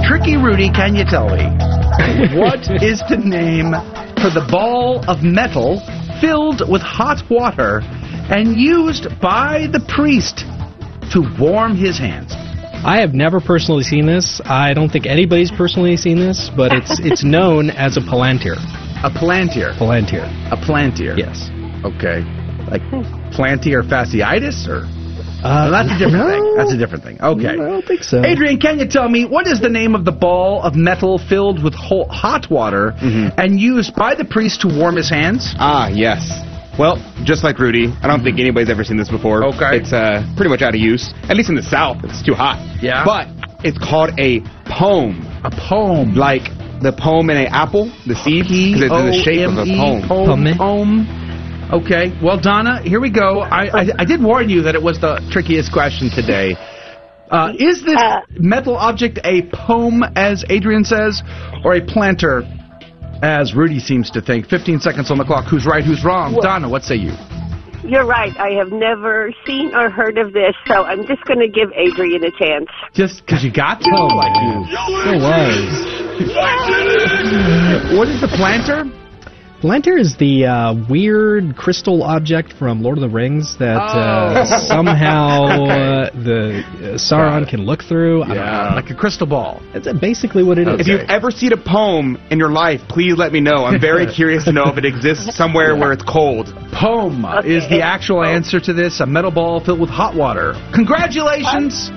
Tricky 0.06 0.36
Rudy, 0.36 0.70
can 0.70 0.94
you 0.94 1.04
tell 1.04 1.28
me 1.28 1.44
what 2.38 2.68
is 2.82 3.02
the 3.08 3.16
name 3.16 3.70
for 4.22 4.30
the 4.30 4.46
ball 4.50 5.04
of 5.08 5.22
metal 5.22 5.80
filled 6.20 6.68
with 6.68 6.82
hot 6.82 7.22
water 7.30 7.80
and 8.28 8.56
used 8.56 9.06
by 9.20 9.68
the 9.72 9.80
priest 9.88 10.44
to 11.12 11.22
warm 11.40 11.76
his 11.76 11.96
hands? 11.98 12.32
I 12.84 12.98
have 13.00 13.14
never 13.14 13.40
personally 13.40 13.82
seen 13.82 14.06
this. 14.06 14.40
I 14.44 14.74
don't 14.74 14.90
think 14.90 15.06
anybody's 15.06 15.50
personally 15.50 15.96
seen 15.96 16.18
this, 16.18 16.50
but 16.56 16.72
it's 16.72 17.00
it's 17.04 17.24
known 17.24 17.70
as 17.70 17.96
a 17.96 18.00
palantir. 18.00 18.56
A 19.04 19.10
plantier. 19.10 19.76
Palantir. 19.76 20.24
A 20.52 20.56
plantier. 20.56 21.16
Yes. 21.18 21.50
Okay. 21.84 22.22
Like 22.70 22.82
plantier 23.36 23.82
fasciitis 23.82 24.66
or 24.68 24.86
Uh, 25.44 25.66
No, 25.66 25.70
that's 25.70 25.92
a 25.92 25.98
different 25.98 26.26
no. 26.26 26.30
thing. 26.30 26.54
That's 26.56 26.72
a 26.72 26.76
different 26.78 27.04
thing. 27.04 27.20
Okay. 27.20 27.48
I 27.48 27.56
don't 27.56 27.84
think 27.86 28.02
so. 28.02 28.24
Adrian, 28.24 28.58
can 28.58 28.78
you 28.78 28.88
tell 28.88 29.08
me 29.08 29.24
what 29.24 29.46
is 29.46 29.60
the 29.60 29.68
name 29.68 29.94
of 29.94 30.04
the 30.04 30.12
ball 30.12 30.62
of 30.62 30.74
metal 30.74 31.18
filled 31.18 31.62
with 31.62 31.74
hot 31.74 32.50
water 32.50 32.94
and 33.36 33.60
used 33.60 33.94
by 33.94 34.14
the 34.14 34.24
priest 34.24 34.62
to 34.62 34.68
warm 34.68 34.96
his 34.96 35.10
hands? 35.10 35.54
Ah, 35.58 35.88
yes. 35.88 36.22
Well, 36.78 36.96
just 37.24 37.42
like 37.42 37.58
Rudy, 37.58 37.88
I 38.02 38.06
don't 38.06 38.22
think 38.22 38.38
anybody's 38.38 38.68
ever 38.68 38.84
seen 38.84 38.98
this 38.98 39.08
before. 39.08 39.44
Okay. 39.56 39.78
It's 39.78 39.92
uh, 39.92 40.30
pretty 40.36 40.50
much 40.50 40.60
out 40.60 40.74
of 40.74 40.80
use. 40.80 41.12
At 41.24 41.36
least 41.36 41.48
in 41.48 41.54
the 41.54 41.62
South, 41.62 42.04
it's 42.04 42.22
too 42.22 42.34
hot. 42.34 42.60
Yeah. 42.82 43.02
But 43.04 43.28
it's 43.64 43.78
called 43.78 44.10
a 44.18 44.40
pome. 44.66 45.24
A 45.42 45.50
pome. 45.50 46.14
Like 46.14 46.44
the 46.82 46.92
pome 46.92 47.30
in 47.30 47.38
an 47.38 47.46
apple, 47.46 47.90
the 48.06 48.14
seed, 48.14 48.44
because 48.44 48.82
it's 48.82 48.92
in 48.92 49.06
the 49.08 49.22
shape 49.24 49.48
of 49.48 49.56
a 49.56 49.64
pome. 49.64 50.06
Pome. 50.06 50.54
Pome. 50.58 51.70
Okay. 51.72 52.12
Well, 52.22 52.38
Donna, 52.38 52.82
here 52.82 53.00
we 53.00 53.10
go. 53.10 53.40
I, 53.40 53.66
I, 53.66 53.86
I 54.00 54.04
did 54.04 54.22
warn 54.22 54.50
you 54.50 54.62
that 54.62 54.74
it 54.74 54.82
was 54.82 55.00
the 55.00 55.26
trickiest 55.32 55.72
question 55.72 56.10
today. 56.10 56.56
Uh, 57.30 57.52
is 57.58 57.82
this 57.82 58.00
metal 58.38 58.76
object 58.76 59.18
a 59.24 59.42
pome, 59.50 60.04
as 60.14 60.44
Adrian 60.48 60.84
says, 60.84 61.22
or 61.64 61.74
a 61.74 61.80
planter, 61.80 62.42
as 63.22 63.54
Rudy 63.54 63.78
seems 63.78 64.10
to 64.10 64.20
think? 64.20 64.46
15 64.48 64.80
seconds 64.80 65.10
on 65.10 65.18
the 65.18 65.24
clock. 65.24 65.46
Who's 65.48 65.66
right? 65.66 65.84
Who's 65.84 66.04
wrong? 66.04 66.32
Well- 66.32 66.42
Donna, 66.42 66.68
what 66.68 66.84
say 66.84 66.96
you? 66.96 67.12
You're 67.84 68.06
right. 68.06 68.36
I 68.38 68.50
have 68.58 68.72
never 68.72 69.30
seen 69.46 69.72
or 69.74 69.90
heard 69.90 70.18
of 70.18 70.32
this, 70.32 70.54
so 70.66 70.84
I'm 70.84 71.06
just 71.06 71.22
going 71.24 71.38
to 71.38 71.46
give 71.48 71.70
Adrian 71.72 72.24
a 72.24 72.32
chance. 72.32 72.66
Just 72.92 73.24
because 73.24 73.44
you 73.44 73.52
got 73.52 73.80
to? 73.82 73.90
Oh, 73.94 74.06
like 74.06 74.34
you. 74.34 74.64
It 75.12 75.20
was. 75.22 75.96
What 77.96 78.08
is 78.08 78.20
the 78.20 78.28
planter? 78.28 78.90
Palantir 79.66 79.98
is 79.98 80.16
the 80.16 80.44
uh, 80.46 80.74
weird 80.88 81.56
crystal 81.56 82.04
object 82.04 82.52
from 82.52 82.84
Lord 82.84 82.98
of 82.98 83.02
the 83.02 83.08
Rings 83.08 83.58
that 83.58 83.74
uh, 83.78 84.44
Oh. 84.46 84.66
somehow 84.68 85.42
uh, 85.66 86.10
the 86.12 86.60
uh, 86.62 86.82
Sauron 86.96 87.48
can 87.50 87.66
look 87.66 87.82
through. 87.82 88.22
I 88.22 88.26
don't 88.28 88.36
know. 88.36 88.70
like 88.76 88.90
a 88.90 88.94
crystal 88.94 89.26
ball. 89.26 89.60
That's 89.74 89.92
basically 89.98 90.44
what 90.44 90.58
it 90.58 90.68
is. 90.68 90.82
If 90.82 90.86
you've 90.86 91.10
ever 91.10 91.32
seen 91.32 91.52
a 91.52 91.56
pome 91.56 92.16
in 92.30 92.38
your 92.38 92.50
life, 92.52 92.80
please 92.88 93.16
let 93.18 93.32
me 93.32 93.40
know. 93.40 93.64
I'm 93.64 93.80
very 93.80 94.06
curious 94.14 94.44
to 94.44 94.52
know 94.52 94.66
if 94.66 94.78
it 94.78 94.84
exists 94.84 95.34
somewhere 95.36 95.74
where 95.74 95.92
it's 95.92 96.04
cold. 96.04 96.46
Pome 96.72 97.24
is 97.44 97.68
the 97.68 97.82
actual 97.82 98.22
answer 98.22 98.60
to 98.60 98.72
this. 98.72 99.00
A 99.00 99.06
metal 99.06 99.32
ball 99.32 99.58
filled 99.58 99.80
with 99.80 99.90
hot 99.90 100.14
water. 100.14 100.54
Congratulations! 100.76 101.88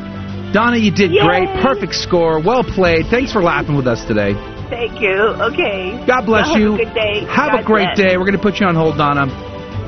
Donna, 0.55 0.77
you 0.77 0.89
did 0.89 1.11
Yay. 1.11 1.21
great. 1.21 1.47
Perfect 1.61 1.93
score. 1.93 2.41
Well 2.41 2.63
played. 2.63 3.05
Thanks 3.11 3.31
for 3.31 3.43
laughing 3.43 3.75
with 3.77 3.85
us 3.85 4.03
today. 4.05 4.33
Thank 4.69 5.01
you. 5.01 5.15
Okay. 5.51 5.97
God 6.05 6.25
bless 6.25 6.47
Well, 6.49 6.59
you. 6.59 6.71
Have 6.71 6.79
a 6.81 6.85
good 6.85 6.93
day. 6.93 7.19
Have 7.25 7.51
God 7.51 7.59
a 7.61 7.63
great 7.63 7.89
bless. 7.95 7.97
day. 7.97 8.17
We're 8.17 8.25
going 8.25 8.37
to 8.37 8.41
put 8.41 8.59
you 8.59 8.67
on 8.67 8.75
hold, 8.75 8.97
Donna. 8.97 9.25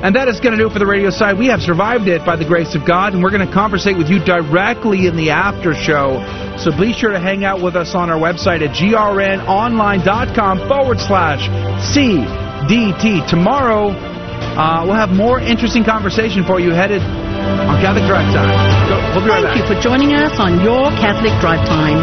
And 0.02 0.16
that 0.16 0.26
is 0.26 0.40
going 0.40 0.50
to 0.50 0.58
do 0.58 0.66
it 0.66 0.72
for 0.72 0.80
the 0.80 0.86
radio 0.86 1.10
side. 1.10 1.38
We 1.38 1.46
have 1.46 1.60
survived 1.62 2.08
it 2.08 2.26
by 2.26 2.34
the 2.34 2.44
grace 2.44 2.74
of 2.74 2.82
God, 2.84 3.14
and 3.14 3.22
we're 3.22 3.30
going 3.30 3.46
to 3.46 3.52
conversate 3.54 3.96
with 3.96 4.08
you 4.10 4.18
directly 4.18 5.06
in 5.06 5.14
the 5.14 5.30
after 5.30 5.74
show. 5.78 6.18
So 6.58 6.74
be 6.74 6.92
sure 6.92 7.12
to 7.14 7.20
hang 7.22 7.44
out 7.44 7.62
with 7.62 7.76
us 7.76 7.94
on 7.94 8.10
our 8.10 8.18
website 8.18 8.66
at 8.66 8.74
grnonline.com 8.74 10.66
forward 10.66 10.98
slash 10.98 11.46
CDT. 11.94 13.30
Tomorrow, 13.30 13.90
uh, 13.94 14.82
we'll 14.84 14.98
have 14.98 15.10
more 15.10 15.38
interesting 15.38 15.84
conversation 15.84 16.42
for 16.44 16.58
you 16.58 16.72
headed 16.74 17.00
on 17.00 17.78
Catholic 17.80 18.02
Drive 18.10 18.26
Time. 18.34 18.50
So, 18.90 18.94
we'll 19.14 19.24
be 19.24 19.30
right 19.30 19.42
Thank 19.46 19.54
back. 19.54 19.70
you 19.70 19.74
for 19.74 19.78
joining 19.80 20.14
us 20.18 20.34
on 20.42 20.58
your 20.66 20.90
Catholic 20.98 21.30
Drive 21.40 21.62
Time, 21.68 22.02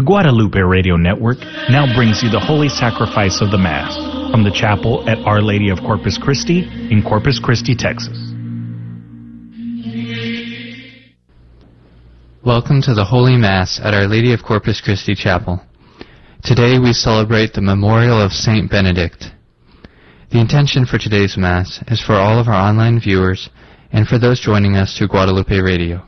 The 0.00 0.06
Guadalupe 0.06 0.58
Radio 0.58 0.96
Network 0.96 1.40
now 1.68 1.84
brings 1.94 2.22
you 2.22 2.30
the 2.30 2.40
Holy 2.40 2.70
Sacrifice 2.70 3.42
of 3.42 3.50
the 3.50 3.58
Mass 3.58 3.94
from 4.32 4.42
the 4.42 4.50
chapel 4.50 5.06
at 5.06 5.18
Our 5.28 5.42
Lady 5.42 5.68
of 5.68 5.76
Corpus 5.80 6.16
Christi 6.16 6.60
in 6.90 7.04
Corpus 7.06 7.38
Christi, 7.38 7.74
Texas. 7.76 8.16
Welcome 12.42 12.80
to 12.80 12.94
the 12.94 13.04
Holy 13.04 13.36
Mass 13.36 13.78
at 13.84 13.92
Our 13.92 14.08
Lady 14.08 14.32
of 14.32 14.42
Corpus 14.42 14.80
Christi 14.80 15.14
Chapel. 15.14 15.60
Today 16.42 16.78
we 16.78 16.94
celebrate 16.94 17.52
the 17.52 17.60
memorial 17.60 18.18
of 18.18 18.32
Saint 18.32 18.70
Benedict. 18.70 19.26
The 20.32 20.40
intention 20.40 20.86
for 20.86 20.96
today's 20.96 21.36
Mass 21.36 21.84
is 21.88 22.02
for 22.02 22.14
all 22.14 22.40
of 22.40 22.48
our 22.48 22.54
online 22.54 23.00
viewers 23.00 23.50
and 23.92 24.08
for 24.08 24.18
those 24.18 24.40
joining 24.40 24.76
us 24.76 24.96
through 24.96 25.08
Guadalupe 25.08 25.60
Radio. 25.60 26.06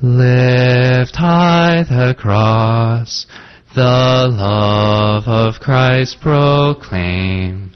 Lift 0.00 1.16
high 1.16 1.82
the 1.82 2.14
cross, 2.16 3.26
the 3.74 4.28
love 4.30 5.26
of 5.26 5.60
Christ 5.60 6.20
proclaim, 6.20 7.72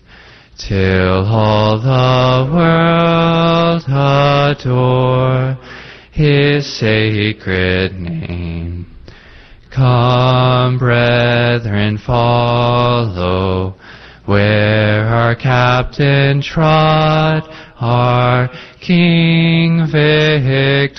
till 0.56 1.26
all 1.26 1.80
the 1.80 2.48
world 2.52 3.82
adore 3.88 5.58
his 6.12 6.64
sacred 6.78 7.98
name. 7.98 8.86
Come, 9.70 10.78
brethren, 10.78 11.98
follow 11.98 13.74
where 14.26 15.08
our 15.08 15.34
captain 15.34 16.40
trod, 16.40 17.48
our 17.82 18.48
King 18.80 19.88
victorious, 19.90 20.98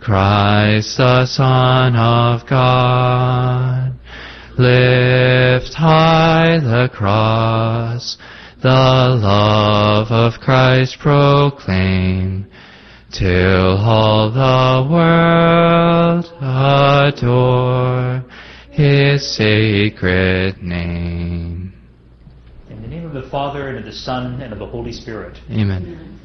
Christ 0.00 0.96
the 0.96 1.26
Son 1.26 1.94
of 1.94 2.44
God. 2.48 3.92
Lift 4.58 5.74
high 5.74 6.58
the 6.58 6.88
cross, 6.92 8.18
the 8.60 8.68
love 8.68 10.10
of 10.10 10.40
Christ 10.40 10.98
proclaim, 10.98 12.46
till 13.12 13.76
all 13.76 14.30
the 14.32 14.88
world 14.90 16.24
adore 16.40 18.24
his 18.72 19.36
sacred 19.36 20.60
name. 20.60 21.75
In 22.76 22.82
the 22.82 22.88
name 22.88 23.06
of 23.06 23.14
the 23.14 23.28
Father, 23.30 23.68
and 23.68 23.78
of 23.78 23.84
the 23.86 23.92
Son, 23.92 24.42
and 24.42 24.52
of 24.52 24.58
the 24.58 24.66
Holy 24.66 24.92
Spirit. 24.92 25.38
Amen. 25.50 26.20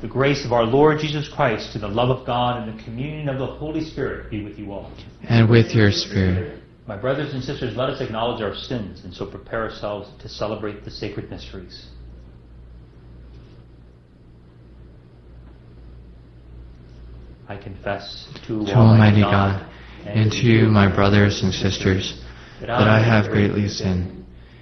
The 0.00 0.06
grace 0.06 0.44
of 0.44 0.52
our 0.52 0.62
Lord 0.62 1.00
Jesus 1.00 1.28
Christ, 1.28 1.74
and 1.74 1.82
the 1.82 1.88
love 1.88 2.16
of 2.16 2.24
God, 2.24 2.62
and 2.62 2.78
the 2.78 2.82
communion 2.84 3.28
of 3.28 3.40
the 3.40 3.46
Holy 3.46 3.84
Spirit 3.84 4.30
be 4.30 4.44
with 4.44 4.58
you 4.58 4.72
all. 4.72 4.92
And 5.28 5.50
with 5.50 5.74
your 5.74 5.90
spirit. 5.90 6.62
My 6.86 6.96
brothers 6.96 7.34
and 7.34 7.42
sisters, 7.42 7.76
let 7.76 7.90
us 7.90 8.00
acknowledge 8.00 8.40
our 8.40 8.54
sins, 8.54 9.02
and 9.04 9.12
so 9.12 9.26
prepare 9.26 9.68
ourselves 9.68 10.08
to 10.22 10.28
celebrate 10.28 10.84
the 10.84 10.90
sacred 10.90 11.28
mysteries. 11.30 11.88
I 17.48 17.56
confess 17.56 18.28
to, 18.46 18.64
To 18.66 18.72
Almighty 18.72 19.22
God, 19.22 19.68
and 20.06 20.30
to 20.30 20.38
you, 20.38 20.66
my 20.68 20.94
brothers 20.94 21.42
and 21.42 21.52
sisters, 21.52 22.22
that 22.60 22.70
I 22.70 23.02
have 23.02 23.32
greatly 23.32 23.68
sinned, 23.68 24.17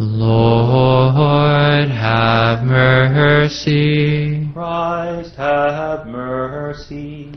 Lord, 0.00 1.88
have 1.88 2.62
mercy. 2.62 4.48
Christ, 4.54 5.34
have 5.34 6.06
mercy. 6.06 7.32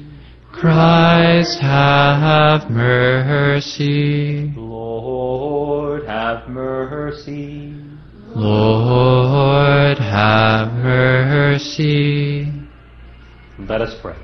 Christ, 0.52 1.60
have 1.60 2.70
mercy. 2.70 4.54
Lord, 4.56 6.06
have 6.06 6.50
mercy. 6.50 7.74
Lord, 8.36 9.98
have 9.98 10.72
mercy. 10.74 12.46
Let 13.58 13.82
us 13.82 14.00
pray. 14.04 14.18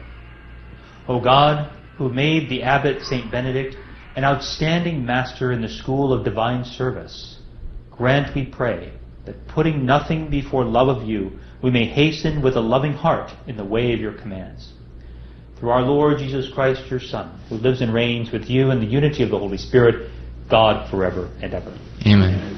O 1.07 1.19
God, 1.19 1.72
who 1.97 2.14
made 2.14 2.51
the 2.51 2.61
abbot 2.61 3.01
Saint 3.01 3.31
Benedict 3.31 3.76
an 4.15 4.23
outstanding 4.23 5.03
master 5.03 5.51
in 5.51 5.64
the 5.64 5.69
school 5.69 6.14
of 6.14 6.23
divine 6.23 6.64
service, 6.64 7.36
grant, 7.98 8.34
we 8.36 8.45
pray, 8.45 8.94
that 9.26 9.48
putting 9.48 9.86
nothing 9.86 10.30
before 10.30 10.64
love 10.64 10.88
of 10.88 11.07
you, 11.07 11.32
we 11.61 11.72
may 11.72 11.86
hasten 11.86 12.41
with 12.41 12.56
a 12.56 12.61
loving 12.61 12.94
heart 12.94 13.32
in 13.48 13.57
the 13.57 13.65
way 13.65 13.94
of 13.94 13.99
your 13.99 14.14
commands. 14.14 14.74
Through 15.60 15.69
our 15.69 15.82
Lord 15.82 16.19
Jesus 16.19 16.53
Christ, 16.53 16.84
your 16.90 16.99
Son, 16.99 17.40
who 17.49 17.56
lives 17.56 17.82
and 17.82 17.94
reigns 17.94 18.32
with 18.32 18.49
you 18.49 18.69
in 18.69 18.80
the 18.80 18.86
unity 18.86 19.24
of 19.24 19.32
the 19.32 19.40
Holy 19.40 19.57
Spirit, 19.57 20.11
God 20.49 20.90
forever 20.90 21.32
and 21.41 21.53
ever. 21.53 21.76
Amen. 22.06 22.53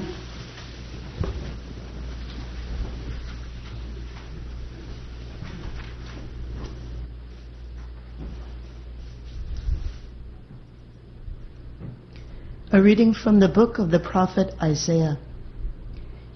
A 12.72 12.80
reading 12.80 13.14
from 13.14 13.40
the 13.40 13.48
book 13.48 13.78
of 13.80 13.90
the 13.90 13.98
prophet 13.98 14.54
Isaiah. 14.62 15.18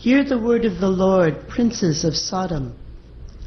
Hear 0.05 0.23
the 0.23 0.39
word 0.39 0.67
of 0.67 0.81
the 0.81 0.91
Lord, 0.91 1.49
princes 1.49 2.05
of 2.05 2.15
Sodom. 2.15 2.75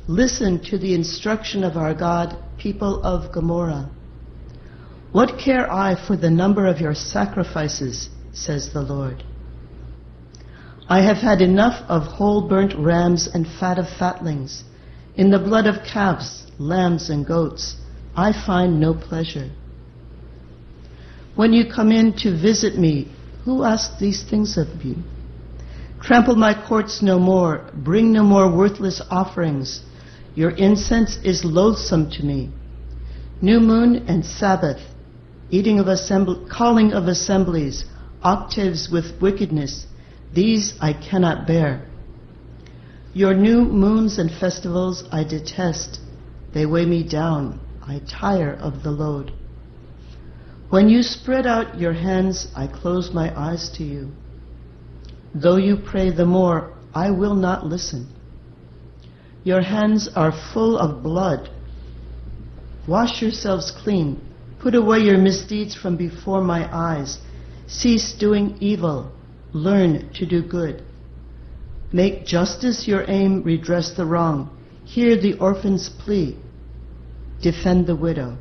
Listen 0.07 0.59
to 0.63 0.79
the 0.79 0.95
instruction 0.95 1.63
of 1.63 1.77
our 1.77 1.93
God, 1.93 2.35
people 2.57 2.99
of 3.03 3.31
Gomorrah. 3.31 3.91
What 5.11 5.38
care 5.38 5.71
I 5.71 5.93
for 5.93 6.17
the 6.17 6.31
number 6.31 6.65
of 6.65 6.81
your 6.81 6.95
sacrifices, 6.95 8.09
says 8.34 8.73
the 8.73 8.81
Lord. 8.81 9.23
I 10.89 11.01
have 11.01 11.17
had 11.17 11.41
enough 11.43 11.88
of 11.88 12.07
whole 12.07 12.49
burnt 12.49 12.73
rams 12.75 13.27
and 13.31 13.45
fat 13.59 13.77
of 13.77 13.85
fatlings. 13.88 14.63
In 15.15 15.29
the 15.29 15.38
blood 15.38 15.67
of 15.67 15.85
calves, 15.85 16.47
lambs, 16.57 17.11
and 17.11 17.23
goats, 17.23 17.75
I 18.15 18.31
find 18.34 18.79
no 18.79 18.95
pleasure. 18.95 19.51
When 21.35 21.53
you 21.53 21.71
come 21.71 21.91
in 21.91 22.13
to 22.13 22.31
visit 22.31 22.79
me, 22.79 23.11
who 23.45 23.63
asked 23.63 23.99
these 23.99 24.23
things 24.27 24.57
of 24.57 24.84
you? 24.84 25.03
Trample 26.01 26.35
my 26.35 26.53
courts 26.67 27.01
no 27.01 27.19
more, 27.19 27.69
bring 27.73 28.13
no 28.13 28.23
more 28.23 28.51
worthless 28.51 29.01
offerings. 29.09 29.81
Your 30.35 30.51
incense 30.51 31.17
is 31.23 31.43
loathsome 31.43 32.11
to 32.11 32.23
me. 32.23 32.51
New 33.41 33.59
moon 33.59 34.05
and 34.07 34.25
Sabbath, 34.25 34.81
eating 35.49 35.79
of 35.79 35.87
calling 36.49 36.93
of 36.93 37.07
assemblies, 37.07 37.85
octaves 38.23 38.89
with 38.89 39.21
wickedness, 39.21 39.85
these 40.33 40.73
I 40.79 40.93
cannot 40.93 41.47
bear. 41.47 41.87
Your 43.13 43.33
new 43.33 43.61
moons 43.61 44.19
and 44.19 44.29
festivals 44.29 45.03
I 45.11 45.23
detest. 45.23 45.99
They 46.53 46.65
weigh 46.65 46.85
me 46.85 47.03
down. 47.07 47.59
I 47.81 48.01
tire 48.07 48.53
of 48.53 48.83
the 48.83 48.91
load. 48.91 49.31
When 50.69 50.89
you 50.89 51.01
spread 51.01 51.47
out 51.47 51.79
your 51.79 51.93
hands, 51.93 52.47
I 52.55 52.67
close 52.67 53.13
my 53.13 53.35
eyes 53.35 53.69
to 53.77 53.83
you. 53.83 54.11
Though 55.41 55.57
you 55.57 55.77
pray 55.77 56.09
the 56.09 56.26
more, 56.26 56.73
I 56.95 57.11
will 57.11 57.35
not 57.35 57.65
listen. 57.65 58.07
Your 59.43 59.61
hands 59.61 60.09
are 60.15 60.31
full 60.53 60.77
of 60.80 61.03
blood. 61.03 61.49
Wash 62.88 63.22
yourselves 63.22 63.72
clean. 63.72 64.19
Put 64.59 64.73
away 64.73 64.99
your 64.99 65.19
misdeeds 65.19 65.76
from 65.76 65.95
before 65.95 66.41
my 66.41 66.68
eyes. 66.76 67.19
Cease 67.68 68.14
doing 68.14 68.57
evil. 68.59 69.11
Learn 69.53 70.11
to 70.15 70.26
do 70.26 70.41
good. 70.41 70.84
Make 71.93 72.26
justice 72.26 72.88
your 72.88 73.05
aim, 73.07 73.43
redress 73.43 73.91
the 73.91 74.05
wrong. 74.05 74.49
Hear 74.85 75.22
the 75.22 75.38
orphan's 75.38 75.88
plea. 75.88 76.35
Defend 77.41 77.85
the 77.85 77.95
widow. 77.95 78.38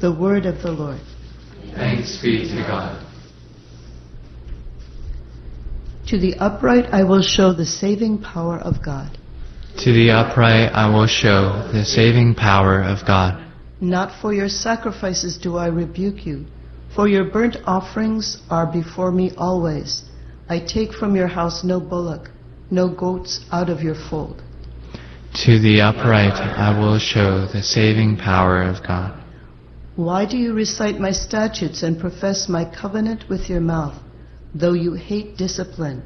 The 0.00 0.12
word 0.12 0.46
of 0.46 0.62
the 0.62 0.72
Lord. 0.72 1.00
Thanks 1.74 2.20
be 2.22 2.48
to 2.48 2.56
God. 2.66 3.05
To 6.08 6.18
the 6.18 6.36
upright 6.36 6.86
I 6.92 7.02
will 7.02 7.22
show 7.22 7.52
the 7.52 7.66
saving 7.66 8.22
power 8.22 8.58
of 8.58 8.80
God. 8.80 9.18
To 9.78 9.92
the 9.92 10.12
upright 10.12 10.70
I 10.72 10.88
will 10.88 11.08
show 11.08 11.68
the 11.72 11.84
saving 11.84 12.36
power 12.36 12.80
of 12.80 13.04
God. 13.04 13.42
Not 13.80 14.12
for 14.20 14.32
your 14.32 14.48
sacrifices 14.48 15.36
do 15.36 15.56
I 15.56 15.66
rebuke 15.66 16.24
you, 16.24 16.46
for 16.94 17.08
your 17.08 17.24
burnt 17.24 17.56
offerings 17.66 18.40
are 18.48 18.66
before 18.66 19.10
me 19.10 19.32
always. 19.36 20.04
I 20.48 20.60
take 20.60 20.92
from 20.92 21.16
your 21.16 21.26
house 21.26 21.64
no 21.64 21.80
bullock, 21.80 22.30
no 22.70 22.88
goats 22.88 23.44
out 23.50 23.68
of 23.68 23.82
your 23.82 23.96
fold. 24.08 24.42
To 25.44 25.58
the 25.58 25.80
upright 25.80 26.34
I 26.34 26.78
will 26.78 27.00
show 27.00 27.46
the 27.46 27.62
saving 27.62 28.16
power 28.16 28.62
of 28.62 28.86
God. 28.86 29.22
Why 29.96 30.24
do 30.24 30.38
you 30.38 30.52
recite 30.52 31.00
my 31.00 31.10
statutes 31.10 31.82
and 31.82 31.98
profess 31.98 32.48
my 32.48 32.64
covenant 32.64 33.24
with 33.28 33.50
your 33.50 33.60
mouth, 33.60 33.96
though 34.58 34.72
you 34.72 34.94
hate 34.94 35.36
discipline 35.36 36.02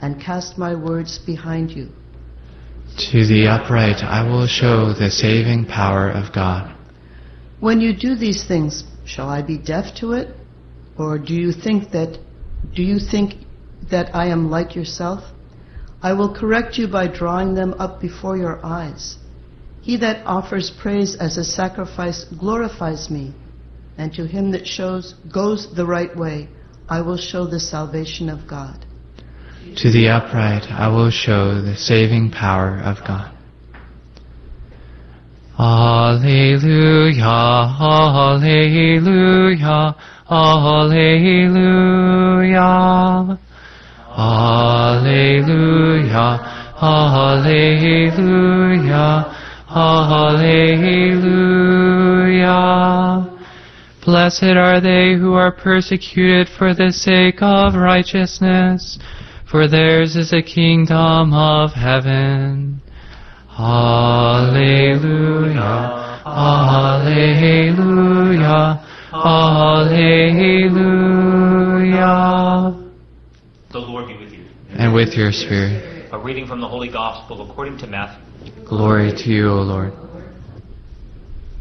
and 0.00 0.20
cast 0.20 0.58
my 0.58 0.74
words 0.74 1.18
behind 1.18 1.70
you? 1.70 1.88
To 3.10 3.26
the 3.26 3.48
upright 3.48 4.04
I 4.04 4.28
will 4.28 4.46
show 4.46 4.92
the 4.92 5.10
saving 5.10 5.66
power 5.66 6.10
of 6.10 6.32
God. 6.32 6.76
When 7.60 7.80
you 7.80 7.96
do 7.96 8.14
these 8.14 8.44
things, 8.46 8.84
shall 9.04 9.28
I 9.28 9.42
be 9.42 9.58
deaf 9.58 9.94
to 10.00 10.12
it? 10.12 10.28
Or 10.98 11.18
do 11.18 11.34
you 11.34 11.52
think 11.52 11.90
that 11.92 12.18
do 12.74 12.82
you 12.82 12.98
think 12.98 13.34
that 13.90 14.14
I 14.14 14.26
am 14.28 14.50
like 14.50 14.74
yourself? 14.74 15.24
I 16.02 16.12
will 16.12 16.34
correct 16.34 16.76
you 16.78 16.86
by 16.88 17.06
drawing 17.08 17.54
them 17.54 17.74
up 17.78 18.00
before 18.00 18.36
your 18.36 18.64
eyes. 18.64 19.16
He 19.80 19.96
that 19.98 20.24
offers 20.26 20.70
praise 20.70 21.14
as 21.16 21.36
a 21.36 21.44
sacrifice 21.44 22.24
glorifies 22.24 23.10
me, 23.10 23.34
and 23.98 24.12
to 24.14 24.26
him 24.26 24.50
that 24.52 24.66
shows 24.66 25.14
goes 25.32 25.74
the 25.74 25.86
right 25.86 26.14
way, 26.16 26.48
I 26.88 27.00
will 27.00 27.16
show 27.16 27.46
the 27.46 27.60
salvation 27.60 28.28
of 28.28 28.46
God. 28.46 28.84
To 29.76 29.90
the 29.90 30.08
upright 30.08 30.70
I 30.70 30.88
will 30.88 31.10
show 31.10 31.60
the 31.60 31.76
saving 31.76 32.30
power 32.30 32.80
of 32.84 32.98
God. 33.06 33.30
Alleluia, 35.58 37.24
Alleluia, 37.80 38.74
Alleluia. 40.30 41.24
Alleluia, 44.16 45.38
Alleluia, 46.82 47.74
Alleluia. 49.70 50.84
Blessed 54.04 54.42
are 54.42 54.80
they 54.82 55.14
who 55.14 55.32
are 55.32 55.50
persecuted 55.50 56.46
for 56.58 56.74
the 56.74 56.92
sake 56.92 57.40
of 57.40 57.74
righteousness, 57.74 58.98
for 59.50 59.66
theirs 59.66 60.14
is 60.14 60.30
the 60.30 60.42
kingdom 60.42 61.32
of 61.32 61.72
heaven. 61.72 62.82
Alleluia, 63.58 64.60
Alleluia, 66.26 67.66
Alleluia. 69.14 70.44
The 73.72 73.78
Lord 73.78 74.08
be 74.08 74.18
with 74.18 74.32
you. 74.34 74.44
And 74.76 74.92
with 74.92 75.14
your 75.14 75.32
spirit. 75.32 76.12
A 76.12 76.18
reading 76.18 76.46
from 76.46 76.60
the 76.60 76.68
Holy 76.68 76.90
Gospel 76.90 77.50
according 77.50 77.78
to 77.78 77.86
Matthew. 77.86 78.22
Glory 78.66 79.12
to 79.16 79.30
you, 79.30 79.48
O 79.48 79.62
Lord. 79.62 79.94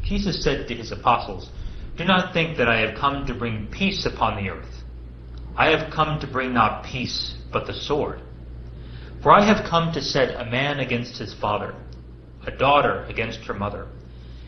Jesus 0.04 0.44
said 0.44 0.68
to 0.68 0.76
his 0.76 0.92
apostles, 0.92 1.50
Do 1.96 2.06
not 2.06 2.34
think 2.34 2.58
that 2.58 2.68
I 2.68 2.80
have 2.80 2.98
come 2.98 3.28
to 3.28 3.36
bring 3.36 3.68
peace 3.68 4.06
upon 4.06 4.36
the 4.36 4.50
earth. 4.50 4.84
I 5.56 5.70
have 5.70 5.94
come 5.94 6.20
to 6.22 6.28
bring 6.28 6.52
not 6.52 6.84
peace, 6.84 7.36
but 7.52 7.68
the 7.68 7.74
sword. 7.74 8.20
For 9.22 9.32
I 9.32 9.46
have 9.46 9.70
come 9.70 9.94
to 9.94 10.02
set 10.02 10.42
a 10.42 10.50
man 10.50 10.80
against 10.80 11.20
his 11.20 11.36
father, 11.36 11.76
a 12.48 12.52
daughter 12.52 13.06
against 13.08 13.42
her 13.42 13.54
mother, 13.54 13.88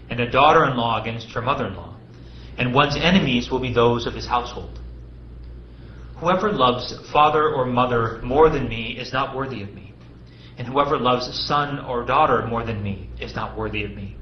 and 0.09 0.19
a 0.19 0.29
daughter 0.29 0.65
in 0.65 0.75
law 0.75 0.99
against 0.99 1.31
her 1.33 1.41
mother 1.41 1.67
in 1.67 1.75
law, 1.75 1.95
and 2.57 2.73
one's 2.73 2.97
enemies 2.97 3.51
will 3.51 3.59
be 3.59 3.71
those 3.71 4.07
of 4.07 4.15
his 4.15 4.25
household. 4.25 4.79
Whoever 6.17 6.51
loves 6.51 6.95
father 7.11 7.47
or 7.47 7.65
mother 7.65 8.19
more 8.23 8.49
than 8.49 8.67
me 8.67 8.97
is 8.97 9.13
not 9.13 9.35
worthy 9.35 9.61
of 9.61 9.73
me, 9.73 9.93
and 10.57 10.67
whoever 10.67 10.97
loves 10.97 11.31
son 11.45 11.79
or 11.79 12.03
daughter 12.05 12.47
more 12.47 12.63
than 12.63 12.81
me 12.81 13.09
is 13.19 13.35
not 13.35 13.55
worthy 13.55 13.83
of 13.83 13.91
me. 13.91 14.15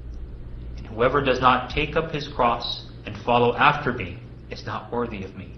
And 0.78 0.88
whoever 0.88 1.22
does 1.22 1.40
not 1.40 1.70
take 1.70 1.96
up 1.96 2.12
his 2.12 2.28
cross 2.28 2.90
and 3.14 3.24
follow 3.24 3.56
after 3.56 3.94
me 3.94 4.18
is 4.50 4.66
not 4.66 4.92
worthy 4.92 5.24
of 5.24 5.36
me. 5.36 5.54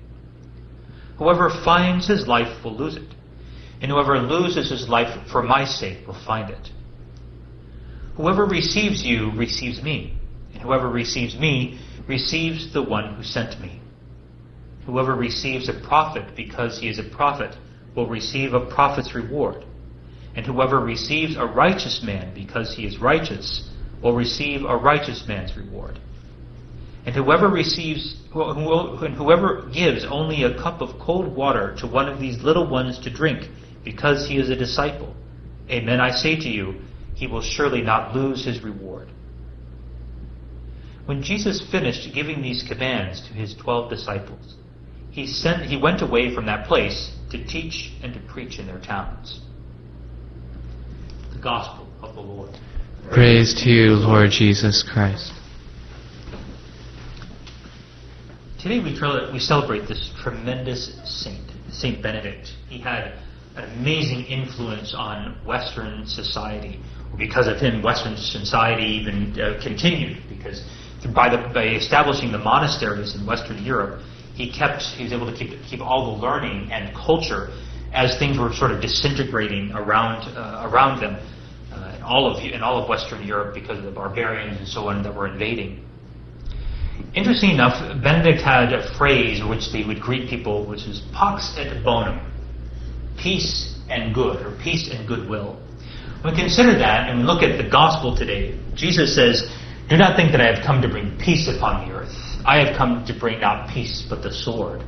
Whoever 1.17 1.49
finds 1.49 2.07
his 2.07 2.27
life 2.27 2.63
will 2.63 2.75
lose 2.75 2.97
it, 2.97 3.15
and 3.81 3.91
whoever 3.91 4.19
loses 4.19 4.69
his 4.69 4.89
life 4.89 5.27
for 5.31 5.41
my 5.41 5.65
sake 5.65 6.05
will 6.05 6.19
find 6.25 6.49
it. 6.49 6.69
Whoever 8.17 8.45
receives 8.45 9.03
you 9.03 9.31
receives 9.35 9.81
me, 9.81 10.17
and 10.53 10.61
whoever 10.61 10.89
receives 10.89 11.37
me 11.37 11.79
receives 12.07 12.73
the 12.73 12.83
one 12.83 13.15
who 13.15 13.23
sent 13.23 13.59
me. 13.61 13.81
Whoever 14.85 15.15
receives 15.15 15.69
a 15.69 15.73
prophet 15.87 16.35
because 16.35 16.79
he 16.79 16.89
is 16.89 16.99
a 16.99 17.03
prophet 17.03 17.55
will 17.95 18.07
receive 18.07 18.53
a 18.53 18.65
prophet's 18.65 19.15
reward. 19.15 19.65
And 20.35 20.45
whoever 20.45 20.79
receives 20.79 21.37
a 21.37 21.45
righteous 21.45 22.03
man 22.03 22.33
because 22.33 22.75
he 22.75 22.85
is 22.85 22.99
righteous 22.99 23.69
will 24.01 24.13
receive 24.13 24.65
a 24.65 24.77
righteous 24.77 25.25
man's 25.27 25.55
reward. 25.57 25.99
And 27.05 27.13
whoever 27.13 27.47
receives, 27.47 28.15
and 28.33 29.15
whoever 29.15 29.69
gives 29.71 30.05
only 30.05 30.43
a 30.43 30.57
cup 30.59 30.81
of 30.81 30.99
cold 30.99 31.35
water 31.35 31.75
to 31.79 31.87
one 31.87 32.09
of 32.09 32.19
these 32.19 32.41
little 32.41 32.67
ones 32.67 32.97
to 32.99 33.11
drink 33.11 33.49
because 33.83 34.27
he 34.27 34.37
is 34.37 34.49
a 34.49 34.55
disciple, 34.55 35.15
amen, 35.69 36.01
I 36.01 36.09
say 36.09 36.35
to 36.35 36.49
you, 36.49 36.81
he 37.13 37.27
will 37.27 37.41
surely 37.41 37.81
not 37.81 38.15
lose 38.15 38.43
his 38.43 38.63
reward. 38.63 39.09
When 41.05 41.21
Jesus 41.21 41.65
finished 41.69 42.11
giving 42.15 42.41
these 42.41 42.63
commands 42.67 43.21
to 43.27 43.33
his 43.33 43.53
twelve 43.53 43.91
disciples, 43.91 44.55
he, 45.11 45.27
sent, 45.27 45.63
he 45.63 45.77
went 45.77 46.01
away 46.01 46.33
from 46.33 46.47
that 46.47 46.67
place 46.67 47.15
to 47.29 47.45
teach 47.45 47.93
and 48.01 48.13
to 48.15 48.19
preach 48.21 48.57
in 48.57 48.65
their 48.65 48.79
towns. 48.79 49.39
The 51.33 51.39
Gospel 51.39 51.87
of 52.01 52.15
the 52.15 52.21
Lord. 52.21 52.49
Praise 53.11 53.53
to 53.63 53.69
you, 53.69 53.91
Lord 53.91 54.31
Jesus 54.31 54.83
Christ. 54.83 55.31
Today 58.65 58.79
we, 58.79 58.99
we 59.31 59.37
celebrate 59.37 59.87
this 59.87 60.09
tremendous 60.23 60.99
saint, 61.05 61.51
Saint 61.71 62.01
Benedict. 62.01 62.47
He 62.67 62.79
had 62.79 63.13
an 63.55 63.69
amazing 63.77 64.25
influence 64.25 64.95
on 64.97 65.37
Western 65.45 66.07
society. 66.07 66.79
Because 67.15 67.45
of 67.45 67.57
him, 67.57 67.83
Western 67.83 68.17
society 68.17 68.85
even 68.85 69.39
uh, 69.39 69.61
continued 69.61 70.17
because 70.27 70.63
by, 71.13 71.29
the, 71.29 71.47
by 71.53 71.75
establishing 71.75 72.31
the 72.31 72.39
monasteries 72.39 73.13
in 73.13 73.23
Western 73.27 73.63
Europe, 73.63 74.01
he 74.33 74.51
kept 74.51 74.81
he 74.81 75.03
was 75.03 75.13
able 75.13 75.31
to 75.31 75.37
keep 75.37 75.61
keep 75.69 75.79
all 75.79 76.15
the 76.15 76.21
learning 76.23 76.71
and 76.71 76.91
culture 76.95 77.51
as 77.93 78.17
things 78.17 78.39
were 78.39 78.51
sort 78.51 78.71
of 78.71 78.81
disintegrating 78.81 79.73
around 79.73 80.23
uh, 80.35 80.67
around 80.67 80.99
them 80.99 81.17
uh, 81.71 81.93
in 81.97 82.01
all 82.01 82.35
of 82.35 82.43
in 82.43 82.63
all 82.63 82.81
of 82.81 82.89
Western 82.89 83.27
Europe 83.27 83.53
because 83.53 83.77
of 83.77 83.83
the 83.83 83.91
barbarians 83.91 84.57
and 84.57 84.67
so 84.67 84.89
on 84.89 85.03
that 85.03 85.13
were 85.13 85.27
invading. 85.27 85.85
Interesting 87.13 87.51
enough, 87.51 87.79
Benedict 88.03 88.41
had 88.41 88.73
a 88.73 88.95
phrase 88.97 89.43
which 89.43 89.71
they 89.71 89.83
would 89.83 90.01
greet 90.01 90.29
people, 90.29 90.65
which 90.65 90.85
is 90.85 91.01
"pax 91.13 91.55
et 91.57 91.83
bonum," 91.83 92.19
peace 93.17 93.75
and 93.89 94.13
good, 94.13 94.45
or 94.45 94.51
peace 94.61 94.89
and 94.91 95.07
goodwill. 95.07 95.57
When 96.21 96.33
we 96.33 96.39
consider 96.39 96.77
that 96.79 97.09
and 97.09 97.19
we 97.19 97.23
look 97.23 97.43
at 97.43 97.57
the 97.57 97.69
gospel 97.69 98.17
today, 98.17 98.57
Jesus 98.73 99.13
says, 99.13 99.47
Do 99.89 99.95
not 99.95 100.15
think 100.15 100.31
that 100.31 100.41
I 100.41 100.53
have 100.53 100.65
come 100.65 100.81
to 100.81 100.89
bring 100.89 101.17
peace 101.19 101.47
upon 101.47 101.87
the 101.87 101.93
earth. 101.93 102.13
I 102.45 102.57
have 102.65 102.75
come 102.75 103.05
to 103.05 103.13
bring 103.13 103.41
not 103.41 103.69
peace, 103.69 104.05
but 104.09 104.23
the 104.23 104.33
sword. 104.33 104.83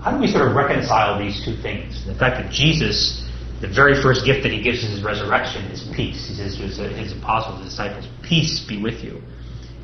How 0.00 0.12
do 0.12 0.20
we 0.20 0.26
sort 0.26 0.46
of 0.46 0.54
reconcile 0.54 1.18
these 1.18 1.42
two 1.44 1.56
things? 1.56 2.04
The 2.04 2.14
fact 2.14 2.42
that 2.42 2.52
Jesus, 2.52 3.26
the 3.62 3.68
very 3.68 4.00
first 4.02 4.26
gift 4.26 4.42
that 4.42 4.52
he 4.52 4.62
gives 4.62 4.84
in 4.84 4.90
his 4.90 5.02
resurrection 5.02 5.64
is 5.72 5.88
peace. 5.96 6.28
He 6.28 6.34
says 6.34 6.56
to 6.56 6.62
his, 6.62 6.76
his 6.76 7.12
apostles, 7.12 7.60
his 7.62 7.70
disciples, 7.70 8.06
Peace 8.22 8.60
be 8.60 8.82
with 8.82 9.02
you. 9.02 9.22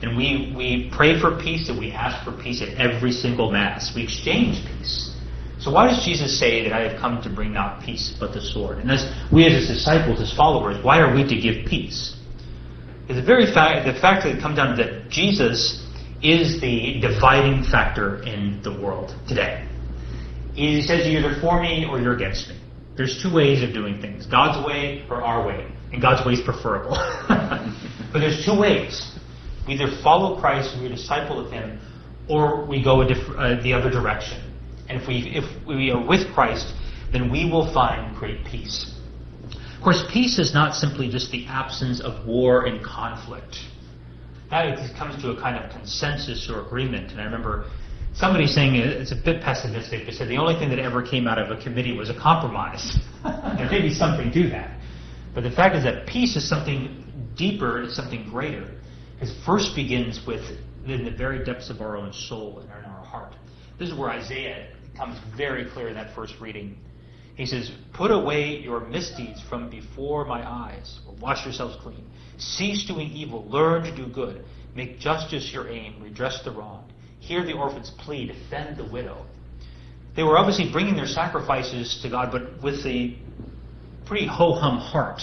And 0.03 0.17
we, 0.17 0.53
we 0.57 0.91
pray 0.95 1.21
for 1.21 1.39
peace 1.39 1.69
and 1.69 1.79
we 1.79 1.93
ask 1.93 2.25
for 2.25 2.33
peace 2.33 2.63
at 2.63 2.69
every 2.79 3.13
single 3.13 3.51
Mass. 3.51 3.95
We 3.95 4.03
exchange 4.03 4.65
peace. 4.67 5.15
So 5.59 5.71
why 5.71 5.89
does 5.89 6.03
Jesus 6.03 6.39
say 6.39 6.63
that 6.65 6.73
I 6.73 6.89
have 6.89 6.99
come 6.99 7.23
to 7.23 7.29
bring 7.29 7.53
not 7.53 7.83
peace 7.83 8.15
but 8.19 8.33
the 8.33 8.41
sword? 8.41 8.79
And 8.79 8.91
as 8.91 9.13
we 9.31 9.45
as 9.45 9.53
his 9.53 9.69
disciples, 9.69 10.19
his 10.19 10.33
followers, 10.35 10.83
why 10.83 11.01
are 11.01 11.15
we 11.15 11.23
to 11.29 11.37
give 11.37 11.67
peace? 11.67 12.17
It's 13.09 13.19
the 13.19 13.27
very 13.27 13.53
fact 13.53 13.87
the 13.87 14.01
fact 14.01 14.25
that 14.25 14.37
it 14.37 14.41
comes 14.41 14.57
down 14.57 14.77
to 14.77 14.83
that 14.83 15.11
Jesus 15.11 15.87
is 16.23 16.61
the 16.63 17.01
dividing 17.01 17.65
factor 17.65 18.23
in 18.23 18.63
the 18.63 18.73
world 18.81 19.15
today. 19.29 19.67
He 20.55 20.81
says 20.81 21.07
you're 21.07 21.21
either 21.21 21.41
for 21.41 21.61
me 21.61 21.85
or 21.85 22.01
you're 22.01 22.15
against 22.15 22.49
me. 22.49 22.59
There's 22.97 23.23
two 23.23 23.33
ways 23.33 23.63
of 23.63 23.75
doing 23.75 24.01
things 24.01 24.27
God's 24.27 24.65
way 24.67 25.05
or 25.11 25.23
our 25.23 25.47
way. 25.47 25.67
And 25.93 26.01
God's 26.01 26.25
way 26.25 26.35
is 26.35 26.41
preferable. 26.41 26.93
but 27.29 28.21
there's 28.21 28.45
two 28.45 28.59
ways. 28.59 29.19
We 29.67 29.75
either 29.75 29.91
follow 30.03 30.41
Christ 30.41 30.75
and 30.75 30.83
we're 30.83 30.93
a 30.93 30.97
disciple 30.97 31.45
of 31.45 31.53
Him, 31.53 31.81
or 32.29 32.65
we 32.65 32.83
go 32.83 33.07
diff- 33.07 33.29
uh, 33.37 33.61
the 33.63 33.73
other 33.73 33.91
direction. 33.91 34.39
And 34.89 35.01
if 35.01 35.07
we, 35.07 35.33
if 35.35 35.67
we 35.67 35.91
are 35.91 36.05
with 36.05 36.33
Christ, 36.35 36.73
then 37.13 37.31
we 37.31 37.45
will 37.51 37.73
find 37.73 38.17
great 38.17 38.45
peace. 38.45 38.95
Of 39.77 39.85
course, 39.85 40.05
peace 40.13 40.39
is 40.39 40.53
not 40.53 40.75
simply 40.75 41.09
just 41.09 41.31
the 41.31 41.47
absence 41.47 42.01
of 42.01 42.27
war 42.27 42.67
and 42.67 42.85
conflict. 42.85 43.57
That 44.51 44.77
comes 44.99 45.21
to 45.23 45.31
a 45.31 45.41
kind 45.41 45.57
of 45.57 45.71
consensus 45.71 46.51
or 46.51 46.67
agreement. 46.67 47.13
And 47.13 47.21
I 47.21 47.25
remember 47.25 47.71
somebody 48.15 48.47
saying 48.47 48.75
it's 48.75 49.13
a 49.13 49.17
bit 49.17 49.41
pessimistic. 49.43 50.07
They 50.07 50.13
said 50.13 50.29
the 50.29 50.37
only 50.37 50.55
thing 50.55 50.71
that 50.71 50.79
ever 50.79 51.03
came 51.03 51.27
out 51.27 51.39
of 51.39 51.57
a 51.57 51.63
committee 51.63 51.97
was 51.97 52.11
a 52.11 52.19
compromise. 52.19 52.99
there 53.25 53.71
may 53.71 53.81
be 53.81 53.95
something 53.95 54.33
to 54.33 54.51
that. 54.51 54.79
But 55.35 55.45
the 55.45 55.51
fact 55.51 55.77
is 55.77 55.85
that 55.85 56.07
peace 56.07 56.37
is 56.37 56.49
something 56.49 57.33
deeper, 57.37 57.83
it's 57.83 57.95
something 57.95 58.29
greater. 58.29 58.69
It 59.21 59.29
first 59.45 59.75
begins 59.75 60.25
with 60.27 60.43
in 60.87 61.05
the 61.05 61.11
very 61.11 61.45
depths 61.45 61.69
of 61.69 61.83
our 61.83 61.97
own 61.97 62.13
soul 62.13 62.61
and 62.61 62.71
in 62.71 62.91
our 62.91 63.05
heart. 63.05 63.35
This 63.79 63.91
is 63.91 63.95
where 63.95 64.11
Isaiah 64.11 64.69
comes 64.97 65.19
very 65.37 65.67
clear 65.67 65.89
in 65.89 65.95
that 65.95 66.15
first 66.15 66.35
reading. 66.41 66.79
He 67.37 67.45
says, 67.45 67.71
Put 67.93 68.11
away 68.11 68.59
your 68.59 68.81
misdeeds 68.81 69.43
from 69.43 69.69
before 69.69 70.25
my 70.25 70.49
eyes, 70.49 71.01
or 71.07 71.15
wash 71.21 71.45
yourselves 71.45 71.77
clean. 71.83 72.05
Cease 72.39 72.87
doing 72.87 73.11
evil, 73.11 73.45
learn 73.49 73.85
to 73.85 73.95
do 73.95 74.07
good. 74.07 74.45
Make 74.75 74.99
justice 74.99 75.53
your 75.53 75.69
aim, 75.69 76.03
redress 76.03 76.43
the 76.43 76.51
wrong. 76.51 76.91
Hear 77.19 77.45
the 77.45 77.53
orphan's 77.53 77.91
plea, 77.91 78.27
defend 78.27 78.79
the 78.79 78.85
widow. 78.85 79.27
They 80.17 80.23
were 80.23 80.39
obviously 80.39 80.71
bringing 80.73 80.97
their 80.97 81.07
sacrifices 81.07 82.01
to 82.03 82.09
God, 82.09 82.33
but 82.33 82.63
with 82.63 82.85
a 82.87 83.19
pretty 84.07 84.27
ho 84.27 84.55
hum 84.55 84.79
heart. 84.79 85.23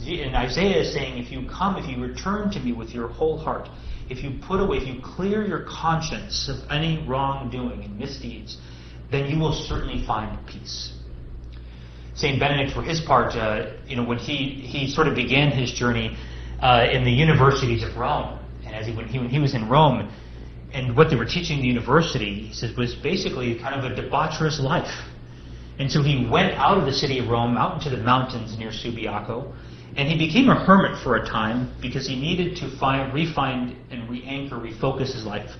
And 0.00 0.36
Isaiah 0.36 0.82
is 0.82 0.92
saying, 0.92 1.22
If 1.22 1.30
you 1.30 1.48
come, 1.48 1.76
if 1.76 1.88
you 1.88 2.02
return 2.02 2.50
to 2.50 2.60
me 2.60 2.72
with 2.72 2.90
your 2.90 3.08
whole 3.08 3.38
heart, 3.38 3.68
if 4.08 4.22
you 4.22 4.38
put 4.46 4.60
away, 4.60 4.78
if 4.78 4.86
you 4.86 5.00
clear 5.02 5.46
your 5.46 5.64
conscience 5.68 6.48
of 6.48 6.70
any 6.70 7.04
wrongdoing 7.06 7.82
and 7.84 7.98
misdeeds, 7.98 8.58
then 9.10 9.28
you 9.28 9.38
will 9.38 9.52
certainly 9.52 10.04
find 10.06 10.46
peace. 10.46 10.92
Saint 12.14 12.40
Benedict, 12.40 12.72
for 12.72 12.82
his 12.82 13.00
part, 13.00 13.34
uh, 13.34 13.72
you 13.86 13.96
know, 13.96 14.04
when 14.04 14.18
he 14.18 14.36
he 14.66 14.90
sort 14.90 15.08
of 15.08 15.14
began 15.14 15.50
his 15.50 15.72
journey 15.72 16.16
uh, 16.60 16.88
in 16.90 17.04
the 17.04 17.12
universities 17.12 17.82
of 17.82 17.96
Rome, 17.96 18.38
and 18.64 18.74
as 18.74 18.86
he 18.86 18.94
when 18.94 19.08
he 19.08 19.18
when 19.18 19.28
he 19.28 19.38
was 19.38 19.54
in 19.54 19.68
Rome, 19.68 20.10
and 20.72 20.96
what 20.96 21.10
they 21.10 21.16
were 21.16 21.24
teaching 21.24 21.58
in 21.58 21.62
the 21.62 21.68
university, 21.68 22.46
he 22.46 22.52
says, 22.52 22.76
was 22.76 22.94
basically 22.94 23.58
kind 23.58 23.74
of 23.74 23.90
a 23.90 23.94
debaucherous 23.94 24.60
life. 24.60 24.92
And 25.78 25.90
so 25.90 26.02
he 26.02 26.26
went 26.26 26.54
out 26.54 26.76
of 26.76 26.84
the 26.84 26.92
city 26.92 27.18
of 27.20 27.28
Rome, 27.28 27.56
out 27.56 27.78
into 27.78 27.96
the 27.96 28.02
mountains 28.02 28.58
near 28.58 28.70
Subiaco, 28.70 29.54
and 29.98 30.08
he 30.08 30.16
became 30.16 30.48
a 30.48 30.64
hermit 30.64 30.96
for 31.02 31.16
a 31.16 31.26
time 31.26 31.74
because 31.82 32.06
he 32.06 32.14
needed 32.14 32.56
to 32.58 32.78
find, 32.78 33.12
refine 33.12 33.76
and 33.90 34.08
re-anchor, 34.08 34.54
refocus 34.54 35.12
his 35.12 35.24
life 35.24 35.50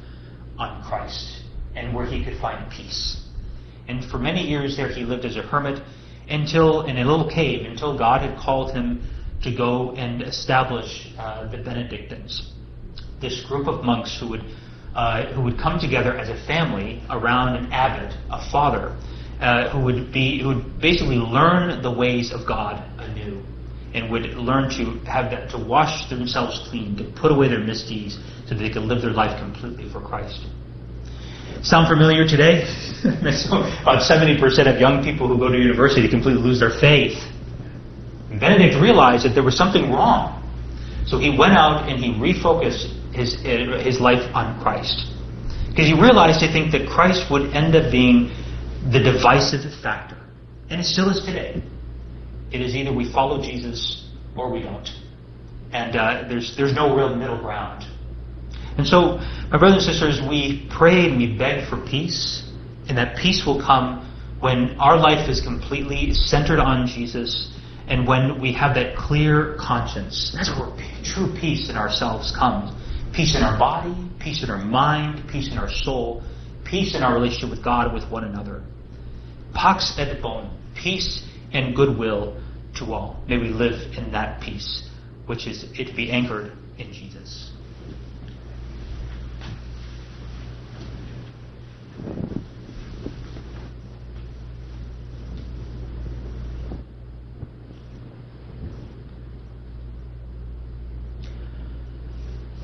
on 0.56 0.80
Christ 0.84 1.42
and 1.74 1.92
where 1.92 2.06
he 2.06 2.24
could 2.24 2.38
find 2.40 2.70
peace. 2.70 3.20
And 3.88 4.04
for 4.04 4.18
many 4.18 4.42
years 4.42 4.76
there 4.76 4.88
he 4.88 5.02
lived 5.02 5.24
as 5.24 5.36
a 5.36 5.42
hermit 5.42 5.82
until, 6.28 6.82
in 6.82 6.98
a 6.98 7.04
little 7.04 7.28
cave, 7.28 7.66
until 7.66 7.98
God 7.98 8.20
had 8.22 8.38
called 8.38 8.72
him 8.72 9.02
to 9.42 9.54
go 9.54 9.90
and 9.96 10.22
establish 10.22 11.12
uh, 11.18 11.50
the 11.50 11.58
Benedictines, 11.58 12.52
this 13.20 13.44
group 13.44 13.66
of 13.66 13.84
monks 13.84 14.16
who 14.20 14.28
would, 14.28 14.44
uh, 14.94 15.32
who 15.32 15.42
would 15.42 15.58
come 15.58 15.80
together 15.80 16.16
as 16.16 16.28
a 16.28 16.46
family 16.46 17.02
around 17.10 17.56
an 17.56 17.72
abbot, 17.72 18.16
a 18.30 18.50
father, 18.52 18.96
uh, 19.40 19.68
who 19.70 19.84
would 19.84 20.12
be, 20.12 20.40
who 20.40 20.48
would 20.48 20.80
basically 20.80 21.16
learn 21.16 21.82
the 21.82 21.90
ways 21.90 22.30
of 22.32 22.46
God 22.46 22.84
anew 23.00 23.42
and 23.98 24.10
would 24.12 24.34
learn 24.34 24.70
to 24.70 24.98
have 25.10 25.30
that, 25.30 25.50
to 25.50 25.58
wash 25.58 26.08
themselves 26.08 26.68
clean, 26.70 26.96
to 26.96 27.04
put 27.20 27.32
away 27.32 27.48
their 27.48 27.58
misdeeds, 27.58 28.18
so 28.46 28.54
that 28.54 28.62
they 28.62 28.70
could 28.70 28.84
live 28.84 29.02
their 29.02 29.12
life 29.12 29.38
completely 29.40 29.90
for 29.90 30.00
Christ. 30.00 30.46
Sound 31.62 31.88
familiar 31.88 32.26
today? 32.26 32.62
about 33.82 34.02
70% 34.02 34.38
of 34.72 34.80
young 34.80 35.02
people 35.02 35.26
who 35.26 35.36
go 35.36 35.50
to 35.50 35.58
university 35.58 36.08
completely 36.08 36.40
lose 36.40 36.60
their 36.60 36.78
faith. 36.78 37.18
And 38.30 38.38
Benedict 38.38 38.80
realized 38.80 39.24
that 39.24 39.34
there 39.34 39.42
was 39.42 39.56
something 39.56 39.90
wrong. 39.90 40.38
So 41.06 41.18
he 41.18 41.36
went 41.36 41.54
out 41.54 41.88
and 41.88 41.98
he 41.98 42.12
refocused 42.12 42.94
his, 43.12 43.34
his 43.42 43.98
life 43.98 44.22
on 44.34 44.60
Christ. 44.62 45.10
Because 45.70 45.86
he 45.86 45.94
realized, 45.94 46.44
I 46.44 46.52
think, 46.52 46.70
that 46.72 46.88
Christ 46.88 47.30
would 47.30 47.50
end 47.54 47.74
up 47.74 47.90
being 47.90 48.30
the 48.92 49.00
divisive 49.00 49.62
factor. 49.82 50.18
And 50.70 50.80
it 50.80 50.84
still 50.84 51.10
is 51.10 51.24
today. 51.24 51.62
It 52.50 52.60
is 52.60 52.74
either 52.74 52.92
we 52.92 53.12
follow 53.12 53.42
Jesus 53.42 54.08
or 54.36 54.50
we 54.50 54.62
don't. 54.62 54.88
And 55.72 55.96
uh, 55.96 56.24
there's, 56.28 56.56
there's 56.56 56.74
no 56.74 56.96
real 56.96 57.14
middle 57.14 57.38
ground. 57.38 57.84
And 58.78 58.86
so, 58.86 59.18
my 59.50 59.58
brothers 59.58 59.86
and 59.86 59.94
sisters, 59.94 60.20
we 60.26 60.68
pray 60.70 61.06
and 61.06 61.18
we 61.18 61.36
beg 61.36 61.68
for 61.68 61.84
peace, 61.84 62.48
and 62.88 62.96
that 62.96 63.16
peace 63.16 63.44
will 63.44 63.60
come 63.60 64.04
when 64.40 64.78
our 64.78 64.96
life 64.96 65.28
is 65.28 65.40
completely 65.40 66.14
centered 66.14 66.60
on 66.60 66.86
Jesus 66.86 67.52
and 67.88 68.06
when 68.06 68.40
we 68.40 68.52
have 68.52 68.74
that 68.76 68.96
clear 68.96 69.56
conscience. 69.58 70.32
That's 70.34 70.50
where 70.50 70.70
true 71.02 71.34
peace 71.40 71.68
in 71.68 71.76
ourselves 71.76 72.34
comes. 72.38 72.70
Peace 73.12 73.34
in 73.34 73.42
our 73.42 73.58
body, 73.58 73.96
peace 74.20 74.44
in 74.44 74.50
our 74.50 74.64
mind, 74.64 75.28
peace 75.28 75.50
in 75.50 75.58
our 75.58 75.70
soul, 75.70 76.22
peace 76.64 76.94
in 76.94 77.02
our 77.02 77.14
relationship 77.14 77.50
with 77.50 77.64
God 77.64 77.86
and 77.86 77.94
with 77.94 78.08
one 78.10 78.24
another. 78.24 78.62
Pax 79.54 79.94
et 79.98 80.22
bon, 80.22 80.56
peace 80.76 81.24
and 81.52 81.74
goodwill 81.74 82.40
to 82.76 82.92
all. 82.92 83.22
May 83.28 83.38
we 83.38 83.48
live 83.48 83.96
in 83.96 84.12
that 84.12 84.40
peace, 84.40 84.88
which 85.26 85.46
is 85.46 85.64
it 85.78 85.86
to 85.86 85.94
be 85.94 86.10
anchored 86.10 86.52
in 86.78 86.92
Jesus. 86.92 87.52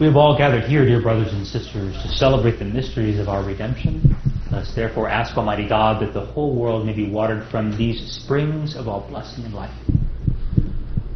We 0.00 0.06
have 0.06 0.16
all 0.16 0.36
gathered 0.36 0.64
here, 0.64 0.84
dear 0.84 1.00
brothers 1.00 1.32
and 1.32 1.46
sisters, 1.46 1.94
to 2.02 2.08
celebrate 2.08 2.58
the 2.58 2.64
mysteries 2.64 3.20
of 3.20 3.28
our 3.28 3.44
redemption. 3.44 4.16
Let 4.50 4.62
us 4.62 4.74
therefore 4.74 5.08
ask 5.08 5.36
Almighty 5.36 5.68
God 5.68 6.02
that 6.02 6.12
the 6.12 6.26
whole 6.26 6.56
world 6.56 6.84
may 6.84 6.92
be 6.92 7.08
watered 7.08 7.48
from 7.48 7.76
these 7.78 8.00
springs 8.10 8.74
of 8.74 8.88
all 8.88 9.06
blessing 9.08 9.44
and 9.44 9.54
life. 9.54 9.72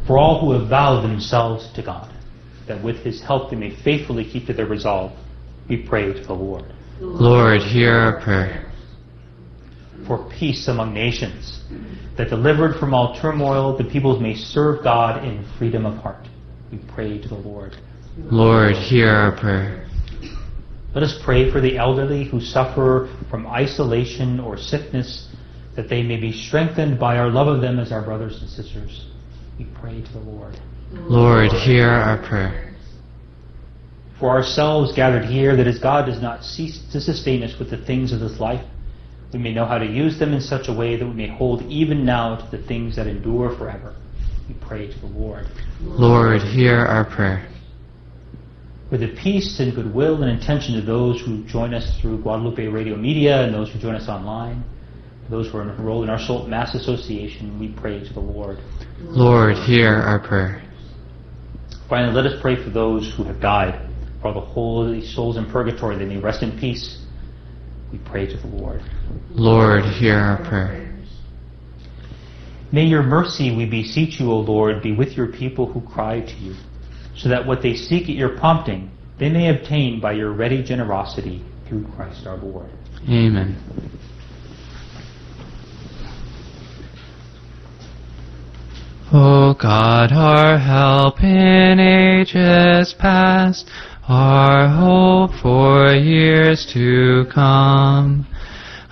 For 0.07 0.17
all 0.17 0.39
who 0.39 0.57
have 0.57 0.69
vowed 0.69 1.01
themselves 1.01 1.69
to 1.73 1.83
God, 1.83 2.09
that 2.67 2.81
with 2.81 3.03
His 3.03 3.21
help 3.21 3.49
they 3.49 3.57
may 3.57 3.75
faithfully 3.83 4.23
keep 4.23 4.47
to 4.47 4.53
their 4.53 4.67
resolve, 4.67 5.11
we 5.67 5.85
pray 5.85 6.13
to 6.13 6.23
the 6.23 6.33
Lord. 6.33 6.63
Lord, 7.01 7.61
hear 7.61 7.91
our 7.91 8.21
prayer. 8.21 8.71
For 10.07 10.29
peace 10.39 10.69
among 10.69 10.93
nations, 10.93 11.63
that 12.15 12.29
delivered 12.29 12.79
from 12.79 12.93
all 12.93 13.19
turmoil, 13.19 13.77
the 13.77 13.83
peoples 13.83 14.21
may 14.21 14.35
serve 14.35 14.85
God 14.85 15.25
in 15.25 15.45
freedom 15.57 15.85
of 15.85 15.97
heart. 15.97 16.25
We 16.71 16.77
pray 16.93 17.19
to 17.19 17.27
the 17.27 17.35
Lord. 17.35 17.75
Lord, 18.31 18.75
hear 18.75 19.09
our 19.09 19.31
prayer. 19.39 19.87
Let 20.93 21.03
us 21.03 21.19
pray 21.23 21.51
for 21.51 21.61
the 21.61 21.77
elderly 21.77 22.25
who 22.25 22.41
suffer 22.41 23.15
from 23.29 23.45
isolation 23.47 24.39
or 24.39 24.57
sickness, 24.57 25.27
that 25.75 25.87
they 25.87 26.03
may 26.03 26.17
be 26.17 26.31
strengthened 26.31 26.99
by 26.99 27.17
our 27.17 27.29
love 27.29 27.47
of 27.47 27.61
them 27.61 27.79
as 27.79 27.91
our 27.91 28.01
brothers 28.01 28.41
and 28.41 28.49
sisters. 28.49 29.07
We 29.57 29.65
pray 29.79 30.01
to 30.01 30.11
the 30.13 30.19
Lord. 30.19 30.59
Lord, 30.91 31.51
hear 31.51 31.89
our 31.89 32.17
prayer. 32.27 32.75
For 34.19 34.29
ourselves 34.29 34.93
gathered 34.95 35.25
here, 35.25 35.55
that 35.55 35.67
as 35.67 35.79
God 35.79 36.07
does 36.07 36.21
not 36.21 36.43
cease 36.43 36.81
to 36.91 36.99
sustain 36.99 37.43
us 37.43 37.57
with 37.57 37.69
the 37.69 37.77
things 37.85 38.11
of 38.11 38.19
this 38.19 38.39
life, 38.39 38.65
we 39.31 39.39
may 39.39 39.53
know 39.53 39.65
how 39.65 39.77
to 39.77 39.85
use 39.85 40.17
them 40.17 40.33
in 40.33 40.41
such 40.41 40.67
a 40.67 40.73
way 40.73 40.95
that 40.97 41.05
we 41.05 41.13
may 41.13 41.27
hold 41.27 41.61
even 41.63 42.03
now 42.03 42.35
to 42.35 42.57
the 42.57 42.63
things 42.67 42.95
that 42.95 43.07
endure 43.07 43.55
forever. 43.55 43.95
we 44.47 44.55
pray 44.55 44.91
to 44.91 44.99
the 44.99 45.07
Lord. 45.07 45.45
Lord, 45.81 46.41
hear 46.41 46.77
our 46.79 47.05
prayer. 47.05 47.47
For 48.89 48.97
the 48.97 49.09
peace 49.21 49.59
and 49.59 49.75
goodwill 49.75 50.23
and 50.23 50.31
intention 50.31 50.77
of 50.77 50.85
those 50.85 51.21
who 51.21 51.43
join 51.43 51.75
us 51.75 51.99
through 51.99 52.23
Guadalupe 52.23 52.65
Radio 52.67 52.95
Media 52.95 53.43
and 53.43 53.53
those 53.53 53.71
who 53.71 53.77
join 53.77 53.93
us 53.93 54.09
online, 54.09 54.63
those 55.29 55.51
who 55.51 55.59
are 55.59 55.61
enrolled 55.61 56.05
in 56.05 56.09
our 56.09 56.19
Salt 56.19 56.49
Mass 56.49 56.73
Association, 56.73 57.59
we 57.59 57.67
pray 57.67 57.99
to 58.03 58.13
the 58.13 58.19
Lord. 58.19 58.57
Lord, 58.99 59.55
hear 59.57 59.93
our 59.93 60.19
prayer. 60.19 60.63
Finally, 61.87 62.13
let 62.13 62.25
us 62.25 62.41
pray 62.41 62.55
for 62.55 62.71
those 62.71 63.13
who 63.15 63.23
have 63.23 63.39
died, 63.39 63.89
for 64.21 64.29
all 64.29 64.33
the 64.33 64.39
holy 64.39 65.05
souls 65.05 65.37
in 65.37 65.45
purgatory, 65.51 65.95
they 65.97 66.05
may 66.05 66.17
rest 66.17 66.41
in 66.41 66.59
peace. 66.59 67.05
We 67.91 67.99
pray 67.99 68.25
to 68.25 68.37
the 68.37 68.47
Lord. 68.47 68.81
Lord, 69.29 69.83
hear 69.83 70.17
our 70.17 70.37
prayer. 70.49 70.95
May 72.71 72.85
your 72.85 73.01
mercy, 73.01 73.55
we 73.55 73.65
beseech 73.65 74.19
you, 74.19 74.31
O 74.31 74.39
Lord, 74.39 74.81
be 74.83 74.91
with 74.91 75.13
your 75.13 75.27
people 75.27 75.71
who 75.71 75.81
cry 75.81 76.21
to 76.21 76.33
you, 76.35 76.55
so 77.19 77.27
that 77.29 77.45
what 77.45 77.61
they 77.61 77.75
seek 77.75 78.03
at 78.03 78.15
your 78.15 78.37
prompting, 78.37 78.89
they 79.19 79.29
may 79.29 79.49
obtain 79.49 79.99
by 79.99 80.13
your 80.13 80.31
ready 80.31 80.63
generosity 80.63 81.43
through 81.67 81.85
Christ 81.95 82.25
our 82.25 82.37
Lord. 82.37 82.69
Amen. 83.09 83.57
O 89.11 89.53
God, 89.59 90.11
our 90.13 90.57
help 90.57 91.21
in 91.21 91.79
ages 91.79 92.93
past, 92.97 93.69
our 94.07 94.69
hope 94.69 95.31
for 95.41 95.93
years 95.93 96.65
to 96.73 97.25
come, 97.33 98.27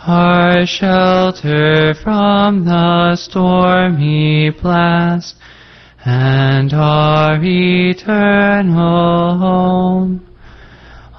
our 0.06 0.66
shelter 0.66 1.94
from 2.04 2.66
the 2.66 3.16
stormy 3.16 4.50
blast, 4.50 5.36
and 6.08 6.74
our 6.74 7.38
eternal 7.44 9.38
home. 9.38 10.26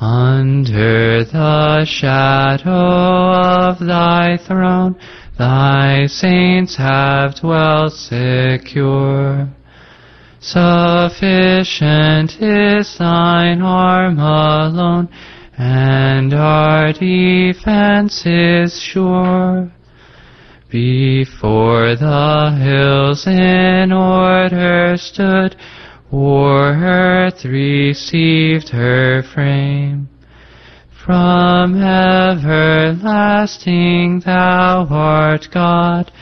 Under 0.01 1.25
the 1.25 1.85
shadow 1.85 3.33
of 3.33 3.81
thy 3.81 4.39
throne, 4.39 4.99
thy 5.37 6.07
saints 6.07 6.77
have 6.77 7.35
dwelt 7.35 7.93
secure. 7.93 9.51
Sufficient 10.41 12.41
is 12.41 12.97
thine 12.97 13.61
arm 13.61 14.19
alone, 14.19 15.11
and 15.59 16.33
our 16.33 16.95
defense 16.95 18.25
is 18.25 18.81
sure. 18.81 19.71
Before 20.71 21.97
the 21.97 22.55
hills 22.61 23.27
in 23.27 23.91
order 23.91 24.99
stood, 24.99 25.57
or 26.11 26.75
earth 26.75 27.43
received 27.47 28.69
her 28.69 29.23
frame. 29.23 30.11
From 31.07 31.75
everlasting 31.83 33.41
thou 34.21 34.87
art 34.91 35.49
God, 35.51 36.13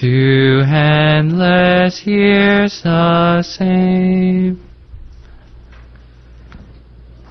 to 0.00 0.62
endless 0.66 2.06
years 2.06 2.80
the 2.82 3.42
same. 3.42 4.58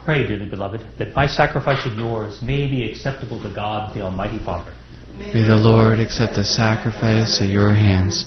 Pray, 0.04 0.28
dearly 0.28 0.46
beloved, 0.48 0.86
that 1.00 1.16
my 1.16 1.26
sacrifice 1.26 1.84
and 1.88 1.98
yours 1.98 2.40
may 2.44 2.68
be 2.68 2.88
acceptable 2.88 3.42
to 3.42 3.50
God, 3.52 3.96
the 3.96 4.02
Almighty 4.02 4.38
Father. 4.46 4.72
May 5.18 5.44
the 5.48 5.56
Lord 5.56 6.00
accept 6.00 6.36
the 6.36 6.44
sacrifice 6.44 7.42
at 7.42 7.48
your 7.48 7.74
hands 7.74 8.26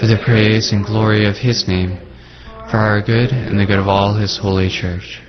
for 0.00 0.06
the 0.06 0.20
praise 0.24 0.72
and 0.72 0.84
glory 0.84 1.26
of 1.26 1.36
his 1.36 1.68
name, 1.68 1.98
for 2.70 2.76
our 2.76 3.00
good 3.00 3.30
and 3.30 3.58
the 3.58 3.66
good 3.66 3.78
of 3.78 3.86
all 3.86 4.14
his 4.14 4.36
holy 4.38 4.68
church. 4.68 5.22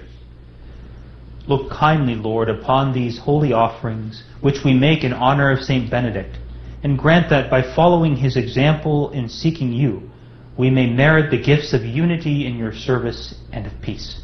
Look 1.47 1.69
kindly, 1.69 2.15
Lord, 2.15 2.49
upon 2.49 2.91
these 2.91 3.19
holy 3.19 3.53
offerings, 3.53 4.23
which 4.41 4.63
we 4.65 4.73
make 4.73 5.03
in 5.03 5.13
honor 5.13 5.51
of 5.51 5.59
Saint 5.59 5.91
Benedict, 5.91 6.37
and 6.83 6.97
grant 6.97 7.29
that 7.29 7.51
by 7.51 7.61
following 7.75 8.15
his 8.15 8.35
example 8.35 9.11
in 9.11 9.29
seeking 9.29 9.71
you, 9.71 10.09
we 10.57 10.71
may 10.71 10.87
merit 10.87 11.29
the 11.29 11.41
gifts 11.41 11.73
of 11.73 11.83
unity 11.83 12.47
in 12.47 12.57
your 12.57 12.73
service 12.73 13.35
and 13.51 13.67
of 13.67 13.73
peace. 13.81 14.21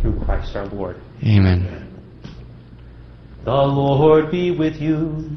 Through 0.00 0.18
Christ 0.24 0.56
our 0.56 0.66
Lord. 0.66 0.96
Amen. 1.22 1.88
The 3.44 3.50
Lord 3.50 4.30
be 4.30 4.50
with 4.50 4.76
you. 4.76 5.36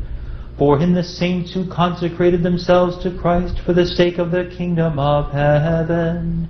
For 0.61 0.79
in 0.79 0.93
the 0.93 1.03
saints 1.03 1.51
who 1.51 1.67
consecrated 1.67 2.43
themselves 2.43 3.01
to 3.01 3.17
Christ 3.17 3.59
for 3.65 3.73
the 3.73 3.87
sake 3.87 4.19
of 4.19 4.29
the 4.29 4.53
kingdom 4.55 4.99
of 4.99 5.31
heaven, 5.31 6.49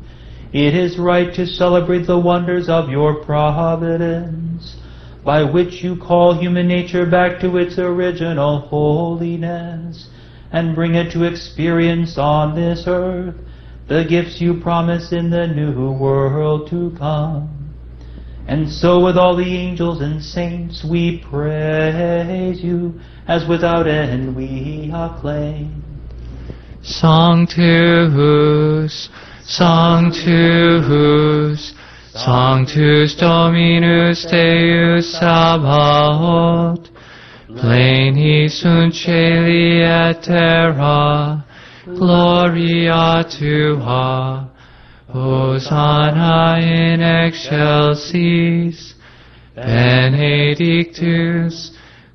it 0.52 0.76
is 0.76 1.00
right 1.00 1.34
to 1.34 1.48
celebrate 1.48 2.08
the 2.08 2.20
wonders 2.20 2.68
of 2.68 2.90
your 2.90 3.24
providence, 3.24 4.76
by 5.24 5.44
which 5.44 5.82
you 5.82 5.96
call 5.96 6.34
human 6.34 6.68
nature 6.68 7.06
back 7.06 7.40
to 7.40 7.56
its 7.56 7.80
original 7.80 8.60
holiness, 8.60 10.10
and 10.52 10.76
bring 10.76 10.96
it 10.96 11.14
to 11.14 11.24
experience 11.24 12.18
on 12.18 12.54
this 12.54 12.84
earth 12.88 13.36
the 13.88 14.04
gifts 14.04 14.42
you 14.42 14.60
promise 14.60 15.14
in 15.14 15.30
the 15.30 15.48
new 15.48 15.90
world 15.90 16.70
to 16.70 16.94
come. 16.98 17.74
And 18.46 18.70
so 18.70 19.06
with 19.06 19.16
all 19.16 19.38
the 19.38 19.56
angels 19.56 20.02
and 20.02 20.22
saints 20.22 20.84
we 20.84 21.20
praise 21.20 22.62
you, 22.62 23.00
as 23.28 23.48
without 23.48 23.88
end 23.88 24.36
we 24.36 24.92
acclaim. 24.94 25.84
Sanctus, 26.84 28.12
Sanctus, 29.44 30.42
Sanctus 32.14 33.16
Dominus 33.16 34.26
Deus 34.26 35.14
Sabaoth, 35.20 36.90
pleni 37.48 38.50
sunt 38.50 38.94
caeli 38.94 39.82
et 39.84 40.22
terra, 40.24 41.46
gloria 41.86 43.24
tua, 43.30 44.50
Hosanna 45.14 46.58
in 46.60 47.02
excelsis, 47.02 48.96
benedictus, 49.56 51.02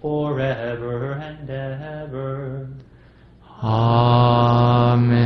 forever 0.00 1.12
and 1.12 1.50
ever. 1.50 2.68
Amen. 3.62 5.20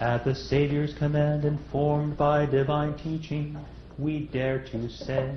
At 0.00 0.24
the 0.24 0.34
Savior's 0.34 0.94
command, 0.94 1.44
informed 1.44 2.16
by 2.16 2.46
divine 2.46 2.94
teaching, 2.94 3.56
we 3.98 4.26
dare 4.32 4.64
to 4.72 4.88
say, 4.88 5.36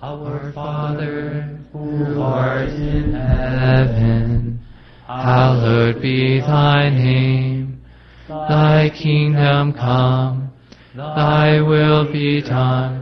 Our 0.00 0.52
Father, 0.52 1.58
who 1.72 2.20
art 2.20 2.70
in 2.70 3.12
heaven, 3.14 4.58
hallowed 5.06 6.00
be 6.02 6.40
thy 6.40 6.88
name. 6.90 7.82
Thy 8.28 8.90
kingdom 8.90 9.74
come, 9.74 10.50
thy 10.96 11.60
will 11.60 12.10
be 12.10 12.40
done, 12.40 13.01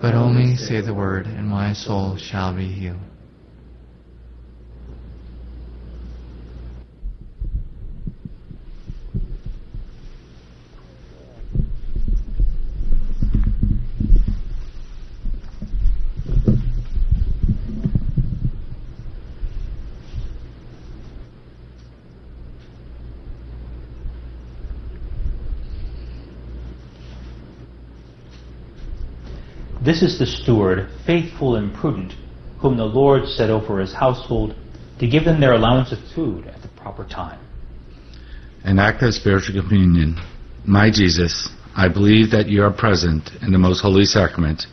but 0.00 0.14
only 0.14 0.56
say 0.56 0.80
the 0.80 0.94
word, 0.94 1.26
and 1.26 1.48
my 1.48 1.72
soul 1.72 2.16
shall 2.16 2.54
be 2.54 2.66
healed. 2.68 3.07
This 29.88 30.02
is 30.02 30.18
the 30.18 30.26
steward, 30.26 30.86
faithful 31.06 31.56
and 31.56 31.72
prudent, 31.72 32.12
whom 32.58 32.76
the 32.76 32.84
Lord 32.84 33.26
set 33.26 33.48
over 33.48 33.80
his 33.80 33.94
household 33.94 34.54
to 34.98 35.08
give 35.08 35.24
them 35.24 35.40
their 35.40 35.54
allowance 35.54 35.92
of 35.92 35.98
food 36.14 36.46
at 36.46 36.60
the 36.60 36.68
proper 36.68 37.06
time. 37.06 37.40
An 38.64 38.78
act 38.78 39.02
of 39.02 39.14
spiritual 39.14 39.62
communion. 39.62 40.20
My 40.66 40.90
Jesus, 40.90 41.48
I 41.74 41.88
believe 41.88 42.30
that 42.32 42.48
you 42.48 42.64
are 42.64 42.70
present 42.70 43.30
in 43.40 43.50
the 43.50 43.56
most 43.56 43.80
holy 43.80 44.04
sacrament. 44.04 44.66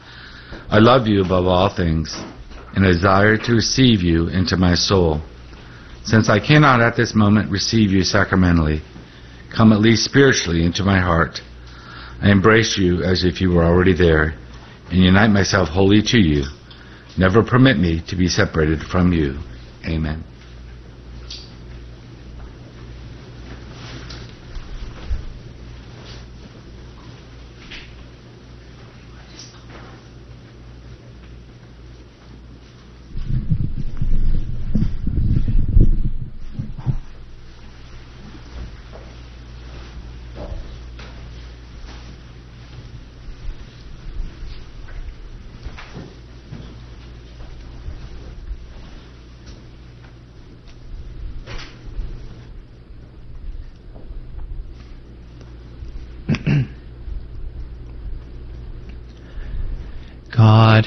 I 0.69 0.79
love 0.79 1.07
you 1.07 1.23
above 1.23 1.45
all 1.45 1.73
things 1.73 2.13
and 2.75 2.83
desire 2.83 3.37
to 3.37 3.53
receive 3.53 4.01
you 4.01 4.27
into 4.27 4.57
my 4.57 4.75
soul. 4.75 5.21
Since 6.03 6.27
I 6.27 6.45
cannot 6.45 6.81
at 6.81 6.97
this 6.97 7.15
moment 7.15 7.49
receive 7.49 7.89
you 7.89 8.03
sacramentally, 8.03 8.81
come 9.55 9.71
at 9.71 9.79
least 9.79 10.03
spiritually 10.03 10.65
into 10.65 10.83
my 10.83 10.99
heart. 10.99 11.39
I 12.21 12.31
embrace 12.31 12.77
you 12.77 13.01
as 13.01 13.23
if 13.23 13.39
you 13.39 13.51
were 13.51 13.63
already 13.63 13.93
there 13.93 14.37
and 14.89 15.03
unite 15.03 15.29
myself 15.29 15.69
wholly 15.69 16.01
to 16.01 16.19
you. 16.19 16.43
Never 17.17 17.43
permit 17.43 17.77
me 17.77 18.01
to 18.07 18.15
be 18.15 18.27
separated 18.27 18.81
from 18.83 19.13
you. 19.13 19.39
Amen. 19.87 20.23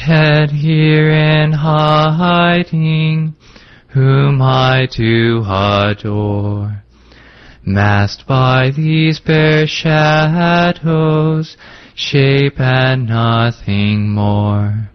Godhead 0.08 0.50
here 0.52 1.10
in 1.10 1.52
hiding, 1.52 3.36
whom 3.88 4.40
I 4.40 4.86
do 4.90 5.44
adore. 5.46 6.82
Masked 7.62 8.26
by 8.26 8.70
these 8.74 9.20
bare 9.20 9.66
shadows, 9.66 11.58
shape 11.94 12.58
and 12.58 13.08
nothing 13.08 14.08
more. 14.08 14.88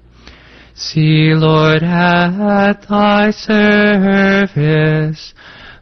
See, 0.74 1.36
Lord, 1.36 1.84
at 1.84 2.88
thy 2.90 3.30
service, 3.30 4.56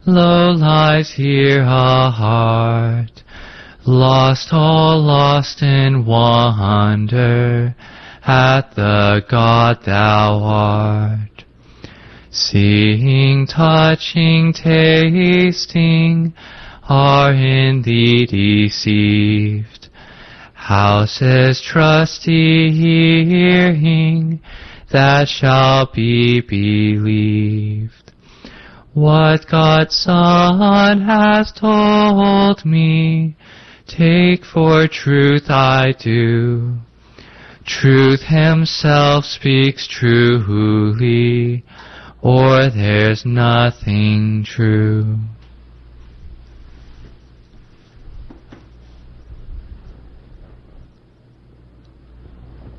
low 0.04 0.50
lies 0.50 1.10
here 1.10 1.62
a 1.62 2.10
heart, 2.10 3.22
lost, 3.86 4.50
all 4.52 5.00
lost 5.00 5.62
in 5.62 6.04
wonder, 6.04 7.74
at 8.24 8.74
the 8.74 9.24
God 9.28 9.78
thou 9.84 10.40
art. 10.42 11.44
Seeing, 12.30 13.46
touching, 13.46 14.52
tasting, 14.52 16.34
are 16.88 17.32
in 17.32 17.82
thee 17.82 18.26
deceived. 18.26 19.88
Houses 20.54 21.60
trusty 21.60 22.70
hearing, 22.70 24.40
that 24.90 25.28
shall 25.28 25.90
be 25.92 26.40
believed. 26.40 28.12
What 28.94 29.46
God's 29.50 29.96
Son 29.96 31.00
has 31.02 31.50
told 31.52 32.64
me, 32.64 33.36
take 33.86 34.44
for 34.44 34.86
truth 34.86 35.50
I 35.50 35.92
do. 35.98 36.78
Truth 37.64 38.22
himself 38.22 39.24
speaks 39.24 39.86
truly, 39.86 41.64
or 42.20 42.68
there's 42.70 43.24
nothing 43.24 44.44
true. 44.44 45.18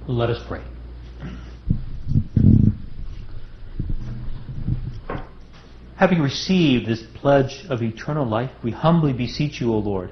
Let 0.05 0.29
us 0.29 0.43
pray. 0.45 0.61
Having 5.95 6.21
received 6.21 6.85
this 6.87 7.03
pledge 7.13 7.65
of 7.69 7.81
eternal 7.81 8.25
life, 8.25 8.51
we 8.61 8.71
humbly 8.71 9.13
beseech 9.13 9.61
you, 9.61 9.73
O 9.73 9.77
Lord, 9.77 10.11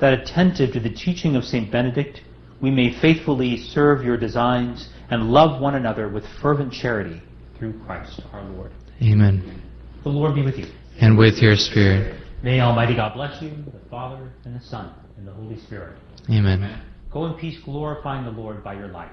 that 0.00 0.12
attentive 0.12 0.72
to 0.74 0.80
the 0.80 0.90
teaching 0.90 1.34
of 1.34 1.44
St. 1.44 1.72
Benedict, 1.72 2.20
we 2.62 2.70
may 2.70 2.98
faithfully 3.00 3.56
serve 3.58 4.04
your 4.04 4.16
designs 4.16 4.88
and 5.10 5.30
love 5.30 5.60
one 5.60 5.74
another 5.74 6.08
with 6.08 6.24
fervent 6.40 6.72
charity 6.72 7.20
through 7.58 7.78
Christ 7.84 8.22
our 8.32 8.44
Lord. 8.44 8.72
Amen. 9.02 9.62
The 10.04 10.08
Lord 10.08 10.34
be 10.34 10.42
with 10.42 10.56
you. 10.56 10.66
And 11.00 11.18
with 11.18 11.42
your 11.42 11.56
spirit. 11.56 12.20
May 12.42 12.60
Almighty 12.60 12.94
God 12.94 13.14
bless 13.14 13.42
you, 13.42 13.50
the 13.50 13.88
Father, 13.90 14.30
and 14.44 14.58
the 14.58 14.64
Son, 14.64 14.94
and 15.16 15.26
the 15.26 15.32
Holy 15.32 15.58
Spirit. 15.58 15.96
Amen. 16.30 16.82
Go 17.12 17.26
in 17.26 17.34
peace, 17.34 17.58
glorifying 17.64 18.24
the 18.24 18.30
Lord 18.30 18.62
by 18.64 18.74
your 18.74 18.88
life. 18.88 19.12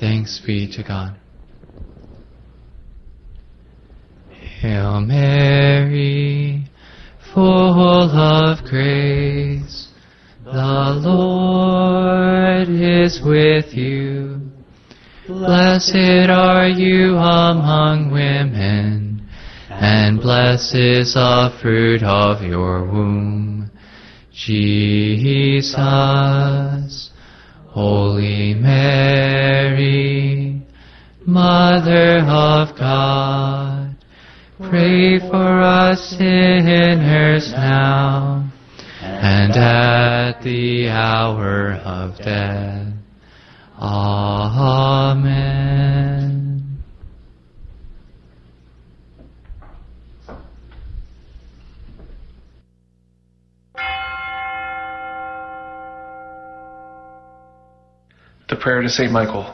Thanks 0.00 0.40
be 0.44 0.70
to 0.72 0.82
God. 0.82 1.16
Hail 4.30 5.00
Mary, 5.00 6.64
full 7.32 8.10
of 8.10 8.64
grace, 8.64 9.88
the 10.44 11.00
Lord 11.00 12.68
is 12.68 13.20
with 13.24 13.72
you. 13.74 14.40
Blessed 15.26 16.28
are 16.28 16.68
you 16.68 17.16
among 17.16 18.10
women, 18.12 19.26
and 19.70 20.20
blessed 20.20 20.74
is 20.74 21.14
the 21.14 21.50
fruit 21.62 22.02
of 22.02 22.42
your 22.42 22.84
womb, 22.84 23.70
Jesus. 24.32 25.72
Holy 27.68 28.52
Mary, 28.52 29.82
Mother 31.24 32.18
of 32.18 32.76
God, 32.78 33.96
pray 34.58 35.18
for 35.20 35.62
us 35.62 36.10
sinners 36.10 37.50
now 37.52 38.52
and 39.14 39.52
at 39.52 40.42
the 40.42 40.88
hour 40.88 41.72
of 41.84 42.16
death. 42.18 42.92
Amen. 43.78 45.64
The 58.48 58.56
prayer 58.56 58.82
to 58.82 58.88
St. 58.88 59.10
Michael. 59.10 59.52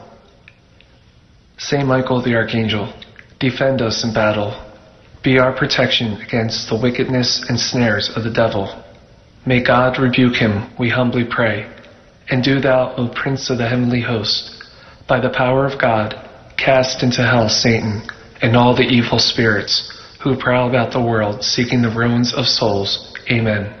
St. 1.57 1.85
Michael 1.87 2.21
the 2.21 2.35
Archangel, 2.35 2.93
defend 3.39 3.81
us 3.81 4.03
in 4.03 4.13
battle. 4.13 4.51
Be 5.23 5.39
our 5.39 5.55
protection 5.55 6.21
against 6.21 6.69
the 6.69 6.75
wickedness 6.75 7.45
and 7.47 7.59
snares 7.59 8.11
of 8.15 8.23
the 8.23 8.31
devil. 8.31 8.83
May 9.45 9.63
God 9.63 9.99
rebuke 9.99 10.35
him, 10.35 10.69
we 10.77 10.89
humbly 10.89 11.25
pray. 11.29 11.71
And 12.29 12.43
do 12.43 12.59
thou, 12.59 12.93
O 12.95 13.07
Prince 13.07 13.49
of 13.49 13.57
the 13.57 13.67
heavenly 13.67 14.01
host, 14.01 14.63
by 15.07 15.19
the 15.19 15.29
power 15.29 15.65
of 15.65 15.81
God, 15.81 16.15
cast 16.57 17.03
into 17.03 17.23
hell 17.23 17.49
Satan 17.49 18.03
and 18.41 18.55
all 18.55 18.75
the 18.75 18.83
evil 18.83 19.19
spirits 19.19 19.91
who 20.23 20.37
prowl 20.37 20.69
about 20.69 20.93
the 20.93 21.01
world 21.01 21.43
seeking 21.43 21.81
the 21.81 21.89
ruins 21.89 22.33
of 22.33 22.45
souls. 22.45 23.13
Amen. 23.31 23.80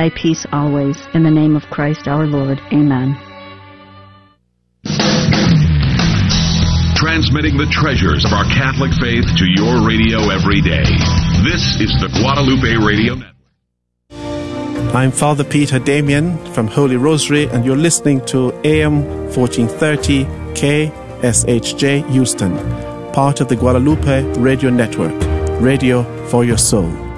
thy 0.00 0.08
peace 0.16 0.46
always. 0.50 0.96
In 1.12 1.22
the 1.24 1.30
name 1.30 1.54
of 1.56 1.62
Christ 1.64 2.08
our 2.08 2.26
Lord. 2.26 2.58
Amen. 2.72 3.16
Transmitting 6.96 7.58
the 7.58 7.68
treasures 7.70 8.24
of 8.24 8.32
our 8.32 8.44
Catholic 8.44 8.92
faith 9.00 9.26
to 9.36 9.44
your 9.56 9.86
radio 9.86 10.30
every 10.30 10.62
day. 10.62 10.88
This 11.44 11.64
is 11.84 11.92
the 12.00 12.08
Guadalupe 12.20 12.86
Radio 12.86 13.14
Network. 13.14 13.36
I'm 14.94 15.12
Father 15.12 15.44
Peter 15.44 15.78
Damien 15.78 16.38
from 16.54 16.66
Holy 16.66 16.96
Rosary, 16.96 17.44
and 17.48 17.64
you're 17.64 17.76
listening 17.76 18.24
to 18.26 18.52
AM 18.64 19.04
1430 19.36 20.24
KSHJ 20.54 22.10
Houston, 22.10 22.56
part 23.12 23.40
of 23.40 23.48
the 23.48 23.56
Guadalupe 23.56 24.22
Radio 24.38 24.70
Network, 24.70 25.14
radio 25.60 26.02
for 26.28 26.44
your 26.44 26.58
soul. 26.58 27.09